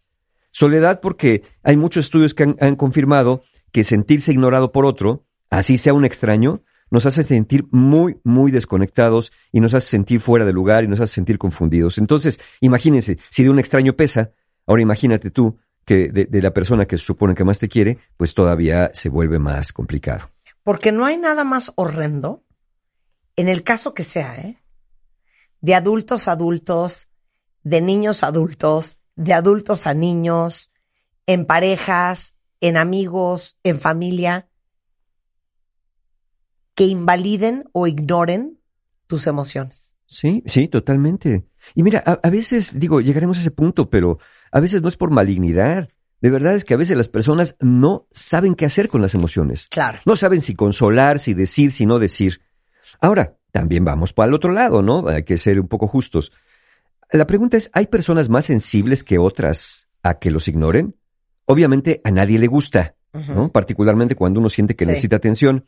Soledad 0.54 1.02
porque 1.02 1.42
hay 1.64 1.78
muchos 1.78 2.06
estudios 2.06 2.36
que 2.36 2.44
han, 2.44 2.76
confirmado 2.76 3.42
que 3.72 3.84
sentirse 3.84 4.32
ignorado 4.32 4.72
por 4.72 4.86
otro, 4.86 5.26
así 5.50 5.78
sea 5.78 5.96
un 5.96 6.06
extraño, 6.06 6.62
nos 6.92 7.08
hace 7.08 7.24
sentir 7.24 7.66
muy, 7.72 8.20
muy 8.24 8.52
desconectados 8.52 9.32
y 9.52 9.62
nos 9.62 9.74
hace 9.74 9.88
sentir 9.88 10.20
fuera 10.20 10.46
de 10.46 10.54
lugar 10.54 10.84
y 10.84 10.88
nos 10.88 11.00
hace 11.00 11.16
sentir 11.16 11.40
confundidos. 11.40 11.98
Entonces, 11.98 12.40
imagínense, 12.62 13.18
si 13.32 13.44
de 13.44 13.50
un 13.50 13.58
extraño 13.58 13.94
pesa, 13.94 14.32
ahora 14.68 14.84
imagínate 14.84 15.32
tú 15.32 15.58
que 15.86 16.10
de, 16.10 16.42
la 16.42 16.54
persona 16.54 16.86
que 16.86 17.00
se 17.00 17.04
supone 17.04 17.34
que 17.34 17.44
más 17.44 17.58
te 17.58 17.68
quiere, 17.68 17.98
pues 18.16 18.36
todavía 18.36 18.92
se 18.94 19.10
vuelve 19.10 19.40
más 19.40 19.74
complicado. 19.74 20.30
Porque 20.62 20.92
no 20.92 21.04
hay 21.06 21.18
nada 21.18 21.44
más 21.44 21.74
horrendo, 21.76 22.44
en 23.36 23.50
el 23.50 23.64
caso 23.64 23.96
que 23.96 24.04
sea, 24.04 24.36
¿eh? 24.36 24.60
De 25.62 25.74
adultos 25.74 26.28
adultos, 26.28 27.10
de 27.64 27.82
niños 27.82 28.22
adultos, 28.22 29.00
de 29.16 29.34
adultos 29.34 29.88
a 29.88 29.94
niños, 29.94 30.72
en 31.26 31.46
parejas, 31.46 32.38
en 32.62 32.78
amigos, 32.78 33.58
en 33.64 33.80
familia, 33.80 34.48
que 36.76 36.86
invaliden 36.86 37.66
o 37.72 37.88
ignoren 37.88 38.60
tus 39.08 39.28
emociones. 39.28 39.96
Sí, 40.06 40.44
sí, 40.46 40.68
totalmente. 40.68 41.46
Y 41.76 41.84
mira, 41.84 42.00
a, 42.00 42.30
veces, 42.30 42.80
digo, 42.80 43.02
llegaremos 43.02 43.38
a 43.38 43.42
ese 43.42 43.52
punto, 43.52 43.90
pero 43.90 44.20
a 44.52 44.60
veces 44.60 44.82
no 44.82 44.90
es 44.90 44.98
por 44.98 45.12
malignidad. 45.12 45.90
De 46.22 46.30
verdad 46.30 46.56
es 46.56 46.66
que 46.66 46.74
a 46.74 46.78
veces 46.78 46.96
las 46.96 47.10
personas 47.10 47.56
no 47.60 48.08
saben 48.12 48.56
qué 48.56 48.66
hacer 48.66 48.90
con 48.90 49.02
las 49.02 49.14
emociones. 49.14 49.68
Claro. 49.70 50.00
No 50.06 50.16
saben 50.16 50.42
si 50.42 50.56
consolar, 50.56 51.20
si 51.20 51.34
decir, 51.34 51.72
si 51.72 51.86
no 51.86 52.00
decir. 52.00 52.42
Ahora, 53.02 53.38
también 53.52 53.86
vamos 53.86 54.14
para 54.14 54.30
el 54.30 54.34
otro 54.34 54.52
lado, 54.52 54.82
¿no? 54.82 55.08
Hay 55.08 55.24
que 55.24 55.38
ser 55.38 55.60
un 55.60 55.68
poco 55.68 55.88
justos. 55.88 56.32
La 57.14 57.28
pregunta 57.28 57.58
es, 57.58 57.70
¿hay 57.74 57.86
personas 57.86 58.28
más 58.28 58.46
sensibles 58.46 59.04
que 59.04 59.20
otras 59.20 59.88
a 60.02 60.16
que 60.16 60.32
los 60.32 60.48
ignoren? 60.48 60.96
Obviamente 61.46 62.02
a 62.04 62.10
nadie 62.10 62.40
le 62.40 62.48
gusta, 62.48 62.96
¿no? 63.14 63.52
Particularmente 63.52 64.16
cuando 64.16 64.40
uno 64.40 64.50
siente 64.50 64.76
que 64.76 64.88
necesita 64.88 65.18
atención. 65.18 65.68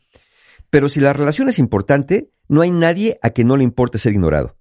Pero 0.70 0.88
si 0.88 0.98
la 0.98 1.12
relación 1.12 1.48
es 1.48 1.60
importante, 1.60 2.32
no 2.48 2.62
hay 2.62 2.72
nadie 2.72 3.20
a 3.22 3.30
que 3.30 3.44
no 3.44 3.56
le 3.56 3.62
importe 3.62 3.98
ser 3.98 4.12
ignorado. 4.12 4.56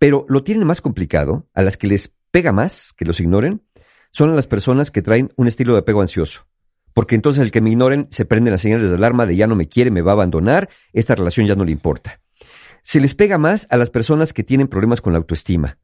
Pero 0.00 0.26
lo 0.28 0.42
tienen 0.42 0.66
más 0.66 0.80
complicado, 0.80 1.46
a 1.54 1.62
las 1.62 1.76
que 1.76 1.86
les 1.86 2.16
pega 2.32 2.50
más 2.50 2.92
que 2.94 3.04
los 3.04 3.20
ignoren, 3.20 3.62
son 4.10 4.30
a 4.30 4.34
las 4.34 4.48
personas 4.48 4.90
que 4.90 5.02
traen 5.02 5.32
un 5.36 5.46
estilo 5.46 5.74
de 5.74 5.80
apego 5.80 6.00
ansioso. 6.00 6.48
Porque 6.94 7.14
entonces 7.14 7.42
el 7.42 7.52
que 7.52 7.60
me 7.60 7.70
ignoren 7.70 8.08
se 8.10 8.24
prenden 8.24 8.50
las 8.50 8.62
señales 8.62 8.90
de 8.90 8.96
alarma 8.96 9.24
de 9.24 9.36
ya 9.36 9.46
no 9.46 9.54
me 9.54 9.68
quiere, 9.68 9.92
me 9.92 10.02
va 10.02 10.10
a 10.10 10.14
abandonar, 10.14 10.68
esta 10.92 11.14
relación 11.14 11.46
ya 11.46 11.54
no 11.54 11.64
le 11.64 11.70
importa. 11.70 12.20
Se 12.82 12.98
les 12.98 13.14
pega 13.14 13.38
más 13.38 13.68
a 13.70 13.76
las 13.76 13.90
personas 13.90 14.32
que 14.32 14.42
tienen 14.42 14.66
problemas 14.66 15.00
con 15.00 15.12
la 15.12 15.20
autoestima. 15.20 15.78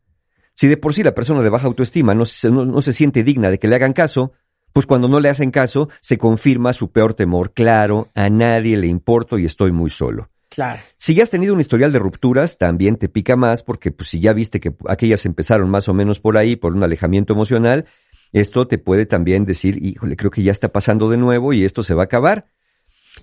Si 0.55 0.69
de 0.69 0.77
por 0.77 0.95
sí 0.95 1.03
la 1.03 1.15
persona 1.15 1.43
de 1.43 1.51
baja 1.51 1.67
autoestima 1.67 2.15
no 2.15 2.25
se, 2.25 2.51
no 2.51 2.81
se 2.81 2.93
siente 2.93 3.23
digna 3.23 3.51
de 3.51 3.59
que 3.59 3.69
le 3.69 3.75
hagan 3.75 3.93
caso, 3.93 4.33
pues 4.73 4.87
cuando 4.87 5.09
no 5.09 5.21
le 5.21 5.29
hacen 5.29 5.53
caso, 5.53 5.89
se 6.01 6.19
confirma 6.19 6.73
su 6.73 6.91
peor 6.91 7.15
temor. 7.15 7.53
Claro, 7.53 8.11
a 8.15 8.29
nadie 8.29 8.77
le 8.77 8.89
importo 8.89 9.39
y 9.39 9.45
estoy 9.45 9.71
muy 9.71 9.89
solo. 9.89 10.31
Claro. 10.49 10.81
Si 10.99 11.15
ya 11.15 11.23
has 11.23 11.31
tenido 11.31 11.55
un 11.55 11.61
historial 11.61 11.93
de 11.93 11.99
rupturas, 11.99 12.59
también 12.59 12.97
te 12.97 13.09
pica 13.09 13.37
más 13.37 13.63
porque 13.63 13.93
pues, 13.93 14.11
si 14.11 14.21
ya 14.21 14.33
viste 14.33 14.61
que 14.61 14.75
aquellas 14.89 15.27
empezaron 15.27 15.71
más 15.71 15.89
o 15.89 15.95
menos 15.95 16.21
por 16.21 16.37
ahí, 16.37 16.57
por 16.57 16.75
un 16.75 16.83
alejamiento 16.83 17.33
emocional, 17.33 17.87
esto 18.33 18.67
te 18.67 18.79
puede 18.79 19.07
también 19.07 19.45
decir, 19.45 19.79
híjole, 19.81 20.17
creo 20.17 20.33
que 20.33 20.43
ya 20.43 20.51
está 20.51 20.73
pasando 20.73 21.09
de 21.09 21.19
nuevo 21.19 21.53
y 21.53 21.65
esto 21.65 21.85
se 21.85 21.95
va 21.95 22.03
a 22.03 22.07
acabar. 22.07 22.47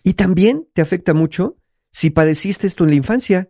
Y 0.04 0.14
también 0.14 0.68
te 0.74 0.82
afecta 0.82 1.14
mucho 1.14 1.58
si 1.92 2.12
padeciste 2.12 2.66
esto 2.66 2.86
en 2.86 2.92
la 2.92 2.96
infancia. 2.96 3.50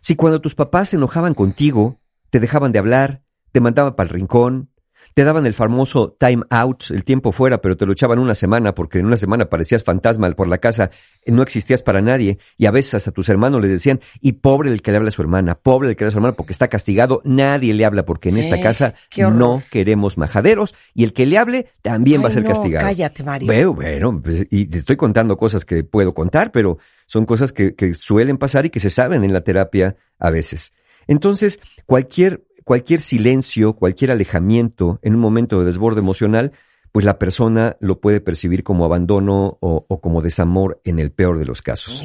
Si 0.00 0.16
cuando 0.16 0.40
tus 0.40 0.56
papás 0.56 0.88
se 0.88 0.96
enojaban 0.96 1.34
contigo, 1.34 2.00
te 2.30 2.40
dejaban 2.40 2.72
de 2.72 2.78
hablar, 2.78 3.22
te 3.52 3.60
mandaban 3.60 3.94
para 3.94 4.08
el 4.08 4.14
rincón, 4.14 4.70
te 5.14 5.24
daban 5.24 5.46
el 5.46 5.54
famoso 5.54 6.14
time 6.20 6.42
out, 6.50 6.90
el 6.90 7.02
tiempo 7.02 7.32
fuera, 7.32 7.62
pero 7.62 7.74
te 7.74 7.86
lo 7.86 7.92
echaban 7.92 8.18
una 8.18 8.34
semana 8.34 8.74
porque 8.74 8.98
en 8.98 9.06
una 9.06 9.16
semana 9.16 9.46
parecías 9.46 9.82
fantasma 9.82 10.30
por 10.32 10.46
la 10.46 10.58
casa, 10.58 10.90
no 11.24 11.40
existías 11.40 11.82
para 11.82 12.02
nadie 12.02 12.38
y 12.58 12.66
a 12.66 12.70
veces 12.70 12.96
hasta 12.96 13.12
tus 13.12 13.30
hermanos 13.30 13.62
le 13.62 13.68
decían, 13.68 14.00
y 14.20 14.32
pobre 14.32 14.70
el 14.70 14.82
que 14.82 14.90
le 14.90 14.98
habla 14.98 15.08
a 15.08 15.12
su 15.12 15.22
hermana, 15.22 15.54
pobre 15.54 15.88
el 15.88 15.96
que 15.96 16.04
le 16.04 16.08
habla 16.08 16.10
a 16.10 16.12
su 16.12 16.18
hermana 16.18 16.36
porque 16.36 16.52
está 16.52 16.68
castigado, 16.68 17.22
nadie 17.24 17.72
le 17.72 17.86
habla 17.86 18.04
porque 18.04 18.28
en 18.28 18.36
esta 18.36 18.56
Eh, 18.56 18.62
casa 18.62 18.92
no 19.16 19.62
queremos 19.70 20.18
majaderos 20.18 20.74
y 20.92 21.04
el 21.04 21.14
que 21.14 21.24
le 21.24 21.38
hable 21.38 21.68
también 21.80 22.22
va 22.22 22.28
a 22.28 22.32
ser 22.32 22.42
no, 22.42 22.50
castigado. 22.50 22.86
cállate, 22.86 23.24
Mario. 23.24 23.46
Bueno, 23.46 23.72
bueno, 23.72 24.20
pues, 24.22 24.46
y 24.50 24.66
te 24.66 24.76
estoy 24.76 24.96
contando 24.96 25.38
cosas 25.38 25.64
que 25.64 25.82
puedo 25.82 26.12
contar, 26.12 26.52
pero 26.52 26.76
son 27.06 27.24
cosas 27.24 27.52
que, 27.52 27.74
que 27.74 27.94
suelen 27.94 28.36
pasar 28.36 28.66
y 28.66 28.70
que 28.70 28.80
se 28.80 28.90
saben 28.90 29.24
en 29.24 29.32
la 29.32 29.40
terapia 29.40 29.96
a 30.18 30.30
veces. 30.30 30.74
Entonces, 31.06 31.60
cualquier 31.86 32.46
cualquier 32.66 33.00
silencio, 33.00 33.74
cualquier 33.74 34.10
alejamiento 34.10 34.98
en 35.02 35.14
un 35.14 35.20
momento 35.20 35.60
de 35.60 35.66
desborde 35.66 36.00
emocional, 36.00 36.50
pues 36.90 37.04
la 37.04 37.16
persona 37.16 37.76
lo 37.78 38.00
puede 38.00 38.20
percibir 38.20 38.64
como 38.64 38.84
abandono 38.84 39.56
o, 39.60 39.86
o 39.88 40.00
como 40.00 40.20
desamor 40.20 40.80
en 40.82 40.98
el 40.98 41.12
peor 41.12 41.38
de 41.38 41.44
los 41.44 41.62
casos. 41.62 42.02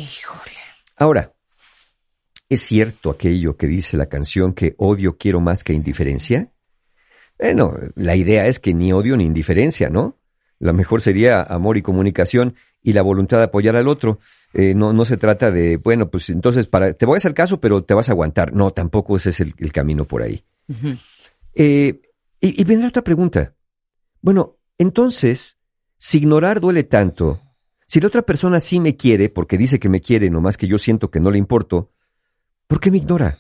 Ahora, 0.96 1.34
¿es 2.48 2.62
cierto 2.62 3.10
aquello 3.10 3.58
que 3.58 3.66
dice 3.66 3.98
la 3.98 4.06
canción 4.06 4.54
que 4.54 4.76
odio 4.78 5.18
quiero 5.18 5.42
más 5.42 5.64
que 5.64 5.74
indiferencia? 5.74 6.52
Bueno, 7.40 7.74
la 7.96 8.16
idea 8.16 8.46
es 8.46 8.60
que 8.60 8.76
ni 8.76 8.94
odio 8.94 9.18
ni 9.18 9.26
indiferencia, 9.26 9.90
¿no? 9.90 10.20
Lo 10.60 10.74
mejor 10.76 11.02
sería 11.02 11.42
amor 11.42 11.78
y 11.78 11.82
comunicación 11.82 12.54
y 12.84 12.94
la 12.94 13.02
voluntad 13.02 13.38
de 13.38 13.46
apoyar 13.46 13.76
al 13.76 13.88
otro. 13.88 14.20
Eh, 14.54 14.74
no, 14.76 14.92
no 14.94 15.06
se 15.06 15.18
trata 15.18 15.52
de, 15.52 15.78
bueno, 15.78 16.10
pues 16.10 16.30
entonces 16.30 16.68
para, 16.68 16.94
te 16.94 17.06
voy 17.06 17.16
a 17.16 17.18
hacer 17.18 17.34
caso, 17.34 17.60
pero 17.62 17.84
te 17.84 17.94
vas 17.94 18.10
a 18.10 18.12
aguantar. 18.12 18.54
No, 18.54 18.72
tampoco 18.72 19.16
ese 19.16 19.30
es 19.30 19.40
el, 19.40 19.54
el 19.58 19.72
camino 19.72 20.06
por 20.06 20.22
ahí. 20.22 20.44
Eh, 21.56 22.02
y, 22.40 22.62
y 22.62 22.64
vendrá 22.64 22.90
otra 22.90 23.04
pregunta. 23.04 23.54
Bueno, 24.22 24.58
entonces, 24.78 25.58
si 25.98 26.18
ignorar 26.20 26.60
duele 26.60 26.84
tanto, 26.84 27.42
si 27.88 28.00
la 28.00 28.08
otra 28.08 28.22
persona 28.22 28.60
sí 28.60 28.80
me 28.80 28.96
quiere, 28.96 29.30
porque 29.30 29.58
dice 29.58 29.80
que 29.80 29.90
me 29.90 30.02
quiere, 30.02 30.30
nomás 30.30 30.58
que 30.58 30.68
yo 30.68 30.78
siento 30.78 31.12
que 31.12 31.20
no 31.20 31.32
le 31.32 31.38
importo, 31.38 31.92
¿por 32.68 32.80
qué 32.80 32.90
me 32.90 32.98
ignora? 32.98 33.38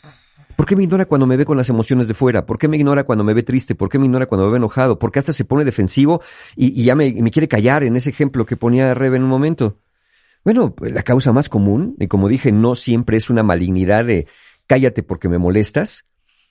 ¿Por 0.55 0.65
qué 0.65 0.75
me 0.75 0.83
ignora 0.83 1.05
cuando 1.05 1.25
me 1.27 1.37
ve 1.37 1.45
con 1.45 1.57
las 1.57 1.69
emociones 1.69 2.07
de 2.07 2.13
fuera? 2.13 2.45
¿Por 2.45 2.57
qué 2.57 2.67
me 2.67 2.77
ignora 2.77 3.03
cuando 3.03 3.23
me 3.23 3.33
ve 3.33 3.43
triste? 3.43 3.75
¿Por 3.75 3.89
qué 3.89 3.99
me 3.99 4.05
ignora 4.05 4.25
cuando 4.25 4.45
me 4.45 4.51
ve 4.51 4.57
enojado? 4.57 4.99
¿Por 4.99 5.11
qué 5.11 5.19
hasta 5.19 5.33
se 5.33 5.45
pone 5.45 5.65
defensivo 5.65 6.21
y, 6.55 6.83
ya 6.83 6.95
me, 6.95 7.11
me 7.13 7.31
quiere 7.31 7.47
callar 7.47 7.83
en 7.83 7.95
ese 7.95 8.09
ejemplo 8.09 8.45
que 8.45 8.57
ponía 8.57 8.93
Rebe 8.93 9.17
en 9.17 9.23
un 9.23 9.29
momento? 9.29 9.79
Bueno, 10.43 10.73
pues, 10.73 10.91
la 10.91 11.03
causa 11.03 11.31
más 11.31 11.49
común, 11.49 11.95
y 11.99 12.07
como 12.07 12.27
dije, 12.27 12.51
no 12.51 12.75
siempre 12.75 13.17
es 13.17 13.29
una 13.29 13.43
malignidad 13.43 14.05
de 14.05 14.27
cállate 14.67 15.03
porque 15.03 15.29
me 15.29 15.37
molestas. 15.37 16.05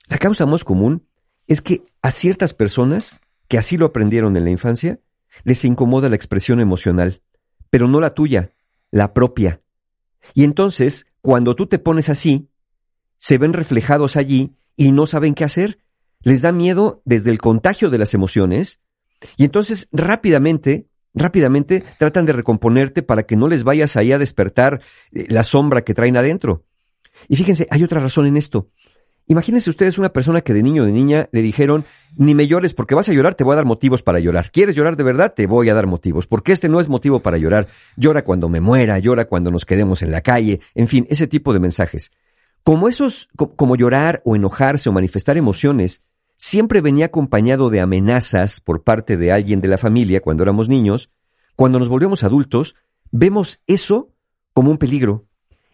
La 0.08 0.18
causa 0.18 0.46
más 0.46 0.64
común 0.64 1.06
es 1.46 1.60
que 1.60 1.82
a 2.02 2.10
ciertas 2.10 2.54
personas 2.54 3.20
que 3.48 3.58
así 3.58 3.76
lo 3.76 3.86
aprendieron 3.86 4.36
en 4.36 4.44
la 4.44 4.50
infancia, 4.50 5.00
les 5.42 5.64
incomoda 5.64 6.08
la 6.08 6.16
expresión 6.16 6.60
emocional, 6.60 7.22
pero 7.68 7.88
no 7.88 8.00
la 8.00 8.14
tuya, 8.14 8.52
la 8.90 9.12
propia. 9.12 9.60
Y 10.34 10.44
entonces, 10.44 11.06
cuando 11.20 11.56
tú 11.56 11.66
te 11.66 11.78
pones 11.80 12.08
así, 12.08 12.48
se 13.20 13.38
ven 13.38 13.52
reflejados 13.52 14.16
allí 14.16 14.56
y 14.76 14.90
no 14.92 15.06
saben 15.06 15.34
qué 15.34 15.44
hacer. 15.44 15.78
Les 16.22 16.42
da 16.42 16.52
miedo 16.52 17.02
desde 17.04 17.30
el 17.30 17.38
contagio 17.38 17.90
de 17.90 17.98
las 17.98 18.14
emociones 18.14 18.80
y 19.36 19.44
entonces 19.44 19.88
rápidamente, 19.92 20.88
rápidamente 21.14 21.84
tratan 21.98 22.24
de 22.24 22.32
recomponerte 22.32 23.02
para 23.02 23.24
que 23.24 23.36
no 23.36 23.46
les 23.46 23.62
vayas 23.62 23.96
ahí 23.96 24.10
a 24.12 24.18
despertar 24.18 24.80
eh, 25.12 25.26
la 25.28 25.42
sombra 25.42 25.82
que 25.82 25.94
traen 25.94 26.16
adentro. 26.16 26.64
Y 27.28 27.36
fíjense, 27.36 27.68
hay 27.70 27.84
otra 27.84 28.00
razón 28.00 28.26
en 28.26 28.38
esto. 28.38 28.70
Imagínense 29.26 29.68
ustedes 29.68 29.98
una 29.98 30.12
persona 30.12 30.40
que 30.40 30.54
de 30.54 30.62
niño 30.62 30.82
o 30.82 30.86
de 30.86 30.92
niña 30.92 31.28
le 31.30 31.42
dijeron, 31.42 31.84
ni 32.16 32.34
me 32.34 32.48
llores 32.48 32.72
porque 32.72 32.94
vas 32.94 33.10
a 33.10 33.12
llorar, 33.12 33.34
te 33.34 33.44
voy 33.44 33.52
a 33.52 33.56
dar 33.56 33.66
motivos 33.66 34.02
para 34.02 34.18
llorar. 34.18 34.50
¿Quieres 34.50 34.74
llorar 34.74 34.96
de 34.96 35.04
verdad? 35.04 35.34
Te 35.36 35.46
voy 35.46 35.68
a 35.68 35.74
dar 35.74 35.86
motivos, 35.86 36.26
porque 36.26 36.52
este 36.52 36.68
no 36.68 36.80
es 36.80 36.88
motivo 36.88 37.20
para 37.20 37.36
llorar. 37.36 37.68
Llora 37.96 38.24
cuando 38.24 38.48
me 38.48 38.60
muera, 38.60 38.98
llora 38.98 39.26
cuando 39.26 39.50
nos 39.50 39.66
quedemos 39.66 40.02
en 40.02 40.10
la 40.10 40.22
calle, 40.22 40.60
en 40.74 40.88
fin, 40.88 41.06
ese 41.10 41.26
tipo 41.26 41.52
de 41.52 41.60
mensajes. 41.60 42.10
Como 42.62 42.88
esos, 42.88 43.28
co- 43.36 43.54
como 43.56 43.76
llorar 43.76 44.22
o 44.24 44.36
enojarse 44.36 44.88
o 44.88 44.92
manifestar 44.92 45.36
emociones, 45.36 46.02
siempre 46.36 46.80
venía 46.80 47.06
acompañado 47.06 47.70
de 47.70 47.80
amenazas 47.80 48.60
por 48.60 48.82
parte 48.82 49.16
de 49.16 49.32
alguien 49.32 49.60
de 49.60 49.68
la 49.68 49.78
familia 49.78 50.20
cuando 50.20 50.42
éramos 50.42 50.68
niños, 50.68 51.10
cuando 51.56 51.78
nos 51.78 51.88
volvemos 51.88 52.22
adultos, 52.24 52.74
vemos 53.10 53.60
eso 53.66 54.12
como 54.52 54.70
un 54.70 54.78
peligro. 54.78 55.26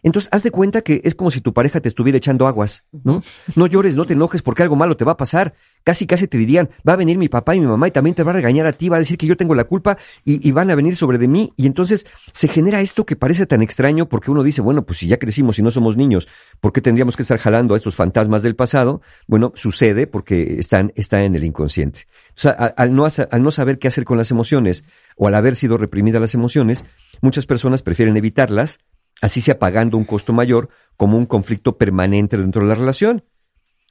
Entonces, 0.07 0.29
haz 0.31 0.41
de 0.41 0.51
cuenta 0.51 0.83
que 0.83 1.01
es 1.03 1.15
como 1.15 1.29
si 1.31 1.41
tu 1.41 1.53
pareja 1.53 1.81
te 1.81 1.89
estuviera 1.89 2.17
echando 2.17 2.47
aguas, 2.47 2.85
¿no? 3.03 3.21
No 3.57 3.67
llores, 3.67 3.97
no 3.97 4.05
te 4.05 4.13
enojes 4.13 4.41
porque 4.41 4.63
algo 4.63 4.77
malo 4.77 4.95
te 4.95 5.03
va 5.03 5.11
a 5.11 5.17
pasar. 5.17 5.53
Casi, 5.83 6.07
casi 6.07 6.29
te 6.29 6.37
dirían, 6.37 6.69
va 6.87 6.93
a 6.93 6.95
venir 6.95 7.17
mi 7.17 7.27
papá 7.27 7.55
y 7.57 7.59
mi 7.59 7.65
mamá 7.65 7.89
y 7.89 7.91
también 7.91 8.15
te 8.15 8.23
va 8.23 8.31
a 8.31 8.33
regañar 8.33 8.67
a 8.67 8.71
ti, 8.71 8.87
va 8.87 8.95
a 8.95 8.99
decir 8.99 9.17
que 9.17 9.27
yo 9.27 9.35
tengo 9.35 9.53
la 9.53 9.65
culpa 9.65 9.97
y, 10.23 10.47
y 10.47 10.51
van 10.53 10.71
a 10.71 10.75
venir 10.75 10.95
sobre 10.95 11.17
de 11.17 11.27
mí. 11.27 11.51
Y 11.57 11.65
entonces 11.65 12.05
se 12.31 12.47
genera 12.47 12.79
esto 12.79 13.05
que 13.05 13.17
parece 13.17 13.45
tan 13.47 13.61
extraño 13.61 14.07
porque 14.07 14.31
uno 14.31 14.43
dice, 14.43 14.61
bueno, 14.61 14.85
pues 14.85 14.99
si 14.99 15.07
ya 15.07 15.17
crecimos 15.17 15.59
y 15.59 15.61
no 15.61 15.71
somos 15.71 15.97
niños, 15.97 16.29
¿por 16.61 16.71
qué 16.71 16.79
tendríamos 16.79 17.17
que 17.17 17.23
estar 17.23 17.37
jalando 17.37 17.73
a 17.73 17.77
estos 17.77 17.95
fantasmas 17.95 18.41
del 18.41 18.55
pasado? 18.55 19.01
Bueno, 19.27 19.51
sucede 19.55 20.07
porque 20.07 20.55
están, 20.57 20.93
está 20.95 21.23
en 21.23 21.35
el 21.35 21.43
inconsciente. 21.43 22.07
O 22.29 22.39
sea, 22.39 22.51
al 22.51 22.95
no, 22.95 23.05
al 23.05 23.43
no 23.43 23.51
saber 23.51 23.77
qué 23.77 23.89
hacer 23.89 24.05
con 24.05 24.17
las 24.17 24.31
emociones 24.31 24.85
o 25.17 25.27
al 25.27 25.35
haber 25.35 25.55
sido 25.55 25.75
reprimidas 25.75 26.21
las 26.21 26.33
emociones, 26.33 26.85
muchas 27.19 27.45
personas 27.45 27.81
prefieren 27.81 28.15
evitarlas 28.15 28.79
así 29.21 29.41
sea 29.41 29.59
pagando 29.59 29.97
un 29.97 30.05
costo 30.05 30.33
mayor 30.33 30.69
como 30.95 31.17
un 31.17 31.25
conflicto 31.25 31.77
permanente 31.77 32.37
dentro 32.37 32.63
de 32.63 32.69
la 32.69 32.75
relación. 32.75 33.23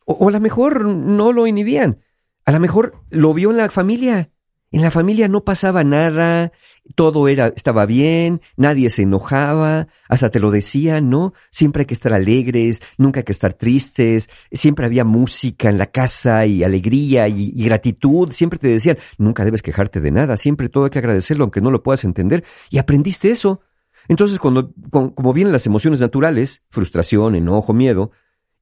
O, 0.05 0.28
a 0.28 0.32
lo 0.32 0.40
mejor 0.40 0.85
no 0.85 1.32
lo 1.32 1.47
inhibían, 1.47 2.01
a 2.44 2.53
lo 2.53 2.61
mejor 2.61 3.03
lo 3.11 3.35
vio 3.35 3.51
en 3.51 3.57
la 3.57 3.70
familia. 3.70 4.31
En 4.73 4.82
la 4.82 4.90
familia 4.90 5.28
no 5.28 5.44
pasaba 5.44 5.85
nada, 5.85 6.53
todo 6.97 7.28
era, 7.28 7.47
estaba 7.55 7.86
bien, 7.86 8.43
nadie 8.57 8.90
se 8.90 9.03
enojaba, 9.03 9.86
hasta 10.09 10.31
te 10.31 10.40
lo 10.40 10.51
decían, 10.51 11.09
¿no? 11.09 11.35
Siempre 11.51 11.82
hay 11.82 11.86
que 11.86 11.94
estar 11.94 12.12
alegres, 12.12 12.82
nunca 12.98 13.20
hay 13.20 13.24
que 13.24 13.32
estar 13.32 13.55
tristes, 13.55 14.28
siempre 14.51 14.85
había 14.85 15.05
música 15.05 15.70
en 15.70 15.78
la 15.78 15.86
casa 15.86 16.47
y 16.47 16.65
alegría 16.65 17.28
y, 17.28 17.53
y 17.55 17.65
gratitud, 17.65 18.32
siempre 18.32 18.59
te 18.59 18.66
decían, 18.66 18.98
nunca 19.19 19.44
debes 19.44 19.62
quejarte 19.62 20.01
de 20.01 20.11
nada, 20.11 20.36
siempre 20.36 20.69
todo 20.69 20.85
hay 20.85 20.90
que 20.90 20.98
agradecerlo 20.98 21.44
aunque 21.44 21.61
no 21.61 21.70
lo 21.70 21.85
puedas 21.85 22.05
entender, 22.05 22.44
y 22.69 22.78
aprendiste 22.78 23.31
eso. 23.31 23.61
Entonces, 24.09 24.39
cuando, 24.39 24.73
como 24.91 25.33
vienen 25.33 25.53
las 25.53 25.66
emociones 25.66 26.01
naturales, 26.01 26.62
frustración, 26.70 27.35
enojo, 27.35 27.73
miedo, 27.73 28.12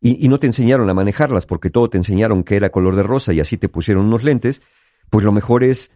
y, 0.00 0.24
y 0.24 0.28
no 0.28 0.38
te 0.38 0.46
enseñaron 0.46 0.88
a 0.90 0.94
manejarlas 0.94 1.46
porque 1.46 1.70
todo 1.70 1.88
te 1.88 1.96
enseñaron 1.96 2.44
que 2.44 2.56
era 2.56 2.70
color 2.70 2.96
de 2.96 3.02
rosa 3.02 3.32
y 3.32 3.40
así 3.40 3.56
te 3.56 3.68
pusieron 3.68 4.06
unos 4.06 4.22
lentes, 4.22 4.62
pues 5.10 5.24
lo 5.24 5.32
mejor 5.32 5.64
es 5.64 5.90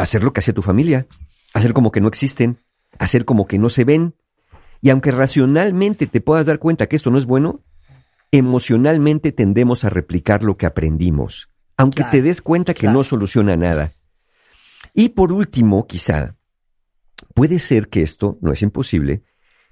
hacer 0.00 0.22
lo 0.22 0.32
que 0.32 0.40
hacía 0.40 0.54
tu 0.54 0.62
familia, 0.62 1.06
hacer 1.52 1.72
como 1.72 1.90
que 1.90 2.00
no 2.00 2.08
existen, 2.08 2.58
hacer 2.98 3.24
como 3.24 3.46
que 3.46 3.58
no 3.58 3.68
se 3.68 3.84
ven. 3.84 4.14
Y 4.80 4.90
aunque 4.90 5.10
racionalmente 5.10 6.06
te 6.06 6.20
puedas 6.20 6.46
dar 6.46 6.58
cuenta 6.58 6.86
que 6.86 6.96
esto 6.96 7.10
no 7.10 7.18
es 7.18 7.26
bueno, 7.26 7.62
emocionalmente 8.32 9.32
tendemos 9.32 9.84
a 9.84 9.90
replicar 9.90 10.42
lo 10.42 10.56
que 10.56 10.66
aprendimos, 10.66 11.48
aunque 11.76 12.04
te 12.04 12.22
des 12.22 12.40
cuenta 12.40 12.74
que 12.74 12.88
no 12.88 13.02
soluciona 13.04 13.56
nada. 13.56 13.92
Y 14.94 15.10
por 15.10 15.32
último, 15.32 15.86
quizá, 15.86 16.36
puede 17.34 17.58
ser 17.58 17.88
que 17.88 18.02
esto, 18.02 18.38
no 18.40 18.52
es 18.52 18.62
imposible, 18.62 19.22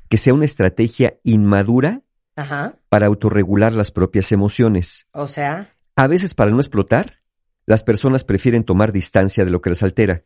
que 0.09 0.17
sea 0.17 0.35
una 0.35 0.45
estrategia 0.45 1.19
inmadura 1.23 2.03
Ajá. 2.37 2.77
para 2.89 3.07
autorregular 3.07 3.73
las 3.73 3.91
propias 3.91 4.33
emociones. 4.33 5.07
O 5.13 5.27
sea, 5.27 5.75
A 5.97 6.07
veces, 6.07 6.35
para 6.35 6.51
no 6.51 6.61
explotar, 6.61 7.21
las 7.67 7.83
personas 7.83 8.25
prefieren 8.25 8.65
tomar 8.65 8.93
distancia 8.93 9.45
de 9.45 9.51
lo 9.51 9.61
que 9.61 9.71
les 9.71 9.83
altera. 9.83 10.25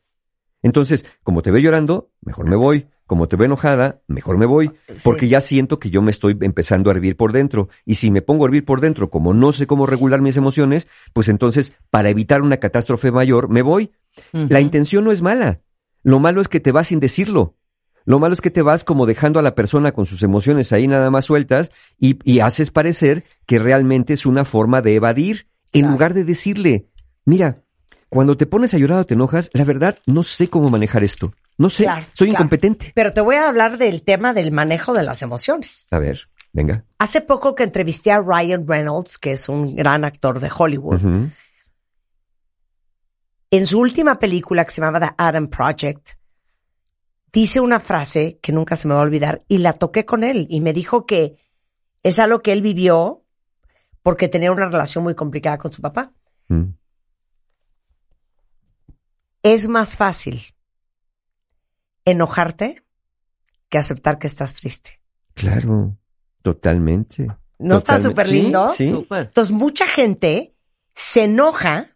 Entonces, 0.62 1.05
como 1.23 1.43
te 1.43 1.51
veo 1.51 1.61
llorando, 1.61 2.11
mejor 2.20 2.49
me 2.49 2.57
voy. 2.57 2.86
Como 3.07 3.28
te 3.28 3.36
veo 3.36 3.47
enojada, 3.47 4.01
mejor 4.07 4.39
me 4.39 4.47
voy. 4.47 4.70
Porque 5.03 5.28
ya 5.28 5.40
siento 5.40 5.78
que 5.78 5.90
yo 5.90 6.01
me 6.01 6.11
estoy 6.12 6.39
empezando 6.40 6.89
a 6.89 6.94
hervir 6.94 7.16
por 7.16 7.32
dentro. 7.32 7.69
Y 7.85 7.94
si 7.94 8.11
me 8.11 8.23
pongo 8.23 8.44
a 8.44 8.49
hervir 8.49 8.65
por 8.65 8.81
dentro, 8.81 9.11
como 9.11 9.35
no 9.35 9.53
sé 9.53 9.66
cómo 9.66 9.86
regular 9.86 10.20
mis 10.20 10.36
emociones, 10.36 10.89
pues 11.12 11.28
entonces, 11.28 11.74
para 11.90 12.11
evitar 12.11 12.43
una 12.43 12.59
catástrofe 12.59 13.11
mayor, 13.11 13.49
me 13.49 13.62
voy. 13.62 13.90
La 14.32 14.61
intención 14.61 15.05
no 15.05 15.11
es 15.11 15.20
mala. 15.20 15.61
Lo 16.02 16.18
malo 16.18 16.40
es 16.40 16.48
que 16.48 16.60
te 16.60 16.72
vas 16.72 16.88
sin 16.88 17.00
decirlo. 17.00 17.56
Lo 18.04 18.18
malo 18.18 18.34
es 18.34 18.40
que 18.40 18.50
te 18.50 18.62
vas 18.62 18.82
como 18.84 19.06
dejando 19.06 19.38
a 19.38 19.42
la 19.42 19.54
persona 19.54 19.92
con 19.92 20.06
sus 20.06 20.22
emociones 20.22 20.72
ahí 20.72 20.88
nada 20.88 21.10
más 21.10 21.24
sueltas 21.26 21.70
y, 21.98 22.18
y 22.24 22.40
haces 22.40 22.70
parecer 22.72 23.24
que 23.46 23.58
realmente 23.60 24.12
es 24.12 24.26
una 24.26 24.44
forma 24.44 24.82
de 24.82 24.96
evadir 24.96 25.46
en 25.72 25.88
lugar 25.88 26.12
de 26.12 26.24
decirle, 26.24 26.88
mira, 27.24 27.62
cuando 28.08 28.36
te 28.36 28.44
pones 28.46 28.74
a 28.74 28.78
llorar 28.78 28.98
o 28.98 29.06
te 29.06 29.14
enojas, 29.14 29.50
la 29.54 29.64
verdad 29.64 29.98
no 30.04 30.22
sé 30.22 30.48
cómo 30.48 30.68
manejar 30.68 31.02
esto. 31.04 31.32
No 31.56 31.68
sé, 31.68 31.84
Claro, 31.84 32.04
soy 32.12 32.28
claro. 32.28 32.42
incompetente. 32.42 32.92
pero 32.94 33.12
te 33.12 33.20
voy 33.20 33.36
a 33.36 33.48
hablar 33.48 33.78
del 33.78 34.02
tema 34.02 34.34
del 34.34 34.50
manejo 34.52 34.92
de 34.94 35.02
las 35.04 35.22
emociones. 35.22 35.86
A 35.92 35.98
ver, 35.98 36.28
venga. 36.52 36.84
Hace 36.98 37.20
poco 37.20 37.54
que 37.54 37.62
entrevisté 37.62 38.10
a 38.10 38.20
Ryan 38.20 38.66
Reynolds, 38.66 39.16
que 39.16 39.32
es 39.32 39.48
un 39.48 39.76
gran 39.76 40.04
actor 40.04 40.40
de 40.40 40.50
Hollywood. 40.54 41.00
En 43.52 43.66
su 43.66 43.78
última 43.78 44.18
película 44.18 44.64
que 44.64 44.70
se 44.70 44.80
llamaba 44.80 45.08
The 45.08 45.14
Adam 45.18 45.46
Project, 45.46 46.12
dice 47.30 47.60
una 47.60 47.80
frase 47.80 48.38
que 48.40 48.50
nunca 48.50 48.76
se 48.76 48.88
me 48.88 48.94
va 48.94 49.00
a 49.00 49.04
olvidar 49.04 49.44
y 49.46 49.58
la 49.58 49.74
toqué 49.74 50.06
con 50.06 50.24
él 50.24 50.46
y 50.48 50.62
me 50.62 50.72
dijo 50.72 51.04
que 51.04 51.36
es 52.02 52.18
algo 52.18 52.40
que 52.40 52.52
él 52.52 52.62
vivió 52.62 53.26
porque 54.02 54.28
tenía 54.28 54.50
una 54.50 54.68
relación 54.68 55.04
muy 55.04 55.14
complicada 55.14 55.58
con 55.58 55.70
su 55.70 55.82
papá. 55.82 56.14
Mm. 56.48 56.70
Es 59.42 59.68
más 59.68 59.98
fácil 59.98 60.40
enojarte 62.06 62.82
que 63.68 63.76
aceptar 63.76 64.18
que 64.18 64.28
estás 64.28 64.54
triste. 64.54 64.98
Claro, 65.34 65.98
totalmente. 66.40 67.28
¿No 67.58 67.76
está 67.76 67.98
súper 67.98 68.28
lindo? 68.28 68.66
Sí, 68.68 68.88
sí. 68.88 69.06
Entonces, 69.10 69.54
mucha 69.54 69.86
gente 69.86 70.56
se 70.94 71.24
enoja 71.24 71.91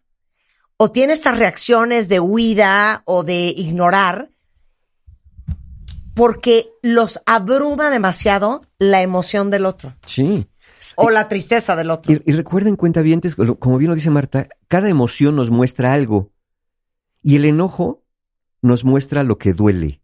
o 0.77 0.91
tiene 0.91 1.13
estas 1.13 1.37
reacciones 1.37 2.07
de 2.07 2.19
huida 2.19 3.01
o 3.05 3.23
de 3.23 3.47
ignorar 3.47 4.29
porque 6.13 6.69
los 6.81 7.21
abruma 7.25 7.89
demasiado 7.89 8.63
la 8.79 9.01
emoción 9.01 9.51
del 9.51 9.65
otro. 9.65 9.93
Sí. 10.05 10.47
o 10.95 11.11
la 11.11 11.29
tristeza 11.29 11.75
del 11.75 11.91
otro. 11.91 12.11
Y, 12.11 12.21
y 12.25 12.31
recuerden, 12.31 12.75
cuentavientes, 12.75 13.35
como 13.35 13.77
bien 13.77 13.89
lo 13.89 13.95
dice 13.95 14.09
Marta, 14.09 14.47
cada 14.67 14.89
emoción 14.89 15.35
nos 15.35 15.51
muestra 15.51 15.93
algo. 15.93 16.31
Y 17.21 17.35
el 17.35 17.45
enojo 17.45 18.03
nos 18.63 18.83
muestra 18.83 19.23
lo 19.23 19.37
que 19.37 19.53
duele. 19.53 20.01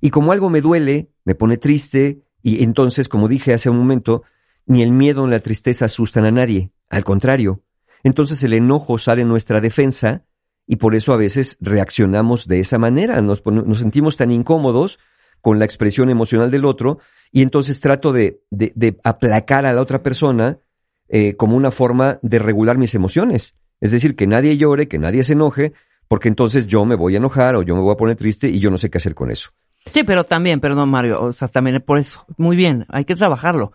Y 0.00 0.10
como 0.10 0.32
algo 0.32 0.50
me 0.50 0.60
duele, 0.60 1.12
me 1.24 1.36
pone 1.36 1.56
triste, 1.56 2.24
y 2.42 2.64
entonces, 2.64 3.08
como 3.08 3.28
dije 3.28 3.54
hace 3.54 3.70
un 3.70 3.78
momento, 3.78 4.22
ni 4.66 4.82
el 4.82 4.92
miedo 4.92 5.24
ni 5.24 5.32
la 5.32 5.40
tristeza 5.40 5.84
asustan 5.84 6.24
a 6.24 6.30
nadie. 6.30 6.72
Al 6.88 7.04
contrario. 7.04 7.62
Entonces 8.02 8.42
el 8.44 8.52
enojo 8.52 8.98
sale 8.98 9.22
en 9.22 9.28
nuestra 9.28 9.60
defensa 9.60 10.24
y 10.66 10.76
por 10.76 10.94
eso 10.94 11.12
a 11.12 11.16
veces 11.16 11.56
reaccionamos 11.60 12.46
de 12.46 12.60
esa 12.60 12.78
manera. 12.78 13.20
Nos, 13.20 13.42
sentimos 13.78 14.16
tan 14.16 14.30
incómodos 14.30 14.98
con 15.40 15.58
la 15.58 15.64
expresión 15.64 16.10
emocional 16.10 16.50
del 16.50 16.64
otro 16.64 16.98
y 17.32 17.42
entonces 17.42 17.80
trato 17.80 18.12
de 18.12 18.40
aplacar 19.04 19.66
a 19.66 19.72
la 19.72 19.80
otra 19.80 20.02
persona 20.02 20.58
eh, 21.10 21.36
como 21.36 21.56
una 21.56 21.70
forma 21.70 22.18
de 22.20 22.38
regular 22.38 22.76
mis 22.76 22.94
emociones. 22.94 23.56
Es 23.80 23.92
decir, 23.92 24.14
que 24.14 24.26
nadie 24.26 24.58
llore, 24.58 24.88
que 24.88 24.98
nadie 24.98 25.24
se 25.24 25.32
enoje, 25.32 25.72
porque 26.06 26.28
entonces 26.28 26.66
yo 26.66 26.84
me 26.84 26.96
voy 26.96 27.14
a 27.14 27.16
enojar 27.16 27.56
o 27.56 27.62
yo 27.62 27.74
me 27.74 27.80
voy 27.80 27.94
a 27.94 27.96
poner 27.96 28.16
triste 28.16 28.48
y 28.48 28.58
yo 28.58 28.70
no 28.70 28.76
sé 28.76 28.90
qué 28.90 28.98
hacer 28.98 29.14
con 29.14 29.30
eso. 29.30 29.50
Sí, 29.94 30.04
pero 30.04 30.24
también, 30.24 30.60
perdón, 30.60 30.90
Mario, 30.90 31.18
o 31.18 31.32
sea, 31.32 31.48
también 31.48 31.82
por 31.86 31.96
eso, 31.96 32.26
muy 32.36 32.56
bien, 32.56 32.84
hay 32.90 33.06
que 33.06 33.14
trabajarlo. 33.14 33.72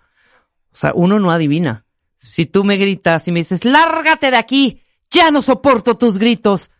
O 0.72 0.76
sea, 0.76 0.92
uno 0.94 1.20
no 1.20 1.32
adivina. 1.32 1.83
Si 2.32 2.46
tú 2.46 2.64
me 2.64 2.78
gritas 2.78 3.28
y 3.28 3.32
me 3.32 3.40
dices, 3.42 3.64
lárgate 3.66 4.32
de 4.32 4.38
aquí, 4.38 4.82
ya 5.12 5.30
no 5.32 5.42
soporto 5.42 5.96
tus 5.98 6.18
gritos, 6.18 6.72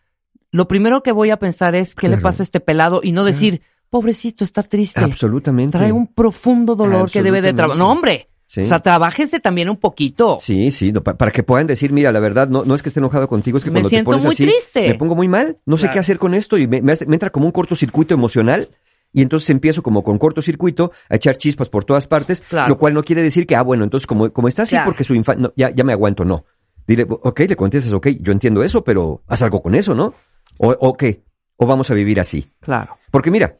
lo 0.50 0.68
primero 0.68 1.02
que 1.02 1.12
voy 1.12 1.30
a 1.30 1.38
pensar 1.38 1.74
es, 1.74 1.94
¿qué 1.94 2.08
le 2.08 2.18
pasa 2.18 2.42
a 2.42 2.44
este 2.44 2.60
pelado? 2.60 3.00
Y 3.02 3.12
no 3.12 3.24
decir, 3.24 3.62
pobrecito, 3.90 4.44
está 4.44 4.62
triste. 4.62 5.00
Absolutamente. 5.00 5.76
Trae 5.78 5.92
un 5.92 6.06
profundo 6.08 6.74
dolor 6.74 7.10
que 7.10 7.22
debe 7.22 7.40
de 7.42 7.52
trabajar. 7.52 7.78
No, 7.78 7.90
hombre. 7.90 8.28
Sí. 8.46 8.60
O 8.60 8.64
sea, 8.66 8.80
trabájense 8.80 9.40
también 9.40 9.68
un 9.70 9.78
poquito. 9.78 10.36
Sí, 10.38 10.70
sí, 10.70 10.92
no, 10.92 11.02
para 11.02 11.32
que 11.32 11.42
puedan 11.42 11.66
decir, 11.66 11.92
mira, 11.92 12.12
la 12.12 12.20
verdad, 12.20 12.46
no, 12.48 12.62
no 12.64 12.74
es 12.74 12.82
que 12.82 12.88
esté 12.90 13.00
enojado 13.00 13.26
contigo, 13.26 13.58
es 13.58 13.64
que 13.64 13.70
Me 13.70 13.76
cuando 13.80 13.88
siento 13.88 14.10
te 14.10 14.16
pones 14.16 14.24
muy 14.24 14.34
así, 14.34 14.44
triste. 14.44 14.88
me 14.88 14.94
pongo 14.94 15.16
muy 15.16 15.26
mal, 15.28 15.58
no 15.66 15.76
sé 15.76 15.88
qué 15.90 15.98
hacer 15.98 16.18
con 16.18 16.34
esto 16.34 16.56
y 16.58 16.68
me, 16.68 16.80
me 16.82 16.92
hace- 16.92 17.06
me 17.06 17.14
entra 17.14 17.30
como 17.30 17.46
un 17.46 17.52
cortocircuito 17.52 18.14
emocional 18.14 18.68
y 19.14 19.22
entonces 19.22 19.48
empiezo 19.48 19.82
como 19.82 20.02
con 20.04 20.18
cortocircuito 20.18 20.92
a 21.08 21.14
echar 21.16 21.36
chispas 21.38 21.70
por 21.70 21.84
todas 21.84 22.06
partes, 22.06 22.42
Claro. 22.42 22.68
lo 22.68 22.76
cual 22.78 22.92
no 22.92 23.02
quiere 23.02 23.22
decir 23.22 23.46
que, 23.46 23.56
ah, 23.56 23.62
bueno, 23.62 23.84
entonces 23.84 24.06
como, 24.06 24.30
como 24.32 24.48
está 24.48 24.62
así 24.62 24.72
Claro. 24.74 24.90
porque 24.90 25.04
su 25.04 25.14
infancia, 25.14 25.50
ya, 25.56 25.70
ya 25.70 25.84
me 25.84 25.92
aguanto, 25.92 26.24
no. 26.26 26.44
Dile, 26.86 27.06
ok, 27.08 27.40
le 27.48 27.56
contestas, 27.56 27.92
ok, 27.94 28.08
yo 28.20 28.32
entiendo 28.32 28.62
eso, 28.62 28.84
pero 28.84 29.22
haz 29.26 29.40
algo 29.40 29.62
con 29.62 29.74
eso, 29.74 29.94
¿no? 29.94 30.12
O, 30.58 30.68
o 30.78 30.96
qué, 30.96 31.24
o 31.56 31.66
vamos 31.66 31.90
a 31.90 31.94
vivir 31.94 32.20
así. 32.20 32.52
Claro. 32.60 32.98
Porque 33.10 33.30
mira, 33.30 33.58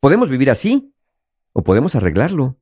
podemos 0.00 0.28
vivir 0.28 0.50
así 0.50 0.92
o 1.54 1.62
podemos 1.62 1.94
arreglarlo. 1.94 2.56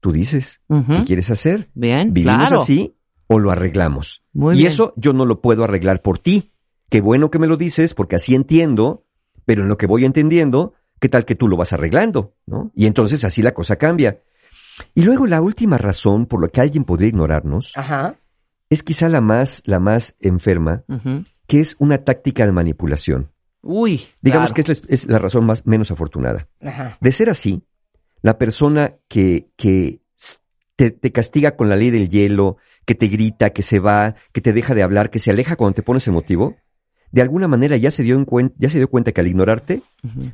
Tú 0.00 0.12
dices. 0.12 0.60
¿qué 0.68 1.04
quieres 1.04 1.30
hacer? 1.30 1.68
Bien, 1.74 2.12
¿Vivimos 2.14 2.48
claro. 2.48 2.62
así 2.62 2.96
o 3.26 3.38
lo 3.40 3.50
arreglamos? 3.50 4.22
Muy 4.32 4.54
y 4.54 4.58
bien. 4.58 4.68
eso 4.68 4.92
yo 4.96 5.12
no 5.12 5.24
lo 5.24 5.40
puedo 5.40 5.64
arreglar 5.64 6.00
por 6.00 6.18
ti. 6.18 6.52
Qué 6.88 7.00
bueno 7.00 7.30
que 7.30 7.38
me 7.40 7.48
lo 7.48 7.56
dices 7.56 7.92
porque 7.94 8.14
así 8.16 8.34
entiendo, 8.36 9.04
pero 9.44 9.62
en 9.62 9.68
lo 9.68 9.76
que 9.76 9.86
voy 9.86 10.04
entendiendo, 10.04 10.74
¿qué 11.00 11.08
tal 11.08 11.24
que 11.24 11.34
tú 11.34 11.48
lo 11.48 11.56
vas 11.56 11.72
arreglando? 11.72 12.34
¿no? 12.46 12.70
Y 12.74 12.86
entonces 12.86 13.24
así 13.24 13.42
la 13.42 13.52
cosa 13.52 13.76
cambia. 13.76 14.20
Y 14.94 15.02
luego 15.02 15.26
la 15.26 15.40
última 15.40 15.78
razón 15.78 16.26
por 16.26 16.42
la 16.42 16.48
que 16.48 16.60
alguien 16.60 16.84
podría 16.84 17.08
ignorarnos 17.08 17.72
Ajá. 17.76 18.16
es 18.68 18.82
quizá 18.82 19.08
la 19.08 19.20
más, 19.20 19.62
la 19.64 19.80
más 19.80 20.16
enferma, 20.20 20.84
que 21.46 21.60
es 21.60 21.76
una 21.78 21.98
táctica 21.98 22.44
de 22.44 22.52
manipulación. 22.52 23.30
Uy. 23.62 24.06
Digamos 24.20 24.52
claro. 24.52 24.66
que 24.66 24.72
es 24.72 24.82
la, 24.82 24.86
es 24.94 25.06
la 25.06 25.18
razón 25.18 25.46
más, 25.46 25.66
menos 25.66 25.90
afortunada. 25.90 26.48
Ajá. 26.60 26.98
De 27.00 27.10
ser 27.12 27.30
así, 27.30 27.62
la 28.22 28.38
persona 28.38 28.96
que, 29.08 29.48
te, 30.76 30.90
te 30.90 31.12
castiga 31.12 31.56
con 31.56 31.68
la 31.68 31.76
ley 31.76 31.90
del 31.90 32.08
hielo, 32.08 32.58
que 32.84 32.94
te 32.94 33.08
grita, 33.08 33.50
que 33.50 33.62
se 33.62 33.78
va, 33.78 34.14
que 34.32 34.40
te 34.40 34.52
deja 34.52 34.74
de 34.74 34.82
hablar, 34.82 35.10
que 35.10 35.18
se 35.18 35.30
aleja 35.30 35.56
cuando 35.56 35.74
te 35.74 35.82
pones 35.82 36.06
emotivo, 36.06 36.56
de 37.12 37.22
alguna 37.22 37.48
manera 37.48 37.76
ya 37.76 37.90
se 37.90 38.02
dio, 38.02 38.16
en 38.16 38.54
ya 38.58 38.68
se 38.68 38.78
dio 38.78 38.88
cuenta 38.88 39.12
que 39.12 39.20
al 39.20 39.26
ignorarte, 39.28 39.82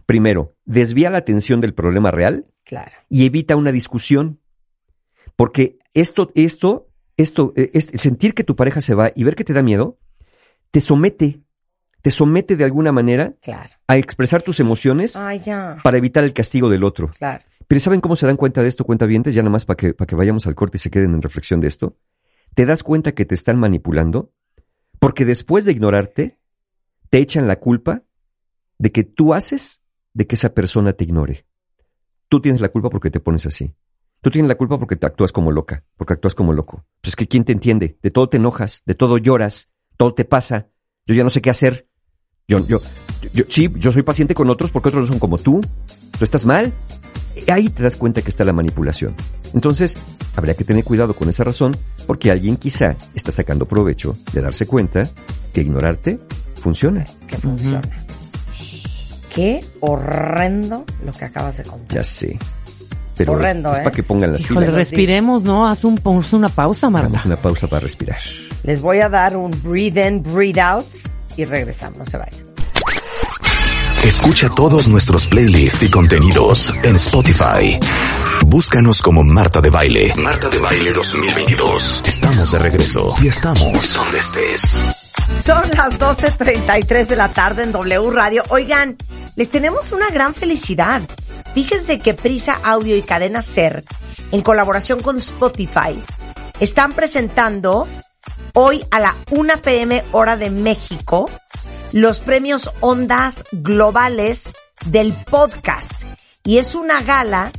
primero, 0.07 0.55
desvía 0.65 1.11
la 1.11 1.19
atención 1.19 1.61
del 1.61 1.74
problema 1.74 2.11
real 2.11 2.47
Claro. 2.65 2.90
y 3.09 3.27
evita 3.27 3.57
una 3.57 3.73
discusión. 3.73 4.39
Porque 5.36 5.78
esto, 5.94 6.31
esto, 6.35 6.89
esto, 7.16 7.53
eh, 7.57 7.70
es- 7.74 7.93
el 7.93 8.01
sentir 8.01 8.35
que 8.35 8.44
tu 8.44 8.57
pareja 8.57 8.81
se 8.81 8.94
va 8.94 9.12
y 9.15 9.24
ver 9.24 9.35
que 9.35 9.44
te 9.44 9.53
da 9.53 9.62
miedo, 9.62 9.99
te 10.70 10.81
somete, 10.81 11.43
te 12.03 12.11
somete 12.11 12.57
de 12.57 12.65
alguna 12.65 12.93
manera 12.93 13.35
Claro. 13.43 13.70
a 13.86 13.97
expresar 13.97 14.43
tus 14.43 14.61
emociones 14.61 15.16
Ay, 15.16 15.40
ya. 15.40 15.77
para 15.82 15.99
evitar 15.99 16.24
el 16.24 16.32
castigo 16.32 16.69
del 16.69 16.85
otro. 16.85 17.09
Claro. 17.19 17.44
Pero 17.69 17.81
¿saben 17.81 18.01
cómo 18.01 18.16
se 18.16 18.27
dan 18.27 18.36
cuenta 18.36 18.62
de 18.62 18.69
esto, 18.69 18.85
cuentavientes? 18.85 19.35
Ya 19.35 19.43
nomás 19.43 19.65
para 19.65 19.77
que, 19.77 19.94
para 19.94 20.07
que 20.07 20.16
vayamos 20.16 20.47
al 20.47 20.55
corte 20.55 20.77
y 20.77 20.81
se 20.81 20.90
queden 20.90 21.15
en 21.15 21.23
reflexión 21.23 21.61
de 21.61 21.69
esto. 21.69 21.97
¿Te 22.55 22.66
das 22.66 22.82
cuenta 22.82 23.12
que 23.12 23.24
te 23.24 23.35
están 23.35 23.59
manipulando? 23.59 24.32
Porque 24.99 25.24
después 25.24 25.65
de 25.65 25.73
ignorarte, 25.73 26.39
te 27.13 27.19
echan 27.19 27.47
la 27.47 27.61
culpa 27.61 28.05
de 28.79 28.91
que 28.91 29.05
tú 29.05 29.35
haces 29.35 29.83
de 30.15 30.27
que 30.27 30.35
esa 30.35 30.55
persona 30.55 30.95
te 30.95 31.05
ignore. 31.05 31.45
Tú 32.29 32.41
tienes 32.41 32.63
la 32.63 32.71
culpa 32.71 32.89
porque 32.89 33.11
te 33.11 33.21
pones 33.21 33.45
así. 33.45 33.75
Tú 34.23 34.31
tienes 34.31 34.49
la 34.49 34.55
culpa 34.55 34.79
porque 34.79 34.97
te 34.97 35.05
actúas 35.05 35.31
como 35.31 35.53
loca, 35.53 35.85
porque 35.99 36.15
actúas 36.15 36.35
como 36.35 36.55
loco. 36.55 36.87
Pues 37.03 37.11
es 37.11 37.17
que 37.17 37.29
¿quién 37.29 37.45
te 37.45 37.53
entiende? 37.53 37.99
De 38.03 38.11
todo 38.11 38.31
te 38.31 38.39
enojas, 38.39 38.83
de 38.87 38.95
todo 38.95 39.19
lloras, 39.19 39.69
todo 39.99 40.15
te 40.15 40.25
pasa. 40.25 40.71
Yo 41.05 41.15
ya 41.15 41.23
no 41.23 41.29
sé 41.29 41.43
qué 41.43 41.51
hacer. 41.51 41.87
Yo, 42.49 42.67
yo, 42.67 42.81
yo, 43.35 43.45
sí, 43.47 43.71
yo 43.77 43.93
soy 43.93 44.05
paciente 44.05 44.33
con 44.33 44.49
otros 44.49 44.71
porque 44.71 44.89
otros 44.89 45.05
no 45.05 45.09
son 45.11 45.19
como 45.19 45.37
tú. 45.37 45.61
Tú 46.19 46.25
estás 46.25 46.47
mal. 46.47 46.73
Ahí 47.49 47.69
te 47.69 47.83
das 47.83 47.97
cuenta 47.97 48.23
que 48.23 48.31
está 48.31 48.43
la 48.43 48.55
manipulación. 48.55 49.15
Entonces, 49.53 49.99
habría 50.35 50.55
que 50.55 50.65
tener 50.65 50.83
cuidado 50.83 51.13
con 51.13 51.29
esa 51.29 51.45
razón 51.45 51.77
porque 52.07 52.31
alguien 52.31 52.57
quizá 52.57 52.97
está 53.15 53.33
sacando 53.33 53.67
provecho 53.67 54.17
de 54.33 54.41
darse 54.41 54.67
cuenta 54.67 55.11
que 55.53 55.61
ignorarte 55.61 56.19
funciona. 56.63 57.05
Que 57.27 57.37
funciona. 57.37 57.83
Qué 59.35 59.61
horrendo 59.81 60.85
lo 61.05 61.13
que 61.13 61.25
acabas 61.25 61.57
de 61.59 61.65
contar. 61.65 61.97
Ya 61.97 62.03
sé. 62.03 62.39
Pero 63.17 63.33
Horrendo, 63.33 63.71
es, 63.73 63.79
¿eh? 63.79 63.83
para 63.83 63.95
que 63.95 64.03
pongan 64.03 64.33
las 64.33 64.41
Híjole, 64.41 64.61
pilas. 64.67 64.75
respiremos, 64.75 65.43
¿no? 65.43 65.67
Haz 65.67 65.85
un, 65.85 66.01
una 66.33 66.49
pausa, 66.49 66.89
Marta. 66.89 67.09
Hagamos 67.09 67.27
una 67.27 67.37
pausa 67.37 67.67
para 67.67 67.81
respirar. 67.81 68.19
Les 68.63 68.81
voy 68.81 69.01
a 69.01 69.09
dar 69.09 69.37
un 69.37 69.51
breathe 69.63 70.07
in, 70.09 70.23
breathe 70.23 70.61
out 70.61 70.87
y 71.37 71.45
regresamos. 71.45 71.99
No 71.99 72.05
se 72.05 72.17
vayan. 72.17 72.41
Escucha 74.05 74.49
todos 74.51 74.89
nuestros 74.89 75.27
playlists 75.29 75.83
y 75.83 75.91
contenidos 75.91 76.75
en 76.83 76.97
Spotify. 76.97 77.79
Búscanos 78.47 79.01
como 79.01 79.23
Marta 79.23 79.61
de 79.61 79.71
Baile. 79.71 80.13
Marta 80.17 80.49
de 80.49 80.59
Baile 80.59 80.93
2022. 80.93 82.03
Estamos 82.07 82.51
de 82.51 82.59
regreso 82.59 83.15
y 83.23 83.29
estamos 83.29 83.95
donde 83.95 84.19
estés. 84.19 85.02
Son 85.29 85.63
las 85.77 85.99
12.33 85.99 87.07
de 87.07 87.17
la 87.17 87.29
tarde 87.29 87.63
en 87.63 87.73
W 87.73 88.11
Radio. 88.11 88.43
Oigan, 88.51 88.97
les 89.35 89.51
tenemos 89.51 89.93
una 89.93 90.09
gran 90.09 90.35
felicidad. 90.35 91.03
Fíjense 91.55 91.99
que 91.99 92.15
Prisa 92.15 92.59
Audio 92.63 92.97
y 92.97 93.03
Cadena 93.03 93.43
Ser, 93.43 93.85
en 94.31 94.43
colaboración 94.43 95.01
con 95.01 95.19
Spotify, 95.19 96.03
están 96.61 96.93
presentando 96.93 97.89
hoy 98.55 98.85
a 98.91 99.01
la 99.01 99.17
1 99.31 99.63
pm 99.63 100.05
hora 100.13 100.37
de 100.37 100.51
México 100.51 101.31
los 101.93 102.21
premios 102.21 102.71
Ondas 102.81 103.45
Globales 103.53 104.53
del 104.87 105.13
podcast. 105.13 106.05
Y 106.43 106.59
es 106.59 106.75
una 106.75 107.03
gala 107.03 107.53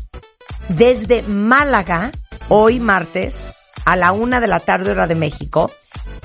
desde 0.70 1.22
Málaga, 1.24 2.12
hoy 2.50 2.80
martes, 2.80 3.46
a 3.86 3.96
la 3.96 4.12
una 4.12 4.40
de 4.40 4.48
la 4.48 4.60
tarde 4.60 4.92
hora 4.92 5.08
de 5.08 5.16
México. 5.16 5.72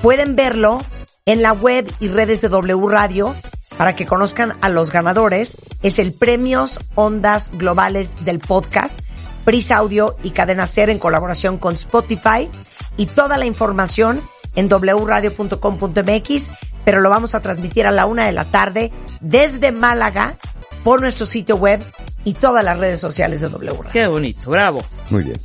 Pueden 0.01 0.35
verlo 0.35 0.81
en 1.29 1.43
la 1.43 1.53
web 1.53 1.87
y 1.99 2.07
redes 2.07 2.41
de 2.41 2.49
W 2.49 2.87
Radio 2.89 3.35
para 3.77 3.95
que 3.95 4.07
conozcan 4.07 4.57
a 4.61 4.69
los 4.69 4.91
ganadores. 4.91 5.57
Es 5.83 5.99
el 5.99 6.11
Premios 6.11 6.79
Ondas 6.95 7.51
Globales 7.53 8.25
del 8.25 8.39
Podcast, 8.39 9.01
Prisa 9.45 9.77
Audio 9.77 10.15
y 10.23 10.31
Cadena 10.31 10.65
Ser 10.65 10.89
en 10.89 10.97
colaboración 10.97 11.59
con 11.59 11.75
Spotify 11.75 12.49
y 12.97 13.05
toda 13.05 13.37
la 13.37 13.45
información 13.45 14.23
en 14.55 14.69
wradio.com.mx, 14.69 16.49
pero 16.83 16.99
lo 16.99 17.11
vamos 17.11 17.35
a 17.35 17.41
transmitir 17.41 17.85
a 17.85 17.91
la 17.91 18.07
una 18.07 18.25
de 18.25 18.31
la 18.31 18.45
tarde 18.49 18.91
desde 19.21 19.71
Málaga 19.71 20.35
por 20.83 20.99
nuestro 20.99 21.27
sitio 21.27 21.57
web 21.57 21.79
y 22.25 22.33
todas 22.33 22.65
las 22.65 22.79
redes 22.79 22.99
sociales 22.99 23.41
de 23.41 23.49
W 23.49 23.71
Radio. 23.71 23.91
Qué 23.91 24.07
bonito, 24.07 24.49
bravo. 24.49 24.81
Muy 25.11 25.25
bien. 25.25 25.39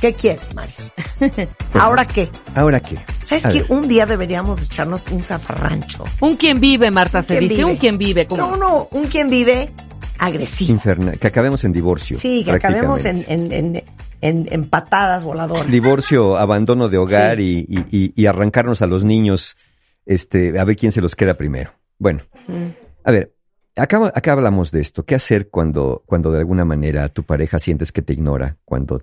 ¿Qué 0.00 0.12
quieres, 0.12 0.54
Mario? 0.54 0.74
¿Ahora 1.74 2.04
qué? 2.04 2.28
¿Ahora 2.54 2.80
qué? 2.80 2.96
¿Sabes 3.22 3.46
A 3.46 3.48
que 3.50 3.62
ver. 3.62 3.72
un 3.72 3.88
día 3.88 4.04
deberíamos 4.06 4.62
echarnos 4.64 5.06
un 5.10 5.22
zafarrancho? 5.22 6.04
Un 6.20 6.36
quien 6.36 6.60
vive, 6.60 6.90
Marta, 6.90 7.22
se 7.22 7.38
¿Quién 7.38 7.48
dice. 7.48 7.54
vive? 7.56 7.70
Un 7.72 7.76
quien 7.78 7.98
vive. 7.98 8.26
como- 8.26 8.42
No, 8.42 8.54
uno, 8.54 8.88
un 8.92 9.06
quien 9.06 9.28
vive 9.30 9.70
agresivo. 10.18 10.72
Infernal. 10.72 11.18
Que 11.18 11.26
acabemos 11.26 11.64
en 11.64 11.72
divorcio. 11.72 12.16
Sí, 12.18 12.44
que 12.44 12.52
acabemos 12.52 13.04
en, 13.06 13.24
en, 13.26 13.52
en, 13.52 13.82
en, 14.20 14.48
en 14.50 14.68
patadas 14.68 15.24
voladoras. 15.24 15.66
Divorcio, 15.70 16.36
abandono 16.36 16.88
de 16.88 16.98
hogar 16.98 17.40
y, 17.40 17.66
y- 17.68 17.84
y- 17.96 18.12
y 18.14 18.26
arrancarnos 18.26 18.82
a 18.82 18.86
los 18.86 19.02
niños, 19.04 19.56
este, 20.04 20.58
a 20.58 20.64
ver 20.64 20.76
quién 20.76 20.92
se 20.92 21.00
los 21.00 21.16
queda 21.16 21.34
primero. 21.34 21.72
Bueno, 21.98 22.22
Mm. 22.48 22.66
a 23.02 23.10
ver, 23.10 23.32
acá, 23.76 24.12
acá 24.14 24.32
hablamos 24.32 24.70
de 24.70 24.80
esto. 24.82 25.04
¿Qué 25.04 25.14
hacer 25.14 25.48
cuando, 25.48 26.02
cuando 26.06 26.30
de 26.30 26.38
alguna 26.38 26.66
manera 26.66 27.08
tu 27.08 27.22
pareja 27.24 27.58
sientes 27.58 27.92
que 27.92 28.02
te 28.02 28.12
ignora, 28.12 28.56
cuando 28.66 29.02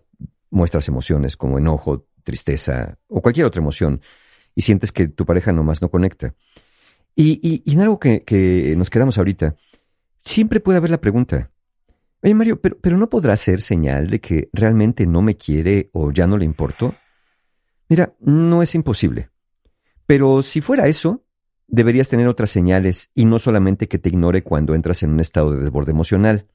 muestras 0.54 0.88
emociones 0.88 1.36
como 1.36 1.58
enojo, 1.58 2.08
tristeza 2.24 2.98
o 3.08 3.22
cualquier 3.22 3.46
otra 3.46 3.62
emoción 3.62 4.02
y 4.56 4.62
sientes 4.62 4.92
que 4.92 5.08
tu 5.08 5.26
pareja 5.26 5.52
nomás 5.52 5.82
no 5.82 5.90
conecta. 5.90 6.36
Y, 7.16 7.62
y, 7.66 7.74
en 7.74 7.82
algo 7.82 8.00
que, 8.00 8.24
que 8.24 8.76
nos 8.78 8.90
quedamos 8.90 9.18
ahorita, 9.18 9.56
siempre 10.22 10.60
puede 10.60 10.78
haber 10.78 10.90
la 10.90 11.02
pregunta, 11.02 11.52
oye 12.24 12.34
Mario, 12.34 12.60
pero, 12.62 12.78
pero 12.80 12.98
¿no 12.98 13.10
podrá 13.10 13.36
ser 13.38 13.62
señal 13.62 14.10
de 14.10 14.20
que 14.20 14.50
realmente 14.54 15.06
no 15.06 15.22
me 15.22 15.36
quiere 15.36 15.90
o 15.94 16.12
ya 16.12 16.26
no 16.26 16.38
le 16.38 16.46
importo? 16.46 16.96
Mira, 17.90 18.14
no 18.20 18.64
es 18.64 18.74
imposible. 18.74 19.30
Pero 20.06 20.42
si 20.42 20.62
fuera 20.62 20.88
eso, 20.88 21.24
deberías 21.68 22.10
tener 22.10 22.28
otras 22.28 22.50
señales 22.50 23.12
y 23.14 23.26
no 23.26 23.40
solamente 23.40 23.88
que 23.88 24.00
te 24.00 24.10
ignore 24.10 24.44
cuando 24.44 24.76
entras 24.76 25.04
en 25.04 25.12
un 25.12 25.20
estado 25.20 25.52
de 25.52 25.60
desborde 25.60 25.92
emocional. 25.92 26.48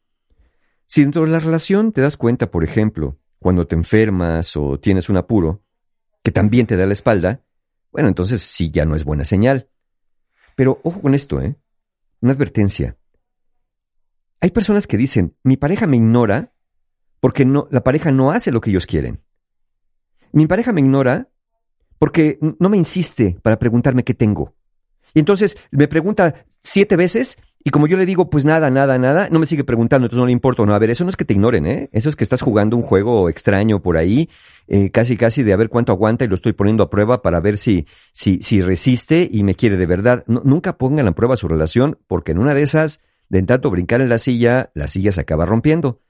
Si 0.87 1.03
dentro 1.03 1.23
de 1.23 1.29
la 1.31 1.41
relación 1.41 1.93
te 1.93 2.01
das 2.01 2.17
cuenta, 2.17 2.51
por 2.51 2.65
ejemplo, 2.65 3.19
cuando 3.39 3.67
te 3.67 3.75
enfermas 3.75 4.57
o 4.57 4.79
tienes 4.79 5.09
un 5.09 5.17
apuro, 5.17 5.63
que 6.23 6.33
también 6.33 6.67
te 6.67 6.77
da 6.77 6.87
la 6.87 6.93
espalda, 6.93 7.43
bueno, 7.91 8.09
entonces 8.09 8.43
sí 8.43 8.71
ya 8.71 8.85
no 8.85 8.97
es 8.97 9.05
buena 9.05 9.25
señal. 9.25 9.69
Pero 10.57 10.81
ojo 10.83 11.01
con 11.01 11.15
esto, 11.15 11.41
¿eh? 11.41 11.57
Una 12.21 12.33
advertencia. 12.33 12.97
Hay 14.41 14.51
personas 14.51 14.87
que 14.87 14.97
dicen, 14.97 15.37
mi 15.43 15.57
pareja 15.57 15.87
me 15.87 15.97
ignora 15.97 16.53
porque 17.21 17.45
no, 17.45 17.69
la 17.71 17.83
pareja 17.83 18.11
no 18.11 18.31
hace 18.31 18.53
lo 18.53 18.61
que 18.61 18.71
ellos 18.71 18.87
quieren. 18.87 19.23
Mi 20.33 20.47
pareja 20.47 20.73
me 20.73 20.81
ignora 20.81 21.29
porque 21.99 22.39
no 22.41 22.69
me 22.69 22.77
insiste 22.77 23.39
para 23.43 23.59
preguntarme 23.59 24.05
qué 24.05 24.15
tengo. 24.15 24.55
Y 25.15 25.21
entonces 25.21 25.57
me 25.71 25.89
pregunta 25.89 26.45
siete 26.61 26.97
veces 26.97 27.39
y 27.65 27.71
como 27.71 27.87
yo 27.87 27.97
le 27.97 28.07
digo, 28.07 28.31
pues 28.31 28.45
nada, 28.45 28.71
nada, 28.71 28.99
nada, 28.99 29.29
no 29.31 29.39
me 29.41 29.47
sigue 29.47 29.65
preguntando, 29.65 30.07
entonces 30.07 30.21
no 30.21 30.27
le 30.27 30.33
importa 30.33 30.65
no. 30.65 30.75
A 30.75 30.79
ver, 30.79 30.91
eso 30.91 31.05
no 31.05 31.11
es 31.11 31.17
que 31.17 31.25
te 31.25 31.35
ignoren, 31.35 31.67
¿eh? 31.67 31.91
Eso 31.93 32.09
es 32.09 32.15
que 32.15 32.23
estás 32.23 32.41
jugando 32.41 32.77
un 32.77 32.83
juego 32.83 33.29
extraño 33.29 33.83
por 33.83 33.97
ahí, 33.97 34.31
eh, 34.69 34.91
casi, 34.91 35.17
casi 35.17 35.43
de 35.43 35.53
a 35.53 35.57
ver 35.57 35.69
cuánto 35.69 35.93
aguanta 35.93 36.25
y 36.25 36.29
lo 36.29 36.37
estoy 36.37 36.53
poniendo 36.53 36.85
a 36.85 36.91
prueba 36.91 37.21
para 37.21 37.41
ver 37.41 37.57
si, 37.57 37.87
si, 38.13 38.39
si 38.43 38.63
resiste 38.63 39.29
y 39.31 39.43
me 39.43 39.57
quiere 39.57 39.77
de 39.77 39.87
verdad. 39.87 40.25
Nunca 40.27 40.79
pongan 40.79 41.09
a 41.09 41.13
prueba 41.13 41.37
su 41.37 41.49
relación 41.49 41.99
porque 42.07 42.33
en 42.33 42.39
una 42.39 42.55
de 42.55 42.63
esas, 42.63 43.01
de 43.29 43.41
en 43.41 43.47
tanto 43.47 43.71
brincar 43.71 44.01
en 44.01 44.09
la 44.09 44.19
silla, 44.19 44.71
la 44.75 44.87
silla 44.87 45.11
se 45.11 45.21
acaba 45.21 45.45
rompiendo. 45.45 46.01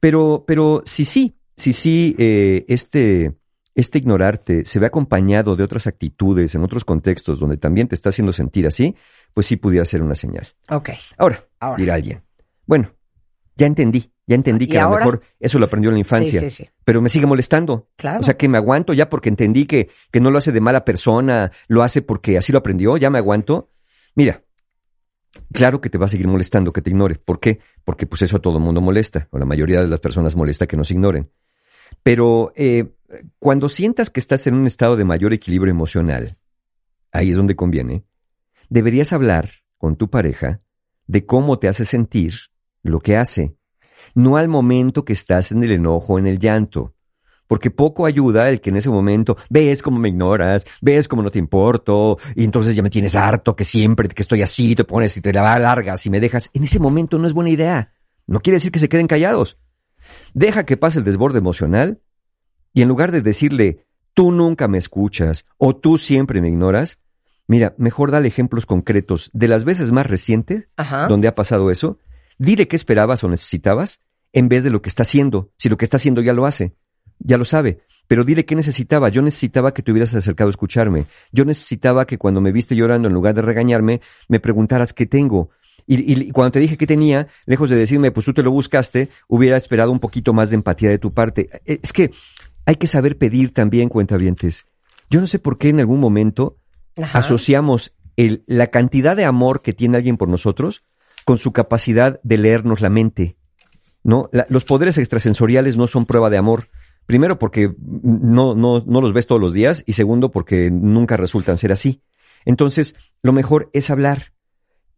Pero, 0.00 0.44
pero 0.46 0.82
si 0.86 1.04
sí, 1.04 1.36
si 1.56 1.74
sí, 1.74 2.16
eh, 2.18 2.64
este, 2.68 3.34
este 3.74 3.98
ignorarte 3.98 4.64
se 4.64 4.78
ve 4.78 4.86
acompañado 4.86 5.56
de 5.56 5.64
otras 5.64 5.86
actitudes 5.86 6.54
en 6.54 6.64
otros 6.64 6.84
contextos 6.84 7.38
donde 7.38 7.58
también 7.58 7.88
te 7.88 7.94
está 7.94 8.08
haciendo 8.08 8.32
sentir 8.32 8.66
así, 8.66 8.94
pues 9.34 9.46
sí 9.46 9.56
pudiera 9.56 9.84
ser 9.84 10.02
una 10.02 10.14
señal. 10.14 10.48
Ok. 10.68 10.90
Ahora, 11.16 11.44
dirá 11.76 11.94
alguien, 11.94 12.22
bueno, 12.66 12.92
ya 13.56 13.66
entendí, 13.66 14.12
ya 14.26 14.36
entendí 14.36 14.66
que 14.66 14.78
a 14.78 14.84
lo 14.88 14.96
mejor 14.96 15.22
eso 15.38 15.58
lo 15.58 15.66
aprendió 15.66 15.90
en 15.90 15.94
la 15.94 16.00
infancia, 16.00 16.40
Sí, 16.40 16.50
sí, 16.50 16.64
sí. 16.64 16.70
pero 16.84 17.02
me 17.02 17.08
sigue 17.08 17.26
molestando. 17.26 17.88
Claro. 17.96 18.20
O 18.20 18.22
sea, 18.22 18.36
que 18.36 18.48
me 18.48 18.58
aguanto 18.58 18.92
ya 18.92 19.08
porque 19.08 19.28
entendí 19.28 19.66
que, 19.66 19.90
que 20.10 20.20
no 20.20 20.30
lo 20.30 20.38
hace 20.38 20.52
de 20.52 20.60
mala 20.60 20.84
persona, 20.84 21.50
lo 21.68 21.82
hace 21.82 22.02
porque 22.02 22.38
así 22.38 22.52
lo 22.52 22.58
aprendió, 22.58 22.96
ya 22.96 23.10
me 23.10 23.18
aguanto. 23.18 23.70
Mira, 24.14 24.42
claro 25.52 25.80
que 25.80 25.90
te 25.90 25.98
va 25.98 26.06
a 26.06 26.08
seguir 26.08 26.26
molestando 26.28 26.72
que 26.72 26.82
te 26.82 26.90
ignore. 26.90 27.16
¿Por 27.16 27.38
qué? 27.40 27.60
Porque 27.84 28.06
pues 28.06 28.22
eso 28.22 28.36
a 28.36 28.40
todo 28.40 28.58
el 28.58 28.64
mundo 28.64 28.80
molesta, 28.80 29.28
o 29.30 29.38
la 29.38 29.44
mayoría 29.44 29.80
de 29.82 29.88
las 29.88 30.00
personas 30.00 30.36
molesta 30.36 30.66
que 30.66 30.76
nos 30.76 30.90
ignoren. 30.90 31.30
Pero 32.02 32.52
eh, 32.56 32.92
cuando 33.38 33.68
sientas 33.68 34.10
que 34.10 34.20
estás 34.20 34.46
en 34.46 34.54
un 34.54 34.66
estado 34.66 34.96
de 34.96 35.04
mayor 35.04 35.32
equilibrio 35.32 35.70
emocional, 35.70 36.36
ahí 37.12 37.30
es 37.30 37.36
donde 37.36 37.56
conviene, 37.56 38.04
deberías 38.70 39.12
hablar 39.12 39.50
con 39.76 39.96
tu 39.96 40.08
pareja 40.08 40.62
de 41.06 41.26
cómo 41.26 41.58
te 41.58 41.68
hace 41.68 41.84
sentir 41.84 42.34
lo 42.82 43.00
que 43.00 43.16
hace, 43.16 43.56
no 44.14 44.36
al 44.36 44.48
momento 44.48 45.04
que 45.04 45.12
estás 45.12 45.52
en 45.52 45.62
el 45.62 45.72
enojo, 45.72 46.18
en 46.18 46.26
el 46.26 46.38
llanto. 46.38 46.94
Porque 47.46 47.72
poco 47.72 48.06
ayuda 48.06 48.48
el 48.48 48.60
que 48.60 48.70
en 48.70 48.76
ese 48.76 48.90
momento 48.90 49.36
ves 49.50 49.82
cómo 49.82 49.98
me 49.98 50.08
ignoras, 50.08 50.64
ves 50.80 51.08
cómo 51.08 51.22
no 51.22 51.32
te 51.32 51.40
importo, 51.40 52.16
y 52.36 52.44
entonces 52.44 52.76
ya 52.76 52.82
me 52.82 52.90
tienes 52.90 53.16
harto 53.16 53.56
que 53.56 53.64
siempre 53.64 54.08
que 54.08 54.22
estoy 54.22 54.42
así 54.42 54.76
te 54.76 54.84
pones 54.84 55.16
y 55.16 55.20
te 55.20 55.32
la 55.32 55.58
largas 55.58 56.06
y 56.06 56.10
me 56.10 56.20
dejas. 56.20 56.48
En 56.54 56.62
ese 56.62 56.78
momento 56.78 57.18
no 57.18 57.26
es 57.26 57.32
buena 57.32 57.50
idea. 57.50 57.92
No 58.28 58.38
quiere 58.38 58.56
decir 58.56 58.70
que 58.70 58.78
se 58.78 58.88
queden 58.88 59.08
callados. 59.08 59.58
Deja 60.32 60.64
que 60.64 60.76
pase 60.76 61.00
el 61.00 61.04
desborde 61.04 61.38
emocional 61.38 62.00
y 62.72 62.82
en 62.82 62.88
lugar 62.88 63.10
de 63.10 63.20
decirle, 63.20 63.84
tú 64.14 64.30
nunca 64.30 64.68
me 64.68 64.78
escuchas 64.78 65.44
o 65.58 65.74
tú 65.74 65.98
siempre 65.98 66.40
me 66.40 66.48
ignoras, 66.48 66.99
mira, 67.50 67.74
mejor 67.78 68.12
dale 68.12 68.28
ejemplos 68.28 68.64
concretos 68.64 69.28
de 69.32 69.48
las 69.48 69.64
veces 69.64 69.90
más 69.90 70.06
recientes 70.06 70.68
Ajá. 70.76 71.08
donde 71.08 71.26
ha 71.26 71.34
pasado 71.34 71.72
eso. 71.72 71.98
Dile 72.38 72.68
qué 72.68 72.76
esperabas 72.76 73.24
o 73.24 73.28
necesitabas 73.28 74.00
en 74.32 74.48
vez 74.48 74.62
de 74.62 74.70
lo 74.70 74.80
que 74.82 74.88
está 74.88 75.02
haciendo. 75.02 75.50
Si 75.58 75.68
lo 75.68 75.76
que 75.76 75.84
está 75.84 75.96
haciendo 75.96 76.22
ya 76.22 76.32
lo 76.32 76.46
hace, 76.46 76.74
ya 77.18 77.36
lo 77.36 77.44
sabe. 77.44 77.80
Pero 78.06 78.22
dile 78.22 78.44
qué 78.44 78.54
necesitaba. 78.54 79.08
Yo 79.08 79.20
necesitaba 79.20 79.74
que 79.74 79.82
te 79.82 79.90
hubieras 79.90 80.14
acercado 80.14 80.46
a 80.46 80.52
escucharme. 80.52 81.06
Yo 81.32 81.44
necesitaba 81.44 82.06
que 82.06 82.18
cuando 82.18 82.40
me 82.40 82.52
viste 82.52 82.76
llorando, 82.76 83.08
en 83.08 83.14
lugar 83.14 83.34
de 83.34 83.42
regañarme, 83.42 84.00
me 84.28 84.38
preguntaras 84.38 84.92
qué 84.92 85.06
tengo. 85.06 85.50
Y, 85.88 86.12
y 86.12 86.30
cuando 86.30 86.52
te 86.52 86.60
dije 86.60 86.76
qué 86.76 86.86
tenía, 86.86 87.26
lejos 87.46 87.68
de 87.68 87.74
decirme, 87.74 88.12
pues 88.12 88.26
tú 88.26 88.32
te 88.32 88.44
lo 88.44 88.52
buscaste, 88.52 89.08
hubiera 89.26 89.56
esperado 89.56 89.90
un 89.90 89.98
poquito 89.98 90.32
más 90.32 90.50
de 90.50 90.54
empatía 90.54 90.88
de 90.88 90.98
tu 90.98 91.12
parte. 91.12 91.50
Eh, 91.66 91.80
Es 91.82 91.92
que 91.92 92.12
hay 92.64 92.76
que 92.76 92.86
saber 92.86 93.18
pedir 93.18 93.52
también, 93.52 93.88
cuentavientes. 93.88 94.66
Yo 95.10 95.20
no 95.20 95.26
sé 95.26 95.40
por 95.40 95.58
qué 95.58 95.70
en 95.70 95.80
algún 95.80 95.98
momento 95.98 96.59
Asociamos 97.12 97.94
el, 98.16 98.44
la 98.46 98.68
cantidad 98.68 99.16
de 99.16 99.24
amor 99.24 99.62
que 99.62 99.72
tiene 99.72 99.96
alguien 99.96 100.16
por 100.16 100.28
nosotros 100.28 100.84
con 101.24 101.38
su 101.38 101.52
capacidad 101.52 102.20
de 102.22 102.38
leernos 102.38 102.80
la 102.80 102.90
mente. 102.90 103.36
¿no? 104.02 104.30
Los 104.48 104.64
poderes 104.64 104.98
extrasensoriales 104.98 105.76
no 105.76 105.86
son 105.86 106.06
prueba 106.06 106.30
de 106.30 106.38
amor. 106.38 106.68
Primero 107.06 107.38
porque 107.38 107.74
no, 107.80 108.54
no, 108.54 108.80
no 108.86 109.00
los 109.00 109.12
ves 109.12 109.26
todos 109.26 109.40
los 109.40 109.52
días 109.52 109.82
y 109.86 109.94
segundo 109.94 110.30
porque 110.30 110.70
nunca 110.70 111.16
resultan 111.16 111.58
ser 111.58 111.72
así. 111.72 112.02
Entonces, 112.44 112.94
lo 113.22 113.32
mejor 113.32 113.70
es 113.72 113.90
hablar. 113.90 114.32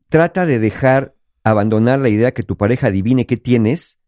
Trata 0.08 0.46
de 0.46 0.58
dejar 0.58 1.14
abandonar 1.44 1.98
la 1.98 2.08
idea 2.08 2.32
que 2.32 2.42
tu 2.42 2.56
pareja 2.56 2.88
adivine 2.88 3.26
qué 3.26 3.36
tienes, 3.36 3.98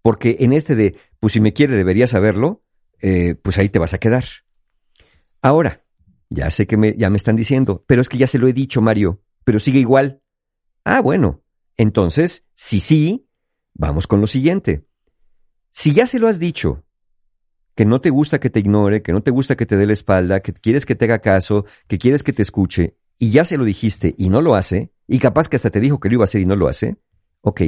porque 0.00 0.36
en 0.40 0.52
este 0.52 0.74
de, 0.74 0.96
pues 1.20 1.32
si 1.32 1.40
me 1.40 1.52
quiere 1.52 1.76
debería 1.76 2.06
saberlo, 2.06 2.62
eh, 3.00 3.34
pues 3.34 3.58
ahí 3.58 3.68
te 3.68 3.78
vas 3.78 3.94
a 3.94 3.98
quedar. 3.98 4.24
Ahora, 5.42 5.83
ya 6.34 6.50
sé 6.50 6.66
que 6.66 6.76
me, 6.76 6.94
ya 6.96 7.10
me 7.10 7.16
están 7.16 7.36
diciendo, 7.36 7.84
pero 7.86 8.02
es 8.02 8.08
que 8.08 8.18
ya 8.18 8.26
se 8.26 8.38
lo 8.38 8.48
he 8.48 8.52
dicho, 8.52 8.82
Mario, 8.82 9.22
pero 9.44 9.58
sigue 9.58 9.78
igual. 9.78 10.20
Ah, 10.84 11.00
bueno, 11.00 11.42
entonces, 11.76 12.44
si 12.54 12.80
sí, 12.80 13.28
vamos 13.72 14.06
con 14.06 14.20
lo 14.20 14.26
siguiente. 14.26 14.86
Si 15.70 15.92
ya 15.92 16.06
se 16.06 16.18
lo 16.18 16.28
has 16.28 16.38
dicho, 16.38 16.84
que 17.74 17.84
no 17.84 18.00
te 18.00 18.10
gusta 18.10 18.38
que 18.38 18.50
te 18.50 18.60
ignore, 18.60 19.02
que 19.02 19.12
no 19.12 19.22
te 19.22 19.30
gusta 19.30 19.56
que 19.56 19.66
te 19.66 19.76
dé 19.76 19.86
la 19.86 19.92
espalda, 19.92 20.40
que 20.40 20.52
quieres 20.52 20.86
que 20.86 20.94
te 20.94 21.06
haga 21.06 21.20
caso, 21.20 21.66
que 21.88 21.98
quieres 21.98 22.22
que 22.22 22.32
te 22.32 22.42
escuche, 22.42 22.96
y 23.18 23.30
ya 23.30 23.44
se 23.44 23.56
lo 23.56 23.64
dijiste 23.64 24.14
y 24.18 24.28
no 24.28 24.40
lo 24.40 24.54
hace, 24.54 24.92
y 25.06 25.18
capaz 25.18 25.48
que 25.48 25.56
hasta 25.56 25.70
te 25.70 25.80
dijo 25.80 25.98
que 26.00 26.08
lo 26.08 26.14
iba 26.14 26.22
a 26.22 26.24
hacer 26.24 26.40
y 26.40 26.46
no 26.46 26.56
lo 26.56 26.68
hace, 26.68 26.96
ok, 27.40 27.62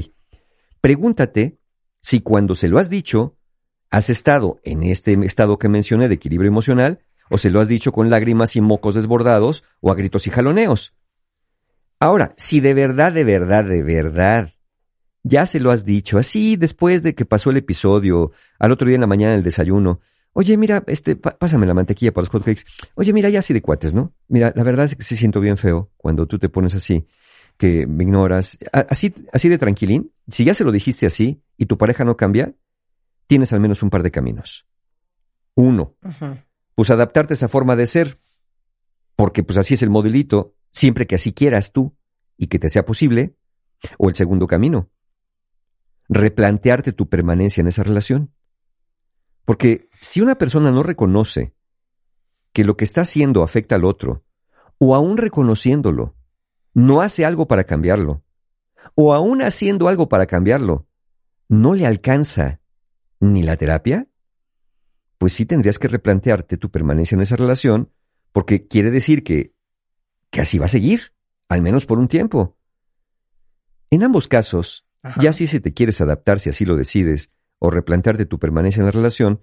pregúntate 0.81 1.59
si 2.01 2.21
cuando 2.21 2.55
se 2.55 2.69
lo 2.69 2.79
has 2.79 2.89
dicho, 2.89 3.37
has 3.91 4.11
estado 4.11 4.61
en 4.63 4.83
este 4.85 5.13
estado 5.25 5.59
que 5.59 5.69
mencioné 5.69 6.09
de 6.09 6.15
equilibrio 6.15 6.49
emocional, 6.49 7.01
o 7.31 7.39
se 7.39 7.51
lo 7.51 7.61
has 7.61 7.69
dicho 7.69 7.93
con 7.93 8.11
lágrimas 8.11 8.57
y 8.57 8.61
mocos 8.61 8.95
desbordados, 8.95 9.65
o 9.81 9.91
a 9.91 9.95
gritos 9.95 10.27
y 10.27 10.31
jaloneos. 10.31 10.95
Ahora, 11.99 12.35
si 12.37 12.61
de 12.61 12.75
verdad, 12.75 13.13
de 13.13 13.25
verdad, 13.25 13.65
de 13.65 13.83
verdad, 13.83 14.53
ya 15.23 15.47
se 15.47 15.61
lo 15.61 15.71
has 15.71 15.85
dicho, 15.85 16.19
así 16.19 16.57
después 16.57 17.03
de 17.03 17.15
que 17.15 17.25
pasó 17.25 17.51
el 17.51 17.57
episodio, 17.57 18.33
al 18.59 18.71
otro 18.71 18.87
día 18.87 18.95
en 18.95 19.01
la 19.01 19.07
mañana 19.07 19.33
en 19.33 19.39
el 19.39 19.45
desayuno, 19.45 20.01
oye, 20.35 20.57
mira, 20.57 20.85
este, 20.87 21.17
pásame 21.17 21.67
la 21.67 21.75
mantequilla 21.75 22.13
para 22.13 22.25
los 22.25 22.31
hotcakes, 22.31 22.65
oye, 22.95 23.13
mira, 23.13 23.31
ya 23.31 23.39
así 23.39 23.55
de 23.55 23.63
cuates, 23.63 23.95
¿no? 23.95 24.13
Mira, 24.29 24.53
la 24.55 24.63
verdad 24.63 24.85
es 24.85 24.95
que 24.95 25.03
sí 25.03 25.17
siento 25.17 25.41
bien 25.41 25.57
feo 25.57 25.91
cuando 25.97 26.27
tú 26.27 26.39
te 26.39 26.49
pones 26.49 26.75
así, 26.75 27.07
que 27.57 27.87
me 27.87 28.05
ignoras, 28.05 28.59
así, 28.71 29.15
así 29.33 29.49
de 29.49 29.59
tranquilín, 29.59 30.13
si 30.29 30.45
ya 30.45 30.53
se 30.53 30.63
lo 30.63 30.73
dijiste 30.73 31.07
así 31.07 31.43
y 31.57 31.67
tu 31.67 31.79
pareja 31.79 32.05
no 32.05 32.17
cambia, 32.17 32.55
tienes 33.27 33.53
al 33.53 33.61
menos 33.61 33.83
un 33.83 33.91
par 33.91 34.03
de 34.03 34.11
caminos. 34.11 34.67
Uno, 35.55 35.97
pues 36.77 36.91
adaptarte 36.91 37.33
a 37.33 37.37
esa 37.37 37.49
forma 37.49 37.75
de 37.75 37.87
ser, 37.87 38.21
porque 39.17 39.43
pues 39.43 39.57
así 39.57 39.75
es 39.75 39.83
el 39.83 39.91
modelito, 39.91 40.55
siempre 40.71 41.07
que 41.07 41.17
así 41.17 41.33
quieras 41.33 41.73
tú 41.73 41.97
y 42.37 42.47
que 42.47 42.59
te 42.59 42.69
sea 42.69 42.85
posible, 42.85 43.35
o 43.99 44.09
el 44.09 44.15
segundo 44.15 44.47
camino, 44.47 44.91
replantearte 46.09 46.93
tu 46.93 47.09
permanencia 47.09 47.63
en 47.63 47.69
esa 47.69 47.83
relación. 47.83 48.33
Porque 49.47 49.89
si 49.99 50.21
una 50.21 50.37
persona 50.37 50.71
no 50.71 50.83
reconoce 50.83 51.55
que 52.53 52.63
lo 52.63 52.77
que 52.77 52.85
está 52.85 53.01
haciendo 53.01 53.43
afecta 53.43 53.77
al 53.77 53.85
otro, 53.85 54.25
o 54.79 54.95
aún 54.95 55.17
reconociéndolo, 55.17 56.15
no 56.75 57.01
hace 57.01 57.25
algo 57.25 57.49
para 57.49 57.65
cambiarlo, 57.65 58.23
o 58.95 59.15
aún 59.15 59.41
haciendo 59.41 59.89
algo 59.89 60.11
para 60.11 60.27
cambiarlo, 60.27 60.87
no 61.49 61.73
le 61.73 61.87
alcanza 61.87 62.61
ni 63.19 63.43
la 63.43 63.57
terapia, 63.57 64.09
pues 65.19 65.33
sí 65.33 65.47
tendrías 65.47 65.79
que 65.79 65.89
replantearte 65.89 66.57
tu 66.57 66.71
permanencia 66.71 67.15
en 67.15 67.23
esa 67.23 67.37
relación, 67.37 67.91
porque 68.33 68.67
quiere 68.67 68.91
decir 68.91 69.23
que, 69.23 69.55
que 70.31 70.41
así 70.41 70.59
va 70.59 70.67
a 70.67 70.69
seguir, 70.69 71.13
al 71.49 71.63
menos 71.63 71.87
por 71.87 71.99
un 71.99 72.09
tiempo. 72.09 72.57
En 73.91 74.03
ambos 74.03 74.29
casos, 74.29 74.87
ya 75.21 75.33
si 75.33 75.47
se 75.47 75.61
te 75.61 75.73
quieres 75.73 76.01
adaptar, 76.01 76.39
si 76.39 76.51
así 76.51 76.65
lo 76.65 76.77
decides, 76.77 77.31
o 77.59 77.71
replantearte 77.71 78.27
tu 78.27 78.39
permanencia 78.39 78.81
en 78.81 78.87
la 78.87 78.93
relación, 78.93 79.41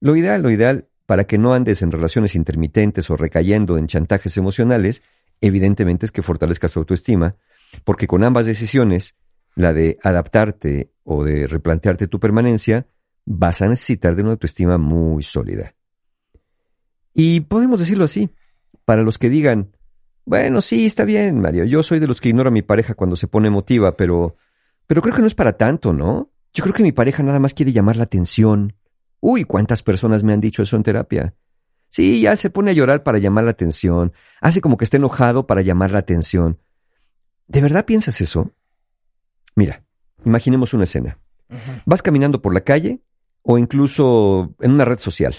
lo 0.00 0.16
ideal, 0.16 0.42
lo 0.42 0.50
ideal, 0.50 0.88
para 1.06 1.24
que 1.24 1.38
no 1.38 1.54
andes 1.54 1.82
en 1.82 1.92
relaciones 1.92 2.34
intermitentes 2.34 3.10
o 3.10 3.16
recayendo 3.16 3.78
en 3.78 3.86
chantajes 3.86 4.36
emocionales, 4.36 5.02
evidentemente 5.40 6.06
es 6.06 6.12
que 6.12 6.22
fortalezcas 6.22 6.72
tu 6.72 6.80
autoestima, 6.80 7.36
porque 7.84 8.06
con 8.06 8.24
ambas 8.24 8.46
decisiones, 8.46 9.16
la 9.54 9.72
de 9.72 9.98
adaptarte 10.02 10.90
o 11.04 11.24
de 11.24 11.46
replantearte 11.46 12.08
tu 12.08 12.18
permanencia, 12.20 12.86
vas 13.26 13.62
a 13.62 13.68
necesitar 13.68 14.14
de 14.14 14.22
una 14.22 14.32
autoestima 14.32 14.78
muy 14.78 15.22
sólida. 15.22 15.74
Y 17.14 17.40
podemos 17.40 17.78
decirlo 17.78 18.04
así, 18.04 18.30
para 18.84 19.02
los 19.02 19.18
que 19.18 19.30
digan, 19.30 19.76
bueno, 20.24 20.60
sí, 20.60 20.86
está 20.86 21.04
bien, 21.04 21.40
Mario, 21.40 21.64
yo 21.64 21.82
soy 21.82 22.00
de 22.00 22.06
los 22.06 22.20
que 22.20 22.30
ignoro 22.30 22.48
a 22.48 22.52
mi 22.52 22.62
pareja 22.62 22.94
cuando 22.94 23.16
se 23.16 23.28
pone 23.28 23.48
emotiva, 23.48 23.96
pero, 23.96 24.36
pero 24.86 25.02
creo 25.02 25.14
que 25.14 25.20
no 25.20 25.26
es 25.26 25.34
para 25.34 25.56
tanto, 25.56 25.92
¿no? 25.92 26.30
Yo 26.52 26.62
creo 26.62 26.74
que 26.74 26.82
mi 26.82 26.92
pareja 26.92 27.22
nada 27.22 27.38
más 27.38 27.54
quiere 27.54 27.72
llamar 27.72 27.96
la 27.96 28.04
atención. 28.04 28.74
Uy, 29.20 29.44
¿cuántas 29.44 29.82
personas 29.82 30.22
me 30.22 30.32
han 30.32 30.40
dicho 30.40 30.62
eso 30.62 30.76
en 30.76 30.82
terapia? 30.82 31.34
Sí, 31.88 32.20
ya 32.20 32.34
se 32.36 32.50
pone 32.50 32.72
a 32.72 32.74
llorar 32.74 33.02
para 33.04 33.18
llamar 33.18 33.44
la 33.44 33.52
atención, 33.52 34.12
hace 34.40 34.60
como 34.60 34.76
que 34.76 34.84
está 34.84 34.96
enojado 34.96 35.46
para 35.46 35.62
llamar 35.62 35.92
la 35.92 36.00
atención. 36.00 36.58
¿De 37.46 37.60
verdad 37.60 37.84
piensas 37.84 38.20
eso? 38.20 38.52
Mira, 39.54 39.84
imaginemos 40.24 40.74
una 40.74 40.84
escena. 40.84 41.18
Vas 41.86 42.02
caminando 42.02 42.42
por 42.42 42.52
la 42.52 42.62
calle 42.62 43.02
o 43.44 43.58
incluso 43.58 44.54
en 44.60 44.72
una 44.72 44.84
red 44.84 44.98
social. 44.98 45.36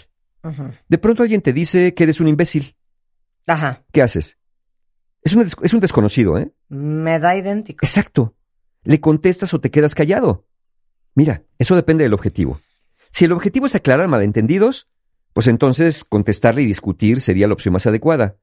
De 0.88 0.98
pronto 1.00 1.24
alguien 1.24 1.42
te 1.42 1.54
dice 1.54 1.96
que 1.96 2.04
eres 2.04 2.22
un 2.22 2.28
imbécil. 2.28 2.78
Ajá. 3.48 3.84
¿Qué 3.92 4.04
haces? 4.04 4.38
Es 5.24 5.34
un, 5.34 5.42
es 5.42 5.74
un 5.74 5.80
desconocido, 5.80 6.38
¿eh? 6.38 6.54
Me 6.70 7.20
da 7.20 7.36
idéntico. 7.36 7.84
Exacto. 7.84 8.36
¿Le 8.84 9.02
contestas 9.02 9.56
o 9.56 9.60
te 9.60 9.72
quedas 9.72 9.96
callado? 9.96 10.46
Mira, 11.16 11.44
eso 11.58 11.76
depende 11.76 12.04
del 12.04 12.14
objetivo. 12.14 12.62
Si 13.12 13.26
el 13.26 13.32
objetivo 13.32 13.66
es 13.66 13.74
aclarar 13.74 14.08
malentendidos, 14.08 14.88
pues 15.34 15.48
entonces 15.48 16.04
contestarle 16.04 16.62
y 16.62 16.68
discutir 16.68 17.22
sería 17.22 17.48
la 17.48 17.54
opción 17.54 17.74
más 17.74 17.88
adecuada. 17.88 18.38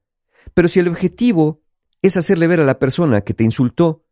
Pero 0.53 0.67
si 0.67 0.81
el 0.81 0.89
objetivo 0.89 1.61
es 2.01 2.17
hacerle 2.17 2.47
ver 2.47 2.59
a 2.59 2.65
la 2.65 2.79
persona 2.79 3.21
que 3.21 3.33
te 3.33 3.45
insultó 3.45 4.02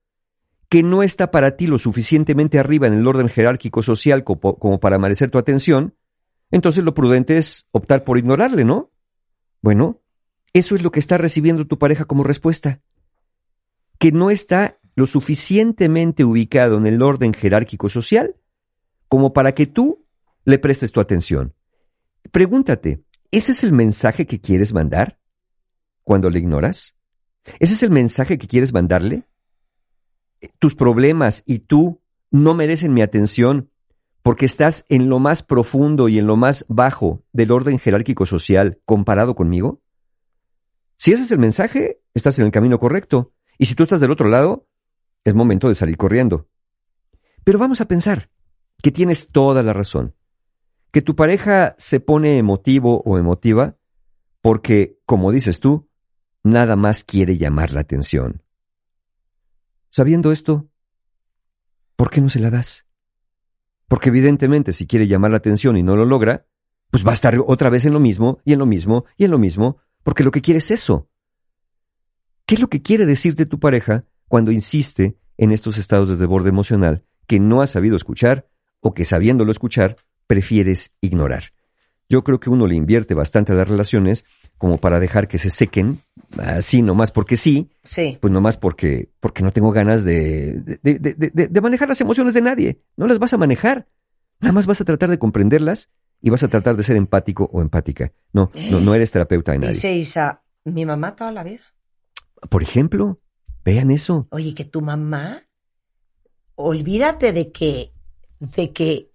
que 0.72 0.84
no 0.84 1.04
está 1.04 1.32
para 1.32 1.58
ti 1.58 1.68
lo 1.68 1.78
suficientemente 1.78 2.58
arriba 2.58 2.88
en 2.88 2.94
el 2.94 3.06
orden 3.06 3.28
jerárquico 3.28 3.84
social 3.84 4.24
como, 4.24 4.80
para 4.80 4.98
merecer 4.98 5.30
tu 5.30 5.38
atención, 5.38 5.98
entonces 6.50 6.82
lo 6.86 6.94
prudente 6.94 7.38
es 7.38 7.68
optar 7.72 8.06
por 8.06 8.18
ignorarle, 8.18 8.64
¿no? 8.64 8.90
Bueno, 9.62 10.00
eso 10.54 10.76
es 10.76 10.82
lo 10.82 10.90
que 10.90 11.02
está 11.02 11.18
recibiendo 11.18 11.68
tu 11.68 11.78
pareja 11.78 12.06
como 12.06 12.24
respuesta. 12.24 12.80
Que 14.00 14.14
no 14.14 14.32
está 14.32 14.80
lo 14.96 15.08
suficientemente 15.08 16.24
ubicado 16.24 16.78
en 16.78 16.88
el 16.88 17.02
orden 17.02 17.34
jerárquico 17.34 17.90
social 17.90 18.38
como 19.10 19.34
para 19.34 19.54
que 19.54 19.68
tú 19.68 20.06
le 20.46 20.58
prestes 20.58 20.94
tu 20.94 21.02
atención. 21.02 21.54
Pregúntate, 22.32 23.04
¿ese 23.30 23.52
es 23.52 23.66
el 23.66 23.74
mensaje 23.74 24.26
que 24.26 24.40
quieres 24.40 24.74
mandar 24.74 25.20
cuando 26.04 26.30
le 26.30 26.40
ignoras? 26.40 26.96
¿Ese 27.60 27.74
es 27.74 27.84
el 27.84 27.92
mensaje 27.92 28.38
que 28.38 28.48
quieres 28.48 28.72
mandarle? 28.72 29.26
Tus 30.60 30.76
problemas 30.76 31.44
y 31.46 31.60
tú 31.60 32.02
no 32.32 32.54
merecen 32.54 32.94
mi 32.94 33.02
atención 33.02 33.70
porque 34.24 34.46
estás 34.46 34.86
en 34.90 35.10
lo 35.10 35.20
más 35.20 35.44
profundo 35.44 36.08
y 36.10 36.20
en 36.20 36.28
lo 36.28 36.36
más 36.36 36.66
bajo 36.68 37.24
del 37.34 37.52
orden 37.52 37.80
jerárquico 37.80 38.26
social 38.26 38.80
comparado 38.86 39.36
conmigo? 39.36 39.82
Si 40.98 41.12
ese 41.12 41.24
es 41.24 41.32
el 41.32 41.40
mensaje, 41.40 42.02
estás 42.14 42.38
en 42.40 42.46
el 42.46 42.52
camino 42.52 42.80
correcto. 42.80 43.34
Y 43.58 43.66
si 43.66 43.76
tú 43.76 43.84
estás 43.84 44.02
del 44.02 44.12
otro 44.12 44.30
lado, 44.30 44.68
es 45.24 45.34
momento 45.34 45.68
de 45.68 45.76
salir 45.76 45.98
corriendo. 45.98 46.48
Pero 47.44 47.58
vamos 47.58 47.82
a 47.82 47.88
pensar 47.88 48.30
que 48.82 48.92
tienes 48.92 49.30
toda 49.30 49.64
la 49.64 49.74
razón. 49.74 50.16
Que 50.92 51.02
tu 51.02 51.16
pareja 51.16 51.76
se 51.78 52.00
pone 52.00 52.38
emotivo 52.38 53.02
o 53.06 53.18
emotiva 53.18 53.78
porque, 54.42 55.00
como 55.06 55.32
dices 55.32 55.60
tú, 55.60 55.90
nada 56.44 56.76
más 56.76 57.04
quiere 57.04 57.38
llamar 57.38 57.72
la 57.72 57.82
atención. 57.82 58.44
Sabiendo 59.94 60.32
esto, 60.32 60.70
¿por 61.98 62.10
qué 62.10 62.22
no 62.22 62.30
se 62.30 62.40
la 62.40 62.50
das? 62.50 62.88
Porque 63.90 64.08
evidentemente 64.08 64.72
si 64.72 64.88
quiere 64.88 65.06
llamar 65.06 65.32
la 65.32 65.38
atención 65.38 65.76
y 65.76 65.84
no 65.84 65.98
lo 65.98 66.06
logra, 66.06 66.48
pues 66.90 67.06
va 67.06 67.12
a 67.12 67.14
estar 67.14 67.38
otra 67.46 67.70
vez 67.70 67.84
en 67.84 67.92
lo 67.92 68.00
mismo 68.00 68.40
y 68.46 68.54
en 68.54 68.60
lo 68.60 68.66
mismo 68.66 69.04
y 69.18 69.26
en 69.26 69.32
lo 69.32 69.38
mismo, 69.38 69.80
porque 70.04 70.24
lo 70.24 70.32
que 70.32 70.42
quiere 70.42 70.60
es 70.60 70.72
eso. 70.72 71.10
¿Qué 72.46 72.56
es 72.56 72.62
lo 72.62 72.70
que 72.70 72.82
quiere 72.82 73.06
decirte 73.06 73.46
tu 73.46 73.60
pareja 73.60 74.06
cuando 74.30 74.54
insiste 74.54 75.18
en 75.36 75.52
estos 75.52 75.78
estados 75.78 76.08
de 76.08 76.16
desborde 76.16 76.48
emocional 76.48 77.04
que 77.28 77.42
no 77.42 77.62
has 77.62 77.72
sabido 77.72 77.98
escuchar 77.98 78.48
o 78.80 78.94
que 78.94 79.04
sabiéndolo 79.04 79.52
escuchar 79.52 79.98
prefieres 80.26 80.94
ignorar? 81.02 81.52
Yo 82.08 82.24
creo 82.24 82.40
que 82.40 82.50
uno 82.50 82.66
le 82.66 82.76
invierte 82.76 83.14
bastante 83.14 83.52
a 83.52 83.56
las 83.56 83.68
relaciones 83.68 84.24
como 84.58 84.78
para 84.78 85.02
dejar 85.02 85.28
que 85.28 85.38
se 85.38 85.50
sequen, 85.50 86.00
así 86.38 86.82
nomás 86.82 87.12
porque 87.12 87.36
sí, 87.38 87.70
Sí. 87.84 88.18
pues 88.22 88.32
nomás 88.32 88.58
porque, 88.58 89.12
porque 89.20 89.44
no 89.44 89.52
tengo 89.52 89.72
ganas 89.72 90.04
de, 90.04 90.80
de, 90.82 91.00
de- 91.00 91.62
manejar 91.62 91.88
las 91.90 92.02
emociones 92.02 92.34
de 92.34 92.42
nadie. 92.42 92.82
No 92.98 93.08
las 93.08 93.20
vas 93.20 93.34
a 93.34 93.38
manejar. 93.38 93.88
Nada 94.40 94.54
más 94.54 94.66
vas 94.66 94.82
a 94.82 94.86
tratar 94.86 95.10
de 95.10 95.20
comprenderlas 95.20 95.90
y 96.22 96.30
vas 96.30 96.44
a 96.44 96.48
tratar 96.48 96.76
de 96.76 96.84
ser 96.84 96.96
empático 96.96 97.50
o 97.54 97.62
empática. 97.62 98.12
No, 98.34 98.52
no, 98.72 98.80
no 98.80 98.96
eres 98.96 99.12
terapeuta 99.12 99.52
de 99.52 99.60
nadie. 99.60 99.74
Dice 99.74 99.94
Isa, 99.94 100.44
mi 100.64 100.86
mamá 100.86 101.16
toda 101.16 101.32
la 101.32 101.44
vida. 101.44 101.62
Por 102.50 102.64
ejemplo, 102.64 103.20
vean 103.64 103.92
eso. 103.92 104.28
Oye, 104.32 104.54
que 104.56 104.66
tu 104.66 104.82
mamá, 104.82 105.44
olvídate 106.56 107.34
de 107.34 107.52
que, 107.52 107.94
de 108.40 108.72
que 108.74 109.12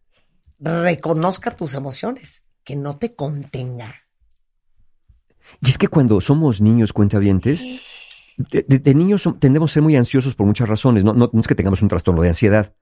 reconozca 0.58 1.54
tus 1.56 1.74
emociones, 1.74 2.44
que 2.64 2.76
no 2.76 2.98
te 2.98 3.14
contenga. 3.14 3.94
Y 5.62 5.68
es 5.70 5.78
que 5.78 5.88
cuando 5.88 6.20
somos 6.20 6.60
niños 6.60 6.92
cuentavientes, 6.92 7.64
de, 8.36 8.64
de- 8.68 8.78
de 8.78 8.94
niños 8.94 9.28
tendemos 9.38 9.70
a 9.70 9.74
ser 9.74 9.82
muy 9.82 9.96
ansiosos 9.96 10.34
por 10.34 10.46
muchas 10.46 10.68
razones. 10.68 11.04
No, 11.04 11.12
no, 11.14 11.30
no 11.32 11.40
es 11.40 11.46
que 11.46 11.54
tengamos 11.54 11.82
un 11.82 11.88
trastorno 11.88 12.22
de 12.22 12.28
ansiedad. 12.28 12.74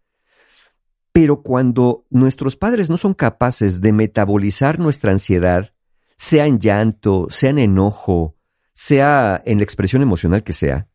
Pero 1.12 1.43
cuando 1.43 2.07
nuestros 2.11 2.57
padres 2.57 2.91
no 2.91 2.97
son 2.97 3.15
capaces 3.15 3.81
de 3.81 3.93
metabolizar 3.93 4.81
nuestra 4.81 5.12
ansiedad, 5.12 5.73
sea 6.16 6.47
en 6.47 6.59
llanto, 6.59 7.28
sea 7.31 7.51
en 7.51 7.59
enojo, 7.61 8.36
sea 8.73 9.41
en 9.45 9.59
la 9.59 9.65
expresión 9.65 10.03
emocional 10.03 10.43
que 10.43 10.53
sea, 10.53 10.89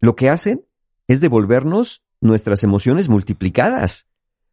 lo 0.00 0.14
que 0.14 0.28
hacen 0.28 0.66
es 1.08 1.20
devolvernos 1.22 2.02
nuestras 2.20 2.62
emociones 2.64 3.08
multiplicadas. 3.08 4.06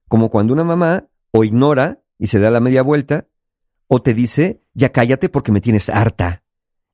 Como 0.07 0.29
cuando 0.29 0.53
una 0.53 0.63
mamá 0.63 1.07
o 1.31 1.43
ignora 1.43 2.01
y 2.17 2.27
se 2.27 2.39
da 2.39 2.49
la 2.51 2.59
media 2.61 2.81
vuelta, 2.81 3.27
o 3.95 4.01
te 4.01 4.15
dice, 4.15 4.63
ya 4.73 4.91
cállate 4.91 5.29
porque 5.29 5.51
me 5.51 5.61
tienes 5.61 5.87
harta, 5.87 6.41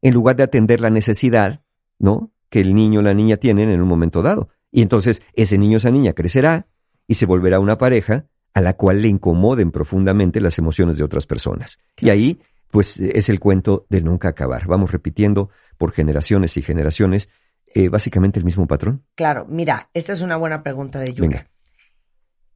en 0.02 0.14
lugar 0.14 0.36
de 0.36 0.44
atender 0.44 0.82
la 0.82 0.90
necesidad, 0.90 1.62
¿no? 1.98 2.34
Que 2.50 2.60
el 2.60 2.76
niño 2.76 3.00
o 3.00 3.04
la 3.04 3.14
niña 3.14 3.38
tienen 3.38 3.70
en 3.70 3.82
un 3.82 3.88
momento 3.88 4.22
dado. 4.22 4.50
Y 4.70 4.82
entonces 4.82 5.22
ese 5.34 5.58
niño 5.58 5.76
o 5.76 5.78
esa 5.78 5.92
niña 5.92 6.12
crecerá 6.12 6.68
y 7.08 7.14
se 7.14 7.26
volverá 7.26 7.62
una 7.62 7.78
pareja 7.78 8.26
a 8.54 8.60
la 8.60 8.74
cual 8.74 9.02
le 9.02 9.08
incomoden 9.08 9.72
profundamente 9.72 10.42
las 10.42 10.58
emociones 10.58 10.98
de 10.98 11.06
otras 11.06 11.26
personas. 11.26 11.80
Y 12.02 12.10
ahí, 12.10 12.42
pues, 12.70 13.00
es 13.00 13.30
el 13.30 13.40
cuento 13.40 13.86
de 13.90 14.02
nunca 14.02 14.28
acabar. 14.28 14.68
Vamos 14.68 14.92
repitiendo 14.92 15.52
por 15.78 15.94
generaciones 15.94 16.58
y 16.58 16.62
generaciones 16.62 17.30
eh, 17.76 17.88
básicamente 17.88 18.40
el 18.40 18.46
mismo 18.46 18.68
patrón. 18.68 19.06
Claro, 19.16 19.46
mira, 19.48 19.90
esta 19.94 20.12
es 20.12 20.20
una 20.20 20.36
buena 20.36 20.64
pregunta 20.64 21.00
de 21.00 21.14
Yuna. 21.14 21.30
Venga. 21.30 21.50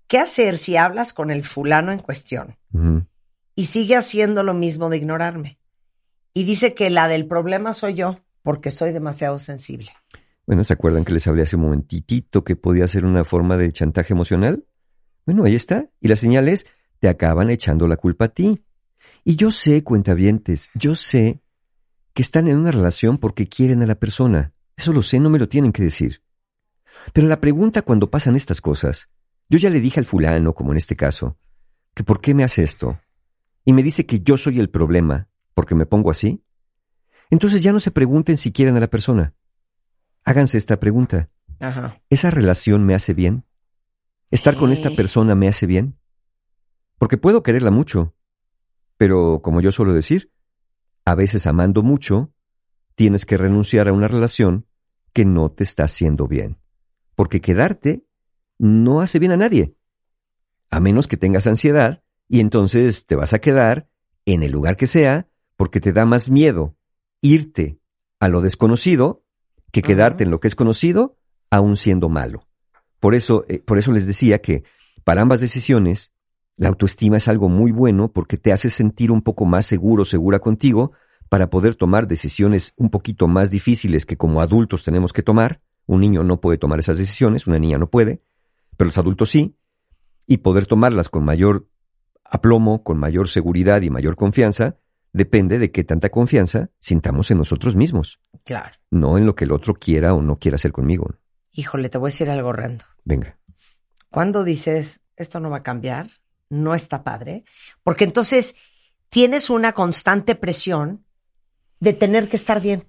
¿Qué 0.07 0.17
hacer 0.17 0.57
si 0.57 0.75
hablas 0.75 1.13
con 1.13 1.31
el 1.31 1.45
fulano 1.45 1.93
en 1.93 1.99
cuestión. 1.99 2.57
Y 3.55 3.65
sigue 3.65 3.95
haciendo 3.95 4.43
lo 4.43 4.53
mismo 4.53 4.89
de 4.89 4.97
ignorarme? 4.97 5.59
Y 6.33 6.45
dice 6.45 6.73
que 6.73 6.89
la 6.89 7.07
del 7.07 7.27
problema 7.27 7.73
soy 7.73 7.93
yo, 7.93 8.19
porque 8.41 8.71
soy 8.71 8.91
demasiado 8.91 9.37
sensible. 9.37 9.91
Bueno, 10.45 10.63
¿se 10.63 10.73
acuerdan 10.73 11.05
que 11.05 11.13
les 11.13 11.27
hablé 11.27 11.43
hace 11.43 11.55
un 11.55 11.63
momentitito 11.63 12.43
que 12.43 12.55
podía 12.55 12.87
ser 12.87 13.05
una 13.05 13.23
forma 13.23 13.55
de 13.55 13.71
chantaje 13.71 14.13
emocional? 14.13 14.65
Bueno, 15.25 15.45
ahí 15.45 15.55
está. 15.55 15.89
Y 16.01 16.07
la 16.09 16.15
señal 16.15 16.49
es, 16.49 16.65
te 16.99 17.07
acaban 17.07 17.49
echando 17.49 17.87
la 17.87 17.97
culpa 17.97 18.25
a 18.25 18.29
ti. 18.29 18.63
Y 19.23 19.37
yo 19.37 19.51
sé, 19.51 19.83
cuentavientes, 19.83 20.69
yo 20.73 20.95
sé 20.95 21.41
que 22.13 22.21
están 22.21 22.47
en 22.47 22.57
una 22.57 22.71
relación 22.71 23.17
porque 23.17 23.47
quieren 23.47 23.81
a 23.81 23.87
la 23.87 23.95
persona. 23.95 24.53
Eso 24.75 24.91
lo 24.91 25.01
sé, 25.01 25.19
no 25.19 25.29
me 25.29 25.39
lo 25.39 25.47
tienen 25.47 25.71
que 25.71 25.83
decir. 25.83 26.21
Pero 27.13 27.27
la 27.27 27.39
pregunta 27.39 27.81
cuando 27.81 28.09
pasan 28.09 28.35
estas 28.35 28.59
cosas, 28.59 29.09
yo 29.49 29.57
ya 29.57 29.69
le 29.69 29.79
dije 29.79 29.99
al 29.99 30.05
fulano, 30.05 30.53
como 30.53 30.71
en 30.71 30.77
este 30.77 30.95
caso, 30.95 31.37
que 31.93 32.03
por 32.03 32.21
qué 32.21 32.33
me 32.33 32.43
hace 32.43 32.63
esto, 32.63 32.99
y 33.65 33.73
me 33.73 33.83
dice 33.83 34.05
que 34.05 34.19
yo 34.19 34.37
soy 34.37 34.59
el 34.59 34.69
problema 34.69 35.29
porque 35.53 35.75
me 35.75 35.85
pongo 35.85 36.11
así, 36.11 36.43
entonces 37.29 37.63
ya 37.63 37.71
no 37.71 37.79
se 37.79 37.91
pregunten 37.91 38.37
si 38.37 38.51
quieren 38.51 38.75
a 38.75 38.79
la 38.79 38.89
persona. 38.89 39.33
Háganse 40.25 40.57
esta 40.57 40.79
pregunta. 40.79 41.29
Ajá. 41.59 42.01
¿Esa 42.09 42.29
relación 42.29 42.85
me 42.85 42.95
hace 42.95 43.13
bien? 43.13 43.45
¿Estar 44.31 44.55
con 44.55 44.71
esta 44.71 44.89
persona 44.89 45.35
me 45.35 45.47
hace 45.47 45.65
bien? 45.65 45.97
Porque 46.97 47.17
puedo 47.17 47.43
quererla 47.43 47.71
mucho, 47.71 48.15
pero 48.97 49.41
como 49.43 49.61
yo 49.61 49.71
suelo 49.71 49.93
decir, 49.93 50.31
a 51.05 51.15
veces 51.15 51.45
amando 51.47 51.83
mucho, 51.83 52.33
tienes 52.95 53.25
que 53.25 53.37
renunciar 53.37 53.87
a 53.87 53.93
una 53.93 54.07
relación 54.07 54.67
que 55.11 55.25
no 55.25 55.51
te 55.51 55.63
está 55.63 55.83
haciendo 55.83 56.27
bien. 56.27 56.57
Porque 57.15 57.41
quedarte 57.41 58.05
no 58.57 59.01
hace 59.01 59.19
bien 59.19 59.31
a 59.31 59.37
nadie. 59.37 59.75
A 60.69 60.79
menos 60.79 61.07
que 61.07 61.17
tengas 61.17 61.45
ansiedad 61.45 62.03
y 62.33 62.39
entonces 62.39 63.05
te 63.05 63.15
vas 63.15 63.33
a 63.33 63.39
quedar 63.39 63.87
en 64.25 64.41
el 64.41 64.51
lugar 64.51 64.75
que 64.75 64.87
sea, 64.87 65.27
porque 65.55 65.79
te 65.79 65.93
da 65.93 66.03
más 66.03 66.31
miedo 66.31 66.75
irte 67.21 67.77
a 68.19 68.27
lo 68.27 68.41
desconocido 68.41 69.23
que 69.71 69.83
quedarte 69.83 70.23
en 70.23 70.31
lo 70.31 70.39
que 70.39 70.47
es 70.47 70.55
conocido, 70.55 71.15
aún 71.51 71.77
siendo 71.77 72.09
malo. 72.09 72.47
Por 72.99 73.13
eso, 73.13 73.45
eh, 73.49 73.59
por 73.59 73.77
eso 73.77 73.91
les 73.91 74.07
decía 74.07 74.41
que 74.41 74.63
para 75.03 75.21
ambas 75.21 75.41
decisiones, 75.41 76.11
la 76.57 76.69
autoestima 76.69 77.17
es 77.17 77.27
algo 77.27 77.49
muy 77.49 77.71
bueno 77.71 78.11
porque 78.11 78.37
te 78.37 78.51
hace 78.51 78.71
sentir 78.71 79.11
un 79.11 79.21
poco 79.21 79.45
más 79.45 79.67
seguro, 79.67 80.03
segura 80.03 80.39
contigo, 80.39 80.93
para 81.29 81.51
poder 81.51 81.75
tomar 81.75 82.07
decisiones 82.07 82.73
un 82.77 82.89
poquito 82.89 83.27
más 83.27 83.51
difíciles 83.51 84.07
que 84.07 84.17
como 84.17 84.41
adultos 84.41 84.83
tenemos 84.83 85.13
que 85.13 85.21
tomar. 85.21 85.61
Un 85.85 86.01
niño 86.01 86.23
no 86.23 86.41
puede 86.41 86.57
tomar 86.57 86.79
esas 86.79 86.97
decisiones, 86.97 87.45
una 87.45 87.59
niña 87.59 87.77
no 87.77 87.91
puede, 87.91 88.23
pero 88.75 88.87
los 88.87 88.97
adultos 88.97 89.29
sí, 89.29 89.55
y 90.25 90.37
poder 90.37 90.65
tomarlas 90.65 91.09
con 91.09 91.23
mayor 91.23 91.67
aplomo, 92.25 92.83
con 92.83 92.97
mayor 92.97 93.27
seguridad 93.27 93.81
y 93.81 93.89
mayor 93.89 94.15
confianza, 94.15 94.77
depende 95.11 95.59
de 95.59 95.71
qué 95.71 95.83
tanta 95.83 96.09
confianza 96.09 96.69
sintamos 96.79 97.29
en 97.31 97.37
nosotros 97.37 97.75
mismos. 97.75 98.19
Claro. 98.43 98.75
No 98.89 99.17
en 99.17 99.25
lo 99.25 99.35
que 99.35 99.45
el 99.45 99.51
otro 99.51 99.73
quiera 99.75 100.13
o 100.13 100.21
no 100.21 100.37
quiera 100.39 100.55
hacer 100.55 100.71
conmigo. 100.71 101.07
Híjole, 101.51 101.89
te 101.89 101.97
voy 101.97 102.09
a 102.09 102.11
decir 102.11 102.29
algo 102.29 102.49
horrendo. 102.49 102.83
Venga. 103.03 103.37
Cuando 104.09 104.43
dices, 104.43 105.01
esto 105.15 105.39
no 105.39 105.49
va 105.49 105.57
a 105.57 105.63
cambiar, 105.63 106.07
no 106.49 106.73
está 106.73 107.03
padre, 107.03 107.43
porque 107.83 108.03
entonces 108.05 108.55
tienes 109.09 109.49
una 109.49 109.73
constante 109.73 110.35
presión 110.35 111.05
de 111.79 111.93
tener 111.93 112.27
que 112.29 112.35
estar 112.37 112.59
bien. 112.61 112.85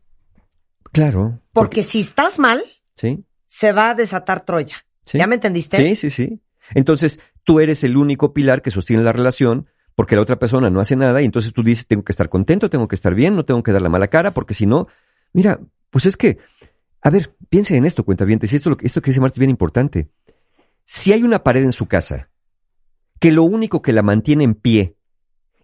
Claro. 0.92 1.40
Porque, 1.52 1.82
si 1.82 2.00
estás 2.00 2.38
mal, 2.38 2.62
Sí. 2.94 3.24
se 3.46 3.72
va 3.72 3.90
a 3.90 3.94
desatar 3.94 4.44
Troya. 4.44 4.76
Sí. 5.04 5.18
¿Ya 5.18 5.26
me 5.26 5.34
entendiste? 5.34 5.76
Sí, 5.76 5.96
sí, 5.96 6.10
sí. 6.10 6.40
Entonces, 6.74 7.20
tú 7.44 7.60
eres 7.60 7.84
el 7.84 7.96
único 7.96 8.32
pilar 8.32 8.62
que 8.62 8.70
sostiene 8.70 9.02
la 9.02 9.12
relación 9.12 9.68
porque 9.94 10.16
la 10.16 10.22
otra 10.22 10.38
persona 10.38 10.70
no 10.70 10.80
hace 10.80 10.96
nada 10.96 11.22
y 11.22 11.24
entonces 11.24 11.52
tú 11.52 11.62
dices, 11.62 11.86
tengo 11.86 12.02
que 12.02 12.12
estar 12.12 12.28
contento, 12.28 12.68
tengo 12.68 12.88
que 12.88 12.96
estar 12.96 13.14
bien, 13.14 13.36
no 13.36 13.44
tengo 13.44 13.62
que 13.62 13.72
dar 13.72 13.82
la 13.82 13.88
mala 13.88 14.08
cara 14.08 14.32
porque 14.32 14.54
si 14.54 14.66
no, 14.66 14.88
mira, 15.32 15.60
pues 15.90 16.06
es 16.06 16.16
que, 16.16 16.38
a 17.00 17.10
ver, 17.10 17.34
piense 17.48 17.76
en 17.76 17.84
esto, 17.84 18.04
cuenta 18.04 18.24
bien, 18.24 18.40
esto, 18.42 18.76
esto 18.80 19.02
que 19.02 19.10
dice 19.10 19.20
Marta 19.20 19.34
es 19.34 19.38
bien 19.38 19.50
importante. 19.50 20.08
Si 20.84 21.12
hay 21.12 21.22
una 21.22 21.44
pared 21.44 21.62
en 21.62 21.72
su 21.72 21.86
casa 21.86 22.30
que 23.20 23.30
lo 23.30 23.44
único 23.44 23.82
que 23.82 23.92
la 23.92 24.02
mantiene 24.02 24.44
en 24.44 24.54
pie 24.54 24.96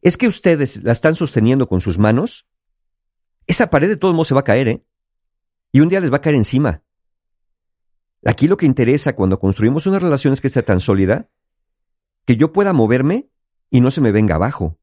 es 0.02 0.16
que 0.16 0.28
ustedes 0.28 0.82
la 0.82 0.92
están 0.92 1.14
sosteniendo 1.14 1.68
con 1.68 1.80
sus 1.80 1.98
manos, 1.98 2.46
esa 3.46 3.68
pared 3.68 3.88
de 3.88 3.96
todos 3.96 4.14
modos 4.14 4.28
se 4.28 4.34
va 4.34 4.40
a 4.40 4.44
caer, 4.44 4.68
¿eh? 4.68 4.84
Y 5.72 5.80
un 5.80 5.88
día 5.88 6.00
les 6.00 6.12
va 6.12 6.16
a 6.16 6.20
caer 6.20 6.36
encima. 6.36 6.82
Aquí 8.24 8.48
lo 8.48 8.56
que 8.56 8.66
interesa 8.66 9.14
cuando 9.14 9.38
construimos 9.38 9.86
una 9.86 9.98
relación 9.98 10.32
es 10.32 10.40
que 10.40 10.48
sea 10.48 10.62
tan 10.62 10.80
sólida 10.80 11.28
que 12.30 12.36
yo 12.36 12.52
pueda 12.52 12.72
moverme 12.72 13.28
y 13.70 13.80
no 13.80 13.90
se 13.90 14.00
me 14.00 14.12
venga 14.12 14.36
abajo. 14.36 14.78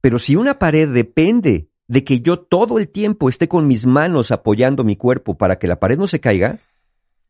Pero 0.00 0.20
si 0.20 0.36
una 0.36 0.60
pared 0.60 0.88
depende 0.88 1.72
de 1.88 2.04
que 2.04 2.20
yo 2.20 2.38
todo 2.38 2.78
el 2.78 2.88
tiempo 2.88 3.28
esté 3.28 3.48
con 3.48 3.66
mis 3.66 3.84
manos 3.84 4.30
apoyando 4.30 4.84
mi 4.84 4.94
cuerpo 4.94 5.36
para 5.36 5.58
que 5.58 5.66
la 5.66 5.80
pared 5.80 5.98
no 5.98 6.06
se 6.06 6.20
caiga, 6.20 6.60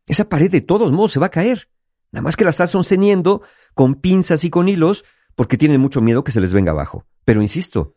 esa 0.06 0.28
pared 0.28 0.50
de 0.50 0.60
todos 0.60 0.92
modos 0.92 1.12
se 1.12 1.18
va 1.18 1.28
a 1.28 1.30
caer. 1.30 1.70
Nada 2.12 2.24
más 2.24 2.36
que 2.36 2.44
la 2.44 2.50
estás 2.50 2.72
sosteniendo 2.72 3.40
con 3.72 3.94
pinzas 3.94 4.44
y 4.44 4.50
con 4.50 4.68
hilos 4.68 5.06
porque 5.34 5.56
tienen 5.56 5.80
mucho 5.80 6.02
miedo 6.02 6.24
que 6.24 6.32
se 6.32 6.42
les 6.42 6.52
venga 6.52 6.72
abajo. 6.72 7.06
Pero 7.24 7.40
insisto, 7.40 7.96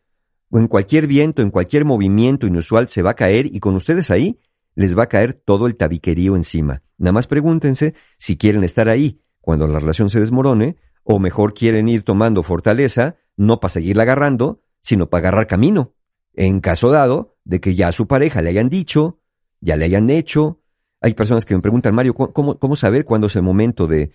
en 0.54 0.70
cualquier 0.70 1.06
viento, 1.06 1.42
en 1.42 1.52
cualquier 1.52 1.84
movimiento 1.84 2.48
inusual 2.48 2.88
se 2.88 3.02
va 3.02 3.12
a 3.12 3.16
caer 3.16 3.46
y 3.54 3.60
con 3.60 3.76
ustedes 3.76 4.10
ahí 4.10 4.40
les 4.76 4.98
va 4.98 5.04
a 5.04 5.10
caer 5.10 5.34
todo 5.34 5.68
el 5.68 5.76
tabiquerío 5.76 6.38
encima. 6.38 6.82
Nada 6.98 7.12
más 7.12 7.28
pregúntense 7.28 7.94
si 8.18 8.38
quieren 8.38 8.64
estar 8.64 8.88
ahí 8.88 9.20
cuando 9.42 9.68
la 9.68 9.80
relación 9.80 10.10
se 10.10 10.22
desmorone 10.22 10.78
o 11.04 11.20
mejor 11.20 11.54
quieren 11.54 11.88
ir 11.90 12.04
tomando 12.04 12.44
fortaleza, 12.44 13.16
no 13.38 13.60
para 13.60 13.70
seguirla 13.70 14.04
agarrando, 14.04 14.62
sino 14.82 15.10
para 15.10 15.28
agarrar 15.30 15.48
camino. 15.48 15.94
En 16.34 16.60
caso 16.62 16.90
dado 16.92 17.38
de 17.44 17.60
que 17.60 17.76
ya 17.76 17.90
a 17.90 17.92
su 17.92 18.08
pareja 18.08 18.42
le 18.42 18.50
hayan 18.50 18.70
dicho, 18.70 19.20
ya 19.60 19.76
le 19.76 19.86
hayan 19.86 20.10
hecho. 20.10 20.62
Hay 21.02 21.14
personas 21.14 21.46
que 21.46 21.56
me 21.56 21.62
preguntan, 21.62 21.96
Mario, 21.96 22.14
¿cómo- 22.14 22.58
¿cómo, 22.60 22.76
saber 22.76 23.06
cuándo 23.06 23.28
es 23.28 23.36
el 23.36 23.42
momento 23.42 23.88
de, 23.88 24.12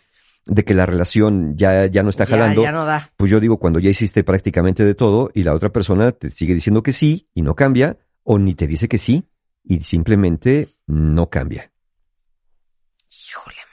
de 0.46 0.64
que 0.64 0.74
la 0.74 0.86
relación 0.86 1.56
ya, 1.56 1.86
ya 1.86 2.02
no 2.02 2.10
está 2.10 2.24
jalando? 2.26 2.62
ya 2.62 2.72
no 2.72 2.84
da. 2.84 3.10
Pues 3.16 3.30
yo 3.30 3.40
digo, 3.40 3.58
cuando 3.58 3.80
ya 3.80 3.90
hiciste 3.90 4.22
prácticamente 4.24 4.84
de 4.84 4.94
todo 4.94 5.30
y 5.34 5.42
la 5.42 5.54
otra 5.54 5.70
persona 5.70 6.12
te 6.12 6.30
sigue 6.30 6.54
diciendo 6.54 6.82
que 6.82 6.92
sí 6.92 7.28
y 7.34 7.42
no 7.42 7.54
cambia, 7.54 7.98
o 8.22 8.38
ni 8.38 8.54
te 8.54 8.66
dice 8.66 8.88
que 8.88 8.98
sí 8.98 9.28
y 9.64 9.80
simplemente 9.80 10.68
no 10.86 11.28
cambia. 11.28 11.72
Híjole. 13.10 13.65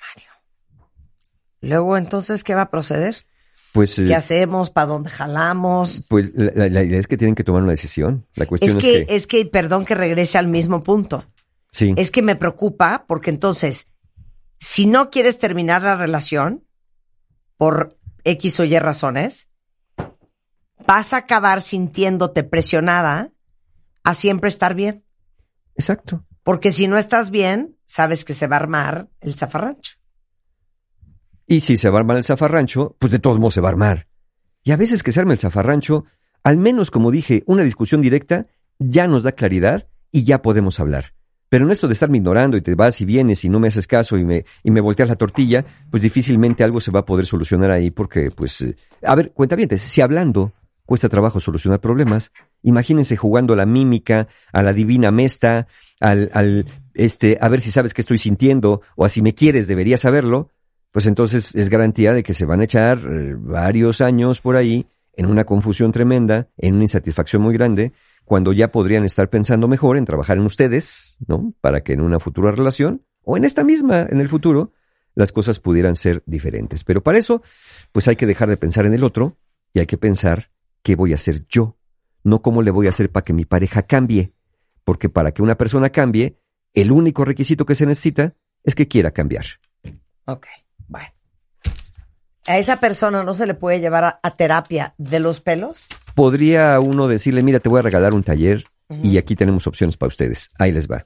Luego, 1.64 1.96
entonces, 1.96 2.44
¿qué 2.44 2.56
va 2.56 2.64
a 2.64 2.70
proceder? 2.70 3.26
Pues, 3.72 3.98
eh, 3.98 4.06
¿Qué 4.06 4.16
hacemos? 4.16 4.70
¿Para 4.70 4.88
dónde 4.88 5.10
jalamos? 5.10 6.04
pues 6.10 6.32
la, 6.36 6.84
idea 6.84 7.00
es 7.00 7.08
que 7.08 7.18
tienen 7.18 7.36
que 7.36 7.46
tomar 7.46 7.64
una 7.64 7.72
decisión. 7.72 8.26
La 8.36 8.46
cuestión 8.46 8.78
Es 8.78 8.84
es, 8.84 8.84
que, 8.84 9.06
es 9.16 9.28
que, 9.28 9.46
perdón 9.46 9.86
que 9.86 9.96
regrese 9.96 10.38
al 10.38 10.48
mismo 10.48 10.84
punto. 10.84 11.26
sí, 11.72 11.94
Es 11.96 12.12
que 12.12 12.22
me 12.22 12.36
preocupa 12.36 13.06
porque 13.08 13.30
entonces, 13.30 13.88
si 14.60 14.88
no 14.88 15.10
quieres 15.10 15.40
terminar 15.40 15.84
la 15.84 15.96
relación 15.96 16.66
por 17.56 17.98
X 18.26 18.60
o 18.60 18.66
Y 18.66 18.78
razones, 18.78 19.48
vas 20.86 21.14
a 21.14 21.18
acabar 21.18 21.62
sintiéndote 21.62 22.44
presionada 22.44 23.32
a 24.04 24.14
siempre 24.14 24.50
estar 24.50 24.76
bien. 24.76 25.06
exacto. 25.76 26.26
Porque 26.44 26.74
si 26.74 26.90
no 26.90 26.98
estás 26.98 27.32
bien, 27.32 27.78
sabes 27.86 28.26
que 28.26 28.34
se 28.34 28.48
va 28.48 28.58
a 28.58 28.60
armar 28.60 29.08
el 29.22 29.34
zafarrancho. 29.34 30.03
Y 31.48 31.62
si 31.62 31.78
se 31.78 31.90
va 31.90 31.98
a 31.98 32.02
armar 32.02 32.18
el 32.18 32.24
zafarrancho, 32.24 32.96
pues 33.00 33.12
de 33.12 33.20
todos 33.20 33.40
modos 33.40 33.56
se 33.56 33.62
va 33.62 33.70
a 33.70 33.72
armar. 33.72 34.08
Y 34.64 34.72
a 34.72 34.78
veces 34.78 35.04
que 35.04 35.12
se 35.12 35.20
arme 35.20 35.34
el 35.34 35.40
zafarrancho, 35.40 36.06
al 36.44 36.58
menos 36.58 36.92
como 36.92 37.12
dije, 37.12 37.44
una 37.46 37.64
discusión 37.64 38.02
directa 38.02 38.48
ya 38.80 39.08
nos 39.08 39.24
da 39.24 39.34
claridad 39.34 39.88
y 40.12 40.24
ya 40.24 40.42
podemos 40.42 40.80
hablar. 40.80 41.14
Pero 41.50 41.66
en 41.66 41.72
esto 41.72 41.88
de 41.88 41.94
estarme 41.94 42.18
ignorando 42.18 42.58
y 42.58 42.62
te 42.62 42.74
vas 42.74 43.00
y 43.02 43.06
vienes 43.06 43.44
y 43.46 43.50
no 43.50 43.60
me 43.60 43.68
haces 43.68 43.86
caso 43.86 44.18
y 44.18 44.24
me, 44.24 44.46
y 44.64 44.72
me 44.72 44.82
volteas 44.82 45.10
la 45.10 45.16
tortilla, 45.16 45.64
pues 45.92 46.02
difícilmente 46.02 46.64
algo 46.64 46.80
se 46.80 46.90
va 46.90 47.02
a 47.02 47.06
poder 47.06 47.26
solucionar 47.26 47.70
ahí 47.70 47.92
porque, 47.92 48.32
pues, 48.32 48.62
eh, 48.62 48.76
a 49.04 49.14
ver, 49.14 49.32
cuenta 49.34 49.56
bien, 49.56 49.78
si 49.78 50.02
hablando 50.02 50.54
cuesta 50.86 51.10
trabajo 51.10 51.40
solucionar 51.40 51.80
problemas, 51.80 52.32
imagínense 52.62 53.18
jugando 53.18 53.54
a 53.54 53.56
la 53.56 53.66
mímica, 53.66 54.28
a 54.52 54.64
la 54.64 54.74
divina 54.74 55.12
mesta, 55.12 55.68
al, 56.00 56.66
este, 56.94 57.38
a 57.40 57.50
ver 57.50 57.62
si 57.62 57.72
sabes 57.72 57.94
qué 57.94 58.02
estoy 58.02 58.18
sintiendo 58.18 58.82
o 58.96 59.06
a 59.06 59.10
si 59.10 59.22
me 59.22 59.34
quieres 59.34 59.68
deberías 59.68 60.02
saberlo, 60.02 60.50
pues 60.94 61.08
entonces 61.08 61.56
es 61.56 61.70
garantía 61.70 62.14
de 62.14 62.22
que 62.22 62.34
se 62.34 62.46
van 62.46 62.62
a 62.62 62.66
echar 62.66 63.00
eh, 63.00 63.36
varios 63.36 64.00
años 64.00 64.40
por 64.40 64.56
ahí 64.56 64.86
en 65.16 65.26
una 65.26 65.44
confusión 65.44 65.92
tremenda, 65.92 66.50
en 66.56 66.76
una 66.76 66.84
insatisfacción 66.84 67.42
muy 67.42 67.54
grande, 67.54 67.94
cuando 68.26 68.54
ya 68.54 68.72
podrían 68.72 69.04
estar 69.04 69.30
pensando 69.30 69.68
mejor 69.68 69.98
en 69.98 70.06
trabajar 70.06 70.38
en 70.38 70.46
ustedes, 70.46 71.18
¿no? 71.28 71.54
Para 71.62 71.82
que 71.82 71.94
en 71.94 72.02
una 72.02 72.20
futura 72.20 72.52
relación, 72.52 73.04
o 73.24 73.38
en 73.38 73.44
esta 73.44 73.64
misma, 73.64 74.08
en 74.08 74.22
el 74.22 74.30
futuro, 74.30 74.72
las 75.16 75.32
cosas 75.32 75.60
pudieran 75.60 75.96
ser 75.96 76.22
diferentes. 76.28 76.84
Pero 76.84 77.02
para 77.02 77.18
eso, 77.18 77.42
pues 77.92 78.08
hay 78.08 78.16
que 78.16 78.28
dejar 78.28 78.50
de 78.50 78.58
pensar 78.58 78.86
en 78.86 78.94
el 78.94 79.04
otro 79.04 79.38
y 79.74 79.80
hay 79.80 79.88
que 79.88 79.98
pensar 79.98 80.52
qué 80.84 80.96
voy 80.96 81.12
a 81.14 81.16
hacer 81.16 81.48
yo, 81.48 81.76
no 82.24 82.44
cómo 82.44 82.62
le 82.62 82.70
voy 82.70 82.86
a 82.86 82.90
hacer 82.90 83.12
para 83.12 83.24
que 83.26 83.34
mi 83.34 83.46
pareja 83.46 83.82
cambie. 83.82 84.34
Porque 84.84 85.10
para 85.10 85.32
que 85.32 85.42
una 85.42 85.58
persona 85.58 85.90
cambie, 85.90 86.40
el 86.76 86.92
único 86.92 87.26
requisito 87.26 87.66
que 87.66 87.74
se 87.74 87.88
necesita 87.88 88.36
es 88.64 88.76
que 88.76 88.88
quiera 88.88 89.12
cambiar. 89.12 89.46
Ok, 90.26 90.46
bueno. 90.46 90.63
¿A 92.48 92.58
esa 92.58 92.78
persona 92.78 93.24
no 93.24 93.34
se 93.34 93.48
le 93.48 93.54
puede 93.54 93.80
llevar 93.80 94.04
a, 94.04 94.20
a 94.22 94.32
terapia 94.32 94.94
de 94.98 95.20
los 95.20 95.40
pelos? 95.42 95.88
podría 96.16 96.80
uno 96.80 97.08
decirle, 97.08 97.42
mira, 97.42 97.60
te 97.60 97.70
voy 97.70 97.80
a 97.80 97.82
regalar 97.82 98.14
un 98.14 98.22
taller 98.24 98.66
y 99.02 99.18
aquí 99.18 99.36
tenemos 99.36 99.66
opciones 99.66 99.98
para 99.98 100.10
ustedes. 100.10 100.52
Ahí 100.60 100.72
les 100.72 100.88
va. 100.88 101.06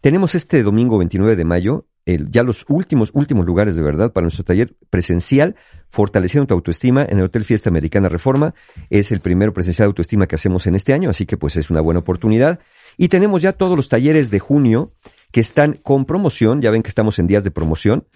Tenemos 0.00 0.34
este 0.34 0.62
domingo 0.62 0.96
29 0.96 1.36
de 1.36 1.44
mayo, 1.44 1.86
el- 2.06 2.30
ya 2.30 2.42
los 2.42 2.64
últimos, 2.68 3.10
últimos 3.12 3.44
lugares 3.44 3.76
de 3.76 3.82
verdad 3.82 4.12
para 4.14 4.24
nuestro 4.24 4.44
taller 4.44 4.74
presencial, 4.88 5.56
Fortaleciendo 5.88 6.46
tu 6.46 6.54
autoestima 6.54 7.04
en 7.08 7.18
el 7.18 7.24
Hotel 7.26 7.44
Fiesta 7.44 7.68
Americana 7.68 8.08
Reforma. 8.08 8.54
Es 8.90 9.12
el 9.12 9.20
primero 9.20 9.52
presencial 9.52 9.86
de 9.86 9.90
autoestima 9.90 10.26
que 10.26 10.34
hacemos 10.36 10.66
en 10.66 10.74
este 10.74 10.92
año, 10.94 11.10
así 11.10 11.26
que 11.26 11.36
pues 11.36 11.56
es 11.56 11.68
una 11.70 11.80
buena 11.80 12.00
oportunidad. 12.00 12.58
Y 12.96 13.08
tenemos 13.08 13.42
ya 13.42 13.52
todos 13.52 13.76
los 13.76 13.88
talleres 13.90 14.30
de 14.30 14.38
junio 14.40 14.94
que 15.32 15.40
están 15.40 15.74
con 15.74 16.06
promoción, 16.06 16.60
ya 16.62 16.70
ven 16.70 16.82
que 16.82 16.88
estamos 16.88 17.18
en 17.18 17.26
días 17.26 17.44
de 17.44 17.50
promoción. 17.52 18.06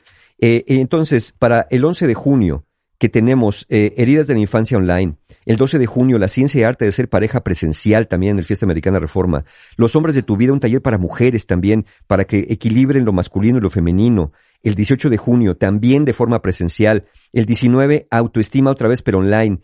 Eh, 0.40 0.64
entonces, 0.66 1.32
para 1.32 1.66
el 1.70 1.84
11 1.84 2.06
de 2.06 2.14
junio, 2.14 2.64
que 3.00 3.08
tenemos 3.08 3.66
eh, 3.70 3.94
Heridas 3.96 4.26
de 4.26 4.34
la 4.34 4.40
Infancia 4.40 4.76
Online. 4.76 5.16
El 5.46 5.56
12 5.56 5.78
de 5.78 5.86
junio, 5.86 6.18
La 6.18 6.28
Ciencia 6.28 6.60
y 6.60 6.64
Arte 6.64 6.84
de 6.84 6.92
Ser 6.92 7.08
Pareja 7.08 7.42
Presencial 7.42 8.08
también 8.08 8.32
en 8.32 8.38
el 8.40 8.44
Fiesta 8.44 8.66
Americana 8.66 8.98
Reforma. 8.98 9.46
Los 9.76 9.96
Hombres 9.96 10.14
de 10.14 10.22
tu 10.22 10.36
Vida, 10.36 10.52
un 10.52 10.60
taller 10.60 10.82
para 10.82 10.98
mujeres 10.98 11.46
también, 11.46 11.86
para 12.06 12.24
que 12.24 12.46
equilibren 12.50 13.06
lo 13.06 13.14
masculino 13.14 13.56
y 13.56 13.62
lo 13.62 13.70
femenino. 13.70 14.32
El 14.62 14.74
18 14.74 15.08
de 15.08 15.16
junio, 15.16 15.56
también 15.56 16.04
de 16.04 16.12
forma 16.12 16.42
presencial. 16.42 17.06
El 17.32 17.46
19, 17.46 18.06
Autoestima 18.10 18.70
otra 18.70 18.88
vez, 18.88 19.00
pero 19.00 19.20
online. 19.20 19.60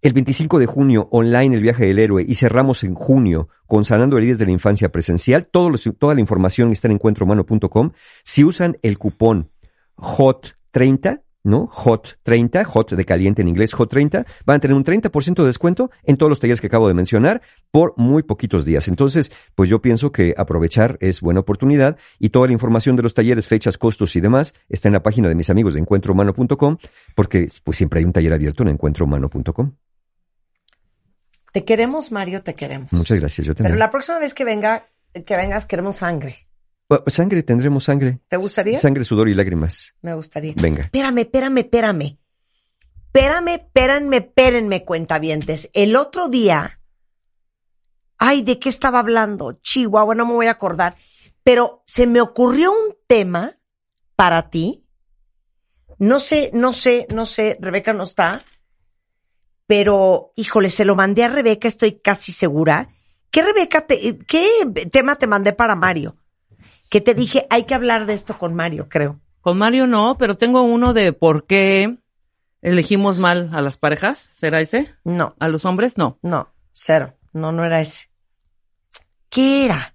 El 0.00 0.14
25 0.14 0.58
de 0.58 0.66
junio, 0.66 1.08
online 1.10 1.56
el 1.56 1.62
viaje 1.62 1.84
del 1.84 1.98
héroe. 1.98 2.24
Y 2.26 2.36
cerramos 2.36 2.84
en 2.84 2.94
junio 2.94 3.48
con 3.66 3.84
Sanando 3.84 4.16
Heridas 4.16 4.38
de 4.38 4.46
la 4.46 4.52
Infancia 4.52 4.88
Presencial. 4.90 5.46
Toda 5.46 6.14
la 6.14 6.20
información 6.20 6.72
está 6.72 6.88
en 6.88 6.92
encuentrohumano.com. 6.92 7.92
Si 8.24 8.44
usan 8.44 8.78
el 8.80 8.96
cupón 8.96 9.50
HOT30, 9.98 11.22
¿no? 11.44 11.68
Hot 11.72 12.18
30, 12.22 12.64
hot 12.64 12.92
de 12.92 13.04
caliente 13.04 13.42
en 13.42 13.48
inglés, 13.48 13.72
hot 13.72 13.90
30, 13.90 14.26
van 14.44 14.56
a 14.56 14.60
tener 14.60 14.76
un 14.76 14.84
30% 14.84 15.34
de 15.34 15.46
descuento 15.46 15.90
en 16.04 16.16
todos 16.16 16.30
los 16.30 16.40
talleres 16.40 16.60
que 16.60 16.66
acabo 16.66 16.88
de 16.88 16.94
mencionar 16.94 17.42
por 17.70 17.94
muy 17.96 18.22
poquitos 18.22 18.64
días. 18.64 18.88
Entonces, 18.88 19.32
pues 19.54 19.68
yo 19.68 19.80
pienso 19.80 20.12
que 20.12 20.34
aprovechar 20.36 20.98
es 21.00 21.20
buena 21.20 21.40
oportunidad 21.40 21.96
y 22.18 22.30
toda 22.30 22.46
la 22.46 22.52
información 22.52 22.96
de 22.96 23.02
los 23.02 23.14
talleres, 23.14 23.46
fechas, 23.46 23.78
costos 23.78 24.16
y 24.16 24.20
demás 24.20 24.54
está 24.68 24.88
en 24.88 24.94
la 24.94 25.02
página 25.02 25.28
de 25.28 25.34
mis 25.34 25.50
amigos 25.50 25.74
de 25.74 25.80
encuentrohumano.com 25.80 26.76
porque 27.14 27.48
pues 27.64 27.76
siempre 27.76 28.00
hay 28.00 28.04
un 28.04 28.12
taller 28.12 28.32
abierto 28.32 28.62
en 28.62 28.70
encuentrohumano.com. 28.70 29.72
Te 31.52 31.64
queremos, 31.64 32.12
Mario, 32.12 32.42
te 32.42 32.54
queremos. 32.54 32.92
Muchas 32.92 33.18
gracias, 33.18 33.46
yo 33.46 33.54
también. 33.54 33.72
Pero 33.72 33.78
la 33.78 33.90
próxima 33.90 34.18
vez 34.18 34.34
que 34.34 34.44
venga, 34.44 34.86
que 35.24 35.36
vengas, 35.36 35.64
queremos 35.64 35.96
sangre. 35.96 36.47
Bueno, 36.88 37.04
Sangre, 37.08 37.42
tendremos 37.42 37.84
sangre. 37.84 38.20
¿Te 38.28 38.38
gustaría? 38.38 38.78
Sangre, 38.78 39.04
sudor 39.04 39.28
y 39.28 39.34
lágrimas. 39.34 39.94
Me 40.00 40.14
gustaría. 40.14 40.54
Venga. 40.56 40.84
Espérame, 40.84 41.18
espérame, 41.18 41.58
espérame. 41.58 42.18
Espérame, 43.06 43.48
espérenme, 43.48 44.16
espérenme, 44.16 44.84
cuentavientes. 44.84 45.68
El 45.74 45.96
otro 45.96 46.28
día. 46.28 46.80
Ay, 48.16 48.42
¿de 48.42 48.58
qué 48.58 48.70
estaba 48.70 49.00
hablando? 49.00 49.52
Chihuahua, 49.60 50.14
no 50.14 50.24
me 50.24 50.32
voy 50.32 50.46
a 50.46 50.52
acordar. 50.52 50.96
Pero 51.42 51.82
se 51.86 52.06
me 52.06 52.20
ocurrió 52.22 52.72
un 52.72 52.96
tema 53.06 53.52
para 54.16 54.48
ti. 54.48 54.84
No 55.98 56.20
sé, 56.20 56.50
no 56.54 56.72
sé, 56.72 57.06
no 57.12 57.26
sé, 57.26 57.58
Rebeca 57.60 57.92
no 57.92 58.04
está. 58.04 58.42
Pero, 59.66 60.32
híjole, 60.36 60.70
se 60.70 60.84
lo 60.86 60.94
mandé 60.94 61.24
a 61.24 61.28
Rebeca, 61.28 61.68
estoy 61.68 62.00
casi 62.00 62.32
segura. 62.32 62.88
¿Qué 63.30 63.42
Rebeca 63.42 63.86
te, 63.86 64.18
qué 64.26 64.48
tema 64.90 65.16
te 65.16 65.26
mandé 65.26 65.52
para 65.52 65.74
Mario? 65.74 66.16
Que 66.88 67.00
te 67.00 67.14
dije, 67.14 67.46
hay 67.50 67.64
que 67.64 67.74
hablar 67.74 68.06
de 68.06 68.14
esto 68.14 68.38
con 68.38 68.54
Mario, 68.54 68.86
creo. 68.88 69.20
Con 69.40 69.58
Mario 69.58 69.86
no, 69.86 70.16
pero 70.18 70.36
tengo 70.36 70.62
uno 70.62 70.94
de 70.94 71.12
por 71.12 71.46
qué 71.46 71.98
elegimos 72.62 73.18
mal 73.18 73.50
a 73.52 73.60
las 73.62 73.76
parejas. 73.76 74.30
¿Será 74.32 74.60
ese? 74.60 74.94
No. 75.04 75.34
¿A 75.38 75.48
los 75.48 75.64
hombres? 75.64 75.98
No. 75.98 76.18
No, 76.22 76.48
cero. 76.72 77.14
No, 77.32 77.52
no 77.52 77.64
era 77.64 77.80
ese. 77.80 78.08
¿Qué 79.28 79.66
era? 79.66 79.94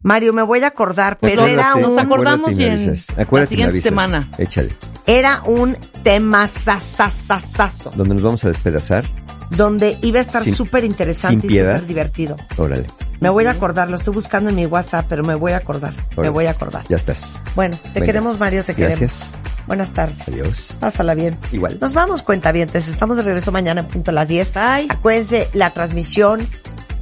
Mario, 0.00 0.32
me 0.32 0.42
voy 0.42 0.62
a 0.62 0.68
acordar, 0.68 1.18
pero 1.20 1.46
era 1.46 1.74
un... 1.74 1.98
acordamos 1.98 2.50
acuérdate 2.50 2.52
y 2.52 2.64
en 2.64 3.30
la 3.32 3.46
siguiente 3.46 3.80
semana. 3.80 4.28
Échale. 4.38 4.70
Era 5.06 5.42
un 5.44 5.76
tema 6.02 6.46
sasasasazo, 6.46 7.90
Donde 7.96 8.14
nos 8.14 8.22
vamos 8.22 8.44
a 8.44 8.48
despedazar. 8.48 9.04
donde 9.50 9.98
iba 10.02 10.18
a 10.18 10.22
estar 10.22 10.44
súper 10.44 10.84
interesante 10.84 11.40
sin 11.40 11.50
y 11.50 11.54
piedad. 11.54 11.74
súper 11.76 11.88
divertido. 11.88 12.36
Órale. 12.56 12.86
Me 13.20 13.28
voy 13.28 13.46
a 13.46 13.50
acordar, 13.50 13.90
lo 13.90 13.96
estoy 13.96 14.14
buscando 14.14 14.50
en 14.50 14.56
mi 14.56 14.66
WhatsApp, 14.66 15.06
pero 15.08 15.24
me 15.24 15.34
voy 15.34 15.52
a 15.52 15.56
acordar. 15.56 15.92
Me 16.16 16.28
voy 16.28 16.46
a 16.46 16.52
acordar. 16.52 16.84
Ya 16.88 16.96
estás. 16.96 17.38
Bueno, 17.56 17.76
te 17.82 17.88
Venga. 17.94 18.06
queremos, 18.06 18.38
Mario, 18.38 18.64
te 18.64 18.74
Gracias. 18.74 19.20
queremos. 19.24 19.48
Buenas 19.66 19.92
tardes. 19.92 20.28
Adiós. 20.28 20.76
Pásala 20.80 21.14
bien. 21.14 21.36
Igual. 21.52 21.78
Nos 21.80 21.92
vamos, 21.92 22.22
cuentavientes. 22.22 22.88
Estamos 22.88 23.16
de 23.16 23.22
regreso 23.24 23.52
mañana 23.52 23.80
en 23.82 23.86
punto 23.86 24.12
a 24.12 24.14
las 24.14 24.28
10. 24.28 24.54
Bye. 24.54 24.86
Acuérdense 24.88 25.48
la 25.52 25.70
transmisión 25.70 26.40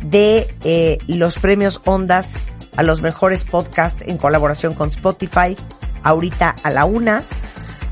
de 0.03 0.53
eh, 0.65 0.99
los 1.07 1.39
premios 1.39 1.81
Ondas 1.85 2.35
a 2.77 2.83
los 2.83 3.03
mejores 3.03 3.45
podcasts 3.45 4.03
en 4.07 4.19
colaboración 4.19 4.75
con 4.75 4.89
Spotify, 4.89 5.57
ahorita 6.03 6.57
a 6.63 6.71
la 6.71 6.85
una, 6.85 7.23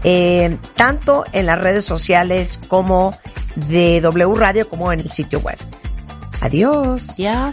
eh, 0.02 0.58
tanto 0.76 1.24
en 1.32 1.46
las 1.46 1.58
redes 1.58 1.84
sociales 1.84 2.58
como 2.68 3.14
de 3.56 4.00
W 4.00 4.34
Radio 4.34 4.68
como 4.68 4.92
en 4.92 5.00
el 5.00 5.10
sitio 5.10 5.40
web. 5.40 5.56
Adiós. 6.40 7.16
Ya. 7.16 7.52